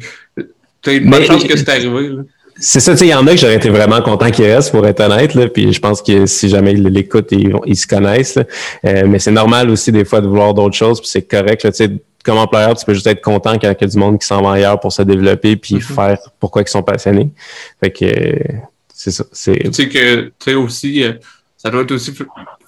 sais, 0.84 0.96
une 0.96 1.10
bonne 1.10 1.24
chance 1.24 1.44
que 1.44 1.56
c'est 1.56 1.68
arrivé. 1.68 2.16
C'est 2.62 2.80
ça, 2.80 2.92
tu 2.92 2.98
sais, 2.98 3.06
il 3.06 3.10
y 3.10 3.14
en 3.14 3.26
a 3.26 3.30
que 3.30 3.38
j'aurais 3.38 3.56
été 3.56 3.70
vraiment 3.70 4.02
content 4.02 4.30
qu'ils 4.30 4.44
restent, 4.44 4.70
pour 4.70 4.86
être 4.86 5.00
honnête, 5.00 5.34
là, 5.34 5.48
puis 5.48 5.72
je 5.72 5.80
pense 5.80 6.02
que 6.02 6.26
si 6.26 6.48
jamais 6.50 6.72
ils 6.72 6.82
l'écoutent, 6.82 7.32
ils, 7.32 7.54
ils, 7.64 7.76
se 7.76 7.86
connaissent, 7.86 8.38
euh, 8.84 9.06
mais 9.06 9.18
c'est 9.18 9.30
normal 9.30 9.70
aussi 9.70 9.90
des 9.90 10.04
fois 10.04 10.20
de 10.20 10.26
vouloir 10.26 10.52
d'autres 10.52 10.76
choses, 10.76 11.00
puis 11.00 11.08
c'est 11.08 11.22
correct, 11.22 11.62
tu 11.62 11.72
sais, 11.72 11.90
comme 12.22 12.38
employeur, 12.38 12.76
tu 12.76 12.84
peux 12.84 12.94
juste 12.94 13.06
être 13.06 13.22
content 13.22 13.56
qu'il 13.58 13.68
y 13.68 13.84
a 13.84 13.86
du 13.86 13.96
monde 13.96 14.18
qui 14.18 14.26
s'en 14.26 14.42
va 14.42 14.52
ailleurs 14.52 14.78
pour 14.78 14.92
se 14.92 15.02
développer 15.02 15.56
puis 15.56 15.76
mm-hmm. 15.76 15.94
faire 15.94 16.18
pourquoi 16.38 16.62
ils 16.62 16.68
sont 16.68 16.82
passionnés. 16.82 17.30
Fait 17.82 17.90
que 17.90 18.34
c'est 18.92 19.10
ça. 19.10 19.24
Tu 19.24 19.72
sais 19.72 19.88
que 19.88 20.20
tu 20.24 20.32
sais 20.38 20.54
aussi, 20.54 21.02
euh, 21.02 21.14
ça 21.56 21.70
doit 21.70 21.82
être 21.82 21.92
aussi 21.92 22.12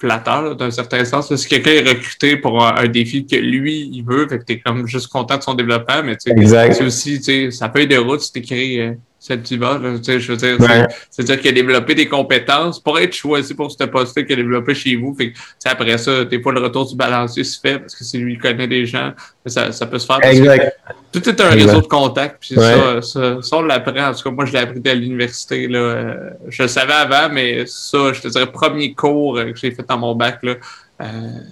flatteur 0.03 0.55
d'un 0.57 0.69
certain 0.69 1.05
sens. 1.05 1.33
Si 1.33 1.47
quelqu'un 1.47 1.71
est 1.71 1.87
recruté 1.87 2.35
pour 2.35 2.65
un, 2.65 2.87
défi 2.87 3.25
que 3.25 3.37
lui, 3.37 3.89
il 3.93 4.03
veut, 4.03 4.27
fait 4.27 4.39
que 4.39 4.43
t'es 4.43 4.59
comme 4.59 4.85
juste 4.85 5.07
content 5.07 5.37
de 5.37 5.43
son 5.43 5.53
développement, 5.53 6.03
mais 6.03 6.17
tu 6.17 6.31
sais, 6.45 6.83
aussi, 6.83 7.19
tu 7.19 7.23
sais, 7.23 7.51
ça 7.51 7.69
peut 7.69 7.81
être 7.81 7.89
de 7.89 7.97
route 7.97 8.19
si 8.19 8.33
t'écris 8.33 8.81
euh, 8.81 8.93
cette 9.23 9.43
diva, 9.43 9.79
là, 9.81 9.97
tu 9.97 10.03
sais, 10.03 10.19
je 10.19 10.33
veux 10.33 10.37
dire, 10.37 10.57
c'est-à-dire 11.09 11.39
qu'il 11.39 11.49
a 11.51 11.53
développé 11.53 11.95
des 11.95 12.09
compétences 12.09 12.77
pour 12.77 12.99
être 12.99 13.13
choisi 13.13 13.53
pour 13.53 13.71
ce 13.71 13.85
poste-là 13.85 14.23
qu'il 14.23 14.33
a 14.33 14.35
développé 14.35 14.75
chez 14.75 14.97
vous. 14.97 15.15
Fait 15.15 15.31
que, 15.31 15.37
après 15.63 15.97
ça, 15.97 16.25
des 16.25 16.41
fois, 16.41 16.51
le 16.51 16.59
retour 16.59 16.85
du 16.85 16.97
balancier 16.97 17.45
se 17.45 17.57
fait 17.57 17.79
parce 17.79 17.95
que 17.95 18.03
c'est 18.03 18.17
lui 18.17 18.37
connaît 18.37 18.67
des 18.67 18.85
gens. 18.85 19.13
Ça, 19.45 19.71
ça 19.71 19.85
peut 19.85 19.97
se 19.97 20.05
faire. 20.05 20.19
Parce 20.19 20.35
exact. 20.35 20.75
Que 21.13 21.19
tout 21.19 21.29
est 21.29 21.39
un 21.39 21.49
réseau 21.51 21.79
de 21.79 21.87
contacts. 21.87 22.35
Puis 22.41 22.55
ça, 22.55 23.01
ça, 23.01 23.41
ça, 23.41 23.57
on 23.57 23.61
l'apprend. 23.61 24.09
En 24.09 24.13
tout 24.13 24.23
cas, 24.23 24.31
moi, 24.31 24.43
je 24.43 24.51
l'ai 24.51 24.59
appris 24.59 24.81
à 24.85 24.93
l'université. 24.93 25.69
Là. 25.69 25.79
Euh, 25.79 26.29
je 26.49 26.63
le 26.63 26.67
savais 26.67 26.91
avant, 26.91 27.33
mais 27.33 27.65
ça, 27.65 28.11
je 28.11 28.19
te 28.19 28.27
dirais, 28.27 28.51
premier 28.51 28.93
cours 28.93 29.35
que 29.35 29.55
j'ai 29.55 29.71
fait 29.71 29.89
dans 29.93 29.99
mon 29.99 30.15
bac, 30.15 30.39
là, 30.43 30.55
euh, 31.01 31.05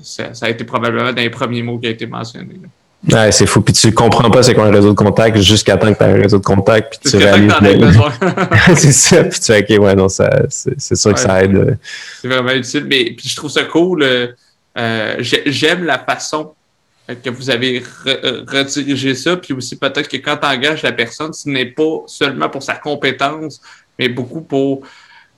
ça, 0.04 0.34
ça, 0.34 0.46
a 0.46 0.50
été 0.50 0.64
probablement 0.64 1.12
dans 1.12 1.22
les 1.22 1.30
premiers 1.30 1.64
mots 1.64 1.80
qui 1.80 1.88
a 1.88 1.92
été 1.92 2.06
mentionné. 2.06 2.56
Là. 2.62 2.68
Ouais, 3.10 3.32
c'est 3.32 3.48
fou. 3.48 3.62
Puis 3.62 3.74
tu 3.74 3.92
comprends 3.92 4.30
pas 4.30 4.44
c'est 4.44 4.54
quoi 4.54 4.66
un 4.66 4.72
réseau 4.72 4.89
de 4.89 4.96
contact 4.96 5.38
jusqu'à 5.38 5.76
temps 5.76 5.92
que 5.92 5.98
tu 5.98 6.04
as 6.04 6.08
un 6.08 6.22
réseau 6.22 6.38
de 6.38 6.44
contact. 6.44 7.00
Puis 7.02 7.12
tu 7.12 7.18
réalises. 7.18 7.52
c'est 8.76 8.92
ça. 8.92 9.24
Puis 9.24 9.39
tu 9.39 9.46
fais, 9.46 9.60
OK, 9.62 9.84
ouais, 9.84 9.96
non, 9.96 10.08
c'est, 10.08 10.96
sûr 10.96 11.14
que 11.14 11.20
ça 11.20 11.44
aide. 11.44 11.56
Euh. 11.56 11.76
C'est 12.22 12.28
vraiment 12.28 12.52
utile. 12.52 12.86
Mais 12.88 13.06
puis 13.18 13.28
je 13.28 13.36
trouve 13.36 13.50
ça 13.50 13.64
cool. 13.64 14.04
Euh, 14.04 15.16
j'aime 15.20 15.84
la 15.84 15.98
façon 15.98 16.54
que 17.24 17.30
vous 17.32 17.50
avez 17.50 17.84
redirigé 18.00 19.16
ça. 19.16 19.36
Puis 19.36 19.54
aussi, 19.54 19.78
peut-être 19.78 20.08
que 20.08 20.18
quand 20.18 20.38
tu 20.38 20.46
engages 20.46 20.84
la 20.84 20.92
personne, 20.92 21.34
ce 21.34 21.50
n'est 21.50 21.66
pas 21.66 22.04
seulement 22.06 22.50
pour 22.50 22.62
sa 22.62 22.76
compétence, 22.76 23.62
mais 23.98 24.10
beaucoup 24.10 24.42
pour 24.42 24.84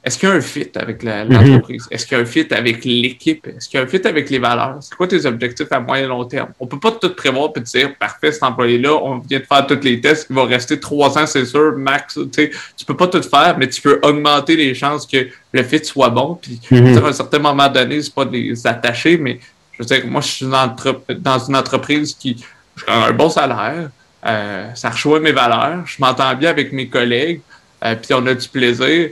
est-ce 0.03 0.19
qu'il 0.19 0.27
y 0.27 0.31
a 0.33 0.35
un 0.35 0.41
fit 0.41 0.69
avec 0.75 1.01
mhm. 1.01 1.29
l'entreprise? 1.29 1.87
Est-ce 1.89 2.05
qu'il 2.05 2.17
y 2.17 2.19
a 2.19 2.23
un 2.23 2.25
fit 2.27 2.53
avec 2.53 2.83
l'équipe? 2.83 3.47
Est-ce 3.47 3.69
qu'il 3.69 3.79
y 3.79 3.81
a 3.81 3.85
un 3.85 3.87
fit 3.87 4.05
avec 4.05 4.29
les 4.29 4.37
valeurs? 4.37 4.77
C'est 4.81 4.95
quoi 4.95 5.07
tes 5.07 5.25
objectifs 5.25 5.71
à 5.71 5.79
moyen 5.79 6.03
et 6.03 6.07
long 6.07 6.25
terme? 6.25 6.49
On 6.59 6.67
peut 6.67 6.79
pas 6.79 6.91
tout 6.91 7.15
prévoir 7.15 7.51
et 7.55 7.61
dire, 7.61 7.95
parfait, 7.97 8.33
cet 8.33 8.43
employé-là, 8.43 8.93
on 8.95 9.19
vient 9.19 9.39
de 9.39 9.45
faire 9.45 9.65
tous 9.65 9.79
les 9.81 10.01
tests, 10.01 10.27
il 10.29 10.35
va 10.35 10.43
rester 10.43 10.77
trois 10.77 11.17
ans, 11.17 11.25
c'est 11.25 11.45
sûr, 11.45 11.77
max. 11.77 12.19
Tu 12.33 12.51
tu 12.75 12.85
peux 12.85 12.97
pas 12.97 13.07
tout 13.07 13.23
faire, 13.23 13.55
mais 13.57 13.69
tu 13.69 13.81
peux 13.81 13.99
augmenter 14.03 14.57
les 14.57 14.73
chances 14.73 15.07
que 15.07 15.25
le 15.53 15.63
fit 15.63 15.85
soit 15.85 16.09
bon. 16.09 16.35
Puis, 16.35 16.59
mhm. 16.69 16.97
à 16.97 17.07
un 17.07 17.13
certain 17.13 17.39
moment 17.39 17.69
donné, 17.69 18.01
c'est 18.01 18.13
pas 18.13 18.25
des 18.25 18.67
attachés, 18.67 19.17
mais 19.17 19.39
je 19.71 19.83
veux 19.83 19.85
dire, 19.85 20.05
moi, 20.05 20.19
je 20.19 20.27
suis 20.27 20.45
dans 20.45 21.39
une 21.39 21.55
entreprise 21.55 22.13
qui 22.13 22.43
a 22.87 23.05
un 23.05 23.13
bon 23.13 23.29
salaire, 23.29 23.89
euh, 24.25 24.69
ça 24.75 24.89
rejoint 24.89 25.21
mes 25.21 25.31
valeurs, 25.31 25.85
je 25.85 25.95
m'entends 25.99 26.33
bien 26.35 26.49
avec 26.49 26.73
mes 26.73 26.87
collègues, 26.87 27.39
euh, 27.85 27.95
puis 27.95 28.13
on 28.13 28.25
a 28.27 28.33
du 28.33 28.49
plaisir 28.49 29.11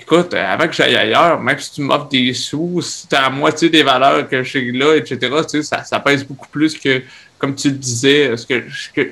écoute, 0.00 0.34
avant 0.34 0.66
que 0.66 0.72
j'aille 0.72 0.96
ailleurs, 0.96 1.40
même 1.40 1.58
si 1.58 1.72
tu 1.72 1.80
m'offres 1.82 2.08
des 2.08 2.32
sous, 2.32 2.80
si 2.82 3.06
tu 3.08 3.14
as 3.14 3.22
la 3.22 3.30
moitié 3.30 3.68
des 3.68 3.82
valeurs 3.82 4.28
que 4.28 4.42
j'ai 4.42 4.72
là, 4.72 4.94
etc., 4.96 5.18
tu 5.48 5.62
sais, 5.62 5.82
ça, 5.84 6.00
pèse 6.00 6.24
beaucoup 6.24 6.48
plus 6.48 6.78
que, 6.78 7.02
comme 7.38 7.54
tu 7.54 7.68
le 7.68 7.76
disais, 7.76 8.36
ce 8.36 8.46
que, 8.46 8.64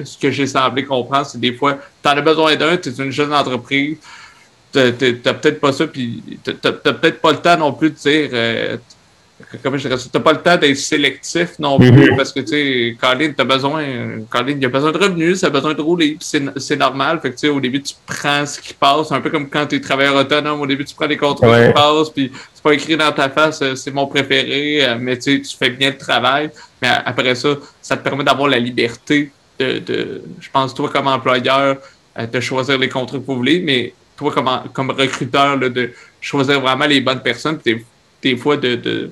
ce 0.05 0.19
que, 0.19 0.31
j'ai 0.31 0.47
semblé 0.47 0.85
comprendre, 0.85 1.27
c'est 1.27 1.41
des 1.41 1.53
fois, 1.53 1.79
tu 2.03 2.09
en 2.09 2.13
as 2.13 2.21
besoin 2.21 2.57
d'un, 2.57 2.77
tu 2.77 2.89
es 2.89 2.93
une 2.93 3.11
jeune 3.11 3.33
entreprise, 3.33 3.99
tu 4.73 4.81
peut-être 4.93 5.61
pas 5.61 5.73
ça, 5.73 5.87
puis 5.87 6.23
tu 6.45 6.53
peut-être 6.55 7.21
pas 7.21 7.33
le 7.33 7.39
temps 7.39 7.57
non 7.57 7.73
plus 7.73 7.91
de 7.91 7.95
dire, 7.95 8.31
euh, 8.33 8.77
comment 9.63 9.77
je 9.77 9.87
dirais 9.87 9.99
ça, 9.99 10.09
t'as 10.11 10.21
pas 10.21 10.33
le 10.33 10.41
temps 10.41 10.57
d'être 10.57 10.77
sélectif 10.77 11.59
non 11.59 11.79
plus, 11.79 11.91
mhm. 11.91 12.17
parce 12.17 12.33
que, 12.33 12.41
tu 12.41 12.49
sais, 12.49 12.97
Colin, 12.99 13.33
t'as 13.37 13.45
besoin, 13.45 13.85
Colin, 14.31 14.57
il 14.59 14.65
a 14.65 14.69
besoin 14.69 14.93
de 14.93 14.99
revenus, 14.99 15.41
ça 15.41 15.49
a 15.49 15.51
besoin 15.51 15.75
de 15.75 15.83
rouler, 15.83 16.17
c'est 16.21 16.77
normal, 16.77 17.21
fait 17.21 17.31
que, 17.31 17.35
tu 17.35 17.41
sais, 17.41 17.49
au 17.49 17.61
début, 17.61 17.83
tu 17.83 17.95
prends 18.07 18.47
ce 18.47 18.61
qui 18.61 18.73
passe, 18.73 19.13
un 19.13 19.21
peu 19.21 19.31
comme 19.31 19.49
quand 19.49 19.67
t'es 19.67 19.81
travailleur 19.81 20.17
autonome, 20.17 20.61
au 20.61 20.67
début, 20.67 20.85
tu 20.85 20.95
prends 20.95 21.07
les 21.07 21.19
contrôles 21.19 21.67
qui 21.67 21.73
passent, 21.73 22.11
puis 22.11 22.33
c'est 22.55 22.63
pas 22.63 22.73
écrit 22.73 22.97
dans 22.97 23.13
ta 23.13 23.29
face, 23.29 23.61
euh, 23.63 23.75
c'est 23.75 23.91
mon 23.91 24.07
préféré, 24.07 24.85
euh, 24.85 24.97
mais 24.99 25.19
tu 25.19 25.43
tu 25.43 25.57
fais 25.57 25.71
bien 25.71 25.91
le 25.91 25.99
travail, 25.99 26.51
mais 26.81 26.89
après 27.05 27.35
ça, 27.35 27.51
ça 27.83 27.97
te 27.97 28.03
permet 28.03 28.25
d'avoir 28.25 28.49
la 28.49 28.59
liberté 28.59 29.31
de, 29.59 29.79
de, 29.79 30.23
je 30.41 30.49
pense, 30.51 30.75
toi, 30.75 30.89
comme 30.89 31.09
employeur, 31.09 31.77
euh, 32.19 32.27
de 32.27 32.41
choisir 32.41 32.79
les 32.79 32.89
contrats 32.89 33.19
que 33.19 33.25
vous 33.25 33.37
voulez, 33.37 33.61
mais 33.61 33.93
toi, 34.17 34.33
comme, 34.33 34.49
comme 34.73 34.91
recruteur, 34.91 35.59
de 35.59 35.91
choisir 36.21 36.61
vraiment 36.61 36.87
les 36.87 37.03
bonnes 37.03 37.21
personnes, 37.21 37.59
puis 37.59 37.75
des, 37.75 37.85
des 38.23 38.37
fois, 38.37 38.57
de, 38.57 38.75
de 38.75 39.11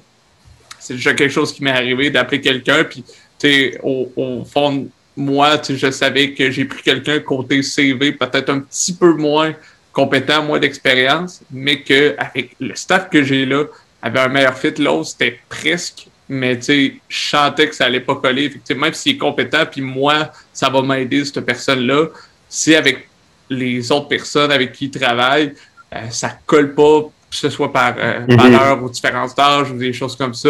c'est 0.85 0.95
déjà 0.95 1.15
quelque 1.15 1.33
chose 1.33 1.51
qui 1.53 1.65
m'est 1.65 1.71
arrivé 1.71 2.11
d'appeler 2.11 2.43
quelqu'un, 2.43 2.85
puis, 2.85 3.03
tu 3.39 3.49
sais, 3.49 3.81
au, 3.83 4.45
fond, 4.45 4.87
moi, 5.17 5.59
je 5.67 5.91
savais 5.91 6.33
que 6.33 6.51
j'ai 6.51 6.67
pris 6.67 6.83
quelqu'un 6.83 7.21
côté 7.21 7.63
CV, 7.63 8.13
peut-être 8.13 8.51
un 8.51 8.61
petit 8.61 8.93
peu 8.93 9.15
moins 9.15 9.55
compétent, 9.93 10.43
moins 10.43 10.59
d'expérience, 10.59 11.41
mais 11.51 11.81
que 11.81 12.15
avec 12.19 12.55
le 12.61 12.75
staff 12.75 13.09
que 13.09 13.23
j'ai 13.23 13.47
là, 13.47 13.65
avait 14.03 14.21
un 14.21 14.29
meilleur 14.29 14.59
fit. 14.59 14.75
L'autre, 14.77 15.07
c'était 15.07 15.41
presque, 15.49 16.07
mais 16.29 16.59
tu 16.59 16.65
sais, 16.65 16.95
je 17.09 17.29
sentais 17.31 17.69
que 17.69 17.75
ça 17.75 17.87
allait 17.87 18.01
pas 18.01 18.17
coller. 18.17 18.45
Effectivement, 18.45 18.83
même 18.83 18.95
s'il 18.95 19.15
est 19.15 19.19
compétent, 19.19 19.65
puis 19.71 19.81
moi, 19.81 20.33
ça 20.53 20.69
va 20.69 20.83
m'aider, 20.83 21.25
cette 21.25 21.41
personne-là. 21.41 22.09
Si 22.47 22.75
avec 22.75 23.09
les 23.49 23.91
autres 23.91 24.09
personnes 24.09 24.53
avec 24.53 24.73
qui 24.73 24.87
il 24.87 24.91
travaille, 24.91 25.55
euh, 25.95 26.11
ça 26.11 26.39
colle 26.45 26.75
pas 26.75 27.05
que 27.41 27.49
ce 27.49 27.51
soit 27.51 27.73
par 27.73 27.95
euh, 27.99 28.21
mhm. 28.29 28.37
valeur 28.37 28.83
ou 28.83 28.89
différence 28.89 29.35
d'âge 29.35 29.71
ou 29.71 29.75
des 29.75 29.93
choses 29.93 30.17
comme 30.17 30.35
ça, 30.35 30.49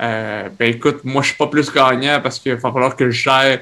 euh, 0.00 0.48
ben 0.58 0.74
écoute, 0.74 1.00
moi 1.04 1.22
je 1.22 1.28
suis 1.28 1.36
pas 1.36 1.46
plus 1.46 1.72
gagnant 1.72 2.20
parce 2.22 2.38
qu'il 2.38 2.54
va 2.54 2.70
falloir 2.70 2.94
que 2.94 3.10
je 3.10 3.22
gère 3.22 3.60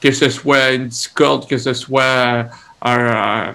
que 0.00 0.12
ce 0.12 0.28
soit 0.28 0.72
une 0.72 0.86
discorde, 0.86 1.48
que 1.48 1.58
ce 1.58 1.72
soit 1.72 2.46
un. 2.82 3.54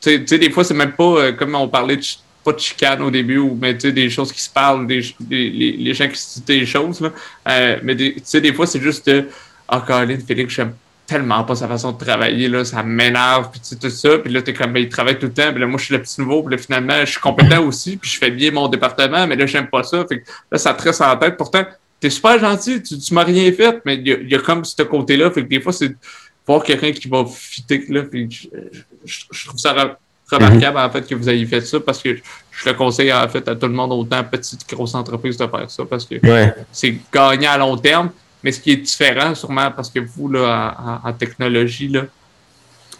tu 0.00 0.26
sais, 0.26 0.38
des 0.38 0.50
fois, 0.50 0.64
c'est 0.64 0.74
même 0.74 0.92
pas 0.92 1.04
euh, 1.04 1.32
comme 1.32 1.54
on 1.54 1.68
parlait 1.68 1.96
de 1.96 2.04
pas 2.44 2.52
de 2.52 2.58
chicane 2.58 3.00
au 3.02 3.10
début, 3.10 3.38
ou 3.38 3.56
mais 3.60 3.74
tu 3.74 3.82
sais, 3.82 3.92
des 3.92 4.10
choses 4.10 4.32
qui 4.32 4.42
se 4.42 4.50
parlent, 4.50 4.86
des, 4.88 5.14
les, 5.30 5.94
gens 5.94 6.08
qui 6.08 6.18
se 6.18 6.40
disent 6.40 6.44
des 6.44 6.66
choses. 6.66 7.00
Là. 7.00 7.10
mais 7.84 7.94
tu 7.94 8.16
sais, 8.24 8.40
des 8.40 8.52
fois, 8.52 8.66
c'est 8.66 8.80
juste 8.80 9.08
de 9.08 9.28
Ah, 9.68 9.78
oh, 9.80 9.86
Caroline, 9.86 10.20
Félix, 10.20 10.52
j'aime 10.52 10.74
tellement 11.06 11.44
pas 11.44 11.54
sa 11.54 11.68
façon 11.68 11.92
de 11.92 11.98
travailler, 11.98 12.48
là, 12.48 12.64
ça 12.64 12.82
m'énerve, 12.82 13.50
puis 13.50 13.60
tout 13.76 13.90
ça, 13.90 14.18
puis 14.18 14.32
là, 14.32 14.42
t'es 14.42 14.52
comme, 14.52 14.72
ben, 14.72 14.82
il 14.82 14.88
travaille 14.88 15.18
tout 15.18 15.26
le 15.26 15.32
temps, 15.32 15.50
puis 15.50 15.60
là, 15.60 15.66
moi, 15.66 15.78
je 15.78 15.86
suis 15.86 15.94
le 15.94 16.02
petit 16.02 16.20
nouveau, 16.20 16.42
puis 16.42 16.56
là, 16.56 16.62
finalement, 16.62 17.00
je 17.00 17.10
suis 17.10 17.20
compétent 17.20 17.62
aussi, 17.64 17.96
puis 17.96 18.10
je 18.10 18.18
fais 18.18 18.30
bien 18.30 18.50
mon 18.50 18.68
département, 18.68 19.26
mais 19.26 19.36
là, 19.36 19.46
j'aime 19.46 19.68
pas 19.68 19.82
ça, 19.82 20.04
fait 20.08 20.20
que 20.20 20.30
là, 20.50 20.58
ça 20.58 20.74
te 20.74 20.82
reste 20.82 21.00
en 21.00 21.16
tête, 21.16 21.36
pourtant, 21.36 21.64
t'es 22.00 22.10
super 22.10 22.38
gentil, 22.38 22.82
tu, 22.82 22.98
tu 22.98 23.14
m'as 23.14 23.24
rien 23.24 23.52
fait, 23.52 23.80
mais 23.84 23.96
il 23.96 24.30
y, 24.30 24.34
a 24.34 24.38
comme 24.38 24.64
ce 24.64 24.82
côté-là, 24.82 25.30
fait 25.30 25.42
que 25.42 25.48
des 25.48 25.60
fois, 25.60 25.72
c'est 25.72 25.94
voir 26.46 26.62
quelqu'un 26.62 26.92
qui 26.92 27.08
va 27.08 27.24
fitter, 27.26 27.84
là, 27.88 28.02
puis 28.02 28.50
je, 29.04 29.46
trouve 29.46 29.58
ça 29.58 29.96
remarquable, 30.30 30.78
en 30.78 30.90
fait, 30.90 31.06
que 31.06 31.14
vous 31.14 31.28
ayez 31.28 31.46
fait 31.46 31.60
ça, 31.60 31.80
parce 31.80 32.02
que 32.02 32.16
je 32.16 32.68
le 32.68 32.74
conseille, 32.74 33.12
en 33.12 33.28
fait, 33.28 33.46
à 33.48 33.54
tout 33.54 33.66
le 33.66 33.74
monde, 33.74 33.92
autant 33.92 34.22
petite, 34.24 34.68
grosse 34.68 34.94
entreprise, 34.94 35.36
de 35.36 35.46
faire 35.46 35.70
ça, 35.70 35.84
parce 35.84 36.06
que 36.06 36.14
c'est 36.70 36.96
gagnant 37.12 37.50
à 37.50 37.58
long 37.58 37.76
terme, 37.76 38.10
mais 38.42 38.52
ce 38.52 38.60
qui 38.60 38.72
est 38.72 38.76
différent, 38.76 39.34
sûrement, 39.34 39.70
parce 39.70 39.90
que 39.90 40.00
vous, 40.00 40.28
là, 40.28 41.00
en, 41.04 41.12
technologie, 41.12 41.88
là, 41.88 42.02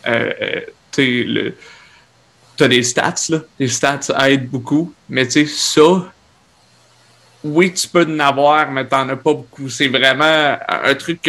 euh, 0.07 0.61
tu 0.93 1.55
as 2.61 2.68
des 2.68 2.82
stats, 2.82 3.14
là. 3.28 3.38
Les 3.59 3.68
stats 3.68 4.01
aident 4.28 4.49
beaucoup. 4.49 4.93
Mais 5.09 5.26
tu 5.26 5.47
sais, 5.47 5.47
ça, 5.47 6.12
oui, 7.43 7.72
tu 7.72 7.88
peux 7.88 8.07
en 8.07 8.18
avoir, 8.20 8.70
mais 8.70 8.86
tu 8.86 8.95
n'en 8.95 9.09
as 9.09 9.16
pas 9.16 9.34
beaucoup. 9.34 9.68
C'est 9.68 9.88
vraiment 9.88 10.57
un 10.68 10.95
truc 10.95 11.20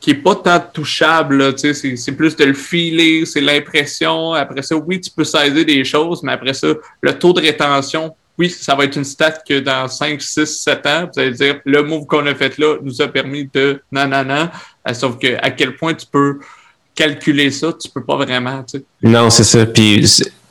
qui 0.00 0.10
est 0.10 0.14
pas 0.14 0.34
tant 0.34 0.60
touchable, 0.60 1.54
tu 1.54 1.74
sais, 1.74 1.96
c'est 1.96 2.12
plus 2.12 2.34
de 2.34 2.44
le 2.44 2.54
filer, 2.54 3.24
c'est 3.26 3.40
l'impression. 3.40 4.32
Après 4.32 4.62
ça, 4.62 4.74
oui, 4.76 5.00
tu 5.00 5.10
peux 5.10 5.24
saisir 5.24 5.64
des 5.64 5.84
choses, 5.84 6.22
mais 6.22 6.32
après 6.32 6.54
ça, 6.54 6.68
le 7.00 7.18
taux 7.18 7.32
de 7.32 7.40
rétention 7.40 8.14
oui, 8.40 8.48
ça 8.48 8.74
va 8.74 8.84
être 8.84 8.96
une 8.96 9.04
stat 9.04 9.32
que 9.46 9.60
dans 9.60 9.86
5, 9.86 10.18
6, 10.18 10.46
7 10.46 10.86
ans, 10.86 11.10
vous 11.12 11.20
allez 11.20 11.32
dire 11.32 11.60
le 11.66 11.82
move 11.82 12.06
qu'on 12.06 12.26
a 12.26 12.34
fait 12.34 12.56
là 12.56 12.78
nous 12.82 13.02
a 13.02 13.08
permis 13.08 13.50
de 13.52 13.82
nanana. 13.92 14.50
sauf 14.94 15.18
que 15.18 15.36
à 15.42 15.50
quel 15.50 15.76
point 15.76 15.92
tu 15.92 16.06
peux 16.10 16.38
calculer 16.94 17.50
ça, 17.50 17.74
tu 17.78 17.90
peux 17.90 18.02
pas 18.02 18.16
vraiment. 18.16 18.62
Tu 18.62 18.78
sais. 18.78 18.84
Non, 19.02 19.28
c'est 19.28 19.44
ça. 19.44 19.66
Puis 19.66 20.06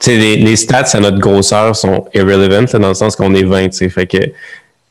les, 0.05 0.35
les, 0.35 0.55
stats 0.55 0.91
à 0.93 0.99
notre 0.99 1.17
grosseur 1.17 1.75
sont 1.75 2.05
irrelevant 2.13 2.65
dans 2.79 2.89
le 2.89 2.93
sens 2.93 3.15
qu'on 3.15 3.33
est 3.33 3.43
20. 3.43 3.73
sais. 3.73 3.89
Fait 3.89 4.05
que 4.05 4.19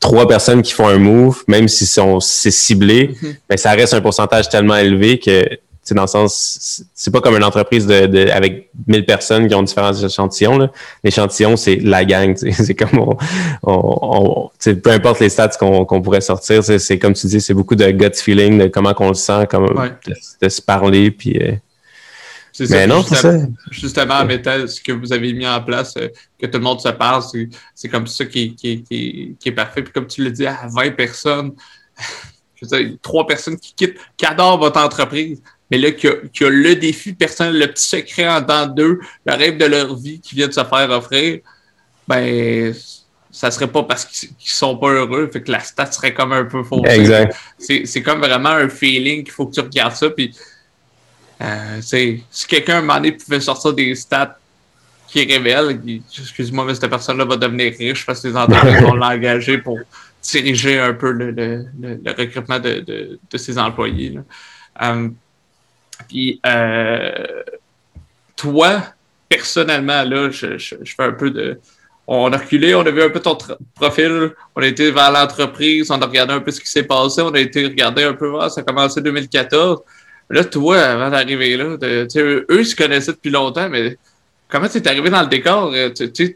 trois 0.01 0.27
personnes 0.27 0.61
qui 0.61 0.73
font 0.73 0.89
un 0.89 0.97
move, 0.97 1.41
même 1.47 1.69
si 1.69 1.85
c'est 1.85 2.51
ciblé, 2.51 3.15
mais 3.21 3.29
mm-hmm. 3.29 3.35
ben, 3.49 3.57
ça 3.57 3.71
reste 3.71 3.93
un 3.93 4.01
pourcentage 4.01 4.49
tellement 4.49 4.75
élevé 4.75 5.19
que 5.19 5.47
c'est 5.89 5.95
dans 5.95 6.03
le 6.03 6.07
sens, 6.07 6.83
c'est 6.93 7.11
pas 7.11 7.19
comme 7.19 7.35
une 7.35 7.43
entreprise 7.43 7.87
de, 7.87 8.29
avec 8.29 8.69
1000 8.85 9.05
personnes 9.07 9.47
qui 9.47 9.55
ont 9.55 9.63
différents 9.63 9.91
échantillons. 9.91 10.69
L'échantillon, 11.03 11.57
c'est 11.57 11.77
la 11.77 12.05
gang. 12.05 12.35
C'est 12.53 12.75
comme 12.75 13.15
on, 13.63 14.51
peu 14.61 14.91
importe 14.91 15.19
les 15.19 15.29
stats 15.29 15.49
qu'on 15.59 16.01
pourrait 16.03 16.21
sortir, 16.21 16.63
c'est 16.63 16.99
comme 16.99 17.13
tu 17.13 17.25
dis, 17.25 17.41
c'est 17.41 17.55
beaucoup 17.55 17.75
de 17.75 17.89
gut 17.89 18.11
feeling, 18.13 18.59
de 18.59 18.67
comment 18.67 18.93
qu'on 18.93 19.07
le 19.07 19.15
sent, 19.15 19.47
comme 19.49 19.67
de, 20.41 20.49
se 20.49 20.61
parler, 20.61 21.09
puis. 21.09 21.41
Euh, 21.41 21.53
mais 22.69 22.85
non, 22.85 23.01
c'est 23.01 23.15
ça. 23.15 23.33
Justement, 23.71 24.19
ce 24.27 24.81
que 24.81 24.91
vous 24.91 25.11
avez 25.11 25.33
mis 25.33 25.47
en 25.47 25.61
place, 25.63 25.95
euh, 25.97 26.09
que 26.39 26.45
tout 26.45 26.59
le 26.59 26.63
monde 26.63 26.81
se 26.81 26.89
parle, 26.89 27.23
c'est 27.73 27.89
comme 27.89 28.05
ça 28.05 28.25
qui, 28.25 28.53
qui, 28.55 28.83
qui, 28.83 29.35
qui, 29.39 29.49
est 29.49 29.53
parfait. 29.53 29.81
Puis 29.81 29.93
comme 29.93 30.07
tu 30.07 30.23
le 30.23 30.29
dis, 30.29 30.45
à 30.45 30.67
20 30.67 30.91
personnes, 30.91 31.53
je 32.55 32.65
veux 32.65 32.83
dire, 32.83 32.97
trois 33.01 33.25
personnes 33.25 33.57
qui 33.57 33.73
quittent, 33.73 33.97
qui 34.17 34.25
adorent 34.25 34.59
votre 34.59 34.79
entreprise, 34.79 35.41
mais 35.69 35.77
là, 35.77 35.91
qui 35.91 36.07
a, 36.07 36.49
le 36.49 36.75
défi 36.75 37.13
personnel, 37.13 37.59
le 37.59 37.67
petit 37.67 37.87
secret 37.87 38.27
en 38.27 38.41
dedans 38.41 38.67
d'eux, 38.67 38.99
le 39.25 39.33
rêve 39.33 39.57
de 39.57 39.65
leur 39.65 39.95
vie 39.95 40.19
qui 40.19 40.35
vient 40.35 40.47
de 40.47 40.53
se 40.53 40.63
faire 40.63 40.89
offrir, 40.89 41.39
ben, 42.07 42.73
ça 43.31 43.51
serait 43.51 43.67
pas 43.67 43.83
parce 43.83 44.05
qu'ils 44.05 44.29
sont 44.39 44.77
pas 44.77 44.89
heureux, 44.89 45.29
fait 45.31 45.41
que 45.41 45.51
la 45.51 45.59
stat 45.59 45.91
serait 45.91 46.13
comme 46.13 46.33
un 46.33 46.45
peu 46.45 46.63
fausse. 46.63 46.89
Exact. 46.89 47.35
C'est 47.59 48.01
comme 48.01 48.19
vraiment 48.19 48.49
un 48.49 48.69
feeling 48.69 49.23
qu'il 49.23 49.33
faut 49.33 49.45
que 49.45 49.53
tu 49.53 49.61
regardes 49.61 49.95
ça, 49.95 50.09
puis 50.09 50.35
euh, 51.41 51.79
si 51.81 52.47
quelqu'un, 52.47 52.79
un 52.79 52.81
moment 52.81 52.95
donné, 52.95 53.13
pouvait 53.13 53.39
sortir 53.39 53.73
des 53.73 53.95
stats 53.95 54.37
qui 55.07 55.23
révèlent, 55.25 55.79
excuse-moi, 56.19 56.65
mais 56.65 56.75
cette 56.75 56.89
personne-là 56.89 57.25
va 57.25 57.37
devenir 57.37 57.73
riche 57.77 58.05
parce 58.05 58.21
que 58.21 58.27
les 58.27 58.35
entreprises 58.35 58.81
vont 58.81 58.93
l'engager 58.93 59.57
pour 59.57 59.79
diriger 60.21 60.79
un 60.79 60.93
peu 60.93 61.11
le, 61.11 61.31
le, 61.31 61.65
le, 61.79 62.11
recrutement 62.11 62.59
de, 62.59 62.81
de, 62.81 63.19
de, 63.29 63.37
ses 63.37 63.57
employés. 63.57 64.19
Euh, 64.81 65.09
puis, 66.07 66.39
euh, 66.45 67.43
toi, 68.35 68.83
personnellement, 69.27 70.03
là, 70.03 70.29
je, 70.31 70.57
fais 70.57 71.03
un 71.03 71.11
peu 71.11 71.29
de. 71.29 71.59
On 72.07 72.33
a 72.33 72.37
reculé, 72.37 72.73
on 72.73 72.81
a 72.81 72.89
vu 72.89 73.03
un 73.03 73.09
peu 73.09 73.19
ton 73.19 73.37
profil, 73.75 74.31
on 74.55 74.63
a 74.63 74.65
été 74.65 74.89
vers 74.89 75.11
l'entreprise, 75.11 75.91
on 75.91 76.01
a 76.01 76.05
regardé 76.05 76.33
un 76.33 76.39
peu 76.39 76.49
ce 76.49 76.59
qui 76.59 76.69
s'est 76.69 76.83
passé, 76.83 77.21
on 77.21 77.29
a 77.29 77.39
été 77.39 77.65
regarder 77.65 78.03
un 78.03 78.13
peu, 78.13 78.29
voir, 78.29 78.49
ça 78.49 78.61
a 78.61 78.63
commencé 78.63 78.99
en 78.99 79.03
2014. 79.03 79.81
Là, 80.31 80.43
toi, 80.43 80.79
avant 80.79 81.11
d'arriver 81.11 81.55
là, 81.55 81.77
eux, 81.83 82.47
ils 82.49 82.65
se 82.65 82.75
connaissaient 82.75 83.11
depuis 83.11 83.29
longtemps, 83.29 83.69
mais 83.69 83.97
comment 84.47 84.67
tu 84.67 84.77
es 84.77 84.87
arrivé 84.87 85.09
dans 85.11 85.21
le 85.21 85.27
décor? 85.27 85.71
Tu 85.95 86.33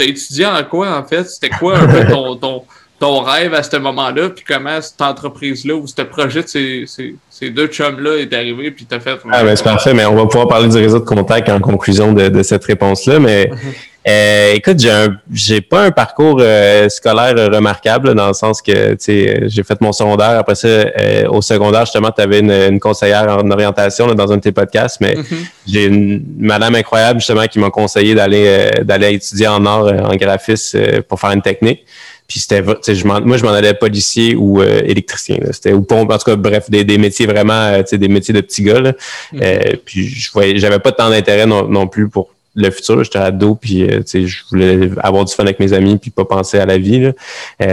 as 0.00 0.04
étudié 0.04 0.46
en 0.46 0.64
quoi, 0.64 0.98
en 0.98 1.04
fait? 1.04 1.24
C'était 1.24 1.50
quoi 1.50 1.78
un 1.78 1.86
peu 1.86 2.04
ton, 2.10 2.36
ton, 2.36 2.64
ton 3.02 3.18
rêve 3.18 3.52
à 3.52 3.64
ce 3.64 3.76
moment-là, 3.78 4.30
puis 4.30 4.44
comment 4.46 4.80
cette 4.80 5.02
entreprise-là 5.02 5.74
ou 5.74 5.88
ce 5.88 6.02
projet 6.02 6.44
de 6.44 6.46
ces, 6.46 6.84
ces, 7.28 7.50
deux 7.50 7.66
chums-là 7.66 8.18
est 8.18 8.32
arrivé, 8.32 8.70
puis 8.70 8.86
t'as 8.88 9.00
fait. 9.00 9.18
Ah, 9.32 9.42
ben 9.42 9.56
c'est 9.56 9.64
parfait, 9.64 9.92
mais 9.92 10.06
on 10.06 10.14
va 10.14 10.26
pouvoir 10.26 10.46
parler 10.46 10.68
du 10.68 10.76
réseau 10.76 11.00
de 11.00 11.04
contact 11.04 11.48
en 11.48 11.58
conclusion 11.58 12.12
de, 12.12 12.28
de 12.28 12.42
cette 12.44 12.64
réponse-là. 12.64 13.18
Mais 13.18 13.50
euh, 14.08 14.52
écoute, 14.54 14.78
j'ai 14.78 15.08
j'ai 15.32 15.60
pas 15.60 15.82
un 15.82 15.90
parcours 15.90 16.38
euh, 16.40 16.88
scolaire 16.88 17.34
remarquable 17.52 18.14
dans 18.14 18.28
le 18.28 18.34
sens 18.34 18.62
que 18.62 18.92
tu 18.92 18.96
sais, 19.00 19.48
j'ai 19.48 19.64
fait 19.64 19.80
mon 19.80 19.90
secondaire. 19.90 20.38
Après 20.38 20.54
ça, 20.54 20.68
euh, 20.68 21.26
au 21.28 21.42
secondaire, 21.42 21.86
justement, 21.86 22.12
tu 22.12 22.22
avais 22.22 22.38
une, 22.38 22.52
une, 22.52 22.78
conseillère 22.78 23.36
en 23.36 23.50
orientation 23.50 24.06
là, 24.06 24.14
dans 24.14 24.30
un 24.30 24.36
de 24.36 24.42
tes 24.42 24.52
podcasts, 24.52 25.00
mais 25.00 25.16
mhm. 25.16 25.24
j'ai 25.66 25.86
une 25.86 26.24
madame 26.38 26.76
incroyable 26.76 27.18
justement 27.18 27.48
qui 27.48 27.58
m'a 27.58 27.70
conseillé 27.70 28.14
d'aller 28.14 28.70
d'aller 28.84 29.14
étudier 29.14 29.48
en 29.48 29.66
art, 29.66 29.86
en 29.86 30.14
graphisme 30.14 31.02
pour 31.08 31.18
faire 31.18 31.32
une 31.32 31.42
technique. 31.42 31.84
Puis 32.32 32.40
c'était, 32.40 32.62
moi, 32.62 33.36
je 33.36 33.44
m'en 33.44 33.50
allais 33.50 33.74
policier 33.74 34.34
ou 34.34 34.62
euh, 34.62 34.80
électricien. 34.86 35.36
C'était 35.50 35.74
ou 35.74 35.82
pompe, 35.82 36.10
en 36.10 36.16
tout 36.16 36.24
cas, 36.24 36.36
bref, 36.36 36.70
des, 36.70 36.82
des 36.82 36.96
métiers 36.96 37.26
vraiment, 37.26 37.52
euh, 37.52 37.82
des 37.92 38.08
métiers 38.08 38.32
de 38.32 38.40
petits 38.40 38.62
gars. 38.62 38.80
Là. 38.80 38.92
Mm-hmm. 38.92 39.42
Euh, 39.42 39.72
puis 39.84 40.08
je 40.08 40.32
voyais, 40.32 40.56
j'avais 40.56 40.78
pas 40.78 40.92
tant 40.92 41.10
d'intérêt 41.10 41.44
non, 41.44 41.68
non, 41.68 41.86
plus 41.88 42.08
pour 42.08 42.30
le 42.54 42.70
futur. 42.70 43.04
J'étais 43.04 43.18
ado, 43.18 43.54
puis 43.54 43.86
je 43.86 44.36
voulais 44.50 44.88
avoir 45.02 45.26
du 45.26 45.34
fun 45.34 45.42
avec 45.42 45.60
mes 45.60 45.74
amis, 45.74 45.98
puis 45.98 46.10
pas 46.10 46.24
penser 46.24 46.58
à 46.58 46.64
la 46.64 46.78
vie. 46.78 47.00
Là. 47.00 47.12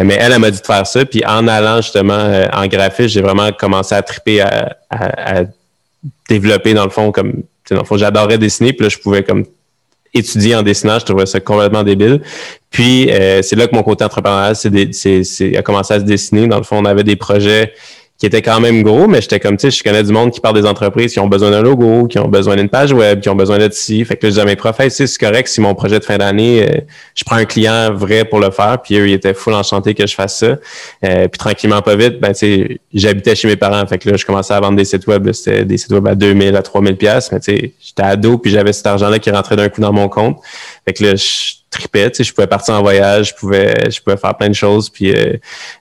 mais 0.03 0.17
elle, 0.19 0.33
elle 0.33 0.39
m'a 0.39 0.51
dit 0.51 0.59
de 0.59 0.65
faire 0.65 0.85
ça. 0.85 1.05
Puis 1.05 1.23
en 1.25 1.47
allant 1.47 1.77
justement 1.77 2.43
en 2.51 2.67
graphisme, 2.67 3.07
j'ai 3.07 3.21
vraiment 3.21 3.53
commencé 3.53 3.95
à 3.95 4.01
triper 4.01 4.41
à, 4.41 4.75
à, 4.89 5.39
à 5.39 5.43
développer 6.27 6.73
dans 6.73 6.83
le 6.83 6.89
fond 6.89 7.13
comme 7.13 7.43
dans 7.75 7.81
le 7.81 7.85
fond, 7.85 7.97
j'adorais 7.97 8.37
dessiner, 8.37 8.73
puis 8.73 8.83
là, 8.83 8.89
je 8.89 8.97
pouvais 8.97 9.23
comme 9.23 9.45
étudier 10.13 10.55
en 10.55 10.63
dessinage, 10.63 11.01
je 11.01 11.05
trouvais 11.05 11.25
ça 11.25 11.39
complètement 11.39 11.83
débile. 11.83 12.21
Puis 12.69 13.09
euh, 13.11 13.41
c'est 13.41 13.55
là 13.55 13.67
que 13.67 13.75
mon 13.75 13.83
côté 13.83 14.03
entrepreneurial 14.03 14.55
c'est, 14.55 15.57
a 15.57 15.61
commencé 15.61 15.93
à 15.93 15.99
se 15.99 16.05
dessiner. 16.05 16.47
Dans 16.47 16.57
le 16.57 16.63
fond, 16.63 16.77
on 16.77 16.85
avait 16.85 17.03
des 17.03 17.15
projets 17.15 17.73
qui 18.19 18.25
était 18.25 18.41
quand 18.41 18.59
même 18.59 18.83
gros, 18.83 19.07
mais 19.07 19.21
j'étais 19.21 19.39
comme, 19.39 19.55
tu 19.55 19.71
sais, 19.71 19.77
je 19.77 19.81
connais 19.81 20.03
du 20.03 20.11
monde 20.11 20.31
qui 20.31 20.41
parle 20.41 20.55
des 20.55 20.67
entreprises 20.67 21.13
qui 21.13 21.19
ont 21.21 21.27
besoin 21.27 21.51
d'un 21.51 21.61
logo, 21.61 22.05
qui 22.07 22.19
ont 22.19 22.27
besoin 22.27 22.57
d'une 22.57 22.67
page 22.67 22.91
web, 22.91 23.21
qui 23.21 23.29
ont 23.29 23.35
besoin 23.35 23.57
d'être 23.57 23.77
ici. 23.77 24.03
Fait 24.03 24.17
que 24.17 24.25
là, 24.25 24.29
je 24.29 24.33
disais 24.33 24.41
à 24.41 24.45
mes 24.45 24.57
profs, 24.57 24.81
c'est 24.89 25.17
correct 25.17 25.47
si 25.47 25.61
mon 25.61 25.73
projet 25.73 25.99
de 25.99 26.03
fin 26.03 26.17
d'année, 26.17 26.67
euh, 26.69 26.81
je 27.15 27.23
prends 27.23 27.37
un 27.37 27.45
client 27.45 27.93
vrai 27.93 28.25
pour 28.25 28.41
le 28.41 28.51
faire, 28.51 28.81
puis 28.81 28.97
eux, 28.97 29.07
ils 29.07 29.13
étaient 29.13 29.33
full 29.33 29.53
enchantés 29.53 29.93
que 29.93 30.05
je 30.05 30.13
fasse 30.13 30.39
ça. 30.39 30.57
Euh, 31.05 31.29
puis 31.29 31.39
tranquillement, 31.39 31.81
pas 31.81 31.95
vite, 31.95 32.19
ben, 32.19 32.33
tu 32.33 32.39
sais, 32.39 32.81
j'habitais 32.93 33.35
chez 33.35 33.47
mes 33.47 33.55
parents, 33.55 33.87
fait 33.87 33.97
que 33.97 34.09
là, 34.09 34.17
je 34.17 34.25
commençais 34.25 34.53
à 34.53 34.59
vendre 34.59 34.75
des 34.75 34.85
sites 34.85 35.07
web, 35.07 35.31
c'était 35.31 35.63
des 35.63 35.77
sites 35.77 35.91
web 35.91 36.05
à 36.05 36.15
2000, 36.15 36.57
à 36.57 36.61
3000 36.61 36.97
pièces 36.97 37.31
mais 37.31 37.39
tu 37.39 37.55
sais, 37.55 37.71
j'étais 37.81 38.03
ado, 38.03 38.37
puis 38.37 38.51
j'avais 38.51 38.73
cet 38.73 38.87
argent-là 38.87 39.19
qui 39.19 39.31
rentrait 39.31 39.55
d'un 39.55 39.69
coup 39.69 39.81
dans 39.81 39.93
mon 39.93 40.09
compte. 40.09 40.37
Fait 40.89 40.93
que 40.93 41.03
là, 41.03 41.15
je 41.15 41.53
tripais, 41.69 42.09
tu 42.09 42.17
sais, 42.17 42.23
je 42.23 42.33
pouvais 42.33 42.47
partir 42.47 42.73
en 42.73 42.81
voyage, 42.81 43.29
je 43.29 43.35
pouvais, 43.35 43.91
je 43.91 44.01
pouvais 44.01 44.17
faire 44.17 44.35
plein 44.35 44.49
de 44.49 44.55
choses, 44.55 44.89
puis 44.89 45.15
euh, 45.15 45.33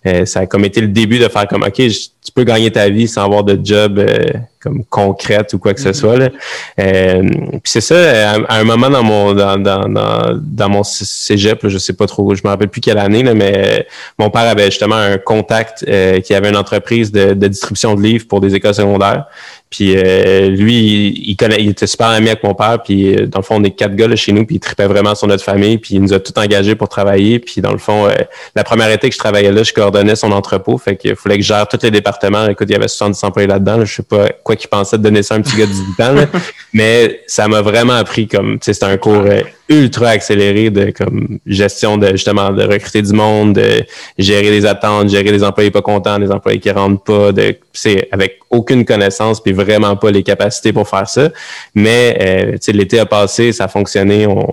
euh, 0.07 0.27
ça 0.27 0.41
a 0.41 0.47
comme 0.47 0.67
été 0.67 0.83
le 0.83 0.89
début 0.89 1.19
de 1.19 1.29
faire 1.29 1.49
comme, 1.49 1.63
ok, 1.63 1.73
tu 1.73 2.33
peux 2.35 2.45
gagner 2.45 2.71
ta 2.71 2.91
vie 2.91 3.09
sans 3.09 3.25
avoir 3.25 3.43
de 3.43 3.59
job 3.65 3.99
euh, 3.99 4.27
comme 4.61 4.85
concrète 4.85 5.55
ou 5.55 5.59
quoi 5.59 5.73
que 5.73 5.81
ce 5.81 5.89
mm-hmm. 5.89 5.95
soit. 5.95 6.17
Là. 6.19 6.29
puis 6.77 7.61
c'est 7.65 7.81
ça, 7.81 8.35
à, 8.35 8.59
un 8.59 8.65
moment 8.65 8.91
dans 8.91 9.03
mon 9.03 9.33
dans, 9.33 9.57
dans, 9.57 9.89
dans, 9.89 10.39
dans 10.39 10.69
mon 10.69 10.83
cégep, 10.83 11.63
là, 11.63 11.71
je 11.71 11.79
sais 11.79 11.95
pas 11.95 12.07
trop, 12.07 12.35
je 12.35 12.43
me 12.45 12.51
rappelle 12.51 12.69
plus 12.69 12.83
quelle 12.83 12.99
année, 12.99 13.23
là, 13.23 13.33
mais 13.33 13.87
mon 14.19 14.29
père 14.29 14.43
avait 14.43 14.67
justement 14.67 14.97
un 14.97 15.17
contact 15.17 15.87
qui 16.23 16.35
avait 16.35 16.51
une 16.51 16.57
entreprise 16.59 17.11
de, 17.11 17.33
de 17.33 17.49
distribution 17.49 17.95
de 17.95 18.03
livres 18.03 18.27
pour 18.29 18.43
des 18.43 18.55
écoles 18.55 18.75
secondaires. 18.75 19.25
Puis 19.71 19.95
euh, 19.97 20.49
lui, 20.49 21.13
il, 21.27 21.37
connaît, 21.37 21.61
il 21.61 21.71
était 21.71 21.87
super 21.87 22.09
ami 22.09 22.29
avec 22.29 22.43
mon 22.43 22.55
père. 22.55 22.83
Puis 22.83 23.15
euh, 23.15 23.27
dans 23.27 23.41
le 23.41 23.45
fond, 23.45 23.57
on 23.57 23.65
est 23.65 23.71
quatre 23.71 23.95
gars 23.95 24.09
là, 24.09 24.17
chez 24.17 24.33
nous. 24.33 24.47
Puis 24.47 24.57
il 24.57 24.61
tripait 24.61 24.87
vraiment 24.87 25.15
sur 25.15 25.27
notre 25.27 25.45
famille. 25.45 25.79
Puis 25.79 25.97
il 25.97 26.03
nous 26.03 26.13
a 26.13 26.21
tout 26.21 26.37
engagés 26.39 26.75
pour 26.75 26.89
travailler. 26.89 27.39
Puis 27.39 27.61
dans 27.61 27.73
le 27.73 27.79
fond, 27.79 28.07
euh, 28.07 28.13
la 28.55 28.65
première 28.65 28.91
été 28.91 29.09
que 29.09 29.15
je 29.15 29.19
travaillais 29.19 29.53
là, 29.53 29.63
je 29.63 29.73
coordonnais 29.73 30.17
son 30.17 30.33
entrepôt. 30.33 30.79
Fait 30.79 30.97
qu'il 30.97 31.15
fallait 31.17 31.37
que 31.37 31.43
je 31.43 31.49
gère 31.49 31.69
tous 31.69 31.83
les 31.83 31.91
départements. 31.91 32.49
Écoute, 32.49 32.69
il 32.71 32.73
y 32.73 32.77
avait 32.77 32.89
70 32.89 33.23
employés 33.25 33.49
là-dedans. 33.49 33.85
Je 33.85 33.95
sais 33.95 34.03
pas 34.03 34.29
quoi 34.43 34.57
qu'il 34.57 34.71
pensait 34.71 34.97
de 34.97 35.03
donner 35.03 35.23
ça 35.23 35.35
à 35.35 35.39
un 35.39 35.43
petit 35.43 35.57
gars 35.57 35.67
de 35.67 35.73
18 35.73 36.01
ans. 36.01 36.41
Mais 36.73 37.21
ça 37.27 37.47
m'a 37.47 37.61
vraiment 37.61 37.95
appris 37.95 38.27
comme, 38.27 38.59
tu 38.59 38.67
sais, 38.67 38.73
c'était 38.73 38.87
un 38.87 38.97
cours 38.97 39.25
ultra 39.69 40.09
accéléré 40.09 40.71
de 40.71 40.91
comme 40.91 41.39
gestion 41.47 41.99
de 41.99 42.09
justement 42.13 42.51
de 42.51 42.63
recruter 42.63 43.03
du 43.03 43.13
monde, 43.13 43.55
de 43.55 43.85
gérer 44.17 44.51
les 44.51 44.65
attentes, 44.65 45.11
gérer 45.11 45.31
les 45.31 45.45
employés 45.45 45.71
pas 45.71 45.83
contents, 45.83 46.19
les 46.19 46.31
employés 46.31 46.59
qui 46.59 46.71
rentrent 46.71 47.03
pas, 47.03 47.33
de 47.33 47.57
c'est 47.73 48.09
avec 48.11 48.41
aucune 48.51 48.85
connaissance 48.85 49.43
puis 49.43 49.53
vraiment 49.53 49.95
pas 49.97 50.11
les 50.11 50.23
capacités 50.23 50.73
pour 50.73 50.89
faire 50.89 51.09
ça. 51.09 51.31
Mais 51.75 52.17
euh, 52.21 52.73
l'été 52.73 52.99
a 52.99 53.07
passé, 53.07 53.53
ça 53.53 53.65
a 53.65 53.69
fonctionné, 53.69 54.27
on, 54.27 54.47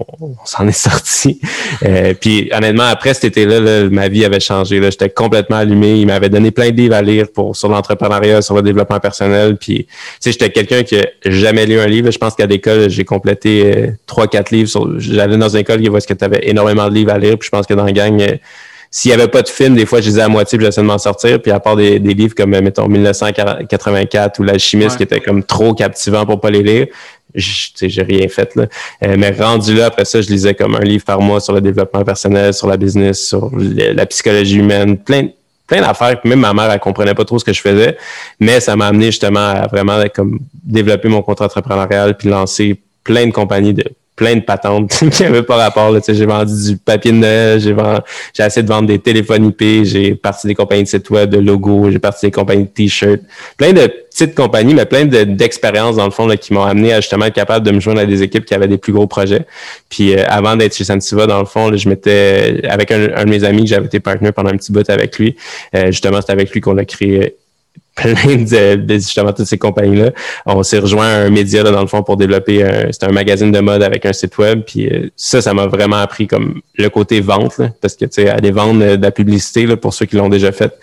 s'en 0.46 0.68
est 0.68 0.72
sorti. 0.90 1.40
Euh, 1.84 2.14
puis 2.14 2.50
honnêtement 2.54 2.84
après 2.84 3.14
cet 3.14 3.26
été-là, 3.26 3.90
ma 3.90 4.10
vie 4.10 4.26
avait 4.26 4.40
changé. 4.40 4.80
Là, 4.80 4.90
j'étais 4.90 5.10
complètement 5.10 5.58
allumé. 5.58 6.00
Il 6.00 6.08
m'avait 6.08 6.30
donné 6.30 6.52
plein 6.52 6.72
de 6.72 6.78
livres 6.78 6.96
à 6.96 7.02
lire 7.02 7.28
pour 7.34 7.56
sur 7.56 7.70
l'entrepreneuriat, 7.70 8.42
sur 8.42 8.56
le 8.56 8.62
développement 8.62 9.00
personnel. 9.00 9.58
Puis 9.58 9.88
j'étais 10.24 10.50
quelqu'un 10.50 10.84
qui 10.84 10.98
a 10.98 11.06
jamais 11.26 11.66
lu 11.66 11.80
un 11.80 11.88
livre. 11.88 12.12
Je 12.12 12.18
pense 12.18 12.36
qu'à 12.36 12.46
l'école 12.46 12.90
j'ai 12.90 13.06
complété 13.06 13.64
euh, 13.66 13.88
trois 14.06 14.28
quatre 14.28 14.52
livres 14.52 14.70
sur 14.70 15.00
j'allais 15.12 15.38
dans 15.38 15.50
une 15.50 15.62
école 15.62 15.82
qui 15.82 15.88
voit 15.88 16.02
ce 16.02 16.08
que 16.08 16.14
tu 16.14 16.26
avais 16.26 16.42
énormément 16.44 16.90
de 16.90 16.94
livres 16.94 17.12
à 17.12 17.18
lire, 17.18 17.38
puis 17.38 17.48
je 17.48 17.52
pense 17.52 17.66
que 17.66 17.74
dans 17.74 17.86
la 17.86 17.92
gang, 17.92 18.22
euh, 18.22 18.36
s'il 18.92 19.10
n'y 19.10 19.16
avait 19.16 19.28
pas 19.28 19.42
de 19.42 19.50
film, 19.50 19.76
des 19.76 19.86
fois, 19.86 20.00
je 20.00 20.08
lisais 20.08 20.22
à 20.22 20.30
moitié, 20.30 20.58
puis 20.58 20.66
j'essayais 20.66 20.88
de 20.88 20.88
m'en 20.88 20.98
sortir. 20.98 21.42
Puis 21.42 21.52
à 21.52 21.60
part 21.60 21.76
des, 21.76 22.00
livres 22.00 22.34
comme, 22.34 22.52
mettons, 22.52 22.88
1984 22.88 24.40
ou 24.40 24.44
L'Alchimiste, 24.44 24.96
qui 24.96 25.04
était 25.04 25.20
comme 25.20 25.44
trop 25.44 25.74
captivant 25.74 26.26
pour 26.26 26.40
pas 26.40 26.50
les 26.50 26.64
lire, 26.64 26.88
j'ai 27.34 28.02
rien 28.04 28.26
fait. 28.30 28.56
Là. 28.56 28.68
Euh, 29.04 29.16
mais 29.18 29.32
rendu 29.32 29.76
là, 29.76 29.88
après 29.88 30.06
ça, 30.06 30.22
je 30.22 30.30
lisais 30.30 30.54
comme 30.54 30.76
un 30.76 30.82
livre 30.82 31.04
par 31.04 31.20
mois 31.20 31.42
sur 31.42 31.52
le 31.52 31.60
développement 31.60 32.06
personnel, 32.06 32.54
sur 32.54 32.68
la 32.68 32.78
business, 32.78 33.28
sur 33.28 33.52
la 33.54 34.06
psychologie 34.06 34.60
humaine, 34.60 34.98
plein, 34.98 35.28
plein 35.68 35.82
d'affaires. 35.82 36.20
Même 36.24 36.40
ma 36.40 36.54
mère, 36.54 36.72
elle 36.72 36.80
comprenait 36.80 37.16
pas 37.16 37.26
trop 37.26 37.38
ce 37.38 37.44
que 37.44 37.52
je 37.52 37.60
faisais. 37.60 37.98
Mais 38.40 38.62
ça 38.62 38.78
m'a 38.78 38.88
amené 38.88 39.08
justement 39.08 39.46
à 39.46 39.68
vraiment 39.68 40.02
comme 40.16 40.40
développer 40.64 41.10
mon 41.10 41.22
contrat 41.22 41.46
entrepreneurial 41.46 42.16
puis 42.16 42.30
lancer 42.30 42.80
plein 43.04 43.28
de 43.28 43.32
compagnies 43.32 43.74
de 43.74 43.84
plein 44.16 44.36
de 44.36 44.42
patentes 44.42 44.90
qui 45.12 45.24
n'avaient 45.24 45.44
pas 45.44 45.58
rapport. 45.58 45.96
J'ai 46.08 46.26
vendu 46.26 46.54
du 46.72 46.78
papier 46.78 47.12
de 47.12 47.18
Noël, 47.18 47.60
j'ai, 47.60 47.74
vendu, 47.74 48.02
j'ai 48.34 48.44
essayé 48.44 48.64
de 48.64 48.68
vendre 48.68 48.88
des 48.88 49.00
téléphones 49.00 49.48
IP, 49.48 49.86
j'ai 49.86 50.16
parti 50.16 50.48
des 50.48 50.56
compagnies 50.56 50.84
de 50.84 50.88
sites 50.88 51.10
web, 51.10 51.30
de 51.30 51.40
logos, 51.40 51.92
j'ai 51.92 52.00
parti 52.00 52.26
des 52.26 52.32
compagnies 52.32 52.64
de 52.64 52.70
t-shirts. 52.70 53.22
Plein 53.58 53.74
de 53.74 53.88
petites 53.88 54.36
compagnies, 54.36 54.74
mais 54.74 54.86
plein 54.86 55.06
de, 55.06 55.24
d'expériences 55.24 55.98
dans 55.98 56.06
le 56.06 56.12
fond 56.12 56.28
là, 56.28 56.38
qui 56.38 56.54
m'ont 56.54 56.64
amené 56.64 56.94
à 56.94 57.02
justement 57.02 57.26
être 57.26 57.36
capable 57.36 57.66
de 57.66 57.72
me 57.72 57.80
joindre 57.80 58.00
à 58.00 58.06
des 58.06 58.24
équipes 58.24 58.46
qui 58.46 58.54
avaient 58.54 58.68
des 58.68 58.78
plus 58.78 58.94
gros 58.94 59.08
projets. 59.08 59.46
Puis 59.90 60.16
euh, 60.16 60.24
avant 60.28 60.56
d'être 60.56 60.76
chez 60.76 60.86
Sentiva, 60.86 61.28
dans 61.28 61.40
le 61.40 61.46
fond, 61.46 61.70
là, 61.70 61.78
je 61.78 61.90
m'étais 61.90 62.62
avec 62.70 62.92
un, 62.92 63.26
de 63.26 63.30
mes 63.30 63.44
amis 63.44 63.68
j'avais 63.68 63.88
été 63.88 64.00
partenaire 64.00 64.34
pendant 64.34 64.52
un 64.52 64.58
petit 64.58 64.72
bout 64.72 64.90
avec 64.90 65.18
lui. 65.20 65.36
Euh, 65.76 65.88
justement, 65.88 66.20
c'est 66.22 66.32
avec 66.32 66.52
lui 66.52 66.62
qu'on 66.62 66.78
a 66.78 66.86
créé 66.86 67.36
plein 67.96 68.14
de, 68.78 68.94
justement 68.94 69.34
toutes 69.34 69.48
ces 69.48 69.58
compagnies-là. 69.58 70.12
On 70.46 70.62
s'est 70.64 70.80
rejoint 70.80 71.08
à 71.08 71.18
un 71.22 71.30
média 71.30 71.64
là, 71.64 71.72
dans 71.72 71.82
le 71.82 71.88
fond 71.88 72.04
pour 72.04 72.18
développer 72.18 72.64
un, 72.64 72.92
c'était 72.92 73.08
un 73.08 73.12
magazine 73.12 73.52
de 73.52 73.60
mode 73.60 73.82
avec 73.82 74.06
un 74.06 74.14
site 74.14 74.38
web. 74.38 74.62
Puis 74.66 74.88
euh, 74.88 75.10
ça, 75.16 75.42
ça 75.42 75.54
m'a 75.54 75.68
vraiment 75.68 75.98
appris 75.98 76.28
comme 76.28 76.62
le 76.78 76.90
côté 76.90 77.22
vente, 77.22 77.62
parce 77.82 77.96
que 77.96 78.06
tu 78.06 78.12
sais, 78.12 78.30
aller 78.30 78.52
vendre 78.52 78.98
de 78.98 79.02
la 79.02 79.12
publicité 79.12 79.66
là, 79.66 79.78
pour 79.78 79.94
ceux 79.94 80.06
qui 80.06 80.18
l'ont 80.18 80.30
déjà 80.30 80.52
fait, 80.52 80.74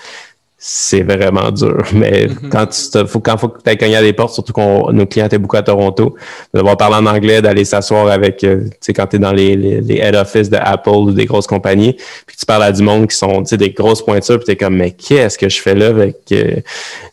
c'est 0.64 1.02
vraiment 1.02 1.50
dur. 1.50 1.82
Mais 1.92 2.26
mm-hmm. 2.26 2.48
quand 2.48 2.66
tu 2.66 3.06
faut, 3.08 3.18
quand 3.18 3.36
faut 3.36 3.48
que 3.48 3.68
tu 3.68 3.76
cogner 3.76 3.96
à 3.96 4.00
des 4.00 4.12
portes, 4.12 4.32
surtout 4.32 4.52
qu'on 4.52 4.92
nos 4.92 5.06
clients 5.06 5.26
étaient 5.26 5.38
beaucoup 5.38 5.56
à 5.56 5.62
Toronto, 5.62 6.14
de 6.54 6.60
devoir 6.60 6.76
parler 6.76 6.94
en 6.94 7.06
anglais, 7.06 7.42
d'aller 7.42 7.64
s'asseoir 7.64 8.06
avec, 8.06 8.44
euh, 8.44 8.66
tu 8.66 8.76
sais, 8.80 8.92
quand 8.92 9.08
tu 9.08 9.16
es 9.16 9.18
dans 9.18 9.32
les, 9.32 9.56
les, 9.56 9.96
head 9.96 10.14
office 10.14 10.50
de 10.50 10.58
Apple 10.60 10.90
ou 10.90 11.10
des 11.10 11.26
grosses 11.26 11.48
compagnies, 11.48 11.94
puis 12.26 12.36
tu 12.38 12.46
parles 12.46 12.62
à 12.62 12.70
du 12.70 12.80
monde 12.80 13.08
qui 13.08 13.16
sont, 13.16 13.42
tu 13.42 13.48
sais, 13.48 13.56
des 13.56 13.70
grosses 13.70 14.02
pointures, 14.02 14.36
puis 14.36 14.44
tu 14.44 14.50
es 14.52 14.56
comme, 14.56 14.76
mais 14.76 14.92
qu'est-ce 14.92 15.36
que 15.36 15.48
je 15.48 15.60
fais 15.60 15.74
là 15.74 15.88
avec... 15.88 16.18
Euh, 16.30 16.60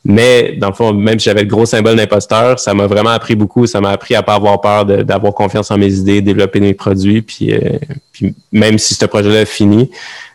mais 0.05 0.53
dans 0.57 0.67
le 0.67 0.75
fond, 0.75 0.93
même 0.93 1.17
si 1.17 1.25
j'avais 1.25 1.41
le 1.41 1.47
gros 1.47 1.65
symbole 1.65 1.95
d'imposteur, 1.95 2.59
ça 2.59 2.75
m'a 2.75 2.85
vraiment 2.85 3.09
appris 3.09 3.35
beaucoup. 3.35 3.65
Ça 3.65 3.81
m'a 3.81 3.89
appris 3.89 4.13
à 4.13 4.21
pas 4.21 4.35
avoir 4.35 4.61
peur 4.61 4.85
d'avoir 4.85 5.33
confiance 5.33 5.71
en 5.71 5.77
mes 5.79 5.91
idées, 5.95 6.21
développer 6.21 6.59
mes 6.59 6.75
produits, 6.75 7.23
puis, 7.23 7.51
euh, 7.51 7.79
puis 8.11 8.35
même 8.51 8.77
si 8.77 8.93
ce 8.93 9.05
projet-là 9.05 9.41
est 9.41 9.45
fini, 9.45 9.89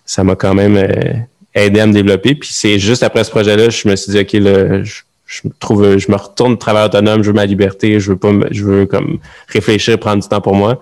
ça 0.04 0.24
m'a 0.24 0.34
quand 0.34 0.54
même 0.54 0.76
aider 1.54 1.80
à 1.80 1.86
me 1.86 1.92
développer. 1.92 2.34
Puis 2.34 2.50
c'est 2.52 2.78
juste 2.78 3.02
après 3.02 3.24
ce 3.24 3.30
projet-là, 3.30 3.70
je 3.70 3.88
me 3.88 3.96
suis 3.96 4.12
dit, 4.12 4.18
OK, 4.20 4.32
là, 4.32 4.82
je, 4.82 5.02
me 5.44 5.52
trouve, 5.58 5.98
je 5.98 6.10
me 6.10 6.16
retourne 6.16 6.54
de 6.54 6.58
travail 6.58 6.86
autonome, 6.86 7.22
je 7.22 7.28
veux 7.28 7.34
ma 7.34 7.46
liberté, 7.46 8.00
je 8.00 8.10
veux 8.10 8.16
pas, 8.16 8.32
je 8.50 8.64
veux 8.64 8.86
comme 8.86 9.18
réfléchir, 9.48 9.98
prendre 9.98 10.22
du 10.22 10.28
temps 10.28 10.40
pour 10.40 10.54
moi. 10.54 10.80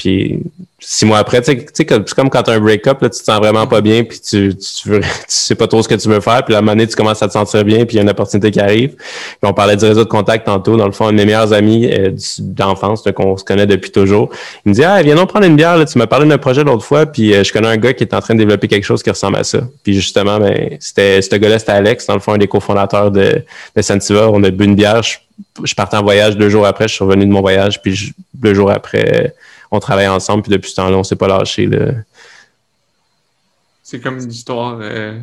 Puis 0.00 0.40
six 0.78 1.04
mois 1.04 1.18
après, 1.18 1.42
tu 1.42 1.52
sais, 1.52 1.66
c'est 1.74 1.84
comme 1.84 2.30
quand 2.30 2.42
tu 2.42 2.50
as 2.50 2.54
un 2.54 2.58
break-up, 2.58 3.00
tu 3.02 3.10
te 3.10 3.14
sens 3.16 3.36
vraiment 3.36 3.66
pas 3.66 3.82
bien, 3.82 4.02
puis 4.02 4.18
tu, 4.18 4.56
tu, 4.56 5.02
sais 5.28 5.54
pas 5.54 5.66
trop 5.66 5.82
ce 5.82 5.88
que 5.88 5.94
tu 5.94 6.08
veux 6.08 6.20
faire, 6.20 6.42
puis 6.42 6.54
moment 6.54 6.72
donné, 6.72 6.86
tu 6.86 6.96
commences 6.96 7.22
à 7.22 7.28
te 7.28 7.34
sentir 7.34 7.64
bien, 7.64 7.84
puis 7.84 7.96
il 7.96 7.96
y 7.96 7.98
a 7.98 8.02
une 8.02 8.08
opportunité 8.08 8.50
qui 8.50 8.60
arrive. 8.60 8.94
Puis 8.94 9.38
on 9.42 9.52
parlait 9.52 9.76
du 9.76 9.84
réseau 9.84 10.04
de 10.04 10.08
contact 10.08 10.46
tantôt. 10.46 10.78
Dans 10.78 10.86
le 10.86 10.92
fond, 10.92 11.08
un 11.08 11.12
de 11.12 11.18
mes 11.18 11.26
meilleurs 11.26 11.52
amis 11.52 11.86
euh, 11.92 12.12
d'enfance, 12.38 13.04
qu'on 13.14 13.36
se 13.36 13.44
connaît 13.44 13.66
depuis 13.66 13.90
toujours, 13.90 14.30
il 14.64 14.70
me 14.70 14.74
dit 14.74 14.82
Ah, 14.82 15.02
viens 15.02 15.16
donc 15.16 15.28
prendre 15.28 15.44
une 15.44 15.56
bière, 15.56 15.76
là. 15.76 15.84
tu 15.84 15.98
m'as 15.98 16.06
parlé 16.06 16.26
d'un 16.26 16.38
projet 16.38 16.64
l'autre 16.64 16.84
fois, 16.84 17.04
puis 17.04 17.34
euh, 17.34 17.44
je 17.44 17.52
connais 17.52 17.68
un 17.68 17.76
gars 17.76 17.92
qui 17.92 18.04
est 18.04 18.14
en 18.14 18.20
train 18.20 18.32
de 18.32 18.38
développer 18.38 18.66
quelque 18.66 18.84
chose 18.84 19.02
qui 19.02 19.10
ressemble 19.10 19.36
à 19.36 19.44
ça. 19.44 19.60
Puis 19.82 19.92
justement, 19.92 20.40
ben, 20.40 20.78
c'était 20.80 21.20
ce 21.20 21.36
gars-là, 21.36 21.58
c'était 21.58 21.72
Alex, 21.72 22.06
dans 22.06 22.14
le 22.14 22.20
fond, 22.20 22.32
un 22.32 22.38
des 22.38 22.48
cofondateurs 22.48 23.10
de, 23.10 23.42
de 23.76 23.82
Sentiva. 23.82 24.30
On 24.30 24.42
a 24.44 24.50
bu 24.50 24.64
une 24.64 24.76
bière, 24.76 25.02
je, 25.02 25.18
je 25.62 25.74
partais 25.74 25.98
en 25.98 26.02
voyage 26.02 26.38
deux 26.38 26.48
jours 26.48 26.64
après, 26.64 26.88
je 26.88 26.94
suis 26.94 27.04
revenu 27.04 27.26
de 27.26 27.32
mon 27.32 27.42
voyage, 27.42 27.82
puis 27.82 28.14
deux 28.32 28.54
jours 28.54 28.70
après 28.70 29.34
on 29.70 29.80
travaille 29.80 30.08
ensemble, 30.08 30.42
puis 30.42 30.52
depuis 30.52 30.70
ce 30.70 30.76
temps-là, 30.76 30.96
on 30.96 31.04
s'est 31.04 31.16
pas 31.16 31.28
lâché. 31.28 31.68
C'est 33.82 34.00
comme 34.00 34.18
une 34.18 34.30
histoire. 34.30 34.78
Euh, 34.80 35.20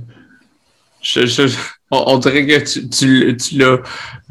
on, 1.89 2.18
dirait 2.18 2.45
que 2.45 2.80
tu, 2.89 3.58
l'as. 3.58 3.80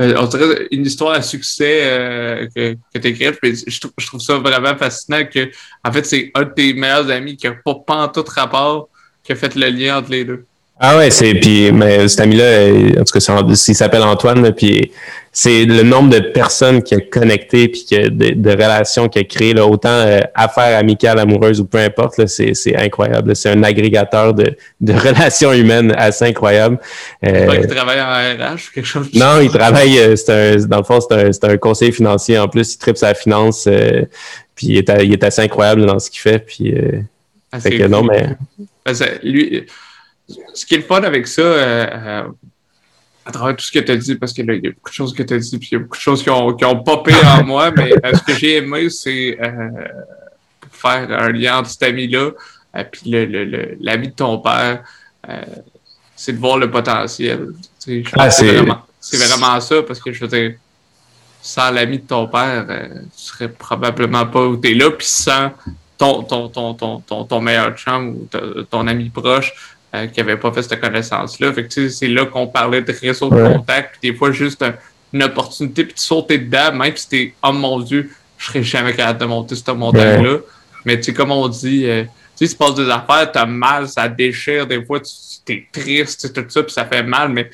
Euh, 0.00 0.14
on 0.18 0.26
dirait 0.26 0.68
une 0.70 0.84
histoire 0.84 1.12
à 1.12 1.22
succès 1.22 1.80
euh, 1.84 2.46
que, 2.54 2.76
tu 2.98 3.08
écrites. 3.08 3.38
Je, 3.42 3.88
je, 3.96 4.06
trouve 4.06 4.20
ça 4.20 4.38
vraiment 4.38 4.76
fascinant 4.76 5.24
que, 5.24 5.50
en 5.84 5.92
fait, 5.92 6.04
c'est 6.04 6.30
un 6.34 6.42
de 6.42 6.50
tes 6.50 6.74
meilleurs 6.74 7.10
amis 7.10 7.36
qui 7.36 7.46
n'a 7.46 7.54
pas, 7.64 7.74
pas 7.74 8.08
tout 8.08 8.24
rapport 8.28 8.88
qui 9.24 9.32
a 9.32 9.36
fait 9.36 9.54
le 9.54 9.68
lien 9.68 9.98
entre 9.98 10.10
les 10.10 10.24
deux. 10.24 10.44
Ah 10.78 10.98
ouais, 10.98 11.10
c'est 11.10 11.34
puis 11.34 11.72
mais 11.72 12.06
cet 12.06 12.20
ami-là, 12.20 12.68
en 13.00 13.04
tout 13.04 13.18
cas, 13.18 13.42
il 13.50 13.56
s'appelle 13.56 14.02
Antoine, 14.02 14.52
puis 14.52 14.92
c'est 15.32 15.64
le 15.64 15.82
nombre 15.82 16.10
de 16.10 16.18
personnes 16.18 16.82
qui 16.82 16.94
a 16.94 17.00
connecté 17.00 17.68
puis 17.68 17.86
que 17.90 18.08
de, 18.08 18.50
relations 18.50 19.08
qu'il 19.08 19.22
a 19.22 19.24
créé, 19.24 19.54
là, 19.54 19.66
autant 19.66 19.88
euh, 19.88 20.20
affaires 20.34 20.78
amicales, 20.78 21.18
amoureuses 21.18 21.60
ou 21.60 21.64
peu 21.64 21.78
importe, 21.78 22.26
c'est, 22.26 22.52
c'est 22.52 22.76
incroyable. 22.76 23.34
C'est 23.34 23.50
un 23.50 23.62
agrégateur 23.62 24.34
de, 24.34 24.54
de 24.82 24.92
relations 25.08 25.52
humaines 25.52 25.94
assez 25.96 26.26
incroyable. 26.26 26.78
Euh, 27.24 27.58
il 27.58 27.66
travaille 27.68 28.00
en 28.00 28.54
RH 28.54 28.54
ou 28.54 28.74
quelque 28.74 28.86
chose? 28.86 29.08
Non, 29.14 29.40
il 29.40 29.50
travaille, 29.50 29.98
euh, 29.98 30.14
c'est 30.14 30.56
un, 30.56 30.66
dans 30.66 30.78
le 30.78 30.84
fond, 30.84 31.00
c'est 31.00 31.14
un, 31.14 31.32
c'est 31.32 31.44
un 31.44 31.56
conseiller 31.56 31.92
financier 31.92 32.38
en 32.38 32.48
plus, 32.48 32.74
il 32.74 32.78
tripe 32.78 32.98
sa 32.98 33.14
finance, 33.14 33.66
euh, 33.66 34.04
puis 34.54 34.66
il 34.68 34.76
est, 34.76 34.90
il 35.04 35.12
est 35.12 35.24
assez 35.24 35.40
incroyable 35.40 35.86
dans 35.86 35.98
ce 35.98 36.10
qu'il 36.10 36.20
fait, 36.20 36.38
puis 36.38 36.74
ah, 37.50 37.60
fait 37.60 37.78
que 37.78 37.84
non, 37.84 38.02
mais... 38.02 38.36
lui 39.22 39.66
ce 40.28 40.66
qui 40.66 40.74
est 40.74 40.78
le 40.78 40.84
fun 40.84 41.02
avec 41.02 41.26
ça, 41.26 41.42
euh, 41.42 41.86
euh, 41.92 42.28
à 43.24 43.32
travers 43.32 43.56
tout 43.56 43.64
ce 43.64 43.72
que 43.72 43.78
tu 43.78 43.92
as 43.92 43.96
dit, 43.96 44.14
parce 44.16 44.32
qu'il 44.32 44.46
y 44.46 44.50
a 44.50 44.70
beaucoup 44.70 44.90
de 44.90 44.94
choses 44.94 45.14
que 45.14 45.22
tu 45.22 45.34
as 45.34 45.38
dit, 45.38 45.58
puis 45.58 45.68
il 45.72 45.74
y 45.74 45.76
a 45.76 45.80
beaucoup 45.80 45.96
de 45.96 46.02
choses 46.02 46.22
qui 46.22 46.30
ont, 46.30 46.52
qui 46.54 46.64
ont 46.64 46.82
popé 46.82 47.12
en 47.24 47.44
moi, 47.44 47.70
mais 47.76 47.92
euh, 47.92 48.14
ce 48.14 48.22
que 48.22 48.34
j'ai 48.34 48.56
aimé, 48.56 48.88
c'est 48.90 49.38
faire 50.70 51.10
un 51.10 51.30
lien 51.30 51.58
entre 51.58 51.70
cet 51.70 51.84
ami-là, 51.84 52.30
puis 52.92 53.10
l'ami 53.80 54.08
de 54.08 54.14
ton 54.14 54.38
père, 54.38 54.84
c'est 56.14 56.32
de 56.32 56.38
voir 56.38 56.58
le 56.58 56.70
potentiel. 56.70 57.48
Ah, 58.14 58.30
c'est 58.30 58.52
vraiment, 58.52 58.82
vraiment, 59.12 59.60
ça, 59.60 59.82
parce 59.82 60.00
que 60.00 60.12
je 60.12 60.20
veux 60.24 60.28
dire, 60.28 60.54
sans 61.40 61.70
l'ami 61.70 61.98
de 61.98 62.06
ton 62.06 62.26
père, 62.26 62.66
tu 63.16 63.22
serais 63.22 63.48
probablement 63.48 64.26
pas 64.26 64.44
où 64.44 64.56
tu 64.56 64.72
es 64.72 64.74
là, 64.74 64.90
puis 64.90 65.06
sans 65.06 65.52
ton, 65.98 66.22
ton, 66.22 66.48
ton, 66.48 66.74
ton, 66.74 67.24
ton, 67.24 67.40
meilleur 67.40 67.76
chum 67.76 68.08
ou 68.08 68.28
ton 68.64 68.86
ami 68.86 69.08
proche, 69.08 69.75
euh, 69.96 70.06
qui 70.06 70.20
n'avaient 70.20 70.36
pas 70.36 70.52
fait 70.52 70.62
cette 70.62 70.80
connaissance-là. 70.80 71.52
Fait 71.52 71.66
que 71.66 71.88
c'est 71.88 72.08
là 72.08 72.26
qu'on 72.26 72.46
parlait 72.46 72.82
de 72.82 72.92
réseau 72.92 73.30
de 73.30 73.54
contact, 73.54 73.96
puis 73.98 74.10
des 74.10 74.16
fois 74.16 74.30
juste 74.30 74.64
une 75.12 75.22
opportunité, 75.22 75.84
puis 75.84 75.94
tu 75.94 76.02
sautais 76.02 76.38
dedans, 76.38 76.72
même 76.72 76.96
si 76.96 77.08
t'es 77.08 77.34
oh 77.42 77.52
mon 77.52 77.80
Dieu, 77.80 78.10
je 78.38 78.46
serais 78.46 78.62
jamais 78.62 78.94
capable 78.94 79.20
de 79.20 79.24
monter 79.26 79.54
cette 79.54 79.68
montagne-là. 79.68 80.38
Mais 80.84 80.96
tu 80.98 81.04
sais, 81.04 81.14
comme 81.14 81.32
on 81.32 81.48
dit, 81.48 81.86
euh, 81.86 82.02
tu 82.02 82.08
sais, 82.36 82.44
il 82.44 82.48
se 82.48 82.56
passe 82.56 82.74
des 82.74 82.88
affaires, 82.90 83.30
t'as 83.32 83.46
mal, 83.46 83.88
ça 83.88 84.08
déchire, 84.08 84.66
des 84.66 84.84
fois, 84.84 85.00
tu 85.00 85.52
es 85.52 85.66
triste, 85.72 86.32
tout 86.32 86.44
ça, 86.48 86.62
puis 86.62 86.72
ça 86.72 86.84
fait 86.84 87.02
mal, 87.02 87.30
mais 87.30 87.50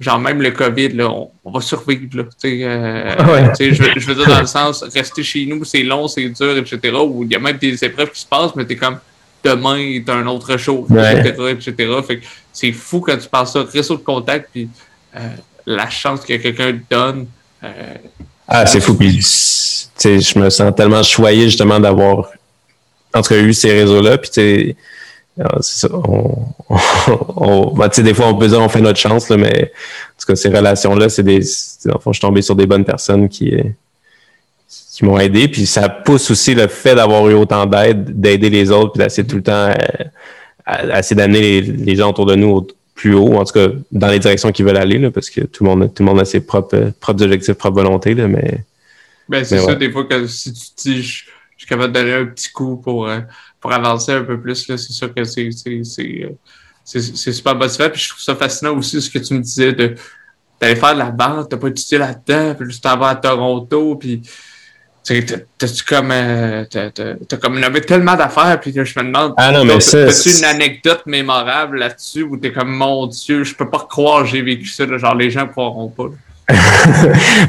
genre 0.00 0.18
même 0.18 0.42
le 0.42 0.50
COVID, 0.50 0.88
là, 0.90 1.10
on, 1.44 1.50
va 1.50 1.60
survivre. 1.60 2.16
Là, 2.16 2.24
euh, 2.44 3.54
je, 3.58 3.72
je, 3.72 4.06
veux 4.06 4.14
dire, 4.14 4.26
dans 4.26 4.40
le 4.40 4.46
sens, 4.46 4.82
rester 4.82 5.22
chez 5.22 5.46
nous, 5.46 5.64
c'est 5.64 5.82
long, 5.82 6.08
c'est 6.08 6.28
dur, 6.28 6.56
etc. 6.56 6.96
Où 7.02 7.22
il 7.24 7.32
y 7.32 7.36
a 7.36 7.38
même 7.38 7.58
des 7.58 7.84
épreuves 7.84 8.10
qui 8.10 8.20
se 8.20 8.26
passent, 8.26 8.56
mais 8.56 8.64
t'es 8.64 8.76
comme 8.76 8.98
demain 9.44 9.76
est 9.76 10.08
un 10.08 10.26
autre 10.26 10.56
show, 10.56 10.86
etc., 10.90 11.74
Fait 12.06 12.20
c'est 12.52 12.72
fou 12.72 13.00
quand 13.00 13.16
tu 13.16 13.28
parles 13.28 13.46
ça, 13.46 13.64
réseau 13.64 13.96
de 13.96 14.02
contact, 14.02 14.50
puis 14.52 14.68
euh, 15.16 15.20
la 15.66 15.88
chance 15.88 16.20
que 16.20 16.34
quelqu'un 16.34 16.72
te 16.72 16.94
donne. 16.94 17.26
Euh, 17.62 17.94
ah, 18.48 18.66
c'est 18.66 18.80
fou. 18.80 18.94
Puis, 18.94 19.20
je 20.02 20.38
me 20.38 20.50
sens 20.50 20.74
tellement 20.74 21.02
choyé 21.02 21.44
justement 21.44 21.78
d'avoir, 21.78 22.30
en 23.14 23.22
cas, 23.22 23.36
eu 23.36 23.52
ces 23.52 23.72
réseaux-là. 23.72 24.18
Puis, 24.18 24.30
tu 24.30 24.76
c'est 25.60 25.88
ça. 25.88 25.88
On, 25.92 26.46
on, 27.36 27.74
ben, 27.74 27.88
des 27.88 28.14
fois, 28.14 28.26
on 28.26 28.34
peut 28.34 28.48
dire 28.48 28.60
on 28.60 28.68
fait 28.68 28.80
notre 28.80 28.98
chance, 28.98 29.28
là, 29.28 29.36
mais 29.36 29.72
en 29.72 30.20
tout 30.20 30.26
cas, 30.26 30.36
ces 30.36 30.48
relations-là, 30.48 31.08
c'est 31.08 31.22
des. 31.22 31.40
Enfin, 31.88 32.10
je 32.10 32.18
suis 32.18 32.20
tombé 32.20 32.42
sur 32.42 32.56
des 32.56 32.66
bonnes 32.66 32.84
personnes 32.84 33.28
qui, 33.28 33.54
qui 35.00 35.06
m'ont 35.06 35.18
aidé. 35.18 35.48
Puis 35.48 35.64
ça 35.64 35.88
pousse 35.88 36.30
aussi 36.30 36.54
le 36.54 36.66
fait 36.66 36.94
d'avoir 36.94 37.26
eu 37.28 37.34
autant 37.34 37.64
d'aide, 37.64 38.20
d'aider 38.20 38.50
les 38.50 38.70
autres, 38.70 38.92
puis 38.92 39.02
d'essayer 39.02 39.26
tout 39.26 39.36
le 39.36 39.42
temps 39.42 39.72
euh, 39.72 40.98
essayer 40.98 41.16
d'amener 41.16 41.62
les, 41.62 41.96
gens 41.96 42.10
autour 42.10 42.26
de 42.26 42.34
nous 42.34 42.48
au 42.48 42.66
plus 42.94 43.14
haut, 43.14 43.36
en 43.36 43.44
tout 43.44 43.54
cas 43.54 43.68
dans 43.90 44.08
les 44.08 44.18
directions 44.18 44.52
qu'ils 44.52 44.66
veulent 44.66 44.76
aller, 44.76 44.98
là, 44.98 45.10
parce 45.10 45.30
que 45.30 45.40
tout 45.40 45.64
le 45.64 45.70
monde, 45.70 45.94
tout 45.94 46.02
le 46.02 46.08
monde 46.08 46.20
a 46.20 46.26
ses 46.26 46.40
propres, 46.40 46.92
propres 47.00 47.22
objectifs, 47.24 47.54
propres 47.54 47.76
volontés, 47.76 48.14
là, 48.14 48.28
mais. 48.28 48.62
Ben, 49.26 49.42
c'est 49.42 49.58
ça, 49.58 49.74
des 49.74 49.90
fois, 49.90 50.04
que 50.04 50.26
si 50.26 50.52
tu 50.52 50.60
te 50.60 50.82
dis, 50.82 51.02
je, 51.02 51.24
suis 51.56 51.66
capable 51.66 51.92
de 51.92 52.00
donner 52.00 52.14
un 52.14 52.26
petit 52.26 52.50
coup 52.50 52.76
pour, 52.76 53.08
euh, 53.08 53.20
pour 53.58 53.72
avancer 53.72 54.12
un 54.12 54.24
peu 54.24 54.38
plus, 54.38 54.68
là, 54.68 54.76
c'est 54.76 54.92
sûr 54.92 55.14
que 55.14 55.24
c'est, 55.24 55.50
c'est, 55.52 55.82
c'est, 55.84 56.24
euh, 56.24 56.30
c'est, 56.84 57.32
super 57.32 57.54
motivant. 57.54 57.88
Puis 57.90 58.02
je 58.02 58.08
trouve 58.10 58.22
ça 58.22 58.34
fascinant 58.34 58.76
aussi 58.76 59.00
ce 59.00 59.08
que 59.08 59.18
tu 59.18 59.32
me 59.32 59.40
disais 59.40 59.72
de 59.72 59.94
d'aller 60.60 60.76
faire 60.76 60.92
de 60.92 60.98
la 60.98 61.10
vente, 61.10 61.48
t'as 61.48 61.56
pas 61.56 61.68
étudié 61.68 61.96
là-dedans, 61.96 62.54
puis 62.54 62.66
juste 62.66 62.84
avant 62.84 63.06
à 63.06 63.14
Toronto, 63.14 63.96
puis 63.96 64.20
T'as-tu 65.04 65.84
comme. 65.84 66.10
Euh, 66.12 66.64
t'as 66.70 67.36
comme 67.38 67.58
nommé 67.58 67.80
tellement 67.80 68.16
d'affaires, 68.16 68.60
puis 68.60 68.72
je 68.72 68.98
me 68.98 69.04
demande. 69.06 69.34
Ah 69.36 69.50
non, 69.50 69.64
mais. 69.64 69.78
T'as-tu 69.78 70.38
une 70.38 70.44
anecdote 70.44 71.02
mémorable 71.06 71.78
là-dessus 71.78 72.22
où 72.22 72.36
t'es 72.36 72.52
comme, 72.52 72.70
mon 72.70 73.06
Dieu, 73.06 73.44
je 73.44 73.54
peux 73.54 73.68
pas 73.68 73.86
croire 73.88 74.22
que 74.22 74.28
j'ai 74.28 74.42
vécu 74.42 74.66
ça, 74.66 74.84
genre 74.98 75.14
les 75.14 75.30
gens 75.30 75.46
croiront 75.46 75.88
pas. 75.88 76.10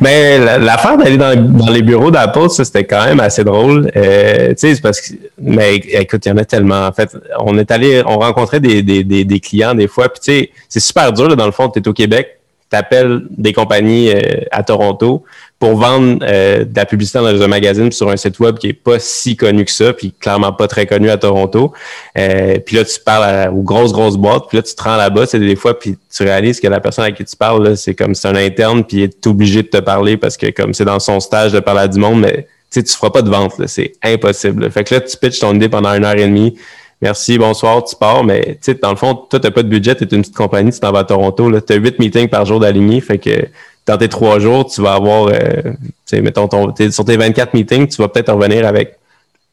mais 0.02 0.38
l'affaire 0.60 0.96
d'aller 0.96 1.18
dans, 1.18 1.36
dans, 1.36 1.72
les 1.72 1.82
bureaux 1.82 2.12
d'Apple, 2.12 2.50
ça 2.50 2.64
c'était 2.64 2.84
quand 2.84 3.04
même 3.04 3.20
assez 3.20 3.44
drôle. 3.44 3.92
Euh, 3.96 4.50
tu 4.50 4.56
sais, 4.58 4.76
c'est 4.76 4.82
parce 4.82 5.02
que, 5.02 5.14
mais 5.40 5.78
écoute, 5.78 6.26
il 6.26 6.30
y 6.30 6.32
en 6.32 6.38
a 6.38 6.46
tellement. 6.46 6.88
En 6.88 6.92
fait, 6.92 7.18
on 7.40 7.58
est 7.58 7.72
allé, 7.72 8.04
on 8.06 8.20
rencontrait 8.20 8.60
des, 8.60 8.84
des, 8.84 9.04
des, 9.04 9.26
des 9.26 9.40
clients 9.40 9.74
des 9.74 9.88
fois, 9.88 10.10
puis 10.10 10.22
tu 10.24 10.32
sais, 10.32 10.52
c'est 10.70 10.80
super 10.80 11.12
dur 11.14 11.30
là, 11.30 11.36
dans 11.36 11.48
le 11.48 11.52
fond. 11.52 11.70
Tu 11.70 11.80
es 11.80 11.88
au 11.88 11.94
Québec, 11.94 12.41
tu 12.72 12.78
appelles 12.78 13.24
des 13.30 13.54
compagnies 13.54 14.12
euh, 14.12 14.22
à 14.52 14.64
Toronto, 14.64 15.24
pour 15.60 15.76
vendre 15.76 16.20
euh, 16.24 16.66
de 16.66 16.76
la 16.76 16.88
publicité 16.88 17.20
dans 17.20 17.42
un 17.42 17.48
magazine 17.48 17.92
sur 17.92 18.10
un 18.10 18.18
site 18.18 18.40
web 18.40 18.58
qui 18.58 18.70
est 18.70 18.74
pas 18.74 18.98
si 18.98 19.36
connu 19.36 19.64
que 19.64 19.72
ça, 19.72 19.94
puis 19.94 20.12
clairement 20.12 20.54
pas 20.54 20.68
très 20.68 20.88
connu 20.88 21.10
à 21.10 21.18
Toronto. 21.18 21.72
Euh, 22.18 22.58
puis 22.66 22.78
là, 22.78 22.84
tu 22.84 23.00
parles 23.06 23.54
aux 23.54 23.62
grosses, 23.62 23.94
grosses 23.94 24.18
boîtes, 24.18 24.46
puis 24.50 24.58
là, 24.58 24.64
tu 24.64 24.74
te 24.74 24.82
rends 24.82 24.96
là-bas, 24.96 25.28
c'est 25.28 25.40
des 25.40 25.56
fois, 25.56 25.78
puis 25.78 25.98
tu 26.12 26.24
réalises 26.24 26.60
que 26.60 26.68
la 26.68 26.80
personne 26.80 27.06
à 27.06 27.12
qui 27.12 27.24
tu 27.24 27.36
parles, 27.36 27.78
c'est 27.78 27.94
comme 27.94 28.16
c'est 28.16 28.28
un 28.28 28.36
interne, 28.36 28.84
puis 28.84 28.98
il 28.98 29.04
est 29.04 29.28
obligé 29.28 29.62
de 29.62 29.68
te 29.68 29.78
parler 29.78 30.18
parce 30.18 30.36
que 30.36 30.50
comme 30.50 30.74
c'est 30.74 30.86
dans 30.86 31.00
son 31.00 31.20
stage 31.20 31.52
de 31.52 31.60
parler 31.60 31.82
à 31.82 31.88
du 31.88 32.00
monde, 32.00 32.22
mais 32.22 32.48
tu 32.72 32.84
tu 32.84 32.94
feras 32.96 33.12
pas 33.12 33.22
de 33.22 33.30
vente, 33.30 33.54
c'est 33.68 33.94
impossible. 34.02 34.72
Fait 34.72 34.84
que 34.84 34.96
là, 34.96 35.02
tu 35.02 35.16
pitches 35.18 35.40
ton 35.40 35.54
idée 35.54 35.70
pendant 35.70 35.94
une 35.94 36.06
heure 36.06 36.18
et 36.18 36.26
demie. 36.26 36.56
Merci, 37.02 37.40
bonsoir, 37.40 37.84
tu 37.84 37.96
pars, 37.96 38.24
mais 38.24 38.44
tu 38.44 38.58
sais, 38.62 38.74
dans 38.76 38.92
le 38.92 38.96
fond, 38.96 39.16
toi, 39.16 39.40
t'as 39.40 39.50
pas 39.50 39.64
de 39.64 39.68
budget, 39.68 39.96
t'es 39.96 40.06
une 40.06 40.22
petite 40.22 40.36
compagnie, 40.36 40.72
tu 40.72 40.80
t'en 40.80 40.92
vas 40.92 41.00
à 41.00 41.04
Toronto, 41.04 41.60
tu 41.60 41.74
as 41.74 41.76
huit 41.76 41.98
meetings 41.98 42.28
par 42.28 42.46
jour 42.46 42.60
d'alignés, 42.60 43.02
fait 43.02 43.18
que 43.18 43.48
dans 43.88 43.98
tes 43.98 44.08
trois 44.08 44.38
jours, 44.38 44.68
tu 44.68 44.82
vas 44.82 44.94
avoir, 44.94 45.28
euh, 45.28 45.74
mettons, 46.14 46.48
ton, 46.48 46.74
sur 46.92 47.04
tes 47.04 47.18
24 47.18 47.56
meetings, 47.56 47.88
tu 47.88 48.02
vas 48.02 48.08
peut-être 48.08 48.32
revenir 48.32 48.68
avec 48.68 48.98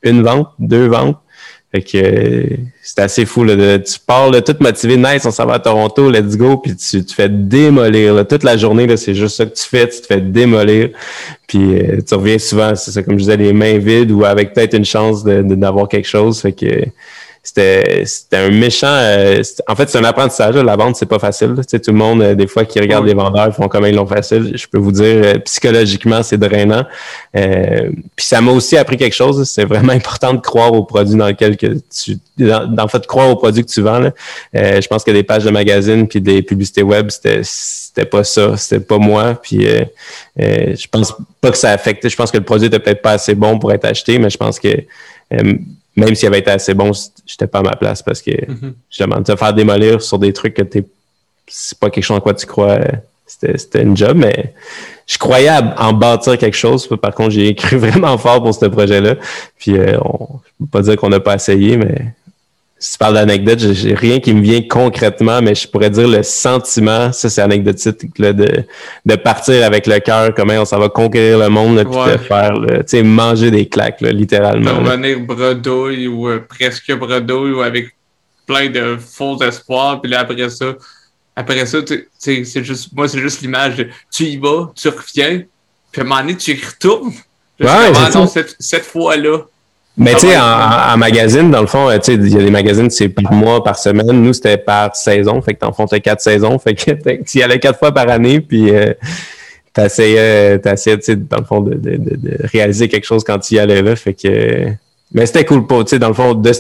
une 0.03 0.23
vente, 0.23 0.49
deux 0.59 0.89
ventes. 0.89 1.17
Fait 1.73 1.83
que 1.83 1.99
euh, 1.99 2.57
c'est 2.83 2.99
assez 3.01 3.27
fou. 3.27 3.45
Là, 3.45 3.55
de, 3.55 3.77
tu 3.77 3.99
pars 3.99 4.31
là, 4.31 4.41
tout 4.41 4.57
motivé, 4.61 4.97
nice, 4.97 5.27
on 5.27 5.31
s'en 5.31 5.45
va 5.45 5.55
à 5.55 5.59
Toronto, 5.59 6.11
let's 6.11 6.37
go, 6.37 6.57
puis 6.57 6.75
tu 6.77 7.05
te 7.05 7.13
fais 7.13 7.29
démolir. 7.29 8.15
Là, 8.15 8.25
toute 8.25 8.43
la 8.43 8.57
journée, 8.57 8.87
là, 8.87 8.97
c'est 8.97 9.15
juste 9.15 9.37
ça 9.37 9.45
que 9.45 9.55
tu 9.55 9.65
fais, 9.65 9.87
tu 9.89 10.01
te 10.01 10.07
fais 10.07 10.21
démolir. 10.21 10.91
Puis 11.47 11.79
euh, 11.79 12.01
tu 12.07 12.15
reviens 12.15 12.39
souvent, 12.39 12.75
c'est 12.75 12.91
ça, 12.91 13.03
comme 13.03 13.15
je 13.15 13.25
disais, 13.25 13.37
les 13.37 13.53
mains 13.53 13.79
vides 13.79 14.11
ou 14.11 14.25
avec 14.25 14.55
peut-être 14.55 14.75
une 14.75 14.85
chance 14.85 15.25
de, 15.25 15.43
d'avoir 15.43 15.89
quelque 15.89 16.09
chose. 16.09 16.41
Fait 16.41 16.53
que 16.53 16.85
c'était 17.43 18.37
un 18.37 18.51
méchant. 18.51 18.87
Euh, 18.89 19.43
en 19.67 19.75
fait, 19.75 19.89
c'est 19.89 19.99
un 19.99 20.05
apprentissage. 20.05 20.55
la 20.57 20.77
vente, 20.77 20.97
c'est 20.97 21.07
pas 21.07 21.19
facile. 21.19 21.55
Tu 21.57 21.63
sais, 21.67 21.81
tout 21.81 21.93
le 21.93 21.97
monde, 21.97 22.21
euh, 22.21 22.35
des 22.35 22.47
fois, 22.47 22.65
qui 22.65 22.79
regarde 22.81 23.07
les 23.07 23.15
vendeurs, 23.15 23.55
font 23.55 23.69
comme 23.69 23.87
ils 23.87 23.95
l'ont 23.95 24.07
facile. 24.07 24.53
Je 24.55 24.67
peux 24.67 24.79
vous 24.79 24.93
dire, 24.93 25.23
euh, 25.25 25.39
psychologiquement, 25.39 26.23
c'est 26.23 26.37
drainant. 26.37 26.85
puis 27.33 28.27
ça 28.27 28.41
m'a 28.41 28.53
aussi 28.53 28.77
appris 28.77 28.97
quelque 28.97 29.15
chose. 29.15 29.49
C'est 29.49 29.65
vraiment 29.65 29.93
important 29.95 30.35
de 30.35 30.41
croire 30.41 30.73
au 30.73 30.85
produit 30.85 31.17
dans 31.17 31.29
lequel 31.29 31.57
que 31.57 31.79
tu. 31.91 32.19
Dans, 32.39 32.87
fait, 32.89 33.05
croire 33.07 33.31
au 33.31 33.37
produit 33.37 33.65
que 33.65 33.71
tu 33.71 33.81
vends. 33.81 33.99
Là. 33.99 34.13
je 34.55 34.87
pense 34.87 35.03
que 35.03 35.11
des 35.11 35.25
pages 35.25 35.45
de 35.45 35.51
magazine 35.51 36.07
puis 36.07 36.21
des 36.21 36.43
publicités 36.43 36.83
web, 36.83 37.11
c'était 37.11 37.41
c'était 37.43 38.05
pas 38.05 38.23
ça. 38.25 38.57
C'était 38.57 38.85
pas 38.85 38.99
moi. 38.99 39.35
Puis 39.35 39.67
je 40.37 40.87
pense 40.91 41.15
pas 41.41 41.51
que 41.51 41.57
ça 41.59 41.71
affectait. 41.71 42.09
Je 42.09 42.17
pense 42.17 42.31
que 42.31 42.39
le 42.39 42.45
produit 42.45 42.67
était 42.67 42.79
peut-être 42.79 43.03
pas 43.03 43.13
assez 43.13 43.35
bon 43.35 43.59
pour 43.59 43.73
être 43.73 43.87
acheté, 43.87 44.19
mais 44.19 44.31
je 44.31 44.37
pense 44.37 44.61
que 44.61 44.69
même 45.99 46.15
s'il 46.15 46.29
avait 46.29 46.39
été 46.39 46.51
assez 46.51 46.75
bon, 46.75 46.93
j'étais 47.27 47.47
pas 47.47 47.59
à 47.59 47.63
ma 47.63 47.77
place 47.77 48.03
parce 48.03 48.23
que 48.23 48.31
mm-hmm. 48.31 48.73
justement, 48.91 49.23
te 49.23 49.35
faire 49.37 49.53
démolir 49.53 50.01
sur 50.01 50.19
des 50.19 50.33
trucs 50.33 50.55
que 50.55 50.63
t'es 50.63 50.85
c'est 51.49 51.79
pas 51.79 51.91
quelque 51.91 52.05
chose 52.05 52.17
en 52.17 52.21
quoi 52.21 52.35
tu 52.35 52.47
crois, 52.47 52.79
c'était 53.27 53.83
une 53.83 53.97
job, 53.97 54.17
mais 54.17 54.55
je 55.07 55.19
croyais 55.19 55.51
en 55.77 55.93
bâtir 55.93 56.37
quelque 56.39 56.57
chose. 56.57 56.89
Par 57.01 57.15
contre, 57.15 57.31
j'ai 57.31 57.55
cru 57.55 57.77
vraiment 57.77 58.17
fort 58.19 58.43
pour 58.43 58.55
ce 58.55 58.67
projet-là. 58.67 59.17
Puis 59.59 59.77
euh, 59.77 59.99
on, 60.05 60.41
je 60.45 60.65
peux 60.65 60.71
pas 60.71 60.83
dire 60.83 60.97
qu'on 60.97 61.09
n'a 61.09 61.21
pas 61.21 61.35
essayé, 61.35 61.77
mais 61.77 62.13
si 62.79 62.93
tu 62.93 62.99
parles 62.99 63.15
d'anecdote, 63.15 63.59
j'ai 63.59 63.95
rien 63.95 64.21
qui 64.21 64.33
me 64.33 64.41
vient 64.41 64.63
concrètement, 64.63 65.43
mais 65.43 65.55
je 65.55 65.67
pourrais 65.67 65.91
dire 65.91 66.07
le 66.07 66.23
sentiment, 66.23 67.13
ça 67.13 67.29
c'est 67.29 67.43
anecdotique, 67.43 68.19
là, 68.19 68.33
de, 68.33 68.65
de 69.05 69.17
partir 69.17 69.65
avec 69.65 69.87
le 69.87 69.99
cœur, 69.99 70.33
comment 70.35 70.55
on 70.55 70.65
s'en 70.65 70.79
va 70.79 70.89
conquérir 70.89 71.39
le 71.39 71.49
monde, 71.49 71.85
puis 71.85 72.13
de 72.13 72.19
faire, 72.19 72.55
tu 72.55 72.83
sais, 72.87 73.03
manger 73.03 73.51
des 73.51 73.69
claques, 73.69 74.01
là, 74.01 74.13
littéralement. 74.13 74.81
De 74.81 74.91
revenir 74.91 75.21
bredouille 75.21 76.07
ou 76.07 76.29
euh, 76.29 76.45
presque 76.49 76.93
bredouille 76.97 77.53
ou 77.53 77.63
avec 77.63 77.97
plein 78.47 78.71
de 78.71 78.97
faux 78.97 79.43
espoirs, 79.43 80.01
puis 80.01 80.11
là 80.11 80.21
après 80.21 80.49
ça, 80.49 80.77
après 81.35 81.67
ça, 81.67 81.79
c'est 82.19 82.65
juste, 82.65 82.91
moi 82.95 83.09
c'est 83.09 83.21
juste 83.21 83.43
l'image 83.43 83.77
de 83.77 83.89
tu 84.11 84.25
y 84.25 84.37
vas, 84.37 84.73
tu 84.75 84.89
reviens, 84.89 85.43
puis 85.91 86.01
à 86.01 86.05
un 86.05 86.09
moment 86.09 86.21
donné 86.21 86.37
tu 86.37 86.53
y 86.53 86.65
retournes. 86.65 87.13
ouais, 87.61 88.27
cette, 88.29 88.55
cette 88.59 88.85
fois-là, 88.85 89.41
mais 89.99 90.15
tu 90.15 90.29
sais, 90.29 90.37
en, 90.39 90.97
magazine, 90.97 91.51
dans 91.51 91.61
le 91.61 91.67
fond, 91.67 91.89
tu 91.91 91.99
sais, 92.03 92.15
il 92.15 92.33
y 92.33 92.37
a 92.37 92.43
des 92.43 92.53
magazines, 92.53 92.89
c'est 92.89 93.09
par 93.09 93.33
mois, 93.33 93.65
par 93.65 93.77
semaine. 93.77 94.07
Nous, 94.13 94.33
c'était 94.33 94.57
par 94.57 94.95
saison. 94.95 95.43
Fait 95.43 95.55
que 95.55 95.67
le 95.67 95.73
fond, 95.73 95.87
quatre 95.87 96.21
saisons. 96.21 96.57
Fait 96.61 96.75
que 96.75 96.93
tu 97.23 97.39
y 97.39 97.43
allais 97.43 97.59
quatre 97.59 97.81
fois 97.81 97.93
par 97.93 98.09
année, 98.09 98.41
puis 98.41 98.71
euh, 98.71 98.95
t'essayais, 99.73 100.61
t'essayais, 100.61 100.99
tu 100.99 101.05
sais, 101.05 101.17
dans 101.17 101.39
le 101.39 101.45
fond, 101.45 101.61
de, 101.61 101.75
de, 101.75 101.97
de, 101.97 102.37
réaliser 102.45 102.89
quelque 102.89 103.07
chose 103.07 103.25
quand 103.25 103.41
tu 103.41 103.57
y 103.57 103.59
allais 103.59 103.83
là. 103.83 103.97
Fait 103.97 104.15
que... 104.15 104.69
Mais 105.13 105.27
c'était 105.27 105.45
cool 105.45 105.67
pour, 105.67 105.85
tu 105.85 105.91
sais, 105.91 105.99
dans 105.99 106.09
le 106.09 106.15
fond, 106.15 106.35
de 106.35 106.51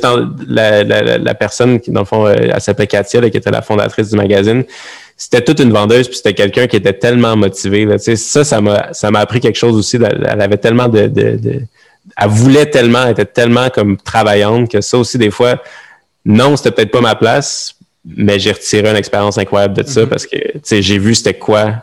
la, 0.49 0.82
la, 0.82 1.18
la, 1.18 1.34
personne 1.34 1.78
qui, 1.78 1.93
dans 1.93 2.01
le 2.01 2.07
fond, 2.07 2.26
euh, 2.26 2.34
elle 2.34 2.61
s'appelait 2.61 2.86
Katia, 2.89 3.20
là, 3.20 3.30
qui 3.30 3.36
était 3.36 3.51
la 3.53 3.62
fondatrice 3.62 4.11
du 4.11 4.16
magazine. 4.16 4.64
C'était 5.16 5.43
toute 5.43 5.61
une 5.61 5.72
vendeuse, 5.72 6.09
puis 6.09 6.16
c'était 6.16 6.34
quelqu'un 6.34 6.66
qui 6.66 6.76
était 6.76 6.93
tellement 6.93 7.36
motivé. 7.36 7.84
Là, 7.84 7.99
ça, 7.99 8.45
ça 8.45 8.61
m'a, 8.61 8.93
ça 8.93 9.12
m'a 9.12 9.20
appris 9.20 9.39
quelque 9.39 9.59
chose 9.59 9.76
aussi. 9.76 9.97
Elle 9.97 10.41
avait 10.41 10.57
tellement 10.57 10.89
de, 10.89 11.07
de, 11.07 11.36
de 11.36 11.62
elle 12.16 12.28
voulait 12.28 12.66
tellement, 12.66 13.04
elle 13.04 13.12
était 13.12 13.24
tellement 13.24 13.68
comme 13.70 13.96
travaillante 13.96 14.70
que 14.70 14.80
ça 14.80 14.98
aussi, 14.98 15.18
des 15.18 15.30
fois, 15.30 15.62
non, 16.24 16.56
c'était 16.56 16.70
peut-être 16.70 16.90
pas 16.90 17.00
ma 17.00 17.14
place, 17.14 17.74
mais 18.04 18.38
j'ai 18.38 18.52
retiré 18.52 18.88
une 18.88 18.96
expérience 18.96 19.38
incroyable 19.38 19.74
de 19.74 19.86
ça 19.86 20.02
mm-hmm. 20.02 20.06
parce 20.06 20.26
que, 20.26 20.36
j'ai 20.80 20.98
vu 20.98 21.14
c'était 21.14 21.34
quoi 21.34 21.74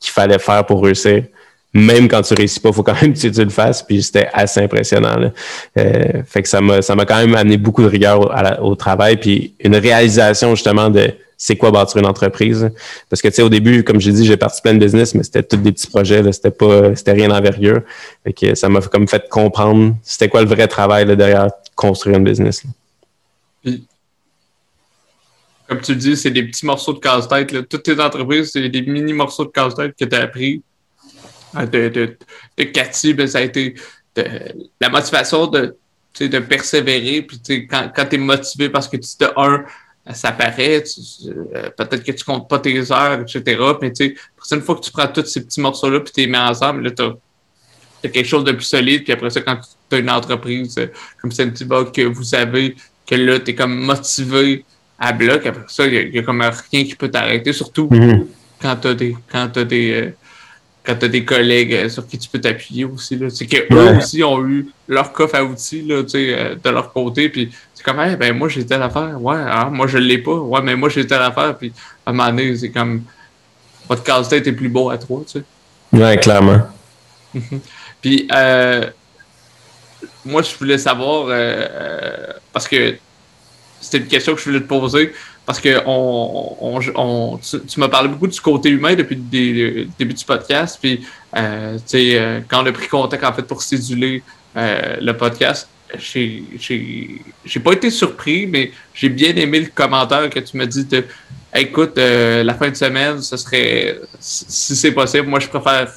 qu'il 0.00 0.12
fallait 0.12 0.38
faire 0.38 0.64
pour 0.64 0.82
réussir. 0.82 1.24
Même 1.72 2.08
quand 2.08 2.22
tu 2.22 2.34
réussis 2.34 2.58
pas, 2.58 2.70
il 2.70 2.74
faut 2.74 2.82
quand 2.82 3.00
même 3.02 3.12
que 3.12 3.18
tu, 3.18 3.44
le 3.44 3.50
fasses. 3.50 3.82
Puis 3.82 4.02
c'était 4.02 4.28
assez 4.32 4.60
impressionnant. 4.60 5.30
Euh, 5.78 6.22
fait 6.26 6.42
que 6.42 6.48
ça 6.48 6.62
m'a, 6.62 6.80
ça 6.80 6.94
m'a 6.94 7.04
quand 7.04 7.18
même 7.18 7.34
amené 7.34 7.58
beaucoup 7.58 7.82
de 7.82 7.88
rigueur 7.88 8.32
au 8.64 8.74
travail. 8.76 9.18
Puis 9.18 9.54
une 9.60 9.76
réalisation 9.76 10.54
justement 10.54 10.88
de 10.88 11.12
c'est 11.36 11.56
quoi 11.56 11.70
bâtir 11.70 11.98
une 11.98 12.06
entreprise? 12.06 12.70
Parce 13.10 13.20
que, 13.20 13.28
tu 13.28 13.42
au 13.42 13.48
début, 13.48 13.84
comme 13.84 14.00
j'ai 14.00 14.12
dit, 14.12 14.24
j'ai 14.24 14.36
participé 14.36 14.70
à 14.70 14.72
une 14.72 14.78
business, 14.78 15.14
mais 15.14 15.22
c'était 15.22 15.42
tous 15.42 15.58
des 15.58 15.72
petits 15.72 15.86
projets, 15.86 16.32
c'était 16.32 16.50
pas, 16.50 16.94
c'était 16.94 17.12
rien 17.12 17.28
d'envergure. 17.28 17.82
Fait 18.24 18.32
que 18.32 18.54
ça 18.54 18.68
m'a 18.68 18.80
comme 18.80 19.06
fait 19.06 19.28
comprendre 19.28 19.94
c'était 20.02 20.28
quoi 20.28 20.42
le 20.42 20.48
vrai 20.48 20.66
travail 20.66 21.04
derrière 21.16 21.50
construire 21.74 22.16
une 22.16 22.24
business. 22.24 22.62
comme 25.68 25.80
tu 25.80 25.96
dis, 25.96 26.16
c'est 26.16 26.30
des 26.30 26.44
petits 26.44 26.64
morceaux 26.64 26.92
de 26.92 27.00
casse-tête. 27.00 27.68
Toutes 27.68 27.82
tes 27.82 28.00
entreprises, 28.00 28.52
c'est 28.52 28.68
des 28.68 28.82
mini 28.82 29.12
morceaux 29.12 29.44
de 29.44 29.50
casse-tête 29.50 29.94
que 29.98 30.04
tu 30.04 30.16
as 30.16 30.22
appris. 30.22 30.62
Ah, 31.54 31.66
de, 31.66 31.88
de, 31.88 32.16
de 32.58 32.64
Cathy, 32.64 33.14
ben, 33.14 33.26
ça 33.26 33.38
a 33.38 33.40
été 33.42 33.74
la 34.80 34.88
motivation 34.88 35.46
de, 35.48 35.76
de 36.20 36.38
persévérer. 36.38 37.22
Puis, 37.22 37.66
quand, 37.66 37.90
quand 37.94 38.06
tu 38.06 38.16
es 38.16 38.18
motivé 38.18 38.68
parce 38.70 38.88
que 38.88 38.96
tu 38.96 39.08
te 39.18 39.24
un, 39.36 39.64
ça 40.14 40.32
paraît, 40.32 40.84
euh, 41.26 41.70
peut-être 41.76 42.04
que 42.04 42.12
tu 42.12 42.24
comptes 42.24 42.48
pas 42.48 42.58
tes 42.58 42.92
heures, 42.92 43.20
etc. 43.20 43.60
Mais 43.82 43.92
tu 43.92 44.16
sais, 44.16 44.54
une 44.54 44.62
fois 44.62 44.76
que 44.76 44.80
tu 44.80 44.92
prends 44.92 45.08
tous 45.08 45.26
ces 45.26 45.44
petits 45.44 45.60
morceaux-là 45.60 46.00
puis 46.00 46.12
tu 46.12 46.20
les 46.20 46.26
mets 46.28 46.38
ensemble, 46.38 46.82
là, 46.82 46.90
tu 46.90 47.02
as, 47.02 48.08
quelque 48.08 48.24
chose 48.24 48.44
de 48.44 48.52
plus 48.52 48.64
solide. 48.64 49.02
Puis 49.02 49.12
après 49.12 49.30
ça, 49.30 49.40
quand 49.40 49.58
tu 49.90 49.96
as 49.96 49.98
une 49.98 50.10
entreprise 50.10 50.76
euh, 50.78 50.86
comme 51.20 51.32
Sentibug 51.32 51.90
que 51.90 52.02
vous 52.02 52.22
savez 52.22 52.76
que 53.04 53.16
là, 53.16 53.40
tu 53.40 53.50
es 53.50 53.54
comme 53.54 53.74
motivé 53.74 54.64
à 54.98 55.12
bloc, 55.12 55.44
après 55.44 55.64
ça, 55.68 55.86
il 55.86 56.12
n'y 56.12 56.18
a, 56.18 56.22
comme 56.22 56.40
rien 56.40 56.84
qui 56.84 56.94
peut 56.94 57.10
t'arrêter, 57.10 57.52
surtout 57.52 57.88
mm-hmm. 57.88 58.26
quand 58.62 58.76
tu 58.76 58.88
as 58.88 58.94
des. 58.94 59.16
Quand 59.30 59.56
as 59.56 59.64
des 59.64 59.90
euh, 59.92 60.10
quand 60.84 60.94
tu 60.94 61.06
as 61.06 61.08
des 61.08 61.24
collègues 61.24 61.88
sur 61.88 62.06
qui 62.06 62.16
tu 62.16 62.28
peux 62.28 62.40
t'appuyer 62.40 62.84
aussi. 62.84 63.18
C'est 63.30 63.46
qu'eux 63.46 63.96
aussi 63.98 64.22
ont 64.22 64.46
eu 64.46 64.68
leur 64.86 65.12
coffre 65.12 65.34
à 65.34 65.44
outils 65.44 65.82
là, 65.82 66.02
de 66.04 66.70
leur 66.70 66.92
côté. 66.92 67.28
Puis 67.28 67.50
comme, 67.86 68.16
ben 68.16 68.36
moi 68.36 68.48
j'ai 68.48 68.66
telle 68.66 68.82
affaire, 68.82 69.22
ouais, 69.22 69.36
ah, 69.48 69.70
moi 69.70 69.86
je 69.86 69.96
l'ai 69.96 70.18
pas, 70.18 70.34
ouais, 70.34 70.60
mais 70.60 70.74
moi 70.74 70.88
j'ai 70.88 71.06
telle 71.06 71.22
affaire, 71.22 71.56
puis 71.56 71.72
à 72.04 72.10
un 72.10 72.12
moment 72.12 72.28
donné, 72.30 72.56
c'est 72.56 72.70
comme, 72.70 73.04
votre 73.88 74.02
casse-tête 74.02 74.44
est 74.46 74.52
plus 74.52 74.68
beau 74.68 74.90
à 74.90 74.98
trois, 74.98 75.22
tu 75.24 75.38
sais. 75.38 75.44
Ouais, 75.92 76.18
clairement. 76.18 76.62
puis, 78.02 78.26
euh, 78.32 78.90
moi 80.24 80.42
je 80.42 80.56
voulais 80.56 80.78
savoir, 80.78 81.26
euh, 81.28 81.30
euh, 81.30 82.32
parce 82.52 82.66
que 82.66 82.96
c'était 83.80 83.98
une 83.98 84.08
question 84.08 84.34
que 84.34 84.40
je 84.40 84.46
voulais 84.46 84.60
te 84.60 84.66
poser, 84.66 85.12
parce 85.44 85.60
que 85.60 85.80
on, 85.86 86.80
on, 86.96 87.38
tu, 87.38 87.78
m'as 87.78 87.88
parlé 87.88 88.08
beaucoup 88.08 88.26
du 88.26 88.40
côté 88.40 88.68
humain 88.68 88.96
depuis 88.96 89.14
le 89.14 89.84
début 89.96 90.14
du 90.14 90.24
podcast, 90.24 90.76
puis, 90.82 90.98
tu 90.98 91.42
sais, 91.86 92.42
quand 92.48 92.64
on 92.64 92.66
a 92.66 92.72
pris 92.72 92.88
contact, 92.88 93.22
en 93.22 93.32
fait, 93.32 93.42
pour 93.42 93.62
séduler 93.62 94.24
le 94.56 95.12
podcast, 95.12 95.68
j'ai 95.98 97.60
pas 97.62 97.72
été 97.72 97.90
surpris, 97.90 98.46
mais 98.46 98.72
j'ai 98.94 99.08
bien 99.08 99.34
aimé 99.36 99.60
le 99.60 99.66
commentaire 99.66 100.28
que 100.30 100.40
tu 100.40 100.56
m'as 100.56 100.66
dit 100.66 100.84
de 100.84 101.04
écoute, 101.54 101.96
euh, 101.98 102.42
la 102.42 102.54
fin 102.54 102.68
de 102.68 102.74
semaine, 102.74 103.20
ce 103.22 103.36
serait 103.36 103.98
si 104.20 104.76
c'est 104.76 104.92
possible, 104.92 105.26
moi 105.28 105.40
je 105.40 105.48
préfère 105.48 105.88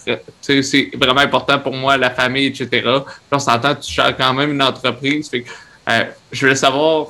c'est 0.41 0.91
vraiment 0.95 1.21
important 1.21 1.59
pour 1.59 1.73
moi, 1.73 1.97
la 1.97 2.09
famille, 2.11 2.47
etc. 2.47 2.87
On 3.31 3.39
s'entend, 3.39 3.75
tu 3.75 3.91
gères 3.91 4.15
quand 4.15 4.33
même 4.33 4.51
une 4.51 4.61
entreprise. 4.61 5.29
Euh, 5.89 6.03
je 6.31 6.39
voulais 6.39 6.55
savoir 6.55 7.07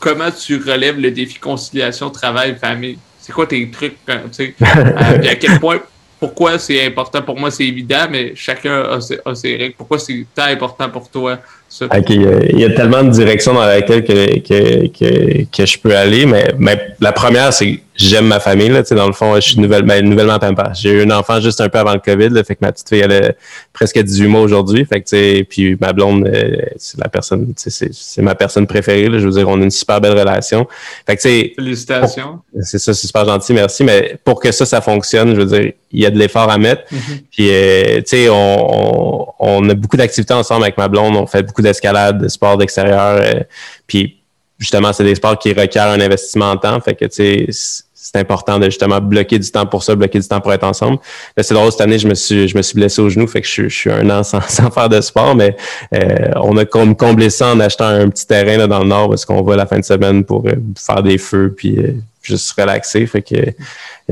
comment 0.00 0.30
tu 0.30 0.56
relèves 0.56 0.98
le 0.98 1.10
défi 1.10 1.38
conciliation 1.38 2.10
travail-famille. 2.10 2.98
C'est 3.20 3.32
quoi 3.32 3.46
tes 3.46 3.70
trucs, 3.70 3.96
euh, 4.08 4.18
euh 4.40 5.28
à 5.28 5.34
quel 5.36 5.60
point 5.60 5.80
pourquoi 6.24 6.58
c'est 6.58 6.86
important 6.86 7.20
pour 7.20 7.38
moi, 7.38 7.50
c'est 7.50 7.66
évident, 7.66 8.06
mais 8.10 8.34
chacun 8.34 8.98
a 9.24 9.34
ses, 9.34 9.56
règles. 9.56 9.74
Pourquoi 9.76 9.98
c'est 9.98 10.24
tant 10.34 10.44
important 10.44 10.88
pour 10.88 11.10
toi, 11.10 11.38
OK, 11.82 12.10
il 12.10 12.58
y 12.58 12.64
a 12.64 12.70
tellement 12.70 13.02
de 13.02 13.10
directions 13.10 13.54
dans 13.54 13.66
lesquelles 13.66 14.04
que, 14.04 14.38
que, 14.38 14.86
que, 14.88 15.44
que 15.44 15.66
je 15.66 15.78
peux 15.78 15.96
aller, 15.96 16.26
mais, 16.26 16.54
mais 16.58 16.94
la 17.00 17.12
première, 17.12 17.52
c'est 17.52 17.80
j'aime 17.96 18.26
ma 18.26 18.40
famille. 18.40 18.68
Là, 18.68 18.82
dans 18.82 19.06
le 19.06 19.12
fond, 19.12 19.34
je 19.36 19.40
suis 19.40 19.60
nouvelle, 19.60 19.82
ben, 19.82 20.04
nouvellement 20.04 20.38
papa. 20.38 20.72
J'ai 20.74 20.90
eu 20.90 21.02
un 21.02 21.10
enfant 21.10 21.40
juste 21.40 21.60
un 21.60 21.68
peu 21.68 21.78
avant 21.78 21.92
le 21.92 22.00
COVID. 22.00 22.30
Là, 22.30 22.44
fait 22.44 22.56
que 22.56 22.60
ma 22.62 22.72
petite 22.72 22.88
fille, 22.88 23.00
elle 23.00 23.12
a 23.12 23.32
presque 23.72 23.98
18 23.98 24.26
mois 24.26 24.40
aujourd'hui. 24.40 24.84
Fait 24.84 25.00
que, 25.00 25.42
puis 25.42 25.76
ma 25.80 25.92
blonde, 25.92 26.26
euh, 26.26 26.56
c'est 26.76 26.98
la 27.00 27.08
personne, 27.08 27.52
c'est 27.56 28.22
ma 28.22 28.34
personne 28.34 28.66
préférée. 28.66 29.08
Là, 29.08 29.18
je 29.18 29.26
veux 29.26 29.32
dire, 29.32 29.48
on 29.48 29.60
a 29.60 29.64
une 29.64 29.70
super 29.70 30.00
belle 30.00 30.18
relation. 30.18 30.66
Fait 31.06 31.16
que, 31.16 31.22
Félicitations. 31.22 32.40
C'est 32.62 32.78
ça, 32.78 32.94
c'est 32.94 33.06
super 33.06 33.24
gentil, 33.24 33.52
merci. 33.52 33.84
Mais 33.84 34.16
pour 34.24 34.40
que 34.40 34.50
ça, 34.52 34.66
ça 34.66 34.80
fonctionne, 34.80 35.34
je 35.34 35.40
veux 35.40 35.60
dire, 35.60 35.72
il 35.92 36.00
y 36.00 36.06
a 36.06 36.10
de 36.10 36.18
l'effort 36.18 36.50
à 36.50 36.58
mettre. 36.58 36.82
Mm-hmm. 36.92 37.22
Puis, 37.30 37.48
euh, 37.50 37.96
tu 37.98 38.02
sais, 38.06 38.28
on, 38.28 39.26
on, 39.38 39.68
a 39.68 39.74
beaucoup 39.74 39.96
d'activités 39.96 40.34
ensemble 40.34 40.64
avec 40.64 40.76
ma 40.76 40.88
blonde. 40.88 41.14
On 41.16 41.26
fait 41.26 41.44
beaucoup 41.44 41.62
d'escalade, 41.64 42.22
de 42.22 42.28
sport 42.28 42.56
d'extérieur. 42.56 43.20
Euh, 43.20 43.40
puis, 43.86 44.20
justement, 44.58 44.92
c'est 44.92 45.04
des 45.04 45.14
sports 45.14 45.38
qui 45.38 45.52
requièrent 45.52 45.88
un 45.88 46.00
investissement 46.00 46.50
en 46.50 46.56
temps. 46.56 46.80
Fait 46.80 46.94
que, 46.94 47.04
tu 47.06 47.46
sais, 47.46 47.82
c'est 48.04 48.16
important 48.16 48.58
de 48.58 48.66
justement 48.66 49.00
bloquer 49.00 49.38
du 49.38 49.50
temps 49.50 49.64
pour 49.64 49.82
ça, 49.82 49.94
bloquer 49.94 50.20
du 50.20 50.28
temps 50.28 50.40
pour 50.40 50.52
être 50.52 50.64
ensemble. 50.64 50.98
Là, 51.36 51.42
c'est 51.42 51.54
drôle, 51.54 51.72
cette 51.72 51.80
année, 51.80 51.98
je 51.98 52.06
me 52.06 52.14
suis, 52.14 52.48
je 52.48 52.54
me 52.54 52.60
suis 52.60 52.74
blessé 52.74 53.00
au 53.00 53.08
genou, 53.08 53.26
fait 53.26 53.40
que 53.40 53.48
je, 53.48 53.68
suis 53.68 53.90
un 53.90 54.10
an 54.10 54.22
sans, 54.24 54.40
faire 54.42 54.90
de 54.90 55.00
sport, 55.00 55.34
mais 55.34 55.56
euh, 55.94 56.30
on 56.36 56.54
a 56.58 56.66
comblé 56.66 57.30
ça 57.30 57.48
en 57.48 57.60
achetant 57.60 57.86
un 57.86 58.10
petit 58.10 58.26
terrain 58.26 58.58
là, 58.58 58.66
dans 58.66 58.80
le 58.80 58.88
nord 58.88 59.08
parce 59.08 59.24
qu'on 59.24 59.42
va 59.42 59.56
la 59.56 59.64
fin 59.64 59.78
de 59.78 59.84
semaine 59.84 60.22
pour 60.22 60.46
euh, 60.46 60.52
faire 60.76 61.02
des 61.02 61.16
feux 61.16 61.54
puis 61.56 61.78
euh, 61.78 61.94
juste 62.22 62.52
relaxer. 62.52 63.06
Fait 63.06 63.22
que, 63.22 63.36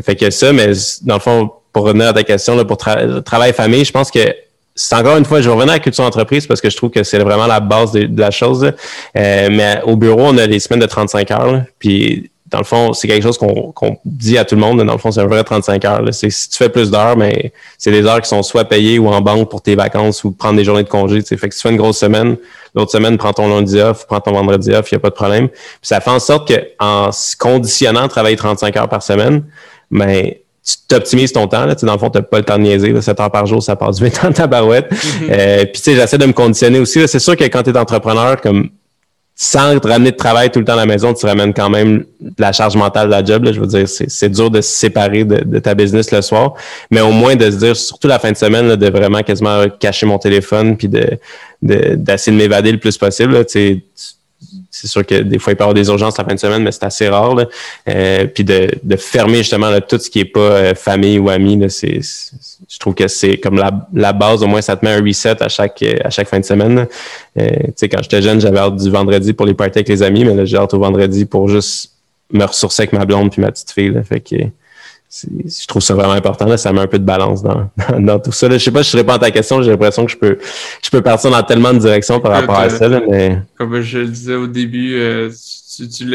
fait 0.02 0.16
que 0.16 0.30
ça, 0.30 0.54
mais 0.54 0.72
dans 1.02 1.16
le 1.16 1.20
fond, 1.20 1.52
pour 1.70 1.84
revenir 1.84 2.08
à 2.08 2.12
ta 2.14 2.22
question, 2.22 2.56
là, 2.56 2.64
pour 2.64 2.78
travail 2.78 3.52
famille, 3.52 3.84
je 3.84 3.92
pense 3.92 4.10
que 4.10 4.34
c'est 4.88 4.96
encore 4.96 5.16
une 5.16 5.24
fois, 5.24 5.40
je 5.40 5.48
vais 5.48 5.54
revenir 5.54 5.72
à 5.72 5.76
la 5.76 5.80
culture 5.80 6.04
entreprise 6.04 6.46
parce 6.46 6.60
que 6.60 6.68
je 6.68 6.76
trouve 6.76 6.90
que 6.90 7.02
c'est 7.02 7.18
vraiment 7.18 7.46
la 7.46 7.60
base 7.60 7.92
de, 7.92 8.20
la 8.20 8.30
chose. 8.30 8.72
mais 9.14 9.80
au 9.84 9.96
bureau, 9.96 10.22
on 10.22 10.38
a 10.38 10.46
les 10.46 10.58
semaines 10.60 10.80
de 10.80 10.86
35 10.86 11.30
heures. 11.30 11.62
puis 11.78 12.30
dans 12.52 12.58
le 12.58 12.64
fond, 12.64 12.92
c'est 12.92 13.08
quelque 13.08 13.22
chose 13.22 13.38
qu'on 13.38 13.96
dit 14.04 14.36
à 14.36 14.44
tout 14.44 14.54
le 14.56 14.60
monde. 14.60 14.82
Dans 14.82 14.92
le 14.92 14.98
fond, 14.98 15.10
c'est 15.10 15.20
un 15.20 15.26
vrai 15.26 15.42
35 15.42 15.84
heures. 15.86 16.02
Si 16.12 16.28
tu 16.28 16.58
fais 16.58 16.68
plus 16.68 16.90
d'heures, 16.90 17.16
mais 17.16 17.50
c'est 17.78 17.90
des 17.90 18.04
heures 18.04 18.20
qui 18.20 18.28
sont 18.28 18.42
soit 18.42 18.66
payées 18.66 18.98
ou 18.98 19.08
en 19.08 19.22
banque 19.22 19.48
pour 19.48 19.62
tes 19.62 19.74
vacances 19.74 20.22
ou 20.22 20.32
prendre 20.32 20.58
des 20.58 20.64
journées 20.64 20.82
de 20.82 20.88
congé. 20.88 21.22
Fait 21.22 21.48
que 21.48 21.54
si 21.54 21.60
tu 21.60 21.68
fais 21.68 21.70
une 21.70 21.80
grosse 21.80 21.96
semaine, 21.96 22.36
l'autre 22.74 22.90
semaine, 22.92 23.16
prends 23.16 23.32
ton 23.32 23.48
lundi 23.48 23.80
off, 23.80 24.06
prends 24.06 24.20
ton 24.20 24.32
vendredi 24.32 24.70
off, 24.74 24.92
il 24.92 24.94
n'y 24.94 24.96
a 24.96 25.00
pas 25.00 25.08
de 25.08 25.14
problème. 25.14 25.48
Puis 25.48 25.58
ça 25.82 26.00
fait 26.00 26.10
en 26.10 26.18
sorte 26.18 26.52
qu'en 26.52 27.10
conditionnant 27.38 28.06
travailler 28.08 28.36
35 28.36 28.76
heures 28.76 28.88
par 28.88 29.02
semaine, 29.02 29.44
mais 29.90 30.41
tu 30.64 30.74
t'optimises 30.88 31.32
ton 31.32 31.48
temps. 31.48 31.66
Là, 31.66 31.74
dans 31.74 31.92
le 31.92 31.98
fond, 31.98 32.10
tu 32.10 32.18
n'as 32.18 32.22
pas 32.22 32.38
le 32.38 32.44
temps 32.44 32.56
de 32.56 32.62
niaiser. 32.62 32.92
Là, 32.92 33.02
7 33.02 33.18
heures 33.20 33.30
par 33.30 33.46
jour, 33.46 33.62
ça 33.62 33.74
passe 33.74 34.00
vite 34.00 34.20
dans 34.22 34.32
ta 34.32 34.46
barouette. 34.46 34.92
Mm-hmm. 34.92 35.30
euh, 35.30 35.64
puis 35.66 35.82
j'essaie 35.94 36.18
de 36.18 36.26
me 36.26 36.32
conditionner 36.32 36.78
aussi. 36.78 37.06
C'est 37.08 37.18
sûr 37.18 37.36
que 37.36 37.44
quand 37.44 37.62
tu 37.62 37.70
es 37.70 37.76
entrepreneur, 37.76 38.40
comme 38.40 38.70
sans 39.34 39.78
te 39.80 39.88
ramener 39.88 40.12
de 40.12 40.16
travail 40.16 40.50
tout 40.50 40.60
le 40.60 40.64
temps 40.64 40.74
à 40.74 40.76
la 40.76 40.86
maison, 40.86 41.14
tu 41.14 41.26
ramènes 41.26 41.52
quand 41.54 41.70
même 41.70 42.04
la 42.38 42.52
charge 42.52 42.76
mentale 42.76 43.06
de 43.06 43.10
la 43.10 43.24
job. 43.24 43.42
Là. 43.42 43.52
Je 43.52 43.60
veux 43.60 43.66
dire, 43.66 43.88
c'est 43.88 44.28
dur 44.28 44.50
de 44.50 44.60
se 44.60 44.70
séparer 44.70 45.24
de, 45.24 45.58
ta 45.58 45.74
business 45.74 46.12
le 46.12 46.22
soir, 46.22 46.54
mais 46.90 47.00
au 47.00 47.10
moins 47.10 47.34
de 47.34 47.50
se 47.50 47.56
dire, 47.56 47.76
surtout 47.76 48.06
la 48.06 48.18
fin 48.18 48.30
de 48.30 48.36
semaine, 48.36 48.76
de 48.76 48.90
vraiment 48.90 49.22
quasiment 49.22 49.68
cacher 49.80 50.06
mon 50.06 50.18
téléphone 50.18 50.76
puis 50.76 50.88
de 50.88 51.18
d'essayer 51.60 52.36
de, 52.36 52.42
m'évader 52.42 52.72
le 52.72 52.78
plus 52.78 52.98
possible. 52.98 53.32
Là. 53.32 53.44
Tu, 53.44 53.82
c'est 54.72 54.88
sûr 54.88 55.04
que 55.04 55.16
des 55.16 55.38
fois, 55.38 55.52
il 55.52 55.56
peut 55.56 55.60
y 55.60 55.64
avoir 55.64 55.74
des 55.74 55.86
urgences 55.88 56.16
la 56.16 56.24
fin 56.24 56.34
de 56.34 56.40
semaine, 56.40 56.62
mais 56.62 56.72
c'est 56.72 56.84
assez 56.84 57.06
rare. 57.06 57.36
Euh, 57.88 58.26
puis 58.26 58.42
de, 58.42 58.70
de, 58.82 58.96
fermer 58.96 59.38
justement 59.38 59.70
tout 59.86 59.98
ce 59.98 60.08
qui 60.08 60.20
est 60.20 60.24
pas 60.24 60.40
euh, 60.40 60.74
famille 60.74 61.18
ou 61.18 61.28
amis, 61.28 61.58
là, 61.58 61.68
c'est, 61.68 62.00
je 62.00 62.78
trouve 62.78 62.94
que 62.94 63.06
c'est 63.06 63.36
comme 63.36 63.56
la, 63.56 63.70
la, 63.92 64.14
base. 64.14 64.42
Au 64.42 64.46
moins, 64.46 64.62
ça 64.62 64.74
te 64.74 64.84
met 64.84 64.92
un 64.92 65.04
reset 65.04 65.42
à 65.42 65.48
chaque, 65.50 65.84
à 66.02 66.08
chaque 66.08 66.26
fin 66.26 66.40
de 66.40 66.44
semaine. 66.44 66.88
Euh, 67.38 67.48
tu 67.48 67.72
sais, 67.76 67.88
quand 67.90 68.02
j'étais 68.02 68.22
jeune, 68.22 68.40
j'avais 68.40 68.58
hâte 68.58 68.76
du 68.76 68.90
vendredi 68.90 69.34
pour 69.34 69.44
les 69.44 69.54
parties 69.54 69.80
avec 69.80 69.88
les 69.88 70.02
amis, 70.02 70.24
mais 70.24 70.34
là, 70.34 70.46
j'ai 70.46 70.56
hâte 70.56 70.72
au 70.72 70.78
vendredi 70.78 71.26
pour 71.26 71.48
juste 71.48 71.92
me 72.32 72.44
ressourcer 72.46 72.84
avec 72.84 72.94
ma 72.94 73.04
blonde 73.04 73.30
puis 73.30 73.42
ma 73.42 73.52
petite 73.52 73.72
fille. 73.72 73.90
Là. 73.90 74.02
Fait 74.02 74.20
que 74.20 74.36
je 75.12 75.66
trouve 75.66 75.82
ça 75.82 75.94
vraiment 75.94 76.12
important. 76.12 76.46
Là, 76.46 76.56
ça 76.56 76.72
met 76.72 76.80
un 76.80 76.86
peu 76.86 76.98
de 76.98 77.04
balance 77.04 77.42
dans, 77.42 77.70
dans, 77.98 78.18
tout 78.18 78.32
ça. 78.32 78.48
Là. 78.48 78.56
Je 78.56 78.64
sais 78.64 78.70
pas 78.70 78.82
si 78.82 78.92
je 78.92 78.96
réponds 78.96 79.12
à 79.12 79.18
ta 79.18 79.30
question, 79.30 79.60
j'ai 79.62 79.70
l'impression 79.70 80.06
que 80.06 80.12
je 80.12 80.16
peux 80.16 80.38
je 80.82 80.90
peux 80.90 81.02
partir 81.02 81.30
dans 81.30 81.42
tellement 81.42 81.72
de 81.74 81.78
directions 81.78 82.18
par 82.20 82.32
rapport 82.32 82.58
à 82.58 82.70
ça. 82.70 82.88
mais... 82.88 83.38
Comme 83.58 83.80
je 83.82 83.98
le 83.98 84.08
disais 84.08 84.34
au 84.34 84.46
début, 84.46 84.94
euh, 84.94 85.30
tu, 85.76 85.88
tu, 85.88 86.06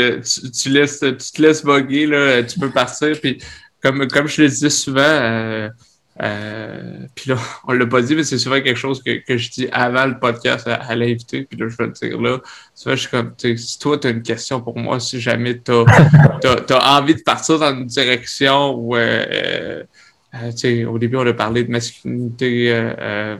tu, 0.51 0.69
laisses, 0.69 0.99
tu 0.99 1.31
te 1.31 1.41
laisses 1.41 1.63
bugger, 1.63 2.07
là, 2.07 2.43
tu 2.43 2.59
peux 2.59 2.71
partir. 2.71 3.19
Puis 3.21 3.39
comme, 3.81 4.07
comme 4.07 4.27
je 4.27 4.41
le 4.41 4.49
disais 4.49 4.69
souvent, 4.69 5.01
euh, 5.01 5.69
euh, 6.21 6.99
puis 7.13 7.29
là, 7.29 7.37
on 7.67 7.73
l'a 7.73 7.85
pas 7.85 8.01
dit, 8.01 8.15
mais 8.15 8.23
c'est 8.23 8.37
souvent 8.37 8.59
quelque 8.61 8.77
chose 8.77 9.03
que, 9.03 9.23
que 9.23 9.37
je 9.37 9.49
dis 9.51 9.67
avant 9.71 10.05
le 10.05 10.17
podcast 10.17 10.67
à, 10.67 10.95
l'invité. 10.95 11.43
Puis 11.43 11.59
là, 11.59 11.67
je 11.69 11.77
vais 11.77 11.85
le 11.87 11.91
dire 11.91 12.21
là. 12.21 12.39
Souvent, 12.73 12.95
je 12.95 13.01
suis 13.01 13.09
comme, 13.09 13.33
si 13.37 13.79
toi, 13.79 13.97
tu 13.97 14.07
as 14.07 14.09
une 14.11 14.23
question 14.23 14.61
pour 14.61 14.77
moi, 14.77 14.99
si 14.99 15.21
jamais 15.21 15.59
tu 15.59 15.71
as, 15.71 16.97
envie 16.97 17.15
de 17.15 17.21
partir 17.21 17.59
dans 17.59 17.73
une 17.73 17.85
direction 17.85 18.73
où, 18.75 18.95
euh, 18.95 19.25
euh, 19.31 19.83
euh 20.63 20.85
au 20.85 20.97
début, 20.97 21.17
on 21.17 21.27
a 21.27 21.33
parlé 21.33 21.63
de 21.63 21.71
masculinité. 21.71 22.71
Euh, 22.71 23.37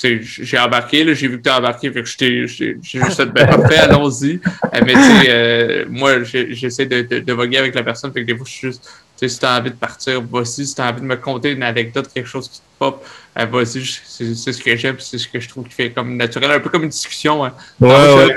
j'ai 0.00 0.58
embarqué, 0.58 1.14
j'ai 1.14 1.26
vu 1.26 1.38
que 1.38 1.42
tu 1.42 1.50
as 1.50 1.58
embarqué, 1.58 1.90
fait 1.90 2.02
que 2.02 2.08
j'ai 2.08 2.46
juste 2.46 3.20
dit, 3.20 3.30
ben, 3.32 3.48
allons-y. 3.80 4.40
mais 4.72 4.92
tu 4.92 5.00
sais, 5.00 5.86
moi, 5.88 6.22
j'essaie 6.22 6.86
de, 6.86 7.02
de, 7.02 7.18
de, 7.18 7.32
voguer 7.32 7.58
avec 7.58 7.74
la 7.74 7.82
personne, 7.82 8.12
fait 8.12 8.22
que 8.22 8.26
des 8.26 8.36
fois, 8.36 8.46
je 8.46 8.52
suis 8.52 8.68
juste 8.68 8.88
si 9.26 9.38
tu 9.38 9.46
as 9.46 9.58
envie 9.58 9.70
de 9.70 9.76
partir, 9.76 10.22
vas-y. 10.22 10.66
Si 10.66 10.74
tu 10.74 10.80
as 10.80 10.90
envie 10.90 11.00
de 11.00 11.06
me 11.06 11.16
conter 11.16 11.52
une 11.52 11.62
anecdote, 11.62 12.08
quelque 12.14 12.28
chose 12.28 12.48
qui 12.48 12.58
te 12.58 12.64
pop, 12.78 13.04
euh, 13.38 13.46
vas-y. 13.46 13.84
C'est 13.84 14.52
ce 14.52 14.62
que 14.62 14.76
j'aime, 14.76 14.96
c'est 14.98 15.18
ce 15.18 15.26
que 15.26 15.40
je 15.40 15.48
trouve 15.48 15.64
qui 15.64 15.74
fait 15.74 15.90
comme 15.90 16.16
naturel, 16.16 16.50
un 16.50 16.60
peu 16.60 16.70
comme 16.70 16.84
une 16.84 16.90
discussion. 16.90 17.44
Hein. 17.44 17.52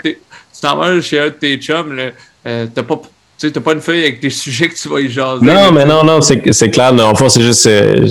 Tu 0.03 0.15
t'en 0.61 0.77
vas 0.77 1.01
chez 1.01 1.19
un 1.19 1.25
de 1.25 1.29
tes 1.31 1.57
chums, 1.57 2.11
euh, 2.45 2.67
t'as 2.73 2.83
pas 2.83 3.01
tu 3.41 3.47
sais, 3.47 3.53
t'as 3.53 3.61
pas 3.61 3.73
une 3.73 3.81
feuille 3.81 4.03
avec 4.03 4.19
des 4.19 4.29
sujets 4.29 4.69
que 4.69 4.75
tu 4.75 4.87
vas 4.87 4.99
y 4.99 5.09
jaser. 5.09 5.43
Non, 5.43 5.71
mais 5.71 5.83
non, 5.83 6.03
non, 6.03 6.21
c'est 6.21 6.69
clair. 6.69 6.93
En 6.93 7.15
fait, 7.15 7.29
c'est 7.29 7.41
juste. 7.41 7.65
Euh, 7.65 8.07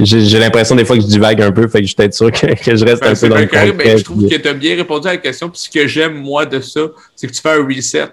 j'ai 0.00 0.38
l'impression 0.40 0.74
des 0.74 0.84
fois 0.84 0.96
que 0.96 1.02
je 1.02 1.06
divague 1.06 1.40
un 1.40 1.52
peu, 1.52 1.68
fait 1.68 1.78
que 1.78 1.84
je 1.84 1.88
suis 1.88 1.94
peut-être 1.94 2.14
sûr 2.14 2.32
que, 2.32 2.48
je 2.76 2.84
reste 2.84 3.00
ben, 3.00 3.12
un 3.12 3.14
peu 3.14 3.28
dans 3.28 3.36
le 3.36 3.72
ben, 3.72 3.96
Je 3.96 4.02
trouve 4.02 4.28
que 4.28 4.34
tu 4.34 4.48
as 4.48 4.54
bien 4.54 4.74
répondu 4.74 5.06
à 5.06 5.12
la 5.12 5.18
question. 5.18 5.48
Puis 5.48 5.60
ce 5.60 5.70
que 5.70 5.86
j'aime, 5.86 6.14
moi, 6.14 6.46
de 6.46 6.58
ça, 6.58 6.80
c'est 7.14 7.28
que 7.28 7.32
tu 7.32 7.40
fais 7.40 7.50
un 7.50 7.64
reset 7.64 8.08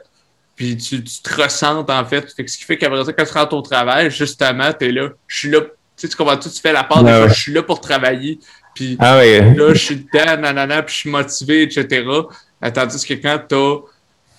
puis 0.62 0.78
tu, 0.78 1.03
te 1.03 1.41
ressentes 1.41 1.89
en 1.89 2.05
fait. 2.05 2.32
fait 2.32 2.47
ce 2.47 2.55
qui 2.55 2.66
fait 2.66 2.78
qu'après 2.78 3.03
ça, 3.03 3.12
quand 3.12 3.26
tu 3.26 3.34
rentres 3.34 3.55
au 3.55 3.64
travail, 3.64 4.12
justement, 4.12 4.72
tu 4.72 4.86
es 4.86 4.91
là, 4.91 5.09
je 5.26 5.38
suis 5.39 5.49
là, 5.49 5.62
tu 5.62 5.68
sais, 5.95 6.07
tu 6.07 6.16
comprends 6.16 6.38
tout, 6.38 6.49
tu 6.49 6.62
fais 6.62 6.72
la 6.72 6.84
part 6.84 7.03
de 7.03 7.28
je 7.30 7.34
suis 7.34 7.51
là 7.51 7.64
pour 7.64 7.82
travailler. 7.82 8.39
Puis 8.76 8.95
ah 8.99 9.16
là, 9.26 9.74
je 9.74 9.80
suis 9.80 9.95
dedans, 9.95 10.39
nanana, 10.39 10.84
puis 10.84 10.93
je 10.93 10.99
suis 10.99 11.09
motivé, 11.09 11.64
etc. 11.64 12.05
Tandis 12.76 13.03
que 13.03 13.16
quand 13.16 13.39
tu 13.49 13.55
as 13.55 13.78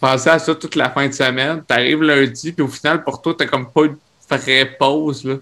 pensé 0.01 0.31
à 0.31 0.39
ça 0.39 0.55
toute 0.55 0.77
la 0.77 0.91
fin 0.91 1.09
de 1.09 1.13
semaine, 1.13 1.61
tu 1.67 1.75
arrives 1.75 2.03
lundi, 2.03 2.53
puis 2.53 2.63
au 2.63 2.69
final, 2.69 3.03
pour 3.03 3.21
toi, 3.21 3.35
tu 3.37 3.45
comme 3.47 3.69
pas 3.69 3.87
une 3.87 3.97
vraie 4.31 4.77
pause. 4.79 5.25
Là. 5.25 5.35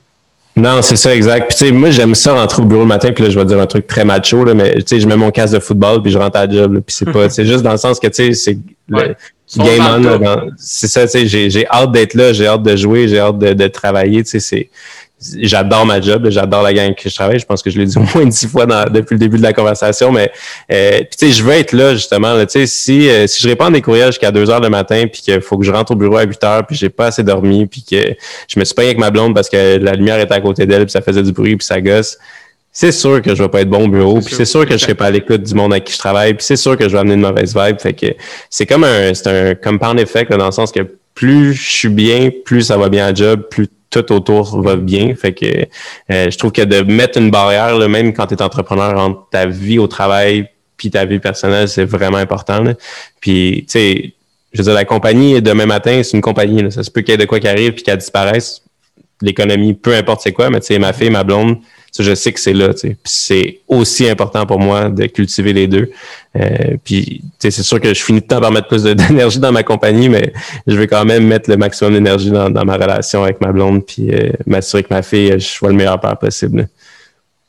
Non, 0.57 0.83
c'est 0.83 0.97
ça, 0.97 1.15
exact. 1.15 1.49
Puis, 1.49 1.59
tu 1.59 1.67
sais, 1.67 1.73
moi, 1.73 1.91
j'aime 1.91 2.15
ça 2.15 2.35
rentrer 2.35 2.63
au 2.63 2.65
bureau 2.65 2.83
le 2.83 2.89
matin, 2.89 3.13
puis 3.13 3.25
là, 3.25 3.31
je 3.31 3.39
vais 3.39 3.45
dire 3.45 3.61
un 3.61 3.67
truc 3.67 3.87
très 3.87 4.05
macho, 4.05 4.45
là, 4.45 4.55
mais, 4.55 4.75
tu 4.75 4.83
sais, 4.87 5.01
je 5.01 5.07
mets 5.07 5.17
mon 5.17 5.31
casque 5.31 5.55
de 5.55 5.61
football, 5.61 6.03
puis 6.03 6.11
je 6.11 6.19
rentre 6.19 6.39
à 6.39 6.47
la 6.47 6.53
job, 6.53 6.81
puis 6.85 6.95
c'est 6.95 7.11
pas, 7.11 7.29
c'est 7.31 7.47
juste 7.47 7.63
dans 7.63 7.73
le 7.73 7.79
sens 7.79 8.01
que, 8.01 8.09
tu 8.09 8.35
sais, 8.35 8.35
c'est, 8.35 8.59
Game 9.57 10.55
c'est 10.57 10.87
ça, 10.87 11.09
tu 11.09 11.29
sais, 11.29 11.51
j'ai 11.51 11.67
hâte 11.69 11.91
d'être 11.93 12.15
là, 12.15 12.33
j'ai 12.33 12.47
hâte 12.47 12.63
de 12.63 12.77
jouer, 12.77 13.09
j'ai 13.09 13.19
hâte 13.19 13.39
de, 13.39 13.53
de 13.53 13.67
travailler, 13.67 14.23
tu 14.23 14.31
sais, 14.31 14.41
c'est 14.41 14.71
j'adore 15.43 15.87
ma 15.87 16.01
job, 16.01 16.29
j'adore 16.31 16.63
la 16.63 16.73
gang 16.73 16.87
avec 16.87 16.99
qui 16.99 17.09
je 17.09 17.15
travaille. 17.15 17.39
Je 17.39 17.47
pense 17.47 17.63
que 17.63 17.71
je 17.71 17.79
l'ai 17.79 17.87
dit 17.87 17.99
au 17.99 18.03
moins 18.15 18.27
dix 18.27 18.47
fois 18.47 18.67
depuis 18.67 19.15
le 19.15 19.19
début 19.19 19.37
de 19.37 19.43
la 19.43 19.53
conversation, 19.53 20.13
mais 20.13 20.31
euh, 20.73 21.01
tu 21.01 21.27
sais, 21.27 21.33
je 21.33 21.43
veux 21.43 21.53
être 21.53 21.73
là 21.73 21.95
justement. 21.95 22.39
tu 22.41 22.47
sais, 22.49 22.67
si 22.67 23.09
euh, 23.09 23.27
si 23.27 23.43
je 23.43 23.49
réponds 23.49 23.71
des 23.71 23.83
courriels 23.83 24.09
jusqu'à 24.09 24.31
2 24.31 24.51
heures 24.51 24.61
le 24.61 24.71
matin, 24.71 25.05
puis 25.13 25.23
qu'il 25.23 25.41
faut 25.41 25.59
que 25.59 25.65
je 25.65 25.73
rentre 25.73 25.93
au 25.93 25.97
bureau 25.97 26.17
à 26.17 26.25
8 26.25 26.45
heures, 26.45 26.67
puis 26.67 26.77
j'ai 26.77 26.91
pas 26.91 27.07
assez 27.07 27.23
dormi, 27.23 27.67
puis 27.67 27.83
que 27.83 28.15
je 28.49 28.59
me 28.59 28.65
suis 28.65 28.75
pas 28.75 28.83
avec 28.83 28.99
ma 28.99 29.11
blonde 29.11 29.35
parce 29.35 29.49
que 29.49 29.79
la 29.79 29.93
lumière 29.93 30.21
était 30.21 30.35
à 30.35 30.41
côté 30.41 30.67
d'elle, 30.67 30.85
puis 30.85 30.93
ça 30.93 31.03
faisait 31.03 31.23
du 31.23 31.33
bruit, 31.33 31.57
puis 31.57 31.67
ça 31.67 31.81
gosse 31.81 32.17
c'est 32.73 32.93
sûr 32.93 33.21
que 33.21 33.35
je 33.35 33.43
vais 33.43 33.49
pas 33.49 33.63
être 33.63 33.69
bon 33.69 33.87
au 33.87 33.89
bureau, 33.89 34.21
puis 34.21 34.35
c'est 34.35 34.45
sûr 34.45 34.65
que 34.65 34.73
je 34.73 34.79
serai 34.79 34.95
pas 34.95 35.07
à 35.07 35.11
l'écoute 35.11 35.43
du 35.43 35.55
monde 35.55 35.73
avec 35.73 35.85
qui 35.85 35.93
je 35.93 35.99
travaille, 35.99 36.35
puis 36.35 36.45
c'est 36.45 36.57
sûr 36.57 36.77
que 36.77 36.89
je 36.89 36.93
vais 36.93 37.01
amener 37.01 37.15
une 37.15 37.21
mauvaise 37.21 37.55
vibe. 37.55 37.81
Fait 37.81 37.93
que 37.93 38.07
c'est 38.49 38.67
comme 38.67 38.85
un 38.85 39.13
c'est 39.13 39.27
un 39.27 39.55
compound 39.55 39.99
effect 39.99 40.31
dans 40.31 40.47
le 40.47 40.53
sens 40.53 40.71
que 40.71 40.81
plus 41.15 41.55
je 41.55 41.71
suis 41.71 41.89
bien, 41.89 42.31
plus 42.45 42.63
ça 42.63 42.77
va 42.77 42.89
bien 42.89 43.07
à 43.07 43.15
job, 43.15 43.43
plus 43.51 43.67
tout 43.91 44.13
autour 44.13 44.63
va 44.63 44.77
bien. 44.77 45.15
Fait 45.15 45.33
que 45.33 45.47
euh, 46.11 46.31
je 46.31 46.39
trouve 46.39 46.53
que 46.53 46.63
de 46.63 46.81
mettre 46.83 47.19
une 47.19 47.31
barrière, 47.31 47.77
même 47.89 48.15
quand 48.15 48.27
tu 48.27 48.35
es 48.35 48.43
entrepreneur, 48.43 48.99
entre 48.99 49.29
ta 49.31 49.47
vie 49.47 49.79
au 49.79 49.87
travail 49.87 50.49
puis 50.77 50.91
ta 50.91 51.05
vie 51.05 51.19
personnelle, 51.19 51.69
c'est 51.69 51.85
vraiment 51.85 52.17
important. 52.17 52.65
Puis, 53.21 53.67
tu 53.67 53.73
sais, 53.73 54.15
je 54.53 54.59
veux 54.59 54.65
dire, 54.65 54.73
la 54.73 54.87
compagnie, 54.87 55.43
demain 55.43 55.67
matin, 55.67 56.03
c'est 56.03 56.17
une 56.17 56.23
compagnie. 56.23 56.73
Ça 56.73 56.83
se 56.83 56.91
peut 56.91 57.03
qu'il 57.03 57.11
y 57.11 57.15
ait 57.15 57.19
de 57.19 57.27
quoi 57.27 57.39
qui 57.39 57.49
arrive 57.49 57.73
puis 57.73 57.83
qu'elle 57.83 57.99
disparaisse. 57.99 58.63
L'économie, 59.21 59.75
peu 59.75 59.95
importe 59.95 60.23
c'est 60.23 60.33
quoi, 60.33 60.49
mais 60.49 60.61
tu 60.61 60.67
sais, 60.67 60.79
ma 60.79 60.95
fille, 60.95 61.11
ma 61.11 61.23
blonde, 61.23 61.59
ça, 61.93 62.03
je 62.05 62.15
sais 62.15 62.33
que 62.33 62.39
c'est 62.39 62.53
là. 62.53 62.71
C'est 63.05 63.61
aussi 63.67 64.09
important 64.09 64.47
pour 64.47 64.61
moi 64.61 64.89
de 64.89 65.07
cultiver 65.07 65.53
les 65.53 65.67
deux. 65.67 65.91
Euh, 66.37 66.77
puis 66.85 67.23
c'est 67.39 67.51
sûr 67.51 67.81
que 67.81 67.93
je 67.93 68.03
finis 68.03 68.21
de 68.21 68.27
temps 68.27 68.41
par 68.41 68.53
mettre 68.53 68.69
plus 68.69 68.85
d'énergie 68.95 69.41
dans 69.41 69.51
ma 69.51 69.63
compagnie, 69.63 70.09
mais 70.09 70.33
je 70.67 70.77
vais 70.77 70.87
quand 70.87 71.05
même 71.05 71.27
mettre 71.27 71.51
le 71.51 71.57
maximum 71.57 71.95
d'énergie 71.95 72.31
dans, 72.31 72.51
ma 72.65 72.75
relation 72.75 73.25
avec 73.25 73.41
ma 73.41 73.51
blonde, 73.51 73.85
puis 73.85 74.13
euh, 74.13 74.31
m'assurer 74.47 74.85
que 74.85 74.95
ma 74.95 75.03
fille, 75.03 75.33
je 75.33 75.39
sois 75.39 75.71
le 75.71 75.75
meilleur 75.75 76.01
père 76.01 76.17
possible. 76.17 76.69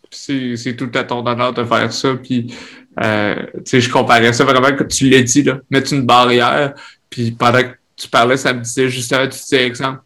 c'est 0.09 0.75
tout 0.75 0.91
à 0.95 1.03
ton 1.03 1.25
honneur 1.25 1.53
de 1.53 1.63
faire 1.63 1.93
ça. 1.93 2.15
Puis, 2.15 2.53
euh, 3.01 3.35
tu 3.63 3.79
je 3.79 3.89
comparais 3.89 4.33
ça 4.33 4.43
vraiment 4.43 4.75
comme 4.75 4.87
tu 4.87 5.07
l'as 5.09 5.21
dit, 5.21 5.43
là, 5.43 5.59
mettre 5.69 5.93
une 5.93 6.05
barrière. 6.05 6.73
Puis 7.09 7.31
pendant 7.31 7.61
que 7.61 7.75
tu 7.95 8.07
parlais, 8.07 8.37
ça 8.37 8.53
me 8.53 8.61
disait 8.61 8.89
justement, 8.89 9.27
tu 9.27 9.37
disais, 9.37 9.67
exemple, 9.67 9.99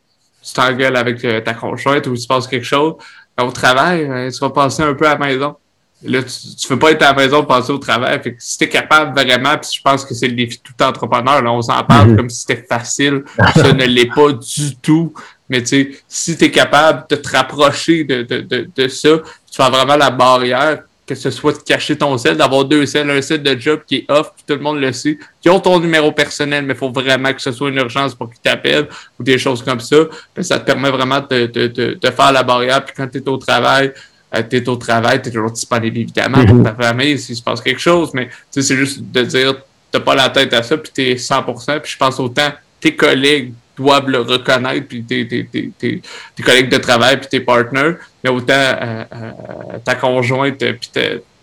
tu 0.44 0.53
t'engueules 0.53 0.98
avec 0.98 1.22
ta 1.44 1.53
conjointe 1.53 2.06
ou 2.07 2.14
il 2.14 2.20
se 2.20 2.28
passe 2.28 2.45
quelque 2.48 2.66
chose. 2.66 2.95
Au 3.41 3.52
travail, 3.52 4.03
euh, 4.03 4.32
tu 4.32 4.40
vas 4.40 4.49
passer 4.49 4.84
un 4.84 4.94
peu 4.94 5.06
à 5.07 5.18
la 5.18 5.26
maison. 5.26 5.56
Là, 6.03 6.22
tu, 6.24 6.56
tu 6.56 6.68
veux 6.68 6.80
pas 6.80 6.91
être 6.91 7.02
à 7.02 7.14
la 7.14 7.14
maison 7.14 7.44
passer 7.44 7.72
au 7.72 7.78
travail. 7.78 8.22
Fait 8.22 8.34
que 8.34 8.38
si 8.40 8.57
t'es 8.57 8.70
capable 8.70 9.14
vraiment, 9.20 9.57
puis 9.57 9.72
je 9.76 9.82
pense 9.82 10.06
que 10.06 10.14
c'est 10.14 10.28
le 10.28 10.36
défi 10.36 10.57
de 10.57 10.64
tout 10.64 10.84
entrepreneur, 10.84 11.41
là, 11.41 11.52
on 11.52 11.62
s'en 11.62 11.84
parle 11.84 12.12
mm-hmm. 12.12 12.16
comme 12.16 12.30
si 12.30 12.41
c'était 12.41 12.66
facile. 12.68 13.24
Ça 13.56 13.74
ne 13.74 13.86
l'est 13.86 14.14
pas 14.14 14.32
du 14.32 14.76
tout. 14.78 15.14
Mais 15.49 15.62
tu 15.62 15.68
sais, 15.68 15.91
si 16.07 16.38
tu 16.38 16.45
es 16.45 16.52
capable 16.52 17.06
de 17.10 17.16
te 17.16 17.30
rapprocher 17.30 18.03
de, 18.03 18.24
de, 18.24 18.41
de, 18.41 18.70
de 18.76 18.88
ça, 18.88 19.10
tu 19.52 19.62
as 19.62 19.70
vraiment 19.70 19.95
la 19.95 20.10
barrière, 20.10 20.84
que 21.06 21.14
ce 21.15 21.30
soit 21.30 21.53
de 21.53 21.60
cacher 21.60 21.98
ton 21.98 22.18
sel, 22.18 22.38
d'avoir 22.38 22.65
deux 22.65 22.86
sels, 22.86 23.10
un 23.10 23.22
set 23.22 23.44
de 23.44 23.60
job 23.60 23.82
qui 23.86 23.98
est 23.98 24.06
off, 24.11 24.32
puis 24.36 24.44
tout 24.48 24.56
le 24.56 24.61
monde 24.61 24.80
le 24.80 24.91
sait, 24.91 25.18
qui 25.40 25.49
ont 25.49 25.60
ton 25.60 25.80
numéro 25.80 26.11
personnel, 26.11 26.65
mais 26.65 26.73
il 26.73 26.77
faut 26.77 26.91
vraiment 26.91 27.32
que 27.32 27.41
ce 27.41 27.52
soit 27.52 27.69
une 27.69 27.77
urgence 27.77 28.15
pour 28.15 28.30
qu'ils 28.30 28.40
t'appellent 28.40 28.88
ou 29.19 29.23
des 29.23 29.38
choses 29.38 29.64
comme 29.64 29.80
ça. 29.80 29.98
Ben, 30.36 30.41
ça 30.41 30.60
te 30.60 30.65
permet 30.65 30.90
vraiment 30.90 31.19
de, 31.19 31.45
de, 31.45 31.68
de, 31.68 31.98
de 32.02 32.10
faire 32.10 32.32
la 32.32 32.44
barrière, 32.44 32.84
puis 32.84 32.95
quand 32.98 33.07
tu 33.07 33.19
es 33.19 33.30
au 33.30 33.38
travail, 33.38 33.94
euh, 34.36 34.41
tu 34.49 34.57
es 34.57 34.68
au 34.68 34.76
travail, 34.76 35.22
tu 35.22 35.30
es 35.30 35.32
toujours 35.32 35.52
disponible 35.52 35.98
évidemment 35.99 36.44
pour 36.45 36.64
ta 36.64 36.73
famille 36.73 37.19
s'il 37.19 37.36
se 37.36 37.44
passe 37.44 37.61
quelque 37.61 37.82
chose, 37.82 38.11
mais 38.14 38.30
c'est 38.49 38.76
juste 38.76 38.99
de 39.02 39.22
dire 39.22 39.56
t'as 39.91 39.99
pas 39.99 40.15
la 40.15 40.30
tête 40.30 40.53
à 40.53 40.64
ça, 40.64 40.77
puis 40.77 40.91
tu 40.94 41.02
es 41.03 41.15
100%, 41.15 41.80
puis 41.82 41.91
je 41.91 41.98
pense 41.98 42.19
autant 42.19 42.52
tes 42.80 42.95
collègues 42.95 43.53
doivent 43.77 44.10
le 44.10 44.19
reconnaître, 44.19 44.88
puis 44.88 45.03
tes, 45.03 45.27
tes, 45.27 45.45
tes, 45.45 45.72
tes, 45.77 46.44
collègues 46.44 46.69
de 46.69 46.77
travail, 46.77 47.18
puis 47.18 47.27
tes 47.30 47.40
partenaires, 47.40 47.98
mais 48.26 48.31
autant 48.31 48.53
euh, 48.53 49.03
euh, 49.14 49.77
ta 49.84 49.93
conjointe, 49.93 50.57
puis 50.57 50.89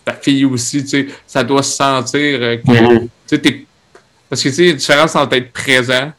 ta, 0.05 0.13
fille 0.15 0.45
aussi, 0.45 0.83
tu 0.83 0.89
sais, 0.89 1.07
ça 1.25 1.45
doit 1.45 1.63
se 1.63 1.77
sentir 1.77 2.39
euh, 2.43 2.57
que, 2.57 2.99
tu 2.99 3.09
sais, 3.27 3.67
parce 4.29 4.43
que, 4.43 4.49
tu 4.49 4.55
sais, 4.55 4.63
il 4.63 4.67
y 4.67 4.69
a 4.69 4.73
une 4.73 4.79
différence 4.79 5.15
entre 5.15 5.37
être 5.37 5.53
présent, 5.53 6.13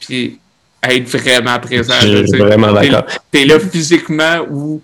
puis 0.00 0.40
être 0.82 1.08
vraiment 1.08 1.60
présent. 1.60 1.94
Je 2.02 2.26
suis 2.26 2.38
vraiment 2.38 2.72
d'accord. 2.72 3.04
T'es 3.30 3.44
là 3.44 3.60
physiquement 3.60 4.40
ou, 4.50 4.82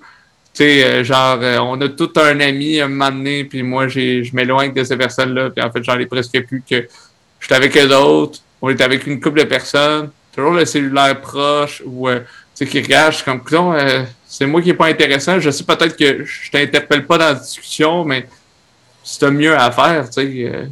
tu 0.52 0.62
sais, 0.62 1.02
genre, 1.02 1.40
on 1.62 1.80
a 1.80 1.88
tout 1.88 2.12
un 2.14 2.38
ami 2.38 2.80
un 2.80 2.86
moment 2.86 3.10
donné, 3.10 3.44
puis 3.44 3.64
moi, 3.64 3.88
je 3.88 4.32
m'éloigne 4.32 4.72
de 4.72 4.84
ces 4.84 4.96
personnes-là, 4.96 5.50
puis 5.50 5.64
en 5.64 5.72
fait, 5.72 5.82
j'en 5.82 5.98
ai 5.98 6.06
presque 6.06 6.40
plus 6.46 6.62
que 6.68 6.86
je 7.40 7.46
suis 7.46 7.54
avec 7.54 7.76
eux 7.76 7.92
autres, 7.96 8.38
on 8.62 8.70
est 8.70 8.80
avec 8.80 9.08
une 9.08 9.20
couple 9.20 9.40
de 9.40 9.44
personnes, 9.44 10.10
toujours 10.34 10.52
le 10.52 10.64
cellulaire 10.64 11.20
proche 11.20 11.82
ou 11.84 12.08
euh, 12.08 12.20
tu 12.54 12.64
sais 12.64 12.66
qui 12.66 12.80
regarde, 12.80 13.14
comme 13.24 13.42
euh, 13.74 14.04
c'est 14.36 14.46
moi 14.46 14.60
qui 14.60 14.70
est 14.70 14.74
pas 14.74 14.86
intéressant. 14.86 15.38
Je 15.38 15.48
sais 15.50 15.62
peut-être 15.62 15.96
que 15.96 16.24
je 16.24 16.50
t'interpelle 16.50 17.06
pas 17.06 17.18
dans 17.18 17.26
la 17.26 17.34
discussion, 17.34 18.04
mais 18.04 18.26
c'est 19.04 19.30
mieux 19.30 19.56
à 19.56 19.70
faire, 19.70 20.10
tu 20.10 20.22
sais. 20.22 20.50
Euh, 20.52 20.64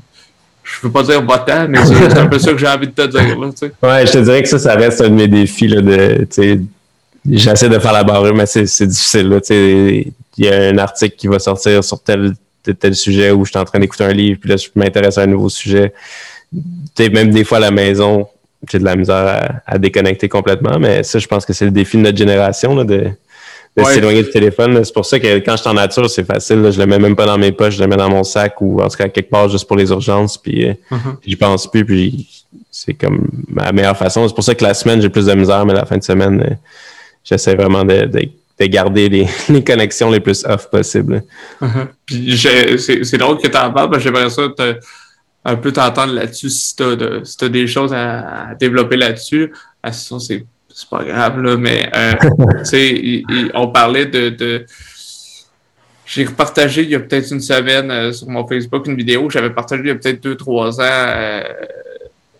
je 0.65 0.81
veux 0.83 0.91
pas 0.91 1.05
dire 1.05 1.23
votant, 1.23 1.69
mais 1.69 1.79
c'est 1.87 2.19
un 2.19 2.27
peu 2.27 2.41
ça 2.41 2.51
que 2.51 2.59
j'ai 2.59 2.67
envie 2.67 2.89
de 2.89 2.93
te 2.93 3.07
dire. 3.07 3.39
Là, 3.39 3.51
sais. 3.55 3.71
ouais, 3.81 4.07
je 4.07 4.13
te 4.13 4.19
dirais 4.19 4.43
que 4.43 4.49
ça, 4.49 4.59
ça 4.59 4.75
reste 4.75 5.01
un 5.01 5.11
de 5.11 5.15
mes 5.15 5.29
défis 5.29 5.69
là, 5.69 5.81
de 5.81 6.27
j'essaie 7.31 7.69
de 7.69 7.79
faire 7.79 7.93
la 7.93 8.03
barre, 8.03 8.35
mais 8.35 8.47
c'est 8.47 8.87
difficile. 8.87 9.29
Là, 9.29 9.39
il 9.49 10.13
y 10.39 10.49
a 10.49 10.57
un 10.57 10.79
article 10.79 11.15
qui 11.15 11.29
va 11.29 11.39
sortir 11.39 11.85
sur 11.85 12.03
tel, 12.03 12.33
tel, 12.81 12.97
sujet 12.97 13.31
où 13.31 13.45
je 13.45 13.51
suis 13.51 13.61
en 13.61 13.65
train 13.65 13.79
d'écouter 13.79 14.03
un 14.03 14.13
livre, 14.13 14.41
puis 14.41 14.51
là, 14.51 14.57
je 14.57 14.69
m'intéresse 14.75 15.19
à 15.19 15.23
un 15.23 15.27
nouveau 15.27 15.49
sujet. 15.49 15.93
sais 16.97 17.11
même 17.11 17.31
des 17.31 17.45
fois 17.45 17.59
à 17.59 17.61
la 17.61 17.71
maison, 17.71 18.27
j'ai 18.69 18.81
de 18.81 18.85
la 18.85 18.97
misère 18.97 19.61
à, 19.67 19.79
déconnecter 19.79 20.29
complètement, 20.29 20.81
mais 20.81 21.05
ça, 21.05 21.21
je 21.21 21.29
pense 21.29 21.47
que 21.47 21.53
c'est 21.53 21.65
le 21.65 21.71
défi 21.71 21.97
de 21.97 22.03
notre 22.03 22.19
génération, 22.19 22.75
là, 22.75 22.83
de, 22.83 23.13
de 23.77 23.85
s'éloigner 23.85 24.23
du 24.23 24.31
téléphone. 24.31 24.85
C'est 24.85 24.93
pour 24.93 25.07
ça 25.07 25.19
que 25.19 25.39
quand 25.39 25.57
je 25.57 25.63
suis 25.63 25.71
en 25.71 25.75
nature, 25.75 26.09
c'est 26.11 26.25
facile. 26.25 26.71
je 26.71 26.79
le 26.79 26.87
mets 26.87 26.99
même 26.99 27.17
pas 27.17 27.27
dans 27.27 27.39
mes 27.39 27.53
poches, 27.53 27.77
je 27.77 27.83
le 27.83 27.89
mets 27.89 27.97
dans 27.97 28.11
mon 28.11 28.23
sac 28.23 28.61
ou 28.61 28.81
en 28.83 28.89
tout 28.89 28.97
cas 28.97 29.09
quelque 29.09 29.31
part 29.31 29.49
juste 29.49 29.67
pour 29.67 29.77
les 29.77 29.91
urgences. 29.91 30.37
Puis 30.37 30.67
uh-huh. 30.67 31.17
j'y 31.27 31.37
pense 31.37 31.71
plus. 31.71 31.85
Puis 31.85 32.45
c'est 32.71 32.95
comme 32.95 33.29
ma 33.49 33.73
meilleure 33.73 33.97
façon. 33.97 34.29
C'est 34.29 34.35
pour 34.35 34.45
ça 34.45 34.55
que 34.55 34.65
la 34.65 34.75
semaine, 34.75 35.01
j'ai 35.01 35.09
plus 35.09 35.27
de 35.27 35.35
misère, 35.35 35.65
mais 35.65 35.75
la 35.75 35.87
fin 35.87 35.97
de 35.97 36.05
semaine, 36.05 36.41
euh, 36.41 36.55
j'essaie 37.25 37.55
vraiment 37.55 37.85
de, 37.85 38.05
de, 38.05 38.67
garder 38.67 39.09
les, 39.09 39.27
les, 39.49 39.65
connexions 39.65 40.11
les 40.11 40.21
plus 40.21 40.45
off 40.45 40.71
possibles. 40.71 41.23
Uh-huh. 41.61 42.79
c'est 42.79 43.19
drôle 43.19 43.39
que 43.39 43.49
tu 43.49 43.57
en 43.57 43.73
parles, 43.73 43.99
j'aimerais 43.99 44.31
ça 44.31 44.49
te 44.57 44.77
un 45.45 45.57
peu 45.57 45.73
t'entendre 45.73 46.13
là-dessus 46.15 46.51
si 46.51 46.77
tu 46.77 46.83
as, 46.83 47.25
si 47.25 47.51
des 47.51 47.67
choses 47.67 47.93
à, 47.93 48.55
développer 48.59 48.97
là-dessus. 48.97 49.53
Ah, 49.83 49.93
sinon, 49.93 50.21
c'est 50.75 50.89
pas 50.89 51.05
grave, 51.05 51.41
là, 51.41 51.57
mais 51.57 51.91
euh, 51.95 52.13
tu 52.59 52.65
sais, 52.65 53.23
on 53.55 53.69
parlait 53.69 54.07
de, 54.07 54.31
de 54.31 54.67
j'ai 56.07 56.25
repartagé 56.25 56.83
il 56.83 56.91
y 56.91 56.95
a 56.95 57.01
peut-être 57.01 57.31
une 57.31 57.41
semaine 57.41 57.91
euh, 57.91 58.13
sur 58.13 58.29
mon 58.29 58.47
Facebook 58.47 58.87
une 58.87 58.97
vidéo 58.97 59.29
que 59.29 59.33
j'avais 59.33 59.51
partagée 59.51 59.83
il 59.85 59.89
y 59.89 59.91
a 59.91 59.95
peut-être 59.95 60.23
deux, 60.23 60.37
trois 60.37 60.81
ans. 60.81 60.85
Euh, 60.85 61.43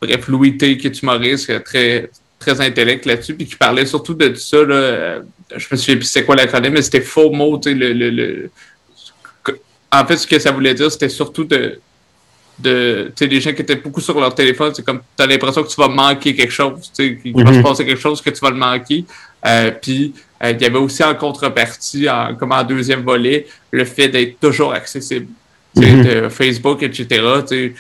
bref, 0.01 0.29
Louis 0.29 0.59
T, 0.59 0.77
qui 0.77 0.89
est 0.89 1.03
humoriste, 1.03 1.63
très, 1.65 2.11
très 2.39 2.61
intellect 2.61 3.07
là-dessus, 3.07 3.35
puis 3.35 3.47
qui 3.47 3.57
parlait 3.57 3.87
surtout 3.87 4.15
de, 4.15 4.35
ça. 4.35 4.63
Là, 4.65 5.21
je 5.57 5.67
me 5.71 5.77
souviens 5.77 5.97
plus 5.97 6.05
c'est 6.05 6.25
quoi 6.25 6.37
l'acronyme, 6.37 6.75
mais 6.75 6.83
c'était 6.83 7.01
faux 7.01 7.31
mot. 7.31 7.61
Le, 7.65 7.93
le, 7.93 8.11
le, 8.11 8.51
en 9.91 10.07
fait, 10.07 10.17
ce 10.17 10.27
que 10.27 10.39
ça 10.39 10.51
voulait 10.51 10.75
dire, 10.75 10.91
c'était 10.91 11.09
surtout 11.09 11.45
de 11.45 11.79
de 12.59 13.13
des 13.19 13.41
gens 13.41 13.53
qui 13.53 13.63
étaient 13.63 13.77
beaucoup 13.77 14.01
sur 14.01 14.19
leur 14.21 14.35
téléphone, 14.35 14.73
c'est 14.75 14.85
comme 14.85 15.01
tu 15.17 15.23
as 15.23 15.27
l'impression 15.27 15.63
que 15.63 15.69
tu 15.69 15.81
vas 15.81 15.89
manquer 15.89 16.35
quelque 16.35 16.53
chose, 16.53 16.91
qu'il 16.95 17.33
va 17.35 17.53
se 17.53 17.59
mhm. 17.59 17.63
passer 17.63 17.85
quelque 17.85 18.01
chose 18.01 18.21
que 18.21 18.31
tu 18.31 18.41
vas 18.41 18.51
le 18.51 18.57
manquer. 18.57 19.05
Euh, 19.45 19.71
puis 19.71 20.15
euh, 20.43 20.51
il 20.51 20.63
y 20.63 20.65
avait 20.65 20.79
aussi 20.79 21.03
en 21.03 21.15
contrepartie, 21.15 22.09
en, 22.09 22.35
comme 22.37 22.53
en 22.53 22.63
deuxième 22.63 23.03
volet, 23.03 23.47
le 23.71 23.85
fait 23.85 24.09
d'être 24.09 24.39
toujours 24.41 24.73
accessible. 24.73 25.27
Mhm. 25.75 26.03
de 26.05 26.29
Facebook, 26.29 26.83
etc. 26.83 27.07
Euh, 27.23 27.79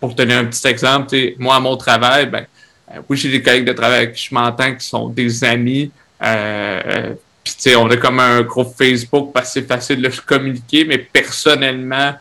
pour 0.00 0.14
donner 0.14 0.34
un 0.34 0.44
petit 0.44 0.66
exemple, 0.66 1.16
moi 1.38 1.56
à 1.56 1.60
mon 1.60 1.76
travail, 1.76 2.26
ben, 2.26 2.46
euh, 2.90 3.00
oui, 3.08 3.16
j'ai 3.16 3.30
des 3.30 3.42
collègues 3.42 3.64
de 3.64 3.72
travail 3.72 3.98
avec 3.98 4.14
qui 4.14 4.28
je 4.28 4.34
m'entends 4.34 4.74
qui 4.74 4.86
sont 4.86 5.08
des 5.08 5.44
amis. 5.44 5.90
Euh, 6.22 7.14
puis 7.42 7.76
on 7.76 7.88
a 7.90 7.96
comme 7.96 8.20
un 8.20 8.42
groupe 8.42 8.74
Facebook 8.76 9.30
parce 9.32 9.48
que 9.48 9.60
c'est 9.60 9.66
facile 9.66 10.02
de 10.02 10.10
se 10.10 10.20
communiquer, 10.20 10.84
mais 10.84 10.98
personnellement, 10.98 12.14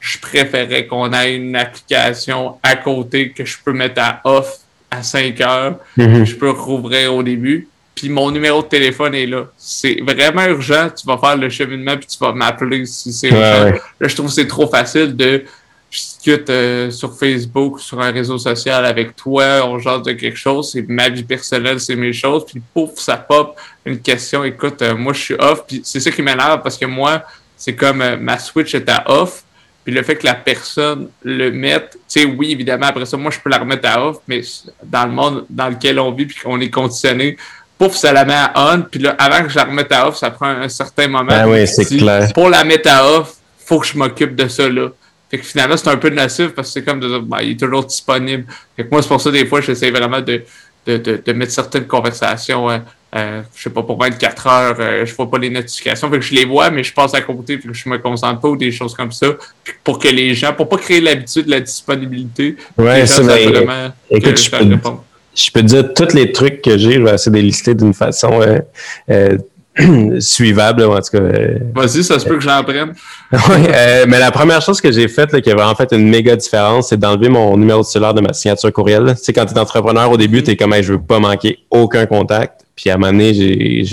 je 0.00 0.18
préférais 0.18 0.86
qu'on 0.86 1.12
ait 1.12 1.34
une 1.34 1.56
application 1.56 2.58
à 2.62 2.76
côté 2.76 3.30
que 3.30 3.44
je 3.44 3.56
peux 3.64 3.72
mettre 3.72 4.00
à 4.00 4.20
off 4.24 4.58
à 4.90 5.02
5 5.02 5.40
heures, 5.40 5.76
mhm. 5.96 6.24
je 6.24 6.34
peux 6.34 6.50
rouvrir 6.50 7.14
au 7.14 7.22
début. 7.22 7.68
Puis 7.94 8.08
mon 8.08 8.30
numéro 8.30 8.62
de 8.62 8.68
téléphone 8.68 9.14
est 9.14 9.26
là. 9.26 9.46
C'est 9.56 9.98
vraiment 10.06 10.44
urgent. 10.44 10.88
Tu 10.88 11.04
vas 11.04 11.18
faire 11.18 11.36
le 11.36 11.50
cheminement 11.50 11.96
puis 11.96 12.06
tu 12.06 12.16
vas 12.20 12.32
m'appeler 12.32 12.86
si 12.86 13.12
c'est 13.12 13.28
urgent. 13.28 13.72
Là, 14.00 14.08
je 14.08 14.14
trouve 14.14 14.28
que 14.28 14.32
c'est 14.32 14.46
trop 14.46 14.68
facile 14.68 15.16
de 15.16 15.44
je 15.90 15.98
discute 15.98 16.50
euh, 16.50 16.90
sur 16.90 17.16
Facebook, 17.16 17.80
sur 17.80 18.00
un 18.00 18.10
réseau 18.10 18.38
social 18.38 18.84
avec 18.84 19.16
toi, 19.16 19.66
on 19.66 19.78
genre 19.78 20.02
de 20.02 20.12
quelque 20.12 20.36
chose, 20.36 20.72
c'est 20.72 20.86
ma 20.86 21.08
vie 21.08 21.22
personnelle, 21.22 21.80
c'est 21.80 21.96
mes 21.96 22.12
choses, 22.12 22.44
puis 22.44 22.60
pouf, 22.74 22.90
ça 22.96 23.16
pop 23.16 23.56
une 23.86 23.98
question, 23.98 24.44
écoute, 24.44 24.82
euh, 24.82 24.94
moi 24.94 25.14
je 25.14 25.20
suis 25.20 25.34
off, 25.38 25.64
puis 25.66 25.80
c'est 25.84 26.00
ça 26.00 26.10
qui 26.10 26.20
m'énerve 26.20 26.62
parce 26.62 26.76
que 26.76 26.84
moi, 26.84 27.22
c'est 27.56 27.74
comme 27.74 28.02
euh, 28.02 28.16
ma 28.18 28.38
Switch 28.38 28.74
est 28.74 28.88
à 28.88 29.10
off, 29.10 29.44
puis 29.88 29.96
le 29.96 30.02
fait 30.02 30.16
que 30.16 30.26
la 30.26 30.34
personne 30.34 31.08
le 31.22 31.50
mette, 31.50 31.92
tu 31.92 32.20
sais, 32.20 32.24
oui, 32.26 32.52
évidemment, 32.52 32.88
après 32.88 33.06
ça, 33.06 33.16
moi, 33.16 33.30
je 33.30 33.40
peux 33.40 33.48
la 33.48 33.56
remettre 33.56 33.88
à 33.88 34.06
off, 34.06 34.18
mais 34.28 34.42
dans 34.84 35.06
le 35.06 35.12
monde 35.12 35.46
dans 35.48 35.70
lequel 35.70 35.98
on 35.98 36.12
vit, 36.12 36.26
puis 36.26 36.36
qu'on 36.44 36.60
est 36.60 36.68
conditionné, 36.68 37.38
pouf, 37.78 37.94
ça 37.94 38.12
la 38.12 38.26
met 38.26 38.34
à 38.34 38.52
on, 38.54 38.82
puis 38.82 39.00
là, 39.00 39.16
avant 39.18 39.42
que 39.44 39.48
je 39.48 39.56
la 39.56 39.64
remette 39.64 39.90
à 39.90 40.06
off, 40.06 40.18
ça 40.18 40.30
prend 40.30 40.48
un 40.48 40.68
certain 40.68 41.08
moment. 41.08 41.32
Ah 41.32 41.48
oui, 41.48 41.66
c'est 41.66 41.86
clair. 41.86 42.30
Pour 42.34 42.50
la 42.50 42.64
mettre 42.64 42.90
à 42.92 43.12
off, 43.12 43.36
faut 43.64 43.80
que 43.80 43.86
je 43.86 43.96
m'occupe 43.96 44.36
de 44.36 44.46
ça, 44.46 44.68
là. 44.68 44.90
Fait 45.30 45.38
que 45.38 45.46
finalement, 45.46 45.78
c'est 45.78 45.88
un 45.88 45.96
peu 45.96 46.10
nocif 46.10 46.48
parce 46.48 46.68
que 46.68 46.74
c'est 46.74 46.84
comme 46.84 47.00
de 47.00 47.08
dire, 47.08 47.22
ben, 47.22 47.38
il 47.40 47.52
est 47.52 47.58
toujours 47.58 47.86
disponible. 47.86 48.44
Fait 48.76 48.84
que 48.84 48.90
moi, 48.90 49.00
c'est 49.00 49.08
pour 49.08 49.22
ça, 49.22 49.30
des 49.30 49.46
fois, 49.46 49.62
j'essaie 49.62 49.90
vraiment 49.90 50.20
de, 50.20 50.42
de, 50.84 50.98
de, 50.98 51.22
de, 51.24 51.32
mettre 51.32 51.52
certaines 51.52 51.86
conversations 51.86 52.68
euh, 52.68 52.76
euh, 53.16 53.40
je 53.54 53.62
sais 53.62 53.70
pas, 53.70 53.82
pour 53.82 53.98
24 53.98 54.46
heures, 54.46 54.76
euh, 54.80 55.06
je 55.06 55.14
vois 55.14 55.30
pas 55.30 55.38
les 55.38 55.48
notifications. 55.48 56.10
Fait 56.10 56.18
que 56.18 56.24
je 56.24 56.34
les 56.34 56.44
vois, 56.44 56.70
mais 56.70 56.84
je 56.84 56.92
passe 56.92 57.14
à 57.14 57.22
côté, 57.22 57.56
puis 57.56 57.70
je 57.72 57.88
me 57.88 57.96
concentre 57.98 58.40
pas 58.40 58.48
ou 58.48 58.56
des 58.56 58.70
choses 58.70 58.94
comme 58.94 59.12
ça. 59.12 59.28
pour 59.82 59.98
que 59.98 60.08
les 60.08 60.34
gens, 60.34 60.52
pour 60.52 60.68
pas 60.68 60.76
créer 60.76 61.00
l'habitude 61.00 61.46
de 61.46 61.50
la 61.50 61.60
disponibilité. 61.60 62.56
Ouais, 62.76 63.06
ça, 63.06 63.22
vraiment 63.22 63.92
écoute, 64.10 64.38
je, 64.38 64.50
peux, 64.50 64.58
je 65.34 65.50
peux, 65.50 65.60
te 65.62 65.66
dire 65.66 65.94
tous 65.94 66.14
les 66.14 66.32
trucs 66.32 66.60
que 66.60 66.76
j'ai, 66.76 66.94
je 66.94 67.00
vais 67.00 67.14
essayer 67.14 67.32
de 67.32 67.36
les 67.36 67.42
lister 67.42 67.74
d'une 67.74 67.94
façon 67.94 68.42
euh, 68.42 68.58
euh 69.10 69.38
suivable, 70.18 70.82
en 70.82 70.96
tout 70.96 71.12
cas. 71.12 71.20
Vas-y, 71.72 72.02
ça 72.02 72.18
se 72.18 72.26
peut 72.26 72.34
que 72.34 72.42
j'en 72.42 72.64
prenne. 72.64 72.94
oui, 73.32 73.68
mais 74.08 74.18
la 74.18 74.32
première 74.32 74.60
chose 74.60 74.80
que 74.80 74.90
j'ai 74.90 75.06
faite, 75.06 75.40
qui 75.40 75.50
a 75.52 75.54
vraiment 75.54 75.76
fait 75.76 75.92
une 75.92 76.08
méga 76.08 76.34
différence, 76.34 76.88
c'est 76.88 76.96
d'enlever 76.96 77.28
mon 77.28 77.56
numéro 77.56 77.82
de 77.82 77.86
cellulaire 77.86 78.12
de 78.12 78.20
ma 78.20 78.32
signature 78.32 78.72
courriel. 78.72 79.14
Tu 79.16 79.22
sais, 79.22 79.32
quand 79.32 79.46
tu 79.46 79.54
es 79.54 79.58
entrepreneur 79.58 80.10
au 80.10 80.16
début, 80.16 80.42
tu 80.42 80.50
es 80.50 80.56
comme, 80.56 80.74
je 80.82 80.94
veux 80.94 81.00
pas 81.00 81.20
manquer 81.20 81.60
aucun 81.70 82.06
contact. 82.06 82.64
Puis 82.78 82.90
à 82.90 82.94
un 82.94 82.96
moment 82.96 83.10
donné, 83.10 83.84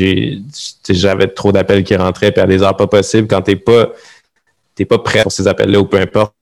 j'avais 0.90 1.28
trop 1.28 1.52
d'appels 1.52 1.84
qui 1.84 1.95
rentraient, 1.95 2.32
puis 2.32 2.40
à 2.40 2.45
des 2.45 2.62
heures 2.62 2.78
pas 2.78 2.86
possibles, 2.86 3.28
quand 3.28 3.41
t'es 3.41 3.56
pas, 3.56 3.90
t'es 4.76 4.86
pas 4.86 4.99
prêt 4.99 5.24
pour 5.24 5.32
ces 5.32 5.48
appels-là 5.48 5.80
ou 5.80 5.86
peu 5.86 5.98
importe. 5.98 6.36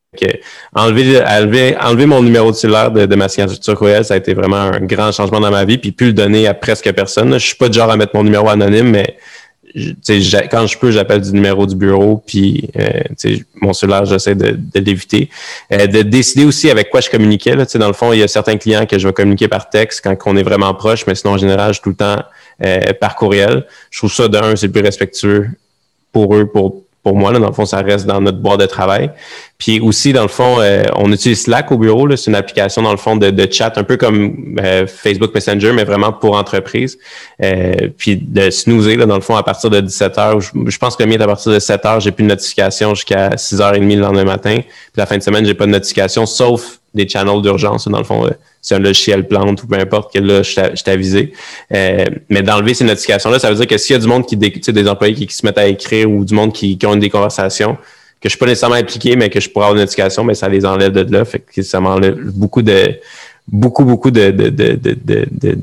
Enlever, 0.76 1.22
enlever, 1.26 1.78
enlever 1.80 2.06
mon 2.06 2.22
numéro 2.22 2.52
de 2.52 2.56
cellulaire 2.58 2.92
de, 2.92 3.16
ma 3.16 3.30
signature 3.30 3.76
courriel, 3.76 4.04
ça 4.04 4.16
a 4.16 4.18
été 4.18 4.34
vraiment 4.34 4.58
un 4.58 4.82
grand 4.82 5.14
changement 5.14 5.40
dans 5.40 5.52
ma 5.52 5.64
vie, 5.64 5.78
puis 5.78 5.94
plus 5.94 6.08
le 6.08 6.14
donner 6.14 6.46
à 6.46 6.54
presque 6.54 6.92
personne. 6.92 7.32
Je 7.32 7.46
suis 7.46 7.56
pas 7.56 7.70
du 7.70 7.78
genre 7.78 7.90
à 7.90 7.96
mettre 7.96 8.14
mon 8.14 8.26
numéro 8.26 8.50
anonyme, 8.50 8.90
mais 8.90 9.18
quand 10.52 10.68
je 10.68 10.78
peux, 10.78 10.92
j'appelle 10.92 11.22
du 11.22 11.32
numéro 11.32 11.66
du 11.66 11.76
bureau, 11.76 12.22
puis 12.28 12.70
euh, 12.78 13.40
mon 13.56 13.72
cellulaire, 13.72 14.04
j'essaie 14.04 14.36
de, 14.36 14.52
de 14.52 14.80
l'éviter. 14.82 15.30
Euh, 15.72 15.88
de 15.88 16.02
décider 16.02 16.44
aussi 16.44 16.70
avec 16.70 16.90
quoi 16.90 17.00
je 17.00 17.10
communiquais. 17.10 17.56
Là, 17.56 17.66
dans 17.76 17.88
le 17.88 17.94
fond, 17.94 18.12
il 18.12 18.20
y 18.20 18.24
a 18.24 18.28
certains 18.28 18.58
clients 18.58 18.86
que 18.86 19.00
je 19.00 19.08
vais 19.08 19.14
communiquer 19.14 19.48
par 19.48 19.70
texte 19.70 20.02
quand 20.04 20.18
on 20.26 20.36
est 20.36 20.44
vraiment 20.44 20.74
proche, 20.74 21.08
mais 21.08 21.16
sinon, 21.16 21.36
en 21.36 21.38
général, 21.38 21.70
je 21.70 21.76
suis 21.76 21.84
tout 21.84 21.90
le 21.90 21.96
temps 21.96 22.22
euh, 22.64 22.80
par 23.00 23.16
courriel. 23.16 23.66
Je 23.92 24.00
trouve 24.00 24.14
ça, 24.14 24.28
d'un, 24.28 24.56
c'est 24.56 24.70
plus 24.70 24.82
respectueux 24.82 25.50
pour 26.12 26.36
eux, 26.36 26.46
pour 26.46 26.84
pour 27.04 27.18
moi, 27.18 27.34
là, 27.34 27.40
dans 27.40 27.48
le 27.48 27.54
fond, 27.54 27.66
ça 27.66 27.82
reste 27.82 28.06
dans 28.06 28.22
notre 28.22 28.38
boîte 28.38 28.62
de 28.62 28.66
travail. 28.66 29.12
Puis 29.58 29.82
aussi, 29.82 30.14
dans 30.14 30.22
le 30.22 30.30
fond, 30.30 30.62
euh, 30.62 30.86
on 30.96 31.12
utilise 31.12 31.44
Slack 31.44 31.70
au 31.74 31.78
bureau. 31.78 32.10
C'est 32.16 32.32
une 32.32 32.36
application, 32.36 32.82
dans 32.82 32.92
le 32.92 32.98
fond, 32.98 33.18
de, 33.18 33.30
de 33.30 33.52
chat, 33.52 33.78
un 33.78 33.84
peu 33.84 33.98
comme 33.98 34.56
euh, 34.64 34.88
Facebook 34.88 35.36
Messenger, 35.36 35.74
mais 35.74 35.84
vraiment 35.84 36.14
pour 36.14 36.38
entreprise. 36.38 36.98
Euh, 37.44 37.90
puis 37.98 38.16
de 38.16 38.50
snoozer, 38.50 38.96
là, 38.96 39.06
dans 39.06 39.16
le 39.16 39.22
fond, 39.22 39.36
à 39.36 39.44
partir 39.44 39.70
de 39.70 39.82
17 39.82 40.16
h 40.16 40.52
je, 40.66 40.78
pense 40.78 40.96
que 40.96 41.04
mien 41.04 41.20
à 41.20 41.28
partir 41.28 41.52
de 41.52 41.60
7 41.60 41.84
h 41.84 42.00
j'ai 42.00 42.12
plus 42.12 42.24
de 42.24 42.30
notification 42.30 42.96
jusqu'à 42.96 43.32
6h30 43.32 43.96
le 43.96 44.02
lendemain 44.02 44.24
matin. 44.24 44.60
Puis 44.62 44.96
la 44.96 45.06
fin 45.06 45.18
de 45.18 45.24
semaine, 45.24 45.46
j'ai 45.46 45.56
pas 45.56 45.66
de 45.66 45.72
notification, 45.72 46.26
sauf 46.26 46.80
des 46.94 47.08
channels 47.08 47.42
d'urgence. 47.42 47.86
Dans 47.90 47.98
le 47.98 48.06
fond, 48.06 48.30
c'est 48.64 48.76
un 48.76 48.80
logiciel 48.80 49.28
plante 49.28 49.62
ou 49.62 49.68
peu 49.68 49.78
importe, 49.78 50.14
que 50.14 50.20
là, 50.20 50.42
je 50.42 50.82
t'ai 50.82 50.92
avisé. 50.92 51.34
Euh, 51.74 52.06
mais 52.30 52.42
d'enlever 52.42 52.74
ces 52.74 52.86
notifications-là, 52.86 53.38
ça 53.38 53.50
veut 53.50 53.58
dire 53.58 53.68
que 53.68 53.78
s'il 53.78 53.94
y 53.94 53.98
a 53.98 54.00
du 54.00 54.08
monde 54.08 54.26
qui, 54.26 54.38
des 54.38 54.88
employés 54.88 55.14
qui, 55.14 55.32
se 55.32 55.46
mettent 55.46 55.58
à 55.58 55.68
écrire 55.68 56.10
ou 56.10 56.24
du 56.24 56.34
monde 56.34 56.54
qui, 56.54 56.78
qui 56.78 56.86
ont 56.88 56.96
des 56.96 57.10
conversations, 57.10 57.76
que 57.76 58.30
je 58.30 58.30
suis 58.30 58.40
pas 58.40 58.46
nécessairement 58.46 58.78
impliqué, 58.78 59.18
mais 59.18 59.30
que 59.30 59.42
je 59.42 59.50
pourrais 59.50 59.66
avoir 59.66 59.76
une 59.76 59.82
notification, 59.82 60.24
mais 60.24 60.34
ça 60.34 60.48
les 60.48 60.66
enlève 60.66 60.94
de 60.94 61.12
là. 61.12 61.26
Fait 61.26 61.40
que 61.40 61.62
ça 61.62 61.82
m'enlève 61.82 62.18
beaucoup 62.32 62.62
de, 62.62 62.98
beaucoup, 63.50 63.84
beaucoup 63.84 64.12
de, 64.12 64.32
de, 64.32 64.48
de, 64.50 64.80
de, 64.80 65.28
de 65.30 65.58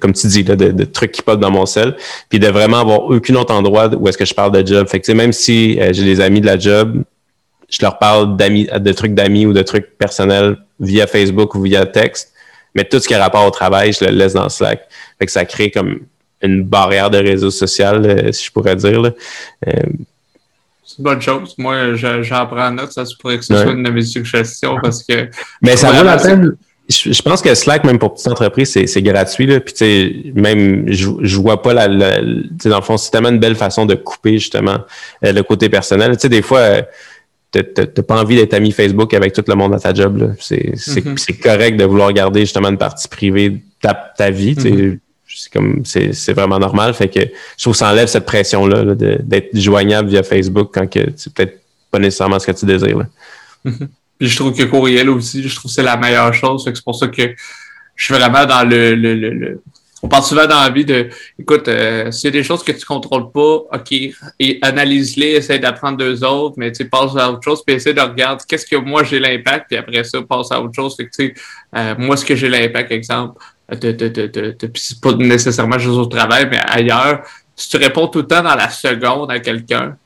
comme 0.00 0.12
tu 0.12 0.26
dis, 0.26 0.42
là, 0.42 0.56
de, 0.56 0.84
trucs 0.84 1.12
qui 1.12 1.22
pop 1.22 1.38
dans 1.38 1.50
mon 1.50 1.66
sel, 1.66 1.96
puis 2.28 2.40
de 2.40 2.48
vraiment 2.48 2.80
avoir 2.80 3.04
aucun 3.04 3.34
autre 3.36 3.54
endroit 3.54 3.88
où 3.94 4.08
est-ce 4.08 4.18
que 4.18 4.24
je 4.24 4.34
parle 4.34 4.52
de 4.52 4.66
job. 4.66 4.88
Fait 4.88 5.00
que, 5.00 5.12
même 5.12 5.32
si 5.32 5.78
euh, 5.80 5.92
j'ai 5.92 6.04
des 6.04 6.20
amis 6.20 6.40
de 6.40 6.46
la 6.46 6.58
job, 6.58 7.02
je 7.72 7.78
leur 7.80 7.98
parle 7.98 8.36
d'amis, 8.36 8.68
de 8.74 8.92
trucs 8.92 9.14
d'amis 9.14 9.46
ou 9.46 9.52
de 9.52 9.62
trucs 9.62 9.96
personnels 9.96 10.56
via 10.78 11.06
Facebook 11.06 11.54
ou 11.54 11.62
via 11.62 11.86
texte. 11.86 12.32
Mais 12.74 12.84
tout 12.84 13.00
ce 13.00 13.08
qui 13.08 13.14
a 13.14 13.18
rapport 13.18 13.46
au 13.46 13.50
travail, 13.50 13.92
je 13.92 14.04
le 14.04 14.10
laisse 14.12 14.34
dans 14.34 14.48
Slack. 14.48 14.86
Fait 15.18 15.26
que 15.26 15.32
ça 15.32 15.44
crée 15.44 15.70
comme 15.70 16.00
une 16.42 16.62
barrière 16.62 17.10
de 17.10 17.18
réseau 17.18 17.50
social, 17.50 18.04
euh, 18.04 18.32
si 18.32 18.46
je 18.46 18.52
pourrais 18.52 18.76
dire. 18.76 19.00
Euh, 19.02 19.12
c'est 20.84 20.98
une 20.98 21.04
bonne 21.04 21.22
chose. 21.22 21.54
Moi, 21.56 21.94
j'en 21.94 22.46
prends 22.46 22.70
note. 22.70 22.92
Ça 22.92 23.06
se 23.06 23.16
pourrait 23.16 23.38
que 23.38 23.44
ce 23.44 23.56
soit 23.56 23.72
une 23.72 23.82
de 23.82 23.90
mes 23.90 24.02
suggestions 24.02 24.76
parce 24.82 25.02
que. 25.02 25.28
Mais 25.62 25.76
ça 25.76 25.92
vaut 25.92 26.04
la 26.04 26.18
peine. 26.18 26.56
Je, 26.88 27.22
pense 27.22 27.40
que 27.40 27.54
Slack, 27.54 27.84
même 27.84 27.98
pour 27.98 28.12
petite 28.12 28.26
entreprise, 28.26 28.70
c'est 28.70 29.02
gratuit. 29.02 29.46
Là. 29.46 29.60
Puis, 29.60 29.72
tu 29.72 29.78
sais, 29.78 30.32
même, 30.34 30.84
je, 30.92 31.08
je 31.20 31.36
vois 31.36 31.62
pas 31.62 31.72
la. 31.72 31.88
la 31.88 32.20
dans 32.20 32.76
le 32.76 32.82
fond, 32.82 32.98
c'est 32.98 33.10
tellement 33.10 33.30
une 33.30 33.38
belle 33.38 33.54
façon 33.54 33.86
de 33.86 33.94
couper, 33.94 34.32
justement, 34.32 34.78
euh, 35.24 35.32
le 35.32 35.42
côté 35.42 35.68
personnel. 35.68 36.12
Tu 36.12 36.22
sais, 36.22 36.28
des 36.28 36.42
fois, 36.42 36.82
t'as 37.52 38.02
pas 38.02 38.20
envie 38.20 38.36
d'être 38.36 38.54
ami 38.54 38.72
Facebook 38.72 39.12
avec 39.14 39.32
tout 39.32 39.44
le 39.46 39.54
monde 39.54 39.74
à 39.74 39.78
ta 39.78 39.92
job. 39.92 40.34
C'est 40.40 41.40
correct 41.42 41.76
de 41.76 41.84
vouloir 41.84 42.12
garder 42.12 42.40
justement 42.40 42.68
une 42.68 42.78
partie 42.78 43.08
privée 43.08 43.50
de 43.50 43.60
ta, 44.16 44.30
vie. 44.30 44.54
Mm-hmm. 44.54 44.98
C'est 45.26 45.52
comme 45.52 45.82
c'est 45.84 46.32
vraiment 46.32 46.58
normal. 46.58 46.94
Fait 46.94 47.08
que 47.08 47.20
je 47.20 47.62
trouve 47.62 47.74
que 47.74 47.78
ça 47.78 47.90
enlève 47.90 48.08
cette 48.08 48.26
pression-là 48.26 48.94
d'être 48.94 49.56
joignable 49.56 50.08
via 50.08 50.22
Facebook 50.22 50.70
quand 50.72 50.88
c'est 51.16 51.32
peut-être 51.32 51.60
pas 51.90 51.98
nécessairement 51.98 52.38
ce 52.38 52.46
que 52.46 52.52
tu 52.52 52.66
désires. 52.66 53.06
Mm-hmm. 53.64 53.88
Puis 54.18 54.28
je 54.28 54.36
trouve 54.36 54.54
que 54.54 54.62
courriel 54.64 55.10
aussi, 55.10 55.46
je 55.46 55.54
trouve 55.54 55.70
que 55.70 55.74
c'est 55.74 55.82
la 55.82 55.96
meilleure 55.96 56.32
chose. 56.32 56.62
C'est 56.64 56.82
pour 56.82 56.94
ça 56.94 57.08
que 57.08 57.34
je 57.96 58.04
suis 58.04 58.14
vraiment 58.14 58.46
dans 58.46 58.66
le, 58.66 58.94
le, 58.94 59.14
le 59.14 59.62
on 60.02 60.08
parle 60.08 60.24
souvent 60.24 60.46
dans 60.46 60.60
la 60.60 60.70
vie 60.70 60.84
de, 60.84 61.08
écoute, 61.38 61.68
euh, 61.68 62.10
s'il 62.10 62.24
y 62.24 62.28
a 62.28 62.30
des 62.32 62.42
choses 62.42 62.64
que 62.64 62.72
tu 62.72 62.84
contrôles 62.84 63.30
pas, 63.30 63.54
OK, 63.72 63.92
et 63.92 64.58
analyse-les, 64.60 65.28
essaie 65.34 65.60
d'apprendre 65.60 65.96
deux 65.96 66.24
autres, 66.24 66.56
mais 66.58 66.72
tu 66.72 66.88
passe 66.88 67.16
à 67.16 67.30
autre 67.30 67.42
chose, 67.44 67.62
puis 67.64 67.76
essaie 67.76 67.94
de 67.94 68.00
regarder 68.00 68.42
qu'est-ce 68.48 68.66
que 68.66 68.76
moi 68.76 69.04
j'ai 69.04 69.20
l'impact, 69.20 69.66
puis 69.68 69.76
après 69.76 70.02
ça, 70.02 70.20
passe 70.22 70.50
à 70.50 70.60
autre 70.60 70.74
chose. 70.74 70.96
Fait 70.96 71.06
que, 71.06 71.10
tu 71.10 71.28
sais, 71.28 71.34
euh, 71.76 71.94
moi, 71.98 72.16
ce 72.16 72.24
que 72.24 72.34
j'ai 72.34 72.48
l'impact, 72.48 72.90
exemple, 72.90 73.40
de, 73.70 73.92
de, 73.92 74.08
de, 74.08 74.26
de, 74.26 74.56
de 74.58 74.70
c'est 74.74 75.00
pas 75.00 75.12
nécessairement 75.12 75.78
juste 75.78 75.96
au 75.96 76.06
travail, 76.06 76.48
mais 76.50 76.58
ailleurs, 76.66 77.22
si 77.54 77.68
tu 77.68 77.76
réponds 77.76 78.08
tout 78.08 78.18
le 78.18 78.26
temps 78.26 78.42
dans 78.42 78.56
la 78.56 78.70
seconde 78.70 79.30
à 79.30 79.38
quelqu'un, 79.38 79.96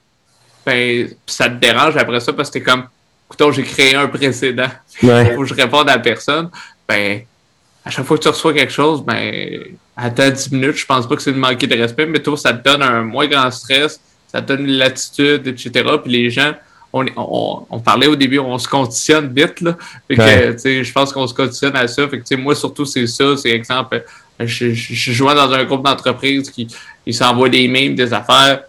ben, 0.66 1.09
ça 1.27 1.48
te 1.48 1.55
dérange 1.55 1.97
après 1.97 2.20
ça 2.20 2.32
parce 2.35 2.51
que 2.51 2.59
t'es 2.59 2.62
comme, 2.62 2.85
écoute, 3.32 3.52
j'ai 3.55 3.62
créé 3.62 3.94
un 3.94 4.09
précédent. 4.09 4.68
Il 5.02 5.09
faut 5.35 5.40
que 5.40 5.47
je 5.47 5.55
réponde 5.55 5.89
à 5.89 5.94
la 5.94 5.98
personne. 6.01 6.51
Ben, 6.86 7.23
à 7.85 7.90
chaque 7.90 8.05
fois 8.05 8.18
que 8.18 8.23
tu 8.24 8.28
reçois 8.28 8.52
quelque 8.52 8.73
chose, 8.73 9.02
ben, 9.02 9.77
attends 9.97 10.31
10 10.31 10.52
minutes, 10.52 10.77
je 10.77 10.86
pense 10.86 11.09
pas 11.09 11.16
que 11.16 11.23
c'est 11.23 11.32
de 11.32 11.39
manquer 11.39 11.66
de 11.66 11.74
respect, 11.74 12.06
mais 12.06 12.20
toi, 12.20 12.36
ça 12.36 12.52
te 12.52 12.62
donne 12.62 12.82
un 12.82 13.02
moins 13.02 13.27
grand 13.27 13.51
stress, 13.51 14.01
ça 14.28 14.43
te 14.43 14.48
donne 14.48 14.66
une 14.66 14.77
latitude, 14.77 15.47
etc. 15.47 15.70
Puis 16.02 16.12
les 16.12 16.31
gens, 16.31 16.52
on, 16.93 17.06
on, 17.16 17.66
on, 17.70 17.81
parlait 17.81 18.06
au 18.06 18.16
début, 18.16 18.39
on 18.39 18.59
se 18.59 18.68
conditionne 18.68 19.32
vite, 19.35 19.60
là. 19.60 19.77
Fait 20.09 20.16
que, 20.16 20.82
je 20.82 20.93
pense 20.93 21.12
qu'on 21.12 21.27
se 21.27 21.35
conditionne 21.35 21.77
à 21.77 21.89
ça. 21.89 22.09
Fait 22.09 22.20
que, 22.20 22.35
moi, 22.36 22.55
surtout, 22.55 22.85
c'est 22.85 23.06
ça. 23.06 23.36
C'est 23.36 23.51
exemple, 23.51 24.05
je, 24.40 24.73
je, 24.73 24.94
je 24.94 25.12
joue 25.12 25.27
dans 25.27 25.52
un 25.52 25.64
groupe 25.64 25.85
d'entreprises 25.85 26.51
qui 26.51 26.68
ils 27.06 27.14
s'envoient 27.14 27.48
des 27.48 27.68
memes, 27.68 27.94
des 27.94 28.12
affaires. 28.12 28.62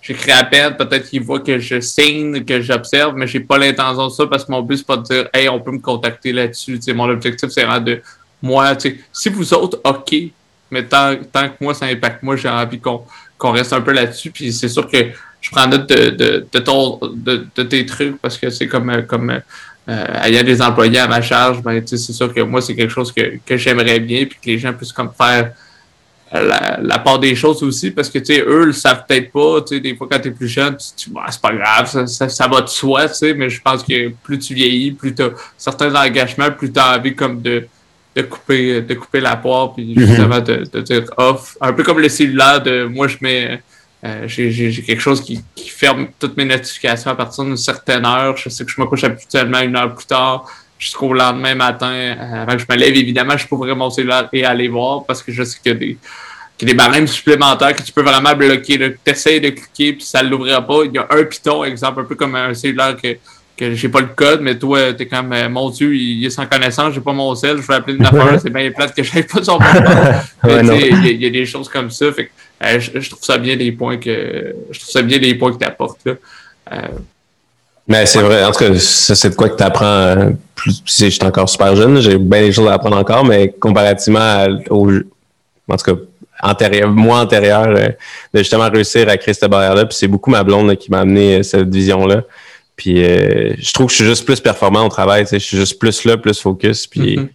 J'écris 0.00 0.32
à 0.32 0.44
peine, 0.44 0.76
peut-être 0.76 1.08
qu'ils 1.08 1.22
voient 1.22 1.40
que 1.40 1.58
je 1.58 1.80
signe, 1.80 2.44
que 2.44 2.60
j'observe, 2.60 3.14
mais 3.16 3.26
j'ai 3.26 3.40
pas 3.40 3.56
l'intention 3.56 4.06
de 4.06 4.12
ça 4.12 4.26
parce 4.26 4.44
que 4.44 4.52
mon 4.52 4.60
but, 4.60 4.76
c'est 4.76 4.86
pas 4.86 4.98
de 4.98 5.02
dire, 5.02 5.28
hey, 5.32 5.48
on 5.48 5.60
peut 5.60 5.72
me 5.72 5.78
contacter 5.78 6.30
là-dessus. 6.30 6.78
Mon 6.94 7.08
objectif, 7.08 7.48
c'est 7.48 7.64
vraiment 7.64 7.80
de 7.80 8.02
moi, 8.42 8.76
tu 8.76 8.90
sais, 8.90 8.98
si 9.10 9.30
vous 9.30 9.54
autres, 9.54 9.80
OK, 9.82 10.14
mais 10.74 10.84
tant, 10.84 11.16
que 11.16 11.54
moi, 11.60 11.72
ça 11.72 11.86
impacte 11.86 12.22
moi, 12.22 12.36
j'ai 12.36 12.48
envie 12.48 12.80
qu'on 12.80 13.50
reste 13.52 13.72
un 13.72 13.80
peu 13.80 13.92
là-dessus. 13.92 14.30
Puis 14.30 14.52
c'est 14.52 14.68
sûr 14.68 14.88
que 14.88 14.98
je 15.40 15.50
prends 15.50 15.66
note 15.66 15.88
de, 15.88 16.10
de, 16.10 17.46
de, 17.54 17.62
tes 17.62 17.86
trucs 17.86 18.20
parce 18.20 18.36
que 18.36 18.50
c'est 18.50 18.66
comme, 18.66 19.04
comme 19.06 19.40
euh, 19.88 20.06
ayant 20.22 20.42
des 20.42 20.60
employés 20.60 20.98
à 20.98 21.06
ma 21.06 21.22
charge, 21.22 21.62
ben, 21.62 21.82
c'est 21.86 21.98
sûr 21.98 22.32
que 22.32 22.40
moi, 22.40 22.60
c'est 22.60 22.74
quelque 22.74 22.92
chose 22.92 23.12
que, 23.12 23.38
que 23.44 23.56
j'aimerais 23.56 24.00
bien, 24.00 24.24
puis 24.24 24.38
que 24.42 24.46
les 24.46 24.58
gens 24.58 24.72
puissent 24.72 24.92
comme 24.92 25.12
faire 25.16 25.52
la, 26.32 26.78
la, 26.82 26.98
part 26.98 27.18
des 27.18 27.34
choses 27.34 27.62
aussi, 27.62 27.90
parce 27.90 28.10
que, 28.10 28.18
tu 28.18 28.32
eux 28.32 28.64
le 28.64 28.72
savent 28.72 29.04
peut-être 29.06 29.30
pas, 29.30 29.62
tu 29.62 29.80
des 29.80 29.94
fois, 29.94 30.08
quand 30.10 30.18
t'es 30.18 30.30
plus 30.30 30.48
jeune, 30.48 30.76
tu, 30.96 31.10
bah, 31.10 31.26
c'est 31.30 31.40
pas 31.40 31.52
grave, 31.52 31.88
ça, 31.88 32.06
ça, 32.06 32.28
ça, 32.28 32.48
va 32.48 32.62
de 32.62 32.66
soi, 32.66 33.08
tu 33.08 33.34
mais 33.34 33.48
je 33.48 33.60
pense 33.60 33.84
que 33.84 34.08
plus 34.22 34.38
tu 34.38 34.54
vieillis, 34.54 34.92
plus 34.92 35.14
t'as 35.14 35.28
certains 35.56 35.94
engagements, 35.94 36.50
plus 36.50 36.72
t'as 36.72 36.98
envie 36.98 37.14
comme 37.14 37.40
de, 37.40 37.68
de 38.14 38.22
couper, 38.22 38.80
de 38.80 38.94
couper 38.94 39.20
la 39.20 39.36
poire, 39.36 39.74
puis 39.74 39.94
mhm. 39.94 40.06
justement 40.06 40.40
de, 40.40 40.64
de, 40.72 40.80
dire 40.80 41.04
off. 41.16 41.56
Un 41.60 41.72
peu 41.72 41.82
comme 41.82 42.00
le 42.00 42.08
cellulaire 42.08 42.62
de 42.62 42.84
moi, 42.84 43.08
je 43.08 43.16
mets. 43.20 43.60
Euh, 44.04 44.28
j'ai 44.28 44.82
quelque 44.82 45.00
chose 45.00 45.22
qui, 45.22 45.42
qui, 45.54 45.70
ferme 45.70 46.08
toutes 46.18 46.36
mes 46.36 46.44
notifications 46.44 47.10
à 47.10 47.14
partir 47.14 47.44
d'une 47.44 47.56
certaine 47.56 48.04
heure. 48.04 48.36
Je 48.36 48.50
sais 48.50 48.64
que 48.64 48.70
je 48.70 48.78
me 48.78 48.86
couche 48.86 49.04
habituellement 49.04 49.60
une 49.60 49.74
heure 49.76 49.94
plus 49.94 50.04
tard 50.04 50.44
jusqu'au 50.78 51.14
lendemain 51.14 51.54
matin. 51.54 51.90
Euh, 51.90 52.42
avant 52.42 52.52
que 52.52 52.58
je 52.58 52.66
me 52.68 52.76
lève, 52.76 52.94
évidemment, 52.94 53.36
je 53.36 53.46
ouvrir 53.50 53.74
mon 53.74 53.88
cellulaire 53.88 54.28
et 54.32 54.44
aller 54.44 54.68
voir 54.68 55.04
parce 55.04 55.22
que 55.22 55.32
je 55.32 55.42
sais 55.42 55.58
qu'il 55.62 55.72
y 55.72 55.74
a 55.74 55.78
des, 55.78 55.98
qu'il 56.58 56.68
y 56.68 56.70
a 56.70 56.74
des 56.74 56.76
barèmes 56.76 57.06
supplémentaires 57.06 57.74
que 57.74 57.82
tu 57.82 57.92
peux 57.92 58.02
vraiment 58.02 58.34
bloquer. 58.34 58.78
Tu 58.78 59.10
essaies 59.10 59.40
de 59.40 59.48
cliquer 59.48 59.94
puis 59.94 60.04
ça 60.04 60.22
ne 60.22 60.28
l'ouvrira 60.28 60.64
pas. 60.64 60.84
Il 60.84 60.92
y 60.92 60.98
a 60.98 61.06
un 61.10 61.24
piton, 61.24 61.64
exemple, 61.64 62.02
un 62.02 62.04
peu 62.04 62.14
comme 62.14 62.34
un 62.34 62.52
cellulaire 62.52 62.96
que 63.00 63.16
que 63.56 63.74
j'ai 63.74 63.88
pas 63.88 64.00
le 64.00 64.08
code, 64.08 64.40
mais 64.40 64.58
toi, 64.58 64.92
t'es 64.92 65.06
comme, 65.06 65.32
euh, 65.32 65.48
mon 65.48 65.70
Dieu, 65.70 65.94
il, 65.94 66.24
est 66.24 66.30
sans 66.30 66.46
connaissance, 66.46 66.94
j'ai 66.94 67.00
pas 67.00 67.12
mon 67.12 67.34
sel, 67.34 67.58
je 67.60 67.66
vais 67.66 67.74
appeler 67.74 67.96
une 67.96 68.04
affaire, 68.04 68.38
c'est 68.42 68.50
bien 68.50 68.70
plate 68.70 68.94
que 68.94 69.02
j'ai 69.02 69.22
pas 69.22 69.42
son 69.42 69.58
Il 70.44 71.22
y, 71.22 71.26
a 71.26 71.30
des 71.30 71.46
choses 71.46 71.68
comme 71.68 71.90
ça. 71.90 72.12
Fait 72.12 72.30
euh, 72.64 72.80
je, 72.80 73.10
trouve 73.10 73.22
ça 73.22 73.38
bien 73.38 73.56
les 73.56 73.72
points 73.72 73.96
que 73.98 74.54
je 74.70 74.78
trouve 74.78 74.90
ça 74.90 75.02
bien 75.02 75.18
les 75.18 75.34
points 75.34 75.52
que 75.52 75.58
tu 75.58 75.66
apportes 75.66 76.00
là. 76.04 76.12
Euh, 76.72 76.76
mais 77.86 78.06
c'est 78.06 78.22
vrai, 78.22 78.42
en 78.44 78.50
tout 78.50 78.64
cas, 78.64 78.74
ça 78.78 79.14
c'est 79.14 79.30
de 79.30 79.34
quoi 79.34 79.50
que 79.50 79.56
tu 79.56 79.62
apprends 79.62 80.32
plus 80.54 80.82
je 80.86 81.10
suis 81.10 81.18
encore 81.22 81.48
super 81.48 81.76
jeune, 81.76 82.00
j'ai 82.00 82.16
bien 82.16 82.40
des 82.40 82.52
choses 82.52 82.68
à 82.68 82.74
apprendre 82.74 82.96
encore, 82.96 83.24
mais 83.24 83.50
comparativement 83.50 84.46
au 84.70 84.90
en 85.68 85.76
tout 85.76 85.94
cas 85.94 86.00
antérieur, 86.42 86.90
moi 86.90 87.20
antérieur, 87.20 87.74
de 87.74 88.38
justement 88.38 88.70
réussir 88.70 89.08
à 89.08 89.16
créer 89.16 89.34
cette 89.34 89.50
barrière-là, 89.50 89.84
puis 89.86 89.96
c'est 89.96 90.08
beaucoup 90.08 90.30
ma 90.30 90.42
blonde 90.42 90.74
qui 90.76 90.90
m'a 90.90 91.00
amené 91.00 91.42
cette 91.42 91.68
vision-là. 91.68 92.22
Puis 92.76 93.04
euh, 93.04 93.54
je 93.58 93.72
trouve 93.72 93.86
que 93.86 93.92
je 93.92 93.96
suis 93.96 94.04
juste 94.04 94.24
plus 94.24 94.40
performant 94.40 94.84
au 94.84 94.88
travail, 94.88 95.26
je 95.30 95.38
suis 95.38 95.56
juste 95.56 95.78
plus 95.78 96.04
là, 96.04 96.16
plus 96.16 96.40
focus. 96.40 96.86
Puis 96.86 97.16
mm-hmm. 97.16 97.28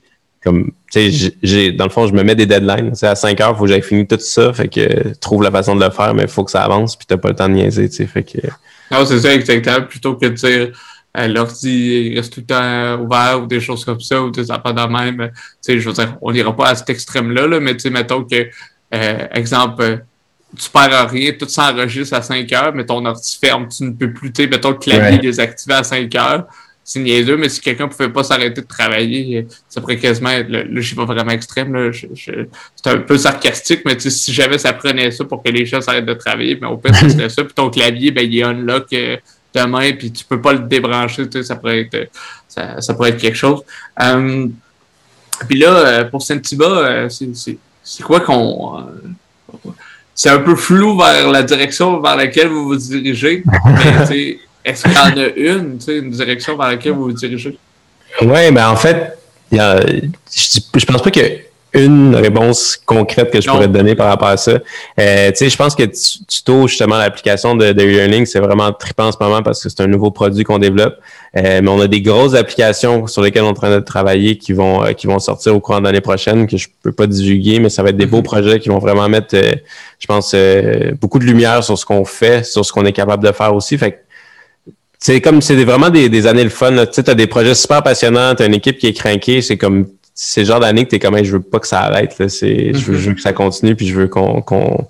comme 0.44 0.72
tu 0.92 1.12
sais, 1.12 1.34
j'ai 1.42 1.72
dans 1.72 1.86
le 1.86 1.92
fond, 1.92 2.08
je 2.08 2.14
me 2.14 2.24
mets 2.24 2.36
des 2.36 2.46
deadlines. 2.46 2.94
à 3.02 3.16
5 3.16 3.40
heures, 3.42 3.52
il 3.52 3.58
faut 3.58 3.64
que 3.64 3.70
j'aille 3.70 3.82
fini 3.82 4.06
tout 4.06 4.20
ça. 4.20 4.52
Fait 4.54 4.68
que 4.68 5.18
trouve 5.20 5.44
la 5.44 5.52
façon 5.52 5.76
de 5.76 5.84
le 5.84 5.92
faire, 5.92 6.14
mais 6.14 6.24
il 6.24 6.30
faut 6.30 6.44
que 6.44 6.52
ça 6.52 6.64
avance, 6.64 6.96
puis 6.96 7.06
t'as 7.08 7.18
pas 7.18 7.30
le 7.30 7.36
temps 7.36 7.48
de 7.48 7.54
niaiser, 7.54 7.90
tu 7.90 7.96
sais. 7.96 8.08
Fait 8.08 8.24
que. 8.24 8.40
Non, 8.92 9.06
c'est 9.06 9.20
ça, 9.20 9.34
exactement. 9.34 9.86
Plutôt 9.86 10.16
que 10.16 10.26
de 10.26 10.34
dire 10.34 10.72
euh, 11.18 11.28
l'ordi 11.28 12.14
reste 12.16 12.34
tout 12.34 12.42
le 12.42 12.46
temps 12.46 13.04
ouvert 13.04 13.42
ou 13.42 13.48
des 13.48 13.60
choses 13.60 13.86
comme 13.86 14.00
ça, 14.00 14.22
ou 14.22 14.30
des 14.32 14.52
affaires 14.52 14.74
de 14.74 14.82
même. 14.82 15.30
Tu 15.32 15.34
sais, 15.62 15.80
je 15.80 15.88
veux 15.88 15.94
dire, 15.94 16.18
on 16.22 16.32
n'ira 16.32 16.56
pas 16.56 16.70
à 16.70 16.76
cet 16.76 16.90
extrême-là, 16.90 17.48
là, 17.48 17.60
mais 17.60 17.74
tu 17.74 17.82
sais, 17.82 17.90
mettons 17.90 18.24
que, 18.24 18.48
euh, 18.94 19.28
exemple, 19.34 20.04
tu 20.58 20.70
perds 20.70 21.10
rien, 21.10 21.32
tout 21.34 21.48
s'enregistre 21.48 22.16
à 22.16 22.22
5 22.22 22.52
heures, 22.54 22.74
mais 22.74 22.86
ton 22.86 23.06
ordi 23.06 23.38
ferme, 23.40 23.68
tu 23.68 23.84
ne 23.84 23.92
peux 23.92 24.12
plus, 24.12 24.32
tu 24.32 24.44
sais, 24.44 24.50
mettons 24.50 24.72
le 24.72 24.78
clavier 24.78 25.20
désactivé 25.20 25.76
à 25.76 25.84
5 25.84 26.14
heures. 26.16 26.46
c'est 26.84 27.00
niaiseux, 27.00 27.38
mais 27.38 27.50
si 27.50 27.62
quelqu'un 27.62 27.88
pouvait 27.88 28.10
pas 28.10 28.24
s'arrêter 28.24 28.62
de 28.62 28.68
travailler, 28.68 29.48
ça 29.68 29.80
pourrait 29.80 29.98
quasiment 29.98 30.32
être, 30.32 30.50
là, 30.50 30.64
je 30.68 30.82
suis 30.82 30.96
pas 30.96 31.06
vraiment 31.06 31.32
extrême, 31.32 31.72
là, 31.74 31.92
c'est 31.94 32.88
un 32.88 32.98
peu 32.98 33.18
sarcastique, 33.18 33.82
mais 33.86 34.00
si 34.00 34.34
jamais 34.34 34.58
ça 34.58 34.74
prenait 34.74 35.12
ça 35.12 35.24
pour 35.24 35.44
que 35.44 35.50
les 35.50 35.66
gens 35.68 35.82
s'arrêtent 35.82 36.08
de 36.08 36.16
travailler, 36.16 36.56
ben, 36.56 36.68
au 36.70 36.78
pire, 36.78 36.96
ça 36.96 37.10
serait 37.10 37.30
ça, 37.30 37.44
puis 37.44 37.54
ton 37.54 37.70
clavier, 37.70 38.10
ben, 38.12 38.26
il 38.26 38.40
est 38.40 38.44
unlock 38.44 38.88
euh, 38.94 39.18
demain, 39.54 39.92
puis 39.92 40.12
tu 40.12 40.26
peux 40.26 40.42
pas 40.42 40.54
le 40.54 40.60
débrancher, 40.60 41.28
ça 41.44 41.56
pourrait 41.56 41.82
être, 41.82 42.10
ça, 42.48 42.82
ça 42.82 42.94
pourrait 42.96 43.12
être 43.12 43.22
quelque 43.22 43.38
chose. 43.38 43.62
Euh, 44.02 44.48
puis 45.48 45.60
là, 45.60 45.76
euh, 45.76 46.04
pour 46.06 46.24
Sentiba, 46.24 47.08
c'est 47.10 48.04
quoi 48.04 48.20
qu'on 48.22 48.84
c'est 50.20 50.30
un 50.30 50.40
peu 50.40 50.54
flou 50.58 50.98
vers 50.98 51.32
la 51.32 51.44
direction 51.44 52.02
vers 52.02 52.18
laquelle 52.18 52.50
vous 52.50 52.66
vous 52.66 52.76
dirigez. 52.76 53.42
Mais 53.66 54.38
est-ce 54.66 54.84
qu'il 54.84 54.92
y 54.92 54.98
en 54.98 55.18
a 55.18 55.28
une, 55.28 55.80
une 55.88 56.12
direction 56.12 56.58
vers 56.58 56.68
laquelle 56.68 56.92
vous 56.92 57.04
vous 57.06 57.14
dirigez? 57.14 57.58
Oui, 58.22 58.52
ben 58.52 58.68
en 58.68 58.76
fait, 58.76 59.18
y 59.50 59.58
a, 59.60 59.80
je, 59.80 60.60
je 60.76 60.86
pense 60.86 61.02
pas 61.02 61.10
a 61.10 61.49
une 61.74 62.16
réponse 62.16 62.78
concrète 62.84 63.32
que 63.32 63.42
je 63.42 63.48
pourrais 63.48 63.68
te 63.68 63.74
donner 63.74 63.94
par 63.96 64.08
rapport 64.08 64.30
à 64.30 64.38
ça. 64.38 64.54
Euh, 65.00 65.30
tu 65.30 65.36
sais, 65.36 65.50
je 65.50 65.58
pense 65.58 65.76
que 65.76 65.84
Tuto, 65.84 66.68
justement, 66.68 66.98
l'application 66.98 67.56
de, 67.56 67.72
de 67.72 67.84
e-learning, 67.84 68.26
c'est 68.26 68.40
vraiment 68.40 68.72
trippant 68.74 69.08
en 69.08 69.12
ce 69.12 69.18
moment 69.20 69.44
parce 69.44 69.62
que 69.62 69.70
c'est 69.70 69.82
un 69.82 69.88
nouveau 69.88 70.10
produit 70.10 70.44
qu'on 70.44 70.58
développe. 70.58 70.96
Euh, 71.38 71.62
mais 71.62 71.70
on 71.70 71.80
a 71.80 71.88
des 71.88 72.02
grosses 72.02 72.34
applications 72.34 73.06
sur 73.06 73.22
lesquelles 73.22 73.44
on 73.44 73.48
est 73.48 73.52
en 73.52 73.54
train 73.54 73.76
de 73.76 73.80
travailler 73.82 74.38
qui 74.38 74.54
vont 74.54 74.84
euh, 74.84 74.94
qui 74.94 75.06
vont 75.06 75.20
sortir 75.20 75.56
au 75.56 75.60
courant 75.60 75.80
de 75.80 75.86
l'année 75.86 76.02
prochaine, 76.02 76.48
que 76.48 76.58
je 76.58 76.68
peux 76.82 76.92
pas 76.92 77.06
divulguer, 77.06 77.60
mais 77.60 77.70
ça 77.70 77.84
va 77.84 77.90
être 77.90 77.98
des 77.98 78.08
beaux 78.08 78.22
mm-hmm. 78.22 78.24
projets 78.24 78.60
qui 78.60 78.70
vont 78.70 78.80
vraiment 78.80 79.08
mettre, 79.08 79.36
euh, 79.36 79.54
je 80.00 80.08
pense, 80.08 80.36
beaucoup 81.00 81.20
de 81.20 81.26
lumière 81.26 81.64
sur 81.64 81.78
ce 81.78 81.86
qu'on 81.86 82.06
fait, 82.06 82.44
sur 82.44 82.66
ce 82.66 82.74
qu'on 82.74 82.86
est 82.86 82.94
capable 82.94 83.24
de 83.24 83.32
faire 83.32 83.54
aussi. 83.54 83.78
Fait 83.78 84.04
c'est 84.98 85.22
comme 85.22 85.42
c'est 85.42 85.64
vraiment 85.64 85.90
des, 85.90 86.10
des 86.10 86.26
années 86.28 86.44
le 86.44 86.50
fun. 86.50 86.72
Tu 86.86 86.94
sais, 86.94 87.10
as 87.10 87.16
des 87.16 87.28
projets 87.28 87.56
super 87.56 87.84
passionnants, 87.84 88.36
tu 88.36 88.44
as 88.44 88.48
une 88.48 88.56
équipe 88.56 88.78
qui 88.78 88.88
est 88.88 88.94
craquée, 88.94 89.42
c'est 89.42 89.58
comme 89.58 89.88
c'est 90.22 90.42
le 90.42 90.48
genre 90.48 90.60
d'année 90.60 90.84
que 90.84 90.90
tu 90.90 90.98
es 90.98 91.00
comme 91.00 91.24
je 91.24 91.32
veux 91.32 91.40
pas 91.40 91.60
que 91.60 91.68
ça 91.68 91.80
arrête. 91.80 92.20
Là. 92.20 92.28
Je, 92.28 92.92
veux, 92.92 93.14
que 93.14 93.22
ça 93.22 93.32
continue, 93.32 93.74
puis 93.74 93.88
je 93.88 93.98
veux 93.98 94.10
qu'on, 94.10 94.42
qu'on 94.42 94.86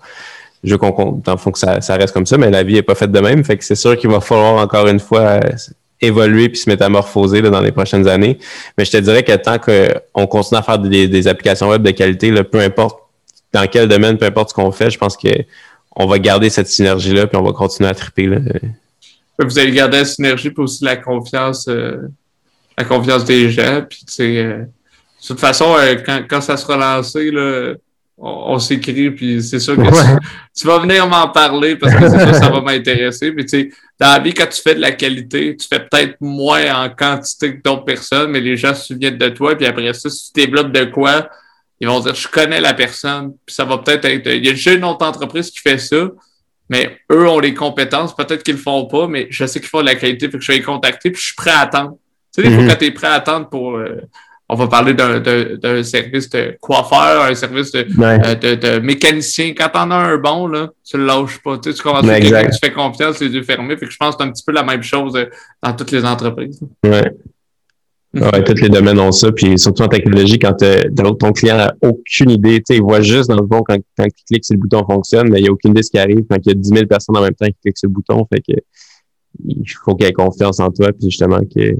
je 0.63 0.71
veux 0.71 0.79
qu'on, 0.79 1.21
dans 1.23 1.37
que 1.37 1.59
ça, 1.59 1.81
ça, 1.81 1.97
reste 1.97 2.15
comme 2.15 2.25
ça, 2.25 2.35
mais 2.39 2.49
la 2.49 2.63
vie 2.63 2.77
est 2.77 2.81
pas 2.81 2.95
faite 2.95 3.11
de 3.11 3.19
même. 3.19 3.43
Fait 3.43 3.55
que 3.55 3.63
c'est 3.63 3.75
sûr 3.75 3.95
qu'il 3.95 4.09
va 4.09 4.21
falloir 4.21 4.55
encore 4.55 4.87
une 4.87 4.99
fois 4.99 5.39
évoluer 6.01 6.49
puis 6.49 6.57
se 6.57 6.67
métamorphoser 6.67 7.43
là, 7.43 7.51
dans 7.51 7.61
les 7.61 7.71
prochaines 7.71 8.07
années. 8.07 8.39
Mais 8.75 8.85
je 8.85 8.91
te 8.91 8.97
dirais 8.97 9.21
que 9.21 9.35
tant 9.35 9.59
qu'on 9.59 10.25
continue 10.25 10.57
à 10.57 10.63
faire 10.63 10.79
des, 10.79 11.07
des 11.07 11.27
applications 11.27 11.69
web 11.69 11.83
de 11.83 11.91
qualité, 11.91 12.31
là, 12.31 12.43
peu 12.43 12.59
importe 12.59 12.99
dans 13.53 13.67
quel 13.67 13.87
domaine, 13.87 14.17
peu 14.17 14.25
importe 14.25 14.49
ce 14.49 14.55
qu'on 14.55 14.71
fait, 14.71 14.89
je 14.89 14.97
pense 14.97 15.15
que 15.15 15.29
on 15.95 16.07
va 16.07 16.17
garder 16.17 16.49
cette 16.49 16.69
synergie-là, 16.69 17.27
puis 17.27 17.37
on 17.37 17.43
va 17.43 17.51
continuer 17.51 17.89
à 17.89 17.93
triper. 17.93 18.25
Là. 18.25 18.39
Vous 19.37 19.59
allez 19.59 19.73
garder 19.73 19.99
la 19.99 20.05
synergie, 20.05 20.49
puis 20.49 20.63
aussi 20.63 20.83
la 20.83 20.95
confiance, 20.95 21.67
euh, 21.67 21.97
la 22.75 22.83
confiance 22.83 23.25
des 23.25 23.51
gens, 23.51 23.83
puis 23.87 23.99
tu 24.07 24.13
sais, 24.13 24.37
euh, 24.37 24.63
de 25.21 25.27
toute 25.27 25.39
façon, 25.39 25.75
euh, 25.77 25.95
quand, 26.05 26.23
quand 26.29 26.41
ça 26.41 26.57
sera 26.57 26.77
lancé, 26.77 27.31
là, 27.31 27.73
on, 28.21 28.59
s'écrit, 28.59 29.11
puis 29.11 29.41
c'est 29.41 29.59
sûr 29.59 29.77
que 29.77 29.81
tu, 30.57 30.67
vas 30.67 30.79
venir 30.79 31.07
m'en 31.07 31.29
parler 31.29 31.77
parce 31.77 31.95
que 31.95 32.09
c'est 32.09 32.33
ça 32.33 32.49
va 32.49 32.61
m'intéresser. 32.61 33.31
Mais 33.31 33.43
tu 33.43 33.49
sais, 33.49 33.69
dans 33.99 34.11
la 34.11 34.19
vie, 34.19 34.33
quand 34.33 34.47
tu 34.47 34.61
fais 34.61 34.75
de 34.75 34.81
la 34.81 34.91
qualité, 34.91 35.55
tu 35.55 35.67
fais 35.67 35.79
peut-être 35.79 36.17
moins 36.19 36.83
en 36.83 36.89
quantité 36.89 37.55
que 37.55 37.61
d'autres 37.63 37.85
personnes, 37.85 38.31
mais 38.31 38.41
les 38.41 38.57
gens 38.57 38.73
se 38.73 38.87
souviennent 38.87 39.17
de 39.17 39.29
toi, 39.29 39.55
puis 39.55 39.65
après 39.65 39.93
ça, 39.93 40.09
si 40.09 40.33
tu 40.33 40.41
développes 40.45 40.71
de 40.71 40.85
quoi, 40.85 41.29
ils 41.79 41.87
vont 41.87 41.99
dire 42.01 42.13
je 42.13 42.27
connais 42.27 42.59
la 42.59 42.73
personne, 42.73 43.33
puis 43.45 43.55
ça 43.55 43.63
va 43.63 43.77
peut-être 43.77 44.03
être. 44.05 44.27
Il 44.27 44.45
y 44.45 44.49
a 44.49 44.51
déjà 44.51 44.73
une 44.73 44.83
autre 44.83 45.05
entreprise 45.05 45.49
qui 45.49 45.59
fait 45.59 45.77
ça, 45.77 46.09
mais 46.69 46.99
eux 47.11 47.27
ont 47.27 47.39
les 47.39 47.53
compétences, 47.53 48.13
peut-être 48.13 48.43
qu'ils 48.43 48.55
le 48.55 48.61
font 48.61 48.85
pas, 48.85 49.07
mais 49.07 49.27
je 49.29 49.45
sais 49.45 49.61
qu'ils 49.61 49.69
font 49.69 49.81
de 49.81 49.85
la 49.85 49.95
qualité, 49.95 50.27
puis 50.27 50.39
que 50.39 50.43
je 50.43 50.51
vais 50.51 50.57
les 50.57 50.63
contacter, 50.63 51.09
puis 51.11 51.21
je 51.21 51.27
suis 51.27 51.35
prêt 51.35 51.51
à 51.51 51.61
attendre. 51.61 51.97
Tu 52.35 52.41
sais, 52.41 52.47
des 52.47 52.53
fois, 52.53 52.63
mm-hmm. 52.63 52.69
quand 52.69 52.75
tu 52.75 52.85
es 52.85 52.91
prêt 52.91 53.07
à 53.07 53.13
attendre 53.13 53.49
pour. 53.49 53.77
Euh, 53.77 54.01
on 54.51 54.55
va 54.55 54.67
parler 54.67 54.95
d'un 54.95 55.83
service 55.83 56.27
de 56.29 56.57
coiffeur, 56.59 57.23
un 57.23 57.35
service 57.35 57.71
de, 57.71 57.85
euh, 57.99 58.35
de, 58.35 58.55
de, 58.55 58.79
mécanicien. 58.79 59.53
Quand 59.55 59.69
t'en 59.69 59.91
as 59.91 59.95
un 59.95 60.17
bon, 60.17 60.47
là, 60.47 60.71
tu 60.83 60.97
le 60.97 61.05
lâches 61.05 61.39
pas. 61.43 61.59
Tu, 61.59 61.69
sais, 61.69 61.77
tu 61.77 61.83
commences 61.83 62.09
à 62.09 62.19
tu 62.19 62.57
fais 62.61 62.73
confiance, 62.73 63.19
les 63.19 63.27
yeux 63.27 63.43
fermés. 63.43 63.77
Fait 63.77 63.85
que 63.85 63.91
je 63.91 63.97
pense 63.97 64.15
que 64.15 64.23
c'est 64.23 64.27
un 64.27 64.31
petit 64.31 64.43
peu 64.43 64.51
la 64.51 64.63
même 64.63 64.81
chose 64.81 65.15
euh, 65.15 65.25
dans 65.61 65.73
toutes 65.73 65.91
les 65.91 66.03
entreprises. 66.03 66.59
Ouais. 66.83 67.11
Mhm. 68.11 68.23
Ouais, 68.23 68.43
tous 68.43 68.59
les 68.59 68.69
domaines 68.69 68.99
ont 68.99 69.11
ça. 69.11 69.31
Puis 69.31 69.59
surtout 69.59 69.83
en 69.83 69.87
technologie, 69.87 70.39
quand 70.39 70.57
ton 70.57 71.31
client 71.31 71.57
n'a 71.57 71.75
aucune 71.83 72.31
idée, 72.31 72.63
il 72.69 72.81
voit 72.81 73.01
juste 73.01 73.29
dans 73.29 73.39
le 73.39 73.47
fond 73.47 73.61
quand, 73.61 73.77
quand 73.95 74.05
il 74.05 74.23
clique 74.27 74.45
sur 74.45 74.55
le 74.55 74.61
bouton 74.61 74.83
fonctionne, 74.83 75.29
mais 75.29 75.39
il 75.39 75.43
n'y 75.43 75.49
a 75.49 75.51
aucune 75.51 75.71
idée 75.71 75.83
ce 75.83 75.91
qui 75.91 75.99
arrive 75.99 76.23
quand 76.27 76.37
il 76.43 76.47
y 76.47 76.51
a 76.51 76.55
10 76.55 76.69
000 76.69 76.85
personnes 76.87 77.17
en 77.17 77.21
même 77.21 77.35
temps 77.35 77.45
qui 77.45 77.57
cliquent 77.61 77.77
sur 77.77 77.87
le 77.87 77.93
bouton. 77.93 78.25
Fait 78.33 78.41
que 78.41 78.59
il 79.45 79.63
faut 79.85 79.95
qu'il 79.95 80.07
ait 80.07 80.13
confiance 80.13 80.59
en 80.59 80.71
toi, 80.71 80.87
puis 80.91 81.11
justement 81.11 81.41
que 81.41 81.75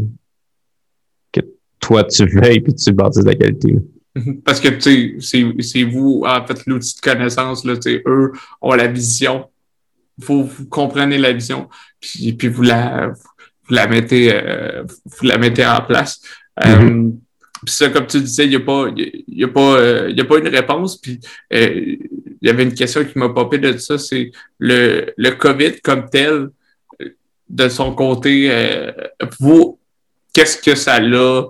toi 1.80 2.04
tu 2.04 2.24
et 2.24 2.60
puis 2.62 2.74
tu 2.74 2.92
bâtisses 2.92 3.26
la 3.26 3.36
qualité. 3.36 3.76
Parce 4.46 4.60
que 4.60 4.70
tu 4.70 5.22
sais, 5.22 5.54
c'est 5.60 5.84
vous, 5.84 6.24
en 6.26 6.46
fait, 6.46 6.66
l'outil 6.66 6.96
de 6.96 7.02
connaissance, 7.02 7.64
là, 7.66 7.76
eux 8.06 8.32
ont 8.62 8.74
la 8.74 8.88
vision. 8.88 9.46
Vous, 10.18 10.44
vous 10.44 10.66
comprenez 10.66 11.18
la 11.18 11.32
vision, 11.32 11.70
puis, 12.02 12.34
puis 12.34 12.50
vous 12.50 12.64
la 12.64 13.08
vous 13.08 13.76
la 13.76 13.88
mettez 13.88 14.34
euh, 14.34 14.84
vous 15.06 15.28
la 15.28 15.38
mettez 15.38 15.66
en 15.66 15.82
place. 15.82 16.22
Mm-hmm. 16.60 17.08
Euh, 17.08 17.12
puis 17.66 17.74
ça, 17.74 17.88
comme 17.88 18.06
tu 18.06 18.20
disais, 18.20 18.44
il 18.44 18.50
n'y 18.50 18.58
a 18.58 18.60
pas, 18.60 18.88
y 18.98 19.44
a 19.46 19.48
pas, 19.48 19.78
euh, 19.78 20.12
y 20.14 20.20
a 20.20 20.26
pas 20.26 20.40
une 20.40 20.50
réponse. 20.50 21.00
Puis 21.00 21.22
il 21.50 22.00
y 22.42 22.50
avait 22.50 22.64
une 22.64 22.74
question 22.74 23.06
qui 23.06 23.18
m'a 23.18 23.30
popé 23.30 23.60
de 23.60 23.78
ça, 23.78 23.98
c'est 23.98 24.34
le, 24.58 25.14
le 25.16 25.30
COVID 25.32 25.80
comme 25.80 26.10
tel, 26.10 26.50
de 27.48 27.70
son 27.70 27.96
côté, 27.96 28.52
vous, 29.40 29.80
qu'est-ce 30.34 30.62
que 30.62 30.76
ça 30.76 31.00
l'a 31.00 31.46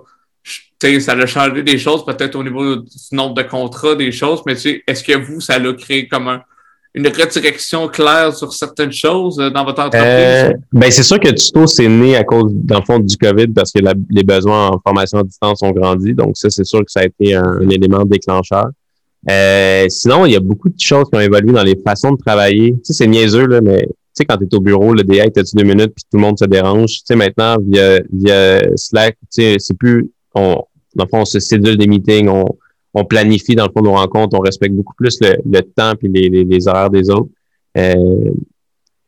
ça 1.00 1.12
a 1.12 1.26
changé 1.26 1.62
des 1.62 1.78
choses, 1.78 2.04
peut-être 2.04 2.36
au 2.36 2.42
niveau 2.42 2.76
du 2.76 2.86
nombre 3.12 3.34
de 3.34 3.42
contrats, 3.42 3.94
des 3.94 4.12
choses, 4.12 4.42
mais 4.46 4.54
est-ce 4.54 5.04
que 5.04 5.16
vous, 5.16 5.40
ça 5.40 5.58
l'a 5.58 5.72
créé 5.74 6.08
comme 6.08 6.40
une 6.94 7.06
redirection 7.06 7.88
claire 7.88 8.34
sur 8.34 8.52
certaines 8.52 8.92
choses 8.92 9.38
euh, 9.38 9.50
dans 9.50 9.64
votre 9.64 9.82
entreprise? 9.82 10.04
Euh, 10.04 10.52
ben 10.72 10.90
c'est 10.90 11.02
sûr 11.02 11.20
que 11.20 11.28
Tuto, 11.28 11.66
c'est 11.66 11.88
né 11.88 12.16
à 12.16 12.24
cause, 12.24 12.50
dans 12.52 12.80
le 12.80 12.84
fond, 12.84 12.98
du 12.98 13.16
COVID 13.16 13.48
parce 13.48 13.72
que 13.72 13.80
les 14.10 14.24
besoins 14.24 14.70
en 14.70 14.80
formation 14.80 15.18
à 15.18 15.22
distance 15.22 15.62
ont 15.62 15.70
grandi. 15.70 16.14
Donc, 16.14 16.36
ça, 16.36 16.50
c'est 16.50 16.64
sûr 16.64 16.80
que 16.80 16.90
ça 16.90 17.00
a 17.00 17.04
été 17.04 17.34
un, 17.34 17.60
élément 17.68 18.04
déclencheur. 18.04 18.70
Euh, 19.30 19.86
sinon, 19.88 20.26
il 20.26 20.32
y 20.32 20.36
a 20.36 20.40
beaucoup 20.40 20.68
de 20.68 20.80
choses 20.80 21.04
qui 21.10 21.16
ont 21.16 21.20
évolué 21.20 21.52
dans 21.52 21.62
les 21.62 21.76
façons 21.76 22.12
de 22.12 22.18
travailler. 22.18 22.72
Tu 22.72 22.78
sais, 22.84 22.92
c'est 22.94 23.06
niaiseux, 23.06 23.46
là, 23.46 23.60
mais 23.60 23.82
tu 23.82 23.92
sais, 24.14 24.24
quand 24.24 24.38
tu 24.38 24.44
es 24.44 24.54
au 24.54 24.60
bureau, 24.60 24.94
le 24.94 25.04
DA, 25.04 25.30
t'as-tu 25.30 25.54
deux 25.56 25.64
minutes, 25.64 25.92
puis 25.94 26.04
tout 26.10 26.16
le 26.16 26.22
monde 26.22 26.38
se 26.38 26.46
dérange. 26.46 26.90
Tu 26.90 27.02
sais, 27.04 27.16
maintenant, 27.16 27.56
via, 27.60 28.00
via 28.12 28.62
Slack, 28.76 29.16
tu 29.20 29.42
sais, 29.42 29.56
c'est 29.58 29.76
plus, 29.76 30.10
on, 30.34 30.56
dans 30.94 31.04
le 31.04 31.08
fond, 31.08 31.22
on 31.22 31.24
se 31.24 31.40
sédule 31.40 31.76
des 31.76 31.86
meetings, 31.86 32.28
on, 32.28 32.44
on 32.94 33.04
planifie 33.04 33.54
dans 33.54 33.66
le 33.66 33.72
fond 33.72 33.82
nos 33.82 33.94
rencontres, 33.94 34.36
on 34.36 34.40
respecte 34.40 34.74
beaucoup 34.74 34.94
plus 34.94 35.18
le, 35.20 35.36
le 35.44 35.62
temps 35.62 35.92
et 36.02 36.08
les, 36.08 36.44
les, 36.44 36.68
horaires 36.68 36.90
des 36.90 37.10
autres. 37.10 37.30
Euh, 37.76 38.30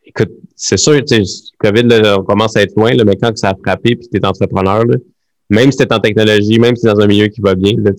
écoute, 0.04 0.30
c'est 0.54 0.76
sûr, 0.76 1.02
tu 1.04 1.24
sais, 1.24 1.50
COVID, 1.58 1.82
là, 1.84 2.20
on 2.20 2.22
commence 2.22 2.56
à 2.56 2.62
être 2.62 2.76
loin, 2.76 2.92
là, 2.92 3.04
mais 3.04 3.16
quand 3.16 3.36
ça 3.36 3.50
a 3.50 3.54
frappé 3.54 3.96
puis 3.96 4.08
tu 4.08 4.18
es 4.18 4.24
entrepreneur, 4.24 4.84
là, 4.84 4.96
même 5.50 5.70
si 5.70 5.78
tu 5.78 5.84
es 5.84 5.92
en 5.92 5.98
technologie, 5.98 6.58
même 6.58 6.76
si 6.76 6.82
tu 6.82 6.88
es 6.88 6.94
dans 6.94 7.00
un 7.00 7.06
milieu 7.06 7.26
qui 7.26 7.40
va 7.40 7.54
bien, 7.54 7.74
là, 7.78 7.90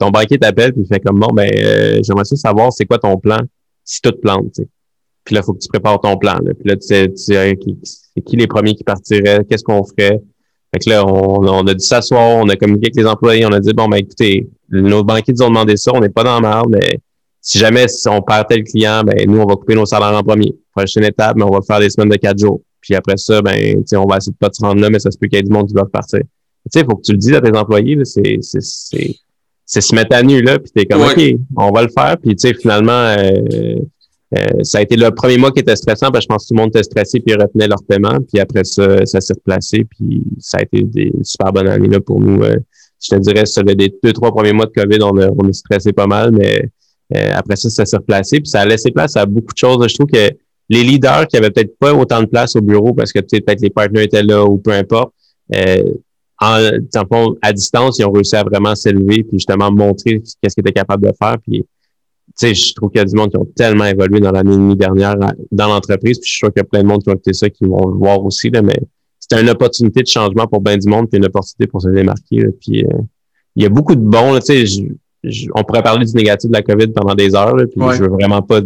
ton 0.00 0.10
banquier 0.10 0.38
t'appelle 0.38 0.72
puis 0.72 0.82
il 0.82 0.86
fait 0.86 1.00
comme 1.00 1.18
bon, 1.18 1.32
ben 1.32 1.50
euh, 1.54 2.00
j'aimerais 2.02 2.24
savoir 2.24 2.72
c'est 2.72 2.86
quoi 2.86 2.98
ton 2.98 3.18
plan 3.18 3.40
si 3.84 4.00
tout 4.00 4.12
te 4.12 4.18
plante. 4.18 4.54
sais. 4.54 4.68
Puis 5.24 5.34
là, 5.34 5.40
il 5.42 5.44
faut 5.44 5.52
que 5.52 5.58
tu 5.58 5.68
prépares 5.68 6.00
ton 6.00 6.16
plan. 6.16 6.38
Là. 6.42 6.54
Puis 6.54 6.68
là, 6.68 6.76
tu 6.76 6.86
sais, 6.86 7.08
tu 7.08 7.16
sais 7.16 7.56
c'est 8.14 8.22
qui 8.22 8.36
les 8.36 8.46
premiers 8.46 8.74
qui 8.74 8.84
partiraient, 8.84 9.44
qu'est-ce 9.48 9.64
qu'on 9.64 9.84
ferait? 9.84 10.20
Fait 10.72 10.78
que 10.78 10.90
là, 10.90 11.06
on, 11.06 11.46
on 11.46 11.66
a 11.66 11.74
dû 11.74 11.84
s'asseoir, 11.84 12.38
on 12.38 12.48
a 12.48 12.56
communiqué 12.56 12.86
avec 12.86 12.96
les 12.96 13.06
employés, 13.06 13.44
on 13.44 13.52
a 13.52 13.60
dit, 13.60 13.74
bon, 13.74 13.88
ben 13.88 13.98
écoutez, 13.98 14.48
nos 14.70 15.04
banquiers 15.04 15.34
nous 15.34 15.44
ont 15.44 15.48
demandé 15.48 15.76
ça, 15.76 15.92
on 15.94 16.00
n'est 16.00 16.08
pas 16.08 16.24
dans 16.24 16.40
la 16.40 16.48
merde, 16.48 16.68
mais 16.70 16.98
si 17.42 17.58
jamais 17.58 17.86
on 18.08 18.22
perd 18.22 18.46
tel 18.48 18.64
client, 18.64 19.02
ben 19.04 19.28
nous, 19.28 19.38
on 19.40 19.46
va 19.46 19.56
couper 19.56 19.74
nos 19.74 19.84
salaires 19.84 20.16
en 20.16 20.22
premier. 20.22 20.54
Prochaine 20.74 21.04
étape, 21.04 21.36
mais 21.36 21.42
on 21.42 21.50
va 21.50 21.60
faire 21.60 21.80
des 21.80 21.90
semaines 21.90 22.08
de 22.08 22.16
quatre 22.16 22.38
jours. 22.38 22.62
Puis 22.80 22.94
après 22.94 23.16
ça, 23.16 23.42
ben, 23.42 23.82
on 23.94 24.06
va 24.06 24.16
essayer 24.16 24.32
de 24.32 24.38
pas 24.38 24.48
te 24.48 24.64
rendre 24.64 24.80
là, 24.80 24.88
mais 24.88 24.98
ça 24.98 25.10
se 25.10 25.18
peut 25.18 25.26
qu'il 25.26 25.36
y 25.36 25.40
ait 25.40 25.42
du 25.42 25.50
monde 25.50 25.66
qui 25.66 25.74
doit 25.74 25.88
partir. 25.90 26.20
Tu 26.20 26.26
sais, 26.70 26.80
il 26.80 26.84
faut 26.84 26.96
que 26.96 27.02
tu 27.02 27.12
le 27.12 27.18
dises 27.18 27.34
à 27.34 27.40
tes 27.40 27.56
employés, 27.56 27.98
c'est, 28.04 28.38
c'est, 28.40 28.62
c'est, 28.62 29.16
c'est 29.66 29.80
se 29.80 29.94
mettre 29.94 30.16
à 30.16 30.22
nu, 30.22 30.40
là, 30.40 30.58
puis 30.58 30.70
t'es 30.74 30.86
comme, 30.86 31.02
OK, 31.02 31.20
on 31.56 31.70
va 31.70 31.82
le 31.82 31.88
faire. 31.88 32.16
Puis, 32.22 32.36
tu 32.36 32.48
sais, 32.48 32.54
finalement, 32.54 32.92
euh, 32.92 33.76
euh, 34.34 34.62
ça 34.62 34.78
a 34.78 34.82
été 34.82 34.96
le 34.96 35.10
premier 35.10 35.36
mois 35.36 35.52
qui 35.52 35.60
était 35.60 35.76
stressant 35.76 36.10
parce 36.10 36.24
que 36.24 36.32
je 36.32 36.34
pense 36.34 36.44
que 36.44 36.48
tout 36.48 36.54
le 36.54 36.60
monde 36.60 36.70
était 36.70 36.82
stressé 36.82 37.20
puis 37.20 37.34
retenait 37.34 37.68
leur 37.68 37.82
paiement. 37.86 38.18
Puis 38.32 38.40
après 38.40 38.64
ça, 38.64 39.04
ça 39.04 39.20
s'est 39.20 39.34
replacé. 39.34 39.84
Puis 39.84 40.22
ça 40.38 40.58
a 40.58 40.62
été 40.62 40.82
des 40.82 41.12
super 41.22 41.52
bonnes 41.52 41.68
années 41.68 41.88
là, 41.88 42.00
pour 42.00 42.20
nous. 42.20 42.42
Euh, 42.42 42.56
je 43.02 43.16
te 43.16 43.20
dirais, 43.20 43.44
sur 43.46 43.62
les 43.64 43.74
deux, 43.74 44.12
trois 44.12 44.32
premiers 44.32 44.52
mois 44.52 44.66
de 44.66 44.72
COVID, 44.72 45.02
on 45.02 45.18
a, 45.18 45.28
on 45.36 45.48
a 45.48 45.52
stressé 45.52 45.92
pas 45.92 46.06
mal, 46.06 46.30
mais 46.30 46.64
euh, 47.16 47.32
après 47.34 47.56
ça, 47.56 47.68
ça 47.68 47.84
s'est 47.84 47.96
replacé. 47.96 48.40
Puis 48.40 48.48
ça 48.48 48.60
a 48.60 48.66
laissé 48.66 48.90
place 48.90 49.16
à 49.16 49.26
beaucoup 49.26 49.52
de 49.52 49.58
choses. 49.58 49.84
Je 49.88 49.94
trouve 49.94 50.06
que 50.06 50.30
les 50.70 50.82
leaders 50.82 51.26
qui 51.26 51.36
avaient 51.36 51.50
peut-être 51.50 51.76
pas 51.78 51.92
autant 51.92 52.20
de 52.20 52.26
place 52.26 52.56
au 52.56 52.62
bureau 52.62 52.94
parce 52.94 53.12
que 53.12 53.18
peut-être 53.18 53.60
les 53.60 53.70
partenaires 53.70 54.04
étaient 54.04 54.22
là 54.22 54.44
ou 54.44 54.56
peu 54.56 54.70
importe, 54.70 55.12
en, 56.40 56.58
en, 57.10 57.34
à 57.42 57.52
distance, 57.52 57.98
ils 57.98 58.06
ont 58.06 58.12
réussi 58.12 58.36
à 58.36 58.44
vraiment 58.44 58.74
s'élever 58.74 59.24
puis 59.24 59.38
justement 59.38 59.70
montrer 59.70 60.22
qu'est-ce 60.40 60.54
qu'ils 60.54 60.62
étaient 60.62 60.72
capables 60.72 61.06
de 61.06 61.12
faire. 61.20 61.36
Puis 61.46 61.66
sais, 62.36 62.54
je 62.54 62.74
trouve 62.74 62.90
qu'il 62.90 62.98
y 62.98 63.02
a 63.02 63.04
du 63.04 63.14
monde 63.14 63.30
qui 63.30 63.36
ont 63.36 63.48
tellement 63.56 63.84
évolué 63.84 64.20
dans 64.20 64.32
l'année 64.32 64.54
et 64.54 64.56
demie 64.56 64.76
dernière 64.76 65.16
dans 65.50 65.68
l'entreprise. 65.68 66.18
Puis 66.18 66.28
je 66.28 66.32
suis 66.32 66.38
sûr 66.38 66.52
qu'il 66.52 66.60
y 66.60 66.64
a 66.64 66.64
plein 66.64 66.82
de 66.82 66.88
monde 66.88 67.02
qui 67.02 67.10
ont 67.10 67.14
écouté 67.14 67.32
ça, 67.32 67.48
qui 67.50 67.64
vont 67.64 67.88
le 67.88 67.96
voir 67.96 68.24
aussi, 68.24 68.50
là, 68.50 68.62
mais 68.62 68.78
c'est 69.18 69.40
une 69.40 69.50
opportunité 69.50 70.02
de 70.02 70.06
changement 70.06 70.46
pour 70.46 70.60
bien 70.60 70.76
du 70.76 70.88
monde, 70.88 71.08
puis 71.08 71.18
une 71.18 71.26
opportunité 71.26 71.66
pour 71.66 71.80
se 71.80 71.88
démarquer. 71.88 72.46
puis 72.60 72.84
euh, 72.84 72.98
il 73.54 73.62
y 73.62 73.66
a 73.66 73.68
beaucoup 73.68 73.94
de 73.94 74.00
bons, 74.00 74.38
tu 74.40 74.66
sais, 74.66 74.82
on 75.54 75.62
pourrait 75.62 75.82
parler 75.82 76.04
du 76.04 76.12
négatif 76.14 76.50
de 76.50 76.56
la 76.56 76.62
COVID 76.62 76.88
pendant 76.88 77.14
des 77.14 77.34
heures, 77.34 77.54
puis 77.54 77.80
je 77.96 78.02
veux 78.02 78.08
vraiment 78.08 78.42
pas 78.42 78.60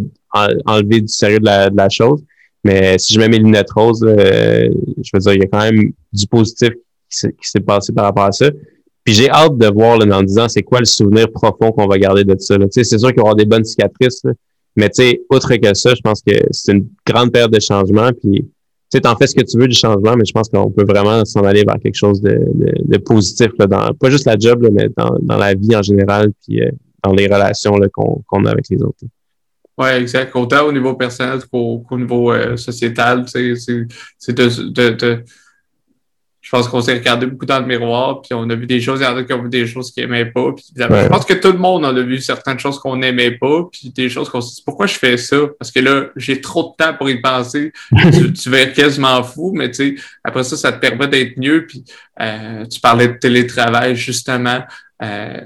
enlever 0.64 1.00
du 1.00 1.08
sérieux 1.08 1.40
de 1.40 1.76
la, 1.76 1.88
chose. 1.88 2.22
Mais 2.64 2.98
si 2.98 3.14
je 3.14 3.20
mets 3.20 3.28
mes 3.28 3.38
lunettes 3.38 3.70
roses, 3.70 4.02
euh, 4.02 4.68
je 5.02 5.10
veux 5.12 5.20
dire, 5.20 5.32
il 5.34 5.40
y 5.40 5.44
a 5.44 5.46
quand 5.46 5.60
même 5.60 5.92
du 6.12 6.26
positif 6.26 6.70
qui 7.10 7.48
s'est 7.48 7.60
passé 7.60 7.92
par 7.92 8.04
rapport 8.04 8.24
à 8.24 8.32
ça. 8.32 8.46
Puis 9.06 9.14
j'ai 9.14 9.30
hâte 9.30 9.56
de 9.56 9.68
voir 9.68 9.98
là, 9.98 10.18
en 10.18 10.22
disant 10.22 10.48
c'est 10.48 10.64
quoi 10.64 10.80
le 10.80 10.84
souvenir 10.84 11.30
profond 11.30 11.70
qu'on 11.70 11.86
va 11.86 11.96
garder 11.96 12.24
de 12.24 12.34
ça. 12.40 12.56
C'est 12.72 12.84
sûr 12.84 13.08
qu'il 13.10 13.18
y 13.18 13.20
aura 13.20 13.36
des 13.36 13.44
bonnes 13.44 13.64
cicatrices, 13.64 14.20
mais 14.74 14.90
tu 14.90 15.04
sais, 15.04 15.20
outre 15.30 15.54
que 15.54 15.74
ça, 15.74 15.94
je 15.94 16.00
pense 16.00 16.20
que 16.26 16.34
c'est 16.50 16.72
une 16.72 16.88
grande 17.06 17.30
période 17.30 17.52
de 17.52 17.60
changement. 17.60 18.10
Puis 18.20 18.44
tu 18.92 19.00
en 19.04 19.14
fais 19.14 19.28
ce 19.28 19.36
que 19.36 19.42
tu 19.42 19.58
veux 19.58 19.68
du 19.68 19.76
changement, 19.76 20.16
mais 20.16 20.24
je 20.26 20.32
pense 20.32 20.48
qu'on 20.48 20.72
peut 20.72 20.84
vraiment 20.84 21.24
s'en 21.24 21.44
aller 21.44 21.62
vers 21.64 21.78
quelque 21.80 21.94
chose 21.94 22.20
de, 22.20 22.98
positif, 22.98 23.52
là, 23.60 23.68
dans, 23.68 23.94
pas 23.94 24.10
juste 24.10 24.26
la 24.26 24.36
job, 24.36 24.66
mais 24.72 24.88
dans, 24.96 25.36
la 25.36 25.54
vie 25.54 25.76
en 25.76 25.82
général, 25.82 26.32
puis 26.44 26.60
euh, 26.60 26.70
dans 27.04 27.12
les 27.12 27.28
relations 27.28 27.78
qu'on 27.94 28.44
a 28.44 28.50
avec 28.50 28.68
les 28.70 28.82
autres. 28.82 29.04
Oui, 29.78 29.88
exact. 29.90 30.34
Autant 30.34 30.66
au 30.66 30.72
niveau 30.72 30.94
personnel 30.94 31.38
qu'au 31.48 31.84
niveau 31.92 32.32
euh, 32.32 32.56
sociétal, 32.56 33.24
c'est 33.28 34.32
de, 34.32 34.90
de 34.90 35.24
je 36.46 36.52
pense 36.52 36.68
qu'on 36.68 36.80
s'est 36.80 36.94
regardé 36.94 37.26
beaucoup 37.26 37.44
dans 37.44 37.58
le 37.58 37.66
miroir, 37.66 38.22
puis 38.22 38.32
on 38.32 38.48
a 38.48 38.54
vu 38.54 38.66
des 38.66 38.80
choses, 38.80 39.00
il 39.00 39.02
y 39.02 39.06
en 39.06 39.16
a 39.16 39.24
qui 39.24 39.32
ont 39.32 39.42
vu 39.42 39.48
des 39.48 39.66
choses 39.66 39.90
qu'ils 39.90 40.04
n'aimaient 40.04 40.30
pas. 40.30 40.52
Puis 40.52 40.64
Je 40.76 41.08
pense 41.08 41.24
que 41.24 41.34
tout 41.34 41.50
le 41.50 41.58
monde 41.58 41.84
en 41.84 41.96
a 41.96 42.00
vu 42.02 42.20
certaines 42.20 42.60
choses 42.60 42.78
qu'on 42.78 42.94
n'aimait 42.94 43.32
pas, 43.32 43.64
puis 43.72 43.90
des 43.90 44.08
choses 44.08 44.28
qu'on 44.28 44.40
se 44.40 44.54
dit 44.54 44.62
pourquoi 44.64 44.86
je 44.86 44.94
fais 44.94 45.16
ça? 45.16 45.38
Parce 45.58 45.72
que 45.72 45.80
là, 45.80 46.04
j'ai 46.14 46.40
trop 46.40 46.72
de 46.78 46.84
temps 46.84 46.94
pour 46.94 47.10
y 47.10 47.20
penser. 47.20 47.72
tu, 48.12 48.32
tu 48.32 48.48
vas 48.48 48.60
être 48.60 48.74
quasiment 48.74 49.24
fou, 49.24 49.50
mais 49.56 49.72
tu 49.72 49.96
sais, 49.96 50.02
après 50.22 50.44
ça, 50.44 50.56
ça 50.56 50.70
te 50.70 50.78
permet 50.78 51.08
d'être 51.08 51.36
mieux. 51.36 51.66
Puis 51.66 51.82
euh, 52.20 52.64
tu 52.66 52.78
parlais 52.78 53.08
de 53.08 53.14
télétravail, 53.14 53.96
justement. 53.96 54.60
Euh, 55.02 55.40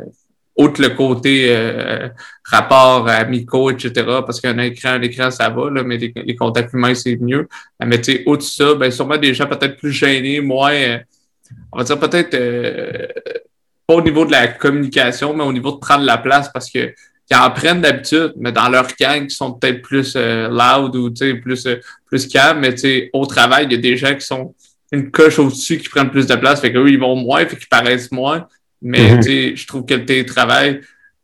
outre 0.56 0.82
le 0.82 0.90
côté 0.90 1.46
euh, 1.48 2.08
rapport 2.44 3.08
amicaux, 3.08 3.70
etc., 3.70 3.92
parce 4.26 4.40
qu'un 4.40 4.58
écran, 4.58 4.90
un 4.90 5.02
écran, 5.02 5.30
ça 5.30 5.48
va, 5.48 5.70
là, 5.70 5.82
mais 5.82 5.96
les, 5.96 6.36
contacts 6.36 6.72
humains, 6.72 6.94
c'est 6.94 7.16
mieux. 7.16 7.48
Mais 7.84 8.00
tu 8.00 8.12
sais, 8.12 8.22
outre 8.26 8.42
ça, 8.42 8.74
ben, 8.74 8.90
sûrement 8.90 9.16
des 9.16 9.32
gens 9.32 9.46
peut-être 9.46 9.76
plus 9.76 9.92
gênés, 9.92 10.40
moins, 10.40 10.72
euh, 10.72 10.98
on 11.72 11.78
va 11.78 11.84
dire 11.84 11.98
peut-être 11.98 12.34
euh, 12.34 13.06
pas 13.86 13.94
au 13.94 14.02
niveau 14.02 14.24
de 14.24 14.32
la 14.32 14.48
communication, 14.48 15.34
mais 15.34 15.44
au 15.44 15.52
niveau 15.52 15.72
de 15.72 15.78
prendre 15.78 16.04
la 16.04 16.18
place, 16.18 16.50
parce 16.52 16.70
que 16.70 16.92
qui 17.26 17.36
en 17.36 17.50
prennent 17.50 17.80
d'habitude, 17.80 18.32
mais 18.36 18.50
dans 18.50 18.68
leur 18.68 18.88
gang, 18.98 19.26
qui 19.28 19.36
sont 19.36 19.52
peut-être 19.52 19.82
plus 19.82 20.16
loud 20.16 20.96
ou 20.96 21.12
plus, 21.40 21.68
plus 22.06 22.26
calmes, 22.26 22.58
mais 22.58 23.08
au 23.12 23.24
travail, 23.24 23.66
il 23.66 23.72
y 23.72 23.74
a 23.76 23.78
des 23.78 23.96
gens 23.96 24.14
qui 24.16 24.26
sont 24.26 24.52
une 24.90 25.12
coche 25.12 25.38
au-dessus 25.38 25.78
qui 25.78 25.88
prennent 25.88 26.10
plus 26.10 26.26
de 26.26 26.34
place, 26.34 26.60
fait 26.60 26.72
qu'eux, 26.72 26.90
ils 26.90 26.98
vont 26.98 27.14
moins, 27.14 27.46
fait 27.46 27.56
qu'ils 27.56 27.68
paraissent 27.68 28.10
moins. 28.10 28.48
Mais 28.82 29.16
mhm. 29.16 29.56
je 29.56 29.66
trouve 29.66 29.84
que 29.84 29.94
le 29.94 30.04
télétravail, 30.04 30.80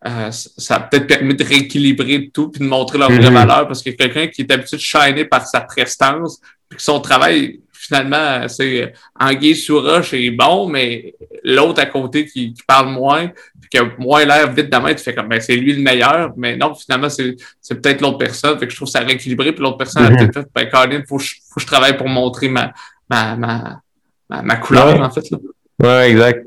euh, 0.06 0.30
ça 0.30 0.76
a 0.76 0.80
peut-être 0.80 1.06
permis 1.06 1.34
de 1.34 1.42
rééquilibrer 1.42 2.30
tout 2.32 2.50
puis 2.50 2.60
de 2.60 2.68
montrer 2.68 2.98
leur 2.98 3.10
vraie 3.10 3.30
mhm. 3.30 3.34
valeur 3.34 3.66
parce 3.66 3.82
que 3.82 3.90
quelqu'un 3.90 4.26
qui 4.28 4.42
est 4.42 4.52
habitué 4.52 4.76
de 4.76 4.82
shiner 4.82 5.24
par 5.24 5.46
sa 5.46 5.60
prestance, 5.60 6.40
puis 6.68 6.76
que 6.76 6.82
son 6.82 7.00
travail, 7.00 7.60
finalement, 7.72 8.46
c'est 8.48 8.92
anguille 9.18 9.56
sous 9.56 9.80
roche 9.80 10.12
est 10.12 10.30
bon, 10.30 10.68
mais 10.68 11.14
l'autre 11.42 11.80
à 11.80 11.86
côté 11.86 12.26
qui, 12.26 12.54
parle 12.66 12.90
moins, 12.90 13.28
puis 13.60 13.70
qui 13.70 13.78
a 13.78 13.84
moins 13.98 14.24
l'air 14.24 14.52
vite 14.52 14.70
de 14.70 14.92
tu 14.92 15.02
fais 15.02 15.14
comme 15.14 15.28
ben, 15.28 15.40
c'est 15.40 15.56
lui 15.56 15.72
le 15.72 15.82
meilleur, 15.82 16.32
mais 16.36 16.56
non, 16.56 16.74
finalement, 16.74 17.08
c'est, 17.08 17.36
c'est 17.60 17.80
peut-être 17.80 18.00
l'autre 18.00 18.18
personne. 18.18 18.58
Fait 18.58 18.66
que 18.66 18.72
je 18.72 18.76
trouve 18.76 18.88
ça 18.88 19.00
rééquilibré, 19.00 19.52
puis 19.52 19.62
l'autre 19.62 19.78
personne 19.78 20.04
a 20.04 20.10
mhm. 20.10 20.16
peut-être 20.16 20.34
fait 20.34 20.48
ben 20.54 20.68
Colin, 20.70 21.02
faut, 21.08 21.18
faut 21.18 21.54
que 21.56 21.60
je 21.60 21.66
travaille 21.66 21.96
pour 21.96 22.08
montrer 22.08 22.48
ma, 22.48 22.72
ma, 23.08 23.36
ma, 23.36 24.42
ma, 24.42 24.56
couleur, 24.56 25.00
en 25.00 25.10
fait. 25.10 25.30
Là. 25.30 25.38
Ouais, 25.82 26.10
exact. 26.10 26.44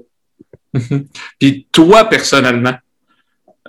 Puis 1.39 1.67
toi, 1.71 2.05
personnellement, 2.05 2.75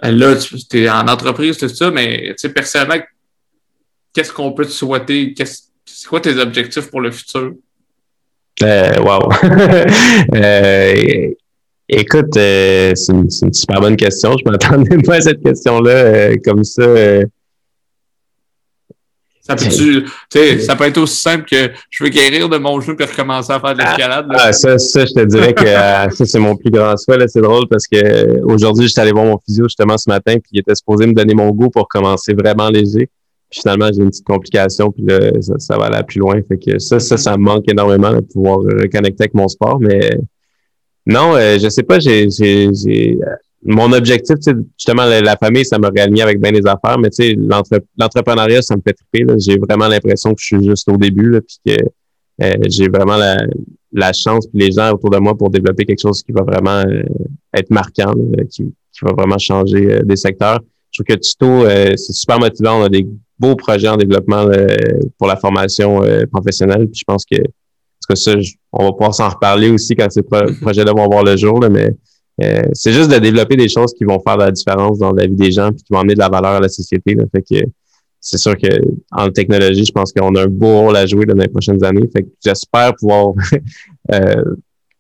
là, 0.02 0.36
tu 0.36 0.82
es 0.82 0.89
en 0.89 1.06
entreprise, 1.09 1.56
tout 1.59 1.68
ça, 1.68 1.90
mais 1.90 2.35
personnellement, 2.55 3.02
qu'est-ce 4.12 4.32
qu'on 4.32 4.52
peut 4.52 4.64
te 4.64 4.70
souhaiter? 4.70 5.35
C'est 5.36 6.09
quoi 6.09 6.20
tes 6.20 6.36
objectifs 6.39 6.90
pour 6.90 7.01
le 7.01 7.10
futur? 7.10 7.55
Euh, 8.62 9.01
wow. 9.01 9.31
euh, 10.35 11.31
écoute, 11.89 12.36
euh, 12.36 12.93
c'est 12.94 13.12
une, 13.12 13.28
une, 13.43 13.52
super 13.52 13.81
bonne 13.81 13.97
question. 13.97 14.36
Je 14.36 14.51
m'attendais 14.51 14.98
pas 14.98 15.16
à 15.16 15.20
cette 15.20 15.43
question-là 15.43 16.36
comme 16.44 16.64
ça. 16.64 16.85
Ça 19.59 19.66
peut, 19.66 20.59
ça 20.59 20.77
peut 20.77 20.85
être 20.85 20.98
aussi 20.98 21.20
simple 21.20 21.44
que 21.44 21.70
je 21.90 22.05
veux 22.05 22.10
guérir 22.10 22.48
de 22.48 22.59
mon 22.59 22.81
jeu 22.81 22.94
puis 22.94 23.06
recommencer 23.06 23.52
à 23.52 23.60
faire 23.60 23.74
de 23.74 23.78
l'escalade. 23.78 24.27
Ah, 24.31 24.52
ça, 24.52 24.78
ça, 24.78 25.05
je 25.05 25.12
te 25.12 25.24
dirais 25.24 25.52
que 25.52 25.64
euh, 25.64 26.10
ça, 26.10 26.24
c'est 26.24 26.39
mon 26.39 26.56
plus 26.56 26.70
grand 26.70 26.97
souhait. 26.97 27.27
C'est 27.28 27.40
drôle 27.40 27.68
parce 27.68 27.86
que 27.86 27.97
euh, 27.97 28.40
aujourd'hui, 28.44 28.89
j'étais 28.89 29.01
allé 29.01 29.12
voir 29.12 29.24
mon 29.24 29.39
physio 29.39 29.64
justement 29.64 29.98
ce 29.98 30.09
matin, 30.09 30.35
puis 30.35 30.51
il 30.52 30.60
était 30.60 30.74
supposé 30.74 31.06
me 31.06 31.12
donner 31.12 31.35
mon 31.35 31.51
goût 31.51 31.70
pour 31.70 31.89
commencer 31.89 32.35
vraiment 32.35 32.68
léger. 32.68 33.09
Puis 33.51 33.60
finalement, 33.62 33.90
j'ai 33.93 34.02
une 34.02 34.10
petite 34.10 34.27
complication, 34.27 34.93
puis 34.93 35.05
là, 35.05 35.32
ça, 35.59 35.77
va 35.77 35.86
aller 35.86 36.05
plus 36.05 36.20
loin. 36.20 36.40
Fait 36.47 36.59
que 36.59 36.78
ça, 36.78 37.01
ça, 37.01 37.16
ça 37.16 37.36
me 37.36 37.43
manque 37.43 37.68
énormément 37.68 38.12
de 38.12 38.20
pouvoir 38.20 38.59
reconnecter 38.59 39.24
avec 39.24 39.35
mon 39.35 39.48
sport. 39.48 39.81
Mais 39.81 40.18
non, 41.06 41.35
euh, 41.35 41.59
je 41.59 41.68
sais 41.68 41.82
pas, 41.82 41.98
j'ai 41.98 42.28
mon 43.62 43.93
objectif, 43.93 44.37
justement, 44.78 45.05
la, 45.05 45.37
famille, 45.37 45.65
ça 45.65 45.78
me 45.78 45.89
réaligné 45.89 46.23
avec 46.23 46.41
bien 46.41 46.53
des 46.53 46.66
affaires, 46.66 46.99
mais 46.99 47.11
tu 47.11 47.24
sais, 47.24 47.37
l'entrepreneuriat, 47.99 48.62
ça 48.62 48.74
me 48.77 48.81
fait 48.81 48.95
triper. 48.95 49.27
J'ai 49.39 49.59
vraiment 49.59 49.87
l'impression 49.87 50.32
que 50.32 50.41
je 50.41 50.47
suis 50.47 50.65
juste 50.65 50.89
au 50.89 50.97
début, 50.97 51.31
là, 51.31 51.41
puis 51.43 51.59
que 51.66 51.85
euh, 52.43 52.55
j'ai 52.69 52.89
vraiment 52.89 53.16
la, 53.16 53.37
la 53.93 54.12
chance, 54.15 54.47
puis 54.47 54.61
les 54.61 54.73
gens 54.73 54.93
autour 54.93 55.11
de 55.11 55.19
moi 55.19 55.37
pour 55.37 55.51
développer 55.51 55.85
quelque 55.85 56.01
chose 56.01 56.23
qui 56.23 56.32
va 56.32 56.43
vraiment 56.43 56.82
euh, 56.87 57.03
être 57.55 57.70
marquant, 57.70 58.15
qui, 58.51 58.65
qui, 58.65 59.05
va 59.05 59.12
vraiment 59.12 59.37
changer 59.39 59.93
euh, 59.93 60.03
des 60.05 60.16
secteurs. 60.16 60.61
Je 60.91 61.03
trouve 61.03 61.16
que 61.16 61.20
Tuto, 61.20 61.69
c'est 61.97 62.12
super 62.12 62.41
motivant. 62.41 62.81
On 62.81 62.85
a 62.85 62.89
des 62.89 63.07
beaux 63.39 63.55
projets 63.55 63.89
en 63.89 63.97
développement 63.97 64.45
pour 65.19 65.28
la 65.28 65.37
formation 65.37 66.03
professionnelle. 66.32 66.89
Puis 66.89 66.99
je 66.99 67.05
pense 67.07 67.24
que, 67.24 67.37
parce 67.37 68.09
que 68.09 68.15
ça, 68.16 68.35
on 68.73 68.87
va 68.87 68.91
pouvoir 68.91 69.15
s'en 69.15 69.28
reparler 69.28 69.70
aussi 69.70 69.95
quand 69.95 70.11
ces 70.11 70.23
projets-là 70.61 70.93
vont 70.93 71.07
voir 71.07 71.23
le 71.23 71.37
jour, 71.37 71.61
là, 71.61 71.69
mais 71.69 71.95
euh, 72.43 72.62
c'est 72.73 72.93
juste 72.93 73.11
de 73.11 73.19
développer 73.19 73.57
des 73.57 73.69
choses 73.69 73.93
qui 73.93 74.05
vont 74.05 74.21
faire 74.21 74.37
la 74.37 74.51
différence 74.51 74.99
dans 74.99 75.12
la 75.12 75.27
vie 75.27 75.35
des 75.35 75.53
gens 75.53 75.71
puis 75.73 75.83
qui 75.83 75.93
vont 75.93 76.01
amener 76.01 76.15
de 76.15 76.19
la 76.19 76.29
valeur 76.29 76.53
à 76.53 76.61
la 76.61 76.69
société. 76.69 77.17
C'est 78.21 78.39
sûr 78.39 78.57
que 78.57 78.69
en 79.11 79.31
technologie, 79.31 79.85
je 79.85 79.93
pense 79.93 80.12
qu'on 80.12 80.35
a 80.35 80.43
un 80.45 80.47
beau 80.47 80.81
rôle 80.83 80.97
à 80.97 81.07
jouer 81.07 81.27
dans 81.27 81.35
les 81.35 81.49
prochaines 81.49 81.83
années. 81.85 82.09
J'espère 82.45 82.95
pouvoir 82.97 83.35
euh, 84.12 84.45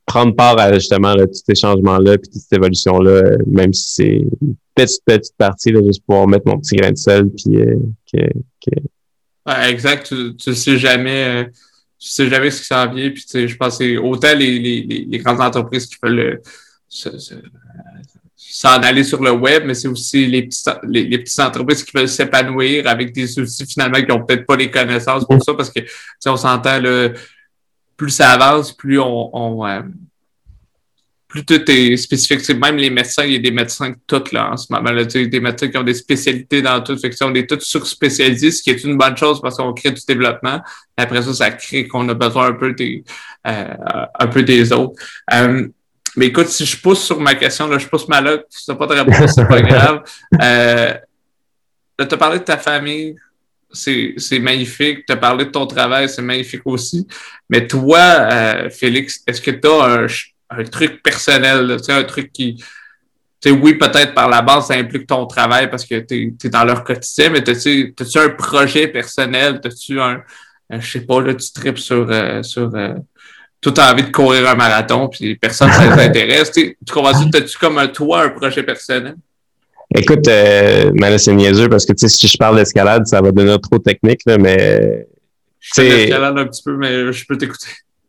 prendre 0.06 0.34
part 0.34 0.58
à 0.58 0.72
justement 0.74 1.14
tous 1.14 1.42
ces 1.46 1.54
changements-là 1.54 2.18
puis 2.18 2.30
toute 2.30 2.42
cette 2.42 2.58
évolution-là, 2.58 3.36
même 3.46 3.72
si 3.72 3.94
c'est 3.94 4.26
une 4.42 4.54
petite, 4.74 5.02
petite 5.04 5.36
partie, 5.36 5.72
là, 5.72 5.80
juste 5.84 6.02
pouvoir 6.06 6.26
mettre 6.26 6.46
mon 6.46 6.58
petit 6.58 6.76
grain 6.76 6.92
de 6.92 6.96
sel 6.96 7.28
puis 7.30 7.56
euh, 7.56 7.76
que, 8.12 8.70
exact. 9.68 10.06
Tu, 10.06 10.36
tu 10.36 10.54
sais 10.54 10.78
jamais. 10.78 11.46
tu 11.98 12.08
sais 12.08 12.28
jamais 12.28 12.50
ce 12.50 12.60
qui 12.60 12.66
s'en 12.66 12.92
vient. 12.92 13.10
Puis, 13.10 13.24
je 13.32 13.56
pense 13.56 13.78
que 13.78 13.84
c'est 13.84 13.96
autant 13.96 14.34
les, 14.36 14.58
les, 14.58 15.06
les, 15.08 15.18
grandes 15.18 15.40
entreprises 15.40 15.86
qui 15.86 15.96
veulent 16.02 16.40
s'en 16.90 18.82
aller 18.82 19.04
sur 19.04 19.22
le 19.22 19.30
web, 19.30 19.64
mais 19.64 19.74
c'est 19.74 19.88
aussi 19.88 20.26
les 20.26 20.42
petites, 20.42 20.68
les, 20.82 21.18
petites 21.18 21.38
entreprises 21.38 21.84
qui 21.84 21.92
veulent 21.96 22.08
s'épanouir 22.08 22.88
avec 22.88 23.12
des 23.12 23.38
outils 23.38 23.64
finalement 23.66 24.00
qui 24.00 24.06
n'ont 24.06 24.24
peut-être 24.24 24.44
pas 24.44 24.56
les 24.56 24.70
connaissances 24.70 25.24
pour 25.24 25.42
ça, 25.42 25.54
parce 25.54 25.70
que 25.70 25.80
on 26.26 26.36
s'entend, 26.36 26.80
plus 27.96 28.10
ça 28.10 28.30
avance, 28.30 28.72
plus 28.72 28.98
on, 28.98 29.30
on 29.36 29.66
euh, 29.66 29.82
plus 31.30 31.44
tout 31.44 31.70
est 31.70 31.96
spécifique. 31.96 32.46
Même 32.50 32.76
les 32.76 32.90
médecins, 32.90 33.24
il 33.24 33.32
y 33.32 33.36
a 33.36 33.38
des 33.38 33.52
médecins 33.52 33.94
toutes 34.06 34.32
là 34.32 34.50
en 34.50 34.56
ce 34.56 34.66
moment. 34.70 34.90
Là, 34.90 35.04
des 35.04 35.40
médecins 35.40 35.68
qui 35.68 35.78
ont 35.78 35.84
des 35.84 35.94
spécialités 35.94 36.60
dans 36.60 36.82
tout. 36.82 36.98
Fait 36.98 37.08
que, 37.08 37.24
on 37.24 37.34
est 37.34 37.48
tous 37.48 37.60
sur-spécialisés, 37.60 38.50
ce 38.50 38.62
qui 38.62 38.70
est 38.70 38.82
une 38.84 38.98
bonne 38.98 39.16
chose 39.16 39.40
parce 39.40 39.56
qu'on 39.56 39.72
crée 39.72 39.92
du 39.92 40.02
développement. 40.06 40.60
Après 40.96 41.22
ça, 41.22 41.32
ça 41.32 41.50
crée 41.52 41.86
qu'on 41.86 42.08
a 42.08 42.14
besoin 42.14 42.48
un 42.48 42.52
peu 42.54 42.72
des 42.72 43.04
euh, 43.46 43.74
un 44.18 44.26
peu 44.26 44.42
des 44.42 44.72
autres. 44.72 45.00
Euh, 45.32 45.68
mais 46.16 46.26
écoute, 46.26 46.48
si 46.48 46.66
je 46.66 46.76
pousse 46.80 47.04
sur 47.04 47.20
ma 47.20 47.34
question, 47.34 47.68
là, 47.68 47.78
je 47.78 47.86
pousse 47.86 48.08
ma 48.08 48.20
loque, 48.20 48.44
si 48.48 48.64
tu 48.64 48.70
n'as 48.70 48.76
pas 48.76 48.86
de 48.86 48.94
réponse, 48.94 49.32
c'est 49.34 49.46
pas 49.46 49.60
grave. 49.62 50.02
Euh, 50.40 50.94
tu 51.98 52.14
as 52.14 52.16
parlé 52.16 52.38
de 52.38 52.44
ta 52.44 52.58
famille, 52.58 53.16
c'est 53.72 54.38
magnifique. 54.40 55.08
As 55.08 55.16
parlé 55.16 55.44
de 55.44 55.50
ton 55.50 55.66
travail, 55.66 56.08
c'est 56.08 56.22
magnifique 56.22 56.62
aussi. 56.64 57.06
Mais 57.48 57.66
toi, 57.66 57.98
euh, 57.98 58.70
Félix, 58.70 59.22
est-ce 59.26 59.40
que 59.40 59.50
tu 59.50 59.68
as 59.68 60.06
un, 60.50 60.64
truc 60.64 61.02
personnel, 61.02 61.78
sais, 61.82 61.92
un 61.92 62.04
truc 62.04 62.32
qui. 62.32 62.62
sais, 63.40 63.50
oui, 63.50 63.74
peut-être 63.74 64.14
par 64.14 64.28
la 64.28 64.42
base, 64.42 64.66
ça 64.66 64.74
implique 64.74 65.06
ton 65.06 65.26
travail 65.26 65.70
parce 65.70 65.84
que 65.84 66.00
tu 66.00 66.36
es, 66.42 66.48
dans 66.48 66.64
leur 66.64 66.82
quotidien, 66.82 67.30
mais 67.30 67.48
as-tu 67.48 67.94
un 68.18 68.30
projet 68.30 68.88
personnel? 68.88 69.60
As-tu 69.64 70.00
un, 70.00 70.22
un, 70.70 70.80
je 70.80 70.90
sais 70.90 71.06
pas, 71.06 71.20
là, 71.20 71.34
tu 71.34 71.52
tripes 71.52 71.78
sur, 71.78 72.06
euh, 72.10 72.42
sur 72.42 72.74
euh, 72.74 72.94
tout 73.60 73.74
a 73.76 73.92
envie 73.92 74.04
de 74.04 74.10
courir 74.10 74.48
un 74.48 74.54
marathon, 74.54 75.08
puis 75.08 75.36
personne 75.36 75.68
ne 75.68 75.74
s'intéresse. 75.96 76.50
tu 76.52 76.76
comprends 76.90 77.12
T'as-tu 77.30 77.58
comme 77.58 77.78
un, 77.78 77.88
toi 77.88 78.24
un 78.24 78.28
projet 78.30 78.62
personnel? 78.62 79.16
Écoute, 79.94 80.28
euh, 80.28 80.92
mais 80.94 81.10
là, 81.10 81.18
c'est 81.18 81.34
niaiseux 81.34 81.68
parce 81.68 81.84
que 81.84 81.92
tu 81.92 82.08
sais, 82.08 82.08
si 82.08 82.28
je 82.28 82.36
parle 82.36 82.56
d'escalade, 82.56 83.06
ça 83.06 83.20
va 83.20 83.32
devenir 83.32 83.60
trop 83.60 83.78
technique, 83.78 84.20
là, 84.24 84.38
mais. 84.38 85.06
Je 85.58 85.70
fais 85.74 85.88
l'escalade 85.88 86.38
un 86.38 86.46
petit 86.46 86.62
peu, 86.62 86.76
mais 86.76 87.12
je 87.12 87.26
peux 87.26 87.36
t'écouter. 87.36 87.66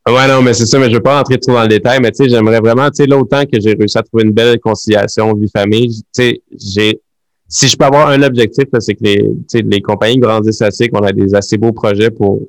Ouais, 0.07 0.27
non, 0.27 0.41
mais 0.41 0.53
c'est 0.53 0.65
ça, 0.65 0.79
mais 0.79 0.89
je 0.89 0.95
veux 0.95 1.01
pas 1.01 1.17
rentrer 1.17 1.37
trop 1.37 1.53
dans 1.53 1.61
le 1.61 1.67
détail, 1.67 1.99
mais 2.01 2.11
tu 2.11 2.23
sais, 2.23 2.29
j'aimerais 2.29 2.59
vraiment, 2.59 2.89
tu 2.89 3.03
sais, 3.03 3.05
là, 3.05 3.17
autant 3.17 3.43
que 3.45 3.59
j'ai 3.59 3.73
réussi 3.73 3.97
à 3.97 4.03
trouver 4.03 4.23
une 4.23 4.31
belle 4.31 4.59
conciliation 4.59 5.33
vie-famille, 5.33 5.89
tu 5.89 6.03
sais, 6.11 6.41
j'ai, 6.59 6.99
si 7.47 7.67
je 7.67 7.75
peux 7.75 7.85
avoir 7.85 8.07
un 8.07 8.21
objectif, 8.23 8.65
c'est 8.79 8.95
que 8.95 9.03
les, 9.03 9.29
tu 9.49 9.61
les 9.61 9.81
compagnies 9.81 10.17
grandissent 10.17 10.61
assez, 10.61 10.87
qu'on 10.87 11.03
a 11.03 11.11
des 11.11 11.35
assez 11.35 11.57
beaux 11.57 11.71
projets 11.71 12.09
pour 12.09 12.47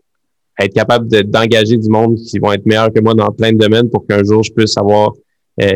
être 0.65 0.75
capable 0.75 1.09
d'engager 1.25 1.77
du 1.77 1.89
monde 1.89 2.17
qui 2.17 2.39
vont 2.39 2.53
être 2.53 2.67
meilleurs 2.67 2.93
que 2.93 3.01
moi 3.01 3.15
dans 3.15 3.31
plein 3.31 3.53
de 3.53 3.59
domaines 3.59 3.89
pour 3.91 4.07
qu'un 4.07 4.23
jour 4.23 4.43
je 4.43 4.53
puisse 4.53 4.77
avoir 4.77 5.13
euh, 5.61 5.75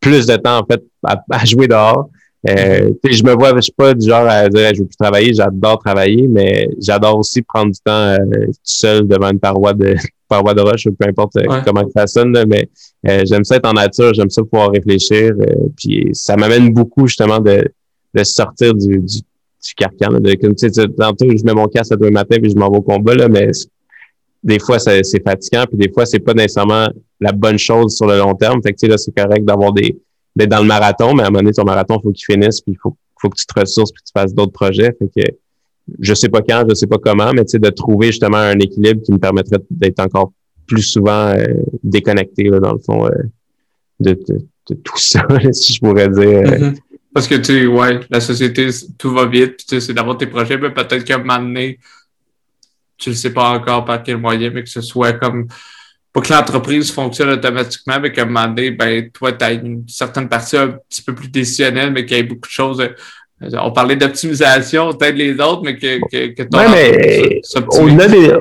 plus 0.00 0.26
de 0.26 0.36
temps, 0.36 0.58
en 0.58 0.66
fait, 0.66 0.82
à, 1.04 1.44
jouer 1.44 1.68
dehors. 1.68 2.08
Euh, 2.48 2.92
je 3.04 3.24
me 3.24 3.32
vois, 3.32 3.54
je 3.56 3.62
suis 3.62 3.72
pas 3.72 3.94
du 3.94 4.06
genre 4.06 4.26
à 4.28 4.48
dire 4.48 4.72
je 4.72 4.80
veux 4.80 4.86
plus 4.86 4.96
travailler, 4.96 5.34
j'adore 5.34 5.78
travailler, 5.80 6.28
mais 6.28 6.70
j'adore 6.80 7.18
aussi 7.18 7.42
prendre 7.42 7.72
du 7.72 7.80
temps 7.84 7.92
euh, 7.92 8.18
tout 8.46 8.52
seul 8.62 9.08
devant 9.08 9.30
une 9.30 9.40
paroi 9.40 9.72
de 9.74 9.96
paroi 10.28 10.54
de 10.54 10.60
roche, 10.60 10.84
peu 10.84 11.08
importe 11.08 11.36
euh, 11.38 11.60
comment 11.64 11.82
ça 11.96 12.06
sonne, 12.06 12.36
mais 12.46 12.68
euh, 13.08 13.22
j'aime 13.26 13.42
ça 13.42 13.56
être 13.56 13.68
en 13.68 13.72
nature, 13.72 14.14
j'aime 14.14 14.30
ça 14.30 14.42
pouvoir 14.42 14.70
réfléchir. 14.70 15.32
puis 15.76 16.10
ça 16.12 16.36
m'amène 16.36 16.72
beaucoup 16.72 17.08
justement 17.08 17.40
de, 17.40 17.64
de 18.14 18.24
sortir 18.24 18.72
du, 18.72 18.98
du, 18.98 19.18
du 19.18 19.74
carcan. 19.76 20.20
de, 20.20 20.34
comme 20.34 20.54
tu 20.54 20.70
sais, 20.70 20.86
tantôt, 20.96 21.26
je 21.28 21.44
mets 21.44 21.54
mon 21.54 21.66
casque 21.66 21.92
à 21.92 21.96
deux 21.96 22.10
matin 22.10 22.36
puis 22.40 22.50
je 22.50 22.56
m'en 22.56 22.70
vais 22.70 22.78
au 22.78 22.82
combat, 22.82 23.16
là, 23.16 23.28
mais 23.28 23.50
des 24.42 24.58
fois, 24.58 24.78
c'est 24.78 25.02
fatigant, 25.24 25.64
puis 25.66 25.78
des 25.78 25.92
fois, 25.92 26.06
c'est 26.06 26.20
pas 26.20 26.34
nécessairement 26.34 26.88
la 27.20 27.32
bonne 27.32 27.58
chose 27.58 27.96
sur 27.96 28.06
le 28.06 28.18
long 28.18 28.34
terme. 28.34 28.62
Fait 28.62 28.72
que, 28.72 28.76
tu 28.76 28.86
sais, 28.86 28.88
là, 28.88 28.98
c'est 28.98 29.14
correct 29.14 29.44
d'avoir 29.44 29.72
des, 29.72 29.96
d'être 30.36 30.50
dans 30.50 30.60
le 30.60 30.66
marathon, 30.66 31.14
mais 31.14 31.24
à 31.24 31.26
un 31.26 31.30
moment 31.30 31.40
donné, 31.40 31.52
ton 31.52 31.64
marathon, 31.64 31.98
il 31.98 32.02
faut 32.02 32.12
qu'il 32.12 32.24
finisse, 32.24 32.60
puis 32.60 32.72
il 32.72 32.78
faut, 32.80 32.96
faut 33.20 33.28
que 33.28 33.36
tu 33.36 33.46
te 33.46 33.58
ressources, 33.58 33.90
puis 33.92 34.02
que 34.02 34.06
tu 34.06 34.12
fasses 34.12 34.34
d'autres 34.34 34.52
projets. 34.52 34.94
Fait 34.98 35.08
que 35.14 35.32
je 36.00 36.14
sais 36.14 36.28
pas 36.28 36.42
quand, 36.42 36.64
je 36.68 36.74
sais 36.74 36.86
pas 36.86 36.98
comment, 36.98 37.32
mais 37.32 37.44
tu 37.44 37.52
sais, 37.52 37.58
de 37.58 37.70
trouver 37.70 38.08
justement 38.08 38.38
un 38.38 38.58
équilibre 38.58 39.02
qui 39.02 39.12
me 39.12 39.18
permettrait 39.18 39.58
d'être 39.70 40.00
encore 40.00 40.32
plus 40.66 40.82
souvent 40.82 41.30
euh, 41.30 41.46
déconnecté, 41.82 42.44
là, 42.44 42.60
dans 42.60 42.74
le 42.74 42.78
fond, 42.78 43.06
euh, 43.06 43.10
de, 44.00 44.16
tout 44.84 44.98
ça, 44.98 45.26
si 45.52 45.74
je 45.74 45.80
pourrais 45.80 46.08
dire. 46.08 46.42
Mm-hmm. 46.42 46.76
Parce 47.14 47.26
que, 47.26 47.36
tu 47.36 47.66
ouais, 47.66 48.00
la 48.10 48.20
société, 48.20 48.68
tout 48.98 49.12
va 49.12 49.26
vite, 49.26 49.56
puis 49.56 49.66
tu 49.66 49.74
sais, 49.74 49.80
c'est 49.80 49.94
d'avoir 49.94 50.18
tes 50.18 50.26
projets, 50.26 50.58
mais 50.58 50.70
peut-être 50.70 51.04
qu'à 51.04 51.16
un 51.16 51.18
moment 51.18 51.38
donné, 51.38 51.78
tu 52.98 53.10
ne 53.10 53.14
sais 53.14 53.32
pas 53.32 53.50
encore 53.50 53.84
par 53.84 54.02
quel 54.02 54.18
moyen, 54.18 54.50
mais 54.50 54.62
que 54.62 54.68
ce 54.68 54.80
soit 54.80 55.14
comme 55.14 55.46
pas 56.12 56.20
que 56.20 56.32
l'entreprise 56.32 56.90
fonctionne 56.90 57.30
automatiquement, 57.30 58.00
mais 58.00 58.12
qu'à 58.12 58.22
un 58.22 58.26
moment 58.26 58.48
donné, 58.48 58.70
ben, 58.70 59.10
toi, 59.10 59.32
tu 59.32 59.44
as 59.44 59.52
une 59.52 59.84
certaine 59.86 60.28
partie 60.28 60.56
un 60.56 60.78
petit 60.88 61.02
peu 61.02 61.14
plus 61.14 61.28
décisionnelle, 61.28 61.92
mais 61.92 62.06
qu'il 62.06 62.16
y 62.16 62.20
a 62.20 62.22
beaucoup 62.22 62.48
de 62.48 62.52
choses. 62.52 62.80
Euh, 62.80 63.50
on 63.62 63.70
parlait 63.70 63.94
d'optimisation, 63.94 64.92
peut-être 64.94 65.14
les 65.14 65.34
autres, 65.34 65.62
mais 65.62 65.76
que, 65.76 66.00
que, 66.10 66.34
que 66.34 66.42
ton 66.42 66.58
ouais, 66.58 67.40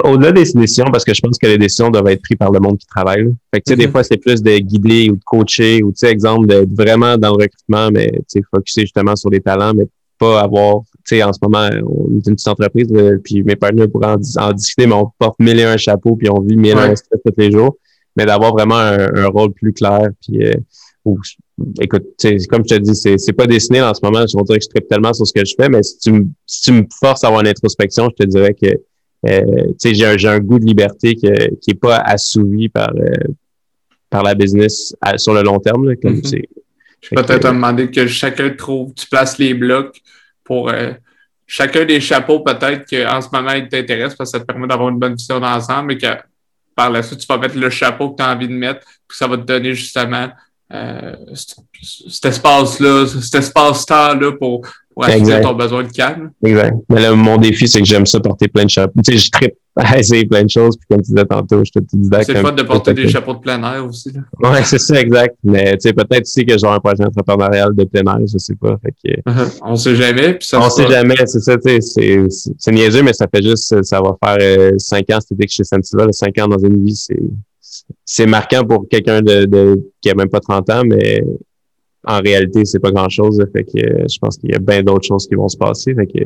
au-delà 0.04 0.32
des, 0.32 0.44
décisions, 0.54 0.86
parce 0.86 1.06
que 1.06 1.14
je 1.14 1.22
pense 1.22 1.38
que 1.38 1.46
les 1.46 1.58
décisions 1.58 1.90
doivent 1.90 2.08
être 2.08 2.22
prises 2.22 2.38
par 2.38 2.52
le 2.52 2.60
monde 2.60 2.78
qui 2.78 2.88
travaille. 2.88 3.26
Fait 3.54 3.60
que, 3.60 3.66
tu 3.66 3.72
sais, 3.72 3.76
des 3.76 3.88
mm-hmm. 3.88 3.92
fois, 3.92 4.04
c'est 4.04 4.18
plus 4.18 4.42
de 4.42 4.58
guider 4.58 5.10
ou 5.12 5.18
de 5.18 5.24
coacher 5.24 5.84
ou, 5.84 5.92
tu 5.92 5.98
sais, 5.98 6.10
exemple, 6.10 6.48
d'être 6.48 6.74
vraiment 6.74 7.16
dans 7.18 7.36
le 7.36 7.44
recrutement, 7.44 7.92
mais, 7.92 8.10
tu 8.12 8.24
sais, 8.28 8.42
focuser 8.50 8.82
justement 8.82 9.16
sur 9.16 9.30
les 9.30 9.40
talents, 9.40 9.74
mais 9.76 9.86
pas 10.18 10.42
avoir, 10.42 10.82
sais, 11.16 11.24
en 11.24 11.34
ce 11.34 11.40
moment, 11.42 11.70
on 11.86 12.18
est 12.18 12.28
une 12.28 12.36
petite 12.36 12.48
entreprise, 12.48 12.88
euh, 12.92 13.18
puis 13.24 13.44
mes 13.44 13.56
partenaires 13.56 13.90
pourraient 13.90 14.16
en, 14.38 14.54
discuter, 14.54 14.88
mais 14.88 14.94
on 14.94 15.12
porte 15.18 15.40
mille 15.40 15.60
et 15.60 15.64
un 15.64 15.78
chapeaux, 15.78 16.16
puis 16.16 16.30
on 16.30 16.42
vit 16.42 16.56
mille 16.56 16.72
et 16.72 16.92
un 16.92 16.96
stress 16.96 17.22
tous 17.26 17.34
les 17.38 17.52
jours. 17.52 17.78
Mais 18.16 18.26
d'avoir 18.26 18.52
vraiment 18.52 18.78
un, 18.78 19.28
rôle 19.28 19.54
plus 19.54 19.74
clair, 19.74 20.10
puis 20.22 20.44
euh, 20.44 20.56
écoute, 21.80 22.04
comme 22.50 22.64
je 22.68 22.76
te 22.76 22.80
dis, 22.80 22.96
c'est, 22.96 23.18
c'est 23.18 23.34
pas 23.34 23.46
dessiné 23.46 23.82
en 23.82 23.94
ce 23.94 24.00
moment. 24.04 24.26
Je 24.28 24.36
vais 24.36 24.44
dire 24.44 24.58
que 24.58 24.64
je 24.64 24.70
tripe 24.70 24.88
tellement 24.88 25.14
sur 25.14 25.28
ce 25.28 25.34
que 25.34 25.46
je 25.46 25.54
fais, 25.60 25.70
mais 25.70 25.84
si 25.84 26.00
tu, 26.00 26.12
me, 26.12 26.26
si 26.46 26.62
tu 26.62 26.72
me 26.72 26.84
forces 27.00 27.24
à 27.24 27.28
avoir 27.28 27.42
une 27.42 27.48
introspection, 27.48 28.10
je 28.10 28.24
te 28.24 28.30
dirais 28.30 28.54
que 28.54 28.68
euh, 29.28 29.72
j'ai, 29.84 30.06
un, 30.06 30.18
j'ai 30.18 30.28
un 30.28 30.40
goût 30.40 30.60
de 30.60 30.66
liberté 30.66 31.16
qui 31.16 31.28
est 31.28 31.80
pas 31.80 31.98
assouvi 31.98 32.70
par, 32.70 32.92
euh, 32.96 33.34
par 34.10 34.24
la 34.24 34.36
business 34.36 34.96
sur 35.18 35.34
le 35.34 35.44
long 35.44 35.60
terme. 35.60 35.96
comme 36.02 36.16
mm-hmm. 36.16 36.28
c'est, 36.28 36.50
je 37.02 37.10
vais 37.16 37.24
peut-être 37.24 37.44
te 37.44 37.48
demander 37.48 37.92
que 37.92 38.08
chacun 38.08 38.50
trouve, 38.50 38.94
tu 38.94 39.08
places 39.08 39.38
les 39.38 39.54
blocs 39.54 40.02
pour 40.48 40.70
euh, 40.70 40.94
chacun 41.46 41.84
des 41.84 42.00
chapeaux, 42.00 42.40
peut-être 42.40 42.90
qu'en 42.90 43.22
ce 43.22 43.28
moment, 43.32 43.52
il 43.52 43.68
t'intéresse 43.68 44.16
parce 44.16 44.32
que 44.32 44.38
ça 44.38 44.44
te 44.44 44.48
permet 44.48 44.66
d'avoir 44.66 44.90
une 44.90 44.98
bonne 44.98 45.16
vision 45.16 45.40
d'ensemble 45.40 45.92
et 45.92 45.98
que 45.98 46.08
par 46.74 46.90
la 46.90 47.04
suite, 47.04 47.20
tu 47.20 47.28
vas 47.28 47.38
mettre 47.38 47.58
le 47.58 47.70
chapeau 47.70 48.12
que 48.12 48.18
tu 48.18 48.24
as 48.24 48.32
envie 48.34 48.48
de 48.48 48.54
mettre, 48.54 48.86
puis 49.08 49.18
ça 49.18 49.28
va 49.28 49.38
te 49.38 49.42
donner 49.42 49.74
justement 49.74 50.30
euh, 50.74 51.16
cet 51.34 52.26
espace-là, 52.26 53.08
cet 53.08 53.36
espace-temps-là 53.36 54.32
pour, 54.34 54.66
pour 54.98 55.06
assurer 55.06 55.42
ton 55.42 55.54
besoin 55.54 55.84
de 55.84 55.92
calme. 55.92 56.32
Exact. 56.44 56.76
Mais 56.90 57.02
là, 57.02 57.14
mon 57.14 57.38
défi, 57.38 57.68
c'est 57.68 57.80
que 57.80 57.86
j'aime 57.86 58.08
ça 58.08 58.20
porter 58.20 58.48
plein 58.48 58.66
de 58.66 58.70
chapeaux. 58.70 59.00
Tu 59.06 59.14
sais, 59.14 59.26
je 59.26 59.30
tripe 59.30 59.54
à 59.76 59.98
essayer 60.00 60.26
plein 60.26 60.44
de 60.44 60.50
choses, 60.50 60.76
puis 60.76 60.88
comme 60.90 61.04
tu 61.04 61.12
disais 61.12 61.26
tantôt, 61.26 61.64
je 61.64 61.72
te 61.72 61.80
dis 61.80 62.10
C'est 62.24 62.38
fun 62.38 62.52
de 62.52 62.64
porter 62.64 62.96
des 62.96 63.08
chapeaux 63.08 63.36
de 63.36 63.40
plein 63.40 63.62
air 63.62 63.86
aussi. 63.86 64.12
Là. 64.12 64.22
Ouais, 64.52 64.64
c'est 64.64 64.80
ça, 64.80 65.00
exact. 65.00 65.36
Mais 65.44 65.74
tu 65.74 65.82
sais, 65.82 65.94
peut-être 65.94 66.24
aussi 66.24 66.46
que 66.46 66.58
j'ai 66.58 66.68
un 66.68 66.80
projet 66.80 67.04
entrepreneurial 67.04 67.76
de 67.76 67.84
plein 67.84 68.12
air, 68.12 68.26
je 68.26 68.40
sais 68.40 68.56
pas. 68.56 68.76
Fait 68.84 68.94
que. 69.04 69.22
On 69.62 69.76
sait 69.76 69.96
jamais. 69.96 70.34
Puis 70.34 70.48
ça 70.48 70.60
on 70.60 70.70
sait 70.70 70.90
jamais, 70.90 71.16
c'est 71.26 71.42
ça, 71.42 71.58
tu 71.58 71.80
sais, 71.80 72.28
c'est 72.58 72.72
niaiseux, 72.72 73.04
mais 73.04 73.14
ça 73.14 73.28
fait 73.34 73.44
juste, 73.44 73.84
ça 73.84 74.02
va 74.02 74.16
faire 74.24 74.38
euh, 74.42 74.72
cinq 74.78 75.10
ans, 75.12 75.20
c'était 75.22 75.46
que 75.46 75.52
chez 75.52 75.64
Sentiva, 75.64 76.08
cinq 76.12 76.38
ans 76.40 76.48
dans 76.48 76.58
une 76.58 76.84
vie, 76.84 76.96
c'est 76.96 77.20
c'est 78.06 78.26
marquant 78.26 78.64
pour 78.64 78.88
quelqu'un 78.90 79.22
de, 79.22 79.46
de, 79.46 79.92
qui 80.02 80.10
a 80.10 80.16
même 80.16 80.30
pas 80.30 80.40
30 80.40 80.70
ans, 80.70 80.82
mais 80.86 81.24
en 82.06 82.20
réalité, 82.20 82.66
c'est 82.66 82.80
pas 82.80 82.92
grand 82.92 83.10
chose. 83.10 83.44
Fait 83.54 83.64
que 83.64 83.72
je 84.10 84.18
pense 84.20 84.38
qu'il 84.38 84.52
y 84.52 84.56
a 84.56 84.60
bien 84.60 84.84
d'autres 84.84 85.08
choses 85.08 85.28
qui 85.28 85.36
vont 85.36 85.48
se 85.48 85.58
passer. 85.58 85.94
Fait 85.94 86.06
que 86.06 86.20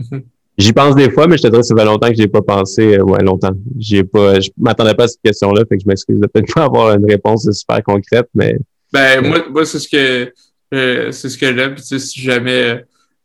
mm-hmm. 0.00 0.22
j'y 0.58 0.72
pense 0.72 0.94
des 0.94 1.10
fois, 1.10 1.26
mais 1.26 1.36
je 1.36 1.42
te 1.42 1.48
dirais 1.48 1.60
que 1.60 1.66
ça 1.66 1.76
fait 1.76 1.84
longtemps 1.84 2.08
que 2.08 2.16
j'ai 2.16 2.28
pas 2.28 2.42
pensé. 2.42 2.98
Euh, 2.98 3.02
ouais, 3.02 3.22
longtemps. 3.22 3.52
J'ai 3.78 4.04
pas, 4.04 4.40
je 4.40 4.50
m'attendais 4.58 4.94
pas 4.94 5.04
à 5.04 5.08
cette 5.08 5.22
question-là, 5.22 5.62
fait 5.68 5.76
que 5.76 5.82
je 5.82 5.88
m'excuse 5.88 6.20
de 6.20 6.26
peut-être 6.26 6.52
pas 6.54 6.64
avoir 6.64 6.94
une 6.94 7.06
réponse 7.06 7.48
super 7.52 7.82
concrète, 7.82 8.28
mais. 8.34 8.58
Ben, 8.92 9.26
moi, 9.26 9.44
moi 9.50 9.64
c'est 9.64 9.78
ce 9.78 9.88
que, 9.88 10.32
euh, 10.74 11.12
c'est 11.12 11.28
ce 11.28 11.38
que 11.38 11.54
j'aime. 11.54 11.76
si 11.78 12.20
jamais, 12.20 12.62
euh, 12.62 12.76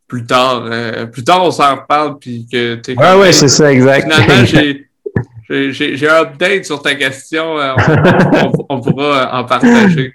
plus 0.07 0.25
tard, 0.25 0.69
plus 1.11 1.23
tard, 1.23 1.43
on 1.43 1.51
s'en 1.51 1.75
reparle, 1.75 2.17
puis 2.19 2.47
que 2.49 2.75
t'es. 2.75 2.97
Ouais, 2.97 3.19
ouais, 3.19 3.33
c'est 3.33 3.49
ça, 3.49 3.73
exact. 3.73 4.09
Finalement, 4.09 4.45
j'ai, 4.45 4.87
j'ai 5.49 6.09
un 6.09 6.23
update 6.23 6.65
sur 6.65 6.81
ta 6.81 6.95
question. 6.95 7.57
Euh, 7.59 7.73
on, 8.69 8.81
pourra 8.81 9.05
euh, 9.05 9.39
en 9.39 9.45
partager. 9.45 10.13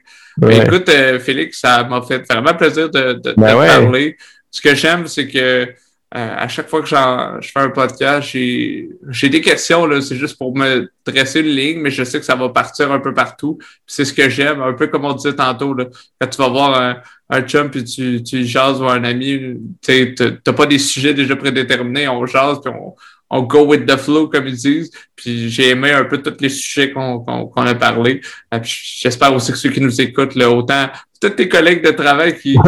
Écoute, 0.50 0.88
euh, 0.88 1.18
Félix, 1.18 1.60
ça 1.60 1.84
m'a 1.84 2.02
fait 2.02 2.24
vraiment 2.30 2.54
plaisir 2.54 2.90
de, 2.90 3.14
de, 3.14 3.34
ben 3.36 3.56
parler. 3.56 4.16
Ce 4.50 4.60
que 4.60 4.74
j'aime, 4.74 5.06
c'est 5.06 5.28
que 5.28 5.68
à 6.14 6.46
chaque 6.46 6.68
fois 6.68 6.82
que 6.82 6.88
je 6.88 7.50
fais 7.50 7.60
un 7.60 7.70
podcast, 7.70 8.28
j'ai 8.28 9.28
des 9.30 9.40
questions. 9.40 9.88
C'est 10.02 10.16
juste 10.16 10.36
pour 10.36 10.54
me 10.54 10.90
dresser 11.06 11.40
une 11.40 11.46
ligne, 11.46 11.80
mais 11.80 11.90
je 11.90 12.04
sais 12.04 12.18
que 12.18 12.24
ça 12.26 12.34
va 12.34 12.50
partir 12.50 12.92
un 12.92 12.98
peu 12.98 13.14
partout. 13.14 13.58
C'est 13.86 14.04
ce 14.04 14.12
que 14.12 14.28
j'aime, 14.28 14.60
un 14.60 14.74
peu 14.74 14.88
comme 14.88 15.06
on 15.06 15.14
disait 15.14 15.34
tantôt. 15.34 15.72
Là, 15.72 15.86
quand 16.20 16.26
tu 16.26 16.36
vas 16.36 16.48
voir 16.48 16.78
un, 16.78 16.96
un 17.30 17.42
chum 17.42 17.70
puis 17.70 17.84
tu, 17.84 18.22
tu 18.22 18.44
jases 18.44 18.82
ou 18.82 18.86
un 18.88 19.04
ami, 19.04 19.56
tu 19.80 20.14
n'as 20.46 20.52
pas 20.52 20.66
des 20.66 20.78
sujets 20.78 21.14
déjà 21.14 21.34
prédéterminés. 21.34 22.08
On 22.08 22.26
jase 22.26 22.60
puis 22.62 22.72
on, 22.74 22.94
on 23.32 23.42
go 23.42 23.64
with 23.64 23.86
the 23.86 23.96
flow, 23.96 24.28
comme 24.28 24.46
ils 24.46 24.56
disent. 24.56 24.90
Puis 25.16 25.48
j'ai 25.50 25.70
aimé 25.70 25.90
un 25.90 26.04
peu 26.04 26.18
tous 26.18 26.36
les 26.40 26.50
sujets 26.50 26.92
qu'on 26.92 27.24
a 27.56 27.74
parlé. 27.74 28.20
Euh, 28.52 28.60
j'espère 28.62 29.34
aussi 29.34 29.50
que 29.52 29.58
ceux 29.58 29.70
qui 29.70 29.80
nous 29.80 30.00
écoutent, 30.00 30.34
là, 30.34 30.50
autant 30.50 30.88
tous 31.20 31.30
tes 31.30 31.48
collègues 31.48 31.84
de 31.84 31.92
travail 31.92 32.36
qui, 32.38 32.58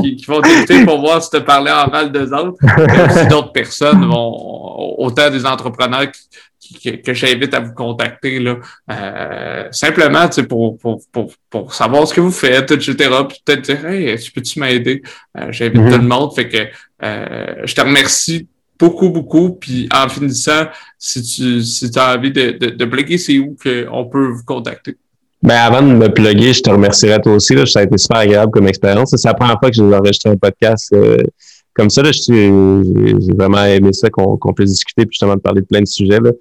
qui, 0.00 0.16
qui, 0.16 0.24
vont 0.26 0.40
t'écouter 0.40 0.84
pour 0.86 1.00
voir 1.00 1.22
si 1.22 1.30
tu 1.30 1.40
parlé 1.42 1.70
en 1.70 1.90
mal 1.90 2.10
d'eux 2.10 2.32
autres, 2.32 2.56
mais 2.62 3.04
aussi 3.04 3.26
d'autres 3.26 3.52
personnes 3.52 4.06
vont, 4.06 4.94
autant 4.98 5.30
des 5.30 5.44
entrepreneurs 5.44 6.06
qui, 6.60 7.02
que 7.02 7.12
j'invite 7.12 7.52
à 7.54 7.60
vous 7.60 7.72
contacter 7.72 8.38
là, 8.38 8.56
euh, 8.90 9.68
simplement 9.72 10.28
pour, 10.48 10.78
pour, 10.78 11.00
pour, 11.12 11.32
pour 11.50 11.74
savoir 11.74 12.06
ce 12.06 12.14
que 12.14 12.20
vous 12.20 12.30
faites, 12.30 12.70
etc. 12.70 12.94
Puis 13.28 13.38
peut-être 13.44 13.62
dire 13.62 13.86
Hey, 13.86 14.18
tu 14.18 14.30
peux-tu 14.32 14.60
m'aider? 14.60 15.02
Euh, 15.36 15.48
j'invite 15.50 15.80
mm-hmm. 15.80 15.92
tout 15.92 15.98
le 15.98 16.08
monde. 16.08 16.34
Fait 16.34 16.48
que 16.48 16.58
euh, 17.02 17.54
je 17.64 17.74
te 17.74 17.80
remercie 17.80 18.46
beaucoup, 18.78 19.10
beaucoup. 19.10 19.50
Puis 19.50 19.88
en 19.94 20.08
finissant, 20.08 20.66
si 20.98 21.22
tu 21.22 21.62
si 21.62 21.90
as 21.96 22.16
envie 22.16 22.30
de, 22.30 22.52
de, 22.52 22.70
de 22.70 23.16
c'est 23.16 23.38
où 23.38 23.56
qu'on 23.62 24.04
peut 24.06 24.28
vous 24.28 24.44
contacter? 24.44 24.96
Ben 25.42 25.56
avant 25.56 25.82
de 25.82 25.94
me 25.94 26.08
plugger, 26.08 26.52
je 26.52 26.62
te 26.62 26.70
remercierais 26.70 27.20
toi 27.20 27.34
aussi. 27.34 27.54
Là. 27.54 27.64
Ça 27.64 27.80
a 27.80 27.82
été 27.84 27.96
super 27.96 28.18
agréable 28.18 28.50
comme 28.50 28.66
expérience. 28.66 29.14
C'est 29.16 29.28
la 29.28 29.34
première 29.34 29.58
fois 29.58 29.70
que 29.70 29.76
j'ai 29.76 29.82
enregistré 29.82 30.30
un 30.30 30.36
podcast 30.36 30.92
euh, 30.92 31.18
comme 31.74 31.90
ça. 31.90 32.02
J'ai 32.10 32.50
vraiment 33.36 33.64
aimé 33.64 33.92
ça 33.92 34.10
qu'on 34.10 34.52
puisse 34.52 34.72
discuter 34.72 35.06
puis 35.06 35.14
justement 35.14 35.36
de 35.36 35.40
parler 35.40 35.60
de 35.60 35.66
plein 35.66 35.80
de 35.80 35.86
sujets. 35.86 36.18
Là. 36.18 36.32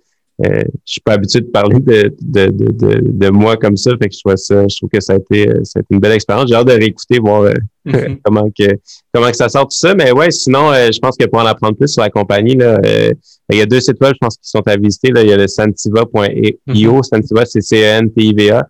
Euh, 0.46 0.64
je 0.86 0.92
suis 0.92 1.02
pas 1.02 1.14
habitué 1.14 1.42
de 1.42 1.48
parler 1.48 1.80
de, 1.80 2.14
de, 2.22 2.52
de, 2.52 3.02
de, 3.02 3.30
moi 3.30 3.58
comme 3.58 3.76
ça, 3.76 3.90
fait 4.00 4.08
que 4.08 4.14
je 4.14 4.20
trouve 4.20 4.36
ça, 4.36 4.68
je 4.68 4.78
trouve 4.78 4.90
que 4.90 5.00
ça 5.02 5.14
a 5.14 5.16
été, 5.16 5.50
euh, 5.50 5.64
ça 5.64 5.80
a 5.80 5.82
été 5.82 5.88
une 5.90 6.00
belle 6.00 6.12
expérience. 6.12 6.48
J'ai 6.48 6.54
hâte 6.54 6.68
de 6.68 6.74
réécouter, 6.74 7.18
voir 7.18 7.42
euh, 7.42 7.54
mm-hmm. 7.88 8.20
comment 8.24 8.48
que 8.52 8.78
comment 9.12 9.32
que 9.32 9.36
ça 9.36 9.50
sort 9.50 9.64
tout 9.64 9.76
ça. 9.76 9.96
Mais 9.96 10.12
ouais, 10.12 10.30
sinon, 10.30 10.72
je 10.74 11.00
pense 11.00 11.18
que 11.18 11.26
pour 11.26 11.42
en 11.42 11.46
apprendre 11.46 11.76
plus 11.76 11.88
sur 11.88 12.04
la 12.04 12.12
compagnie, 12.12 12.56
là, 12.56 12.80
il 13.52 13.58
y 13.58 13.62
a 13.62 13.66
deux 13.66 13.80
sites 13.80 14.00
web, 14.00 14.14
je 14.14 14.20
pense, 14.22 14.38
qui 14.38 14.48
sont 14.48 14.62
à 14.68 14.78
visiter. 14.78 15.10
Là. 15.12 15.24
Il 15.24 15.30
y 15.30 15.34
a 15.34 15.38
le 15.38 15.48
santiva.io, 15.48 16.22
mm-hmm. 16.68 17.04
Santiva, 17.04 17.46
c'est 17.46 17.62
C-E-N-T-I-V-A. 17.62 18.68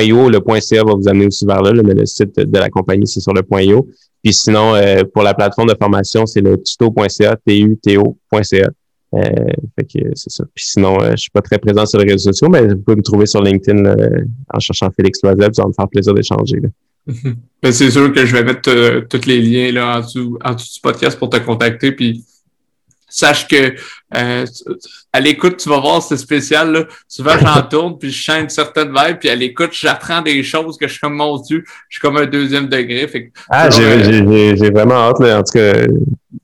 .io, 0.00 0.28
le 0.28 0.60
.ca 0.60 0.84
va 0.84 0.94
vous 0.94 1.08
amener 1.08 1.26
aussi 1.26 1.44
vers 1.44 1.60
là, 1.60 1.72
mais 1.84 1.94
le 1.94 2.06
site 2.06 2.36
de 2.36 2.58
la 2.58 2.68
compagnie, 2.68 3.06
c'est 3.06 3.20
sur 3.20 3.32
le 3.32 3.42
.io. 3.62 3.86
Puis 4.22 4.32
sinon, 4.32 4.74
pour 5.12 5.22
la 5.22 5.34
plateforme 5.34 5.68
de 5.68 5.76
formation, 5.80 6.26
c'est 6.26 6.40
le 6.40 6.56
tuto.ca, 6.56 7.36
T-U-T-O.ca. 7.44 8.68
que 9.22 10.10
c'est 10.14 10.30
ça. 10.30 10.44
Puis 10.54 10.64
sinon, 10.64 10.98
je 11.10 11.16
suis 11.16 11.30
pas 11.30 11.42
très 11.42 11.58
présent 11.58 11.86
sur 11.86 11.98
les 11.98 12.12
réseaux 12.12 12.32
sociaux, 12.32 12.48
mais 12.48 12.66
vous 12.66 12.76
pouvez 12.76 12.96
me 12.96 13.02
trouver 13.02 13.26
sur 13.26 13.42
LinkedIn 13.42 13.84
en 14.52 14.58
cherchant 14.58 14.90
Félix 14.90 15.20
Loisel, 15.22 15.50
ça 15.54 15.62
va 15.62 15.68
me 15.68 15.72
faire 15.72 15.88
plaisir 15.88 16.14
d'échanger. 16.14 16.60
Ben, 17.62 17.72
c'est 17.72 17.90
sûr 17.90 18.12
que 18.12 18.26
je 18.26 18.32
vais 18.36 18.44
mettre 18.44 19.06
tous 19.08 19.26
les 19.26 19.40
liens 19.40 19.72
là, 19.72 19.98
en, 19.98 20.00
dessous, 20.00 20.38
en 20.44 20.54
dessous 20.54 20.74
du 20.74 20.80
podcast 20.80 21.18
pour 21.18 21.30
te 21.30 21.38
contacter. 21.38 21.90
Puis 21.92 22.24
sache 23.16 23.48
que 23.48 23.74
euh, 24.14 24.46
à 25.12 25.20
l'écoute, 25.20 25.56
tu 25.56 25.68
vas 25.68 25.80
voir, 25.80 26.02
c'est 26.02 26.16
spécial. 26.16 26.70
Là. 26.72 26.84
Souvent, 27.08 27.32
j'en 27.40 27.62
tourne, 27.70 27.98
puis 27.98 28.10
je 28.10 28.22
chante 28.22 28.42
une 28.42 28.48
certaine 28.50 28.88
vibe, 28.88 29.16
puis 29.18 29.28
à 29.30 29.34
l'écoute, 29.34 29.70
j'apprends 29.72 30.20
des 30.20 30.42
choses 30.42 30.76
que 30.76 30.86
je 30.86 30.92
suis 30.92 31.00
comme 31.00 31.14
mon 31.14 31.38
Dieu, 31.38 31.64
je 31.88 31.96
suis 31.96 32.00
comme 32.00 32.18
un 32.18 32.26
deuxième 32.26 32.68
degré. 32.68 33.08
Fait 33.08 33.32
ah, 33.48 33.68
euh, 33.68 34.54
j'ai 34.56 34.70
vraiment 34.70 34.94
hâte, 34.94 35.20
là. 35.20 35.38
En 35.38 35.42
tout 35.42 35.58
cas, 35.58 35.74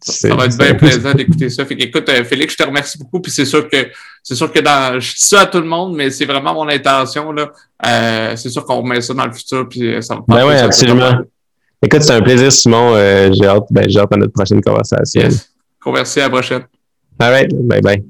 ça 0.00 0.34
va 0.34 0.46
être 0.46 0.56
bien 0.56 0.74
plaisant 0.74 1.12
d'écouter 1.12 1.50
ça. 1.50 1.64
Fait 1.64 1.74
écoute, 1.74 2.08
euh, 2.08 2.24
Félix, 2.24 2.54
je 2.54 2.64
te 2.64 2.66
remercie 2.66 2.98
beaucoup, 2.98 3.20
puis 3.20 3.30
c'est 3.30 3.44
sûr 3.44 3.68
que 3.68 3.88
c'est 4.22 4.34
sûr 4.34 4.50
que 4.50 4.60
dans 4.60 4.98
je 4.98 5.12
dis 5.12 5.20
ça 5.26 5.42
à 5.42 5.46
tout 5.46 5.60
le 5.60 5.66
monde, 5.66 5.94
mais 5.94 6.10
c'est 6.10 6.24
vraiment 6.24 6.54
mon 6.54 6.68
intention. 6.68 7.32
là. 7.32 7.52
Euh, 7.86 8.36
c'est 8.36 8.48
sûr 8.48 8.64
qu'on 8.64 8.82
met 8.82 9.00
ça 9.00 9.12
dans 9.12 9.26
le 9.26 9.32
futur, 9.32 9.68
puis 9.68 10.02
ça 10.02 10.16
me 10.16 10.20
Ben 10.26 10.46
oui, 10.46 10.54
absolument. 10.54 11.18
Écoute, 11.84 12.02
c'est 12.02 12.12
un 12.12 12.22
plaisir, 12.22 12.50
Simon. 12.50 12.94
j'ai 13.32 13.46
hâte, 13.46 13.66
ben, 13.70 13.88
j'ai 13.88 13.98
hâte 13.98 14.12
à 14.12 14.16
notre 14.16 14.32
prochaine 14.32 14.62
conversation. 14.62 15.20
Yes. 15.20 15.52
Merci, 15.86 16.20
à 16.20 16.24
la 16.24 16.30
prochaine. 16.30 16.62
All 17.18 17.30
right. 17.30 17.50
Bye 17.52 17.80
bye. 17.80 18.04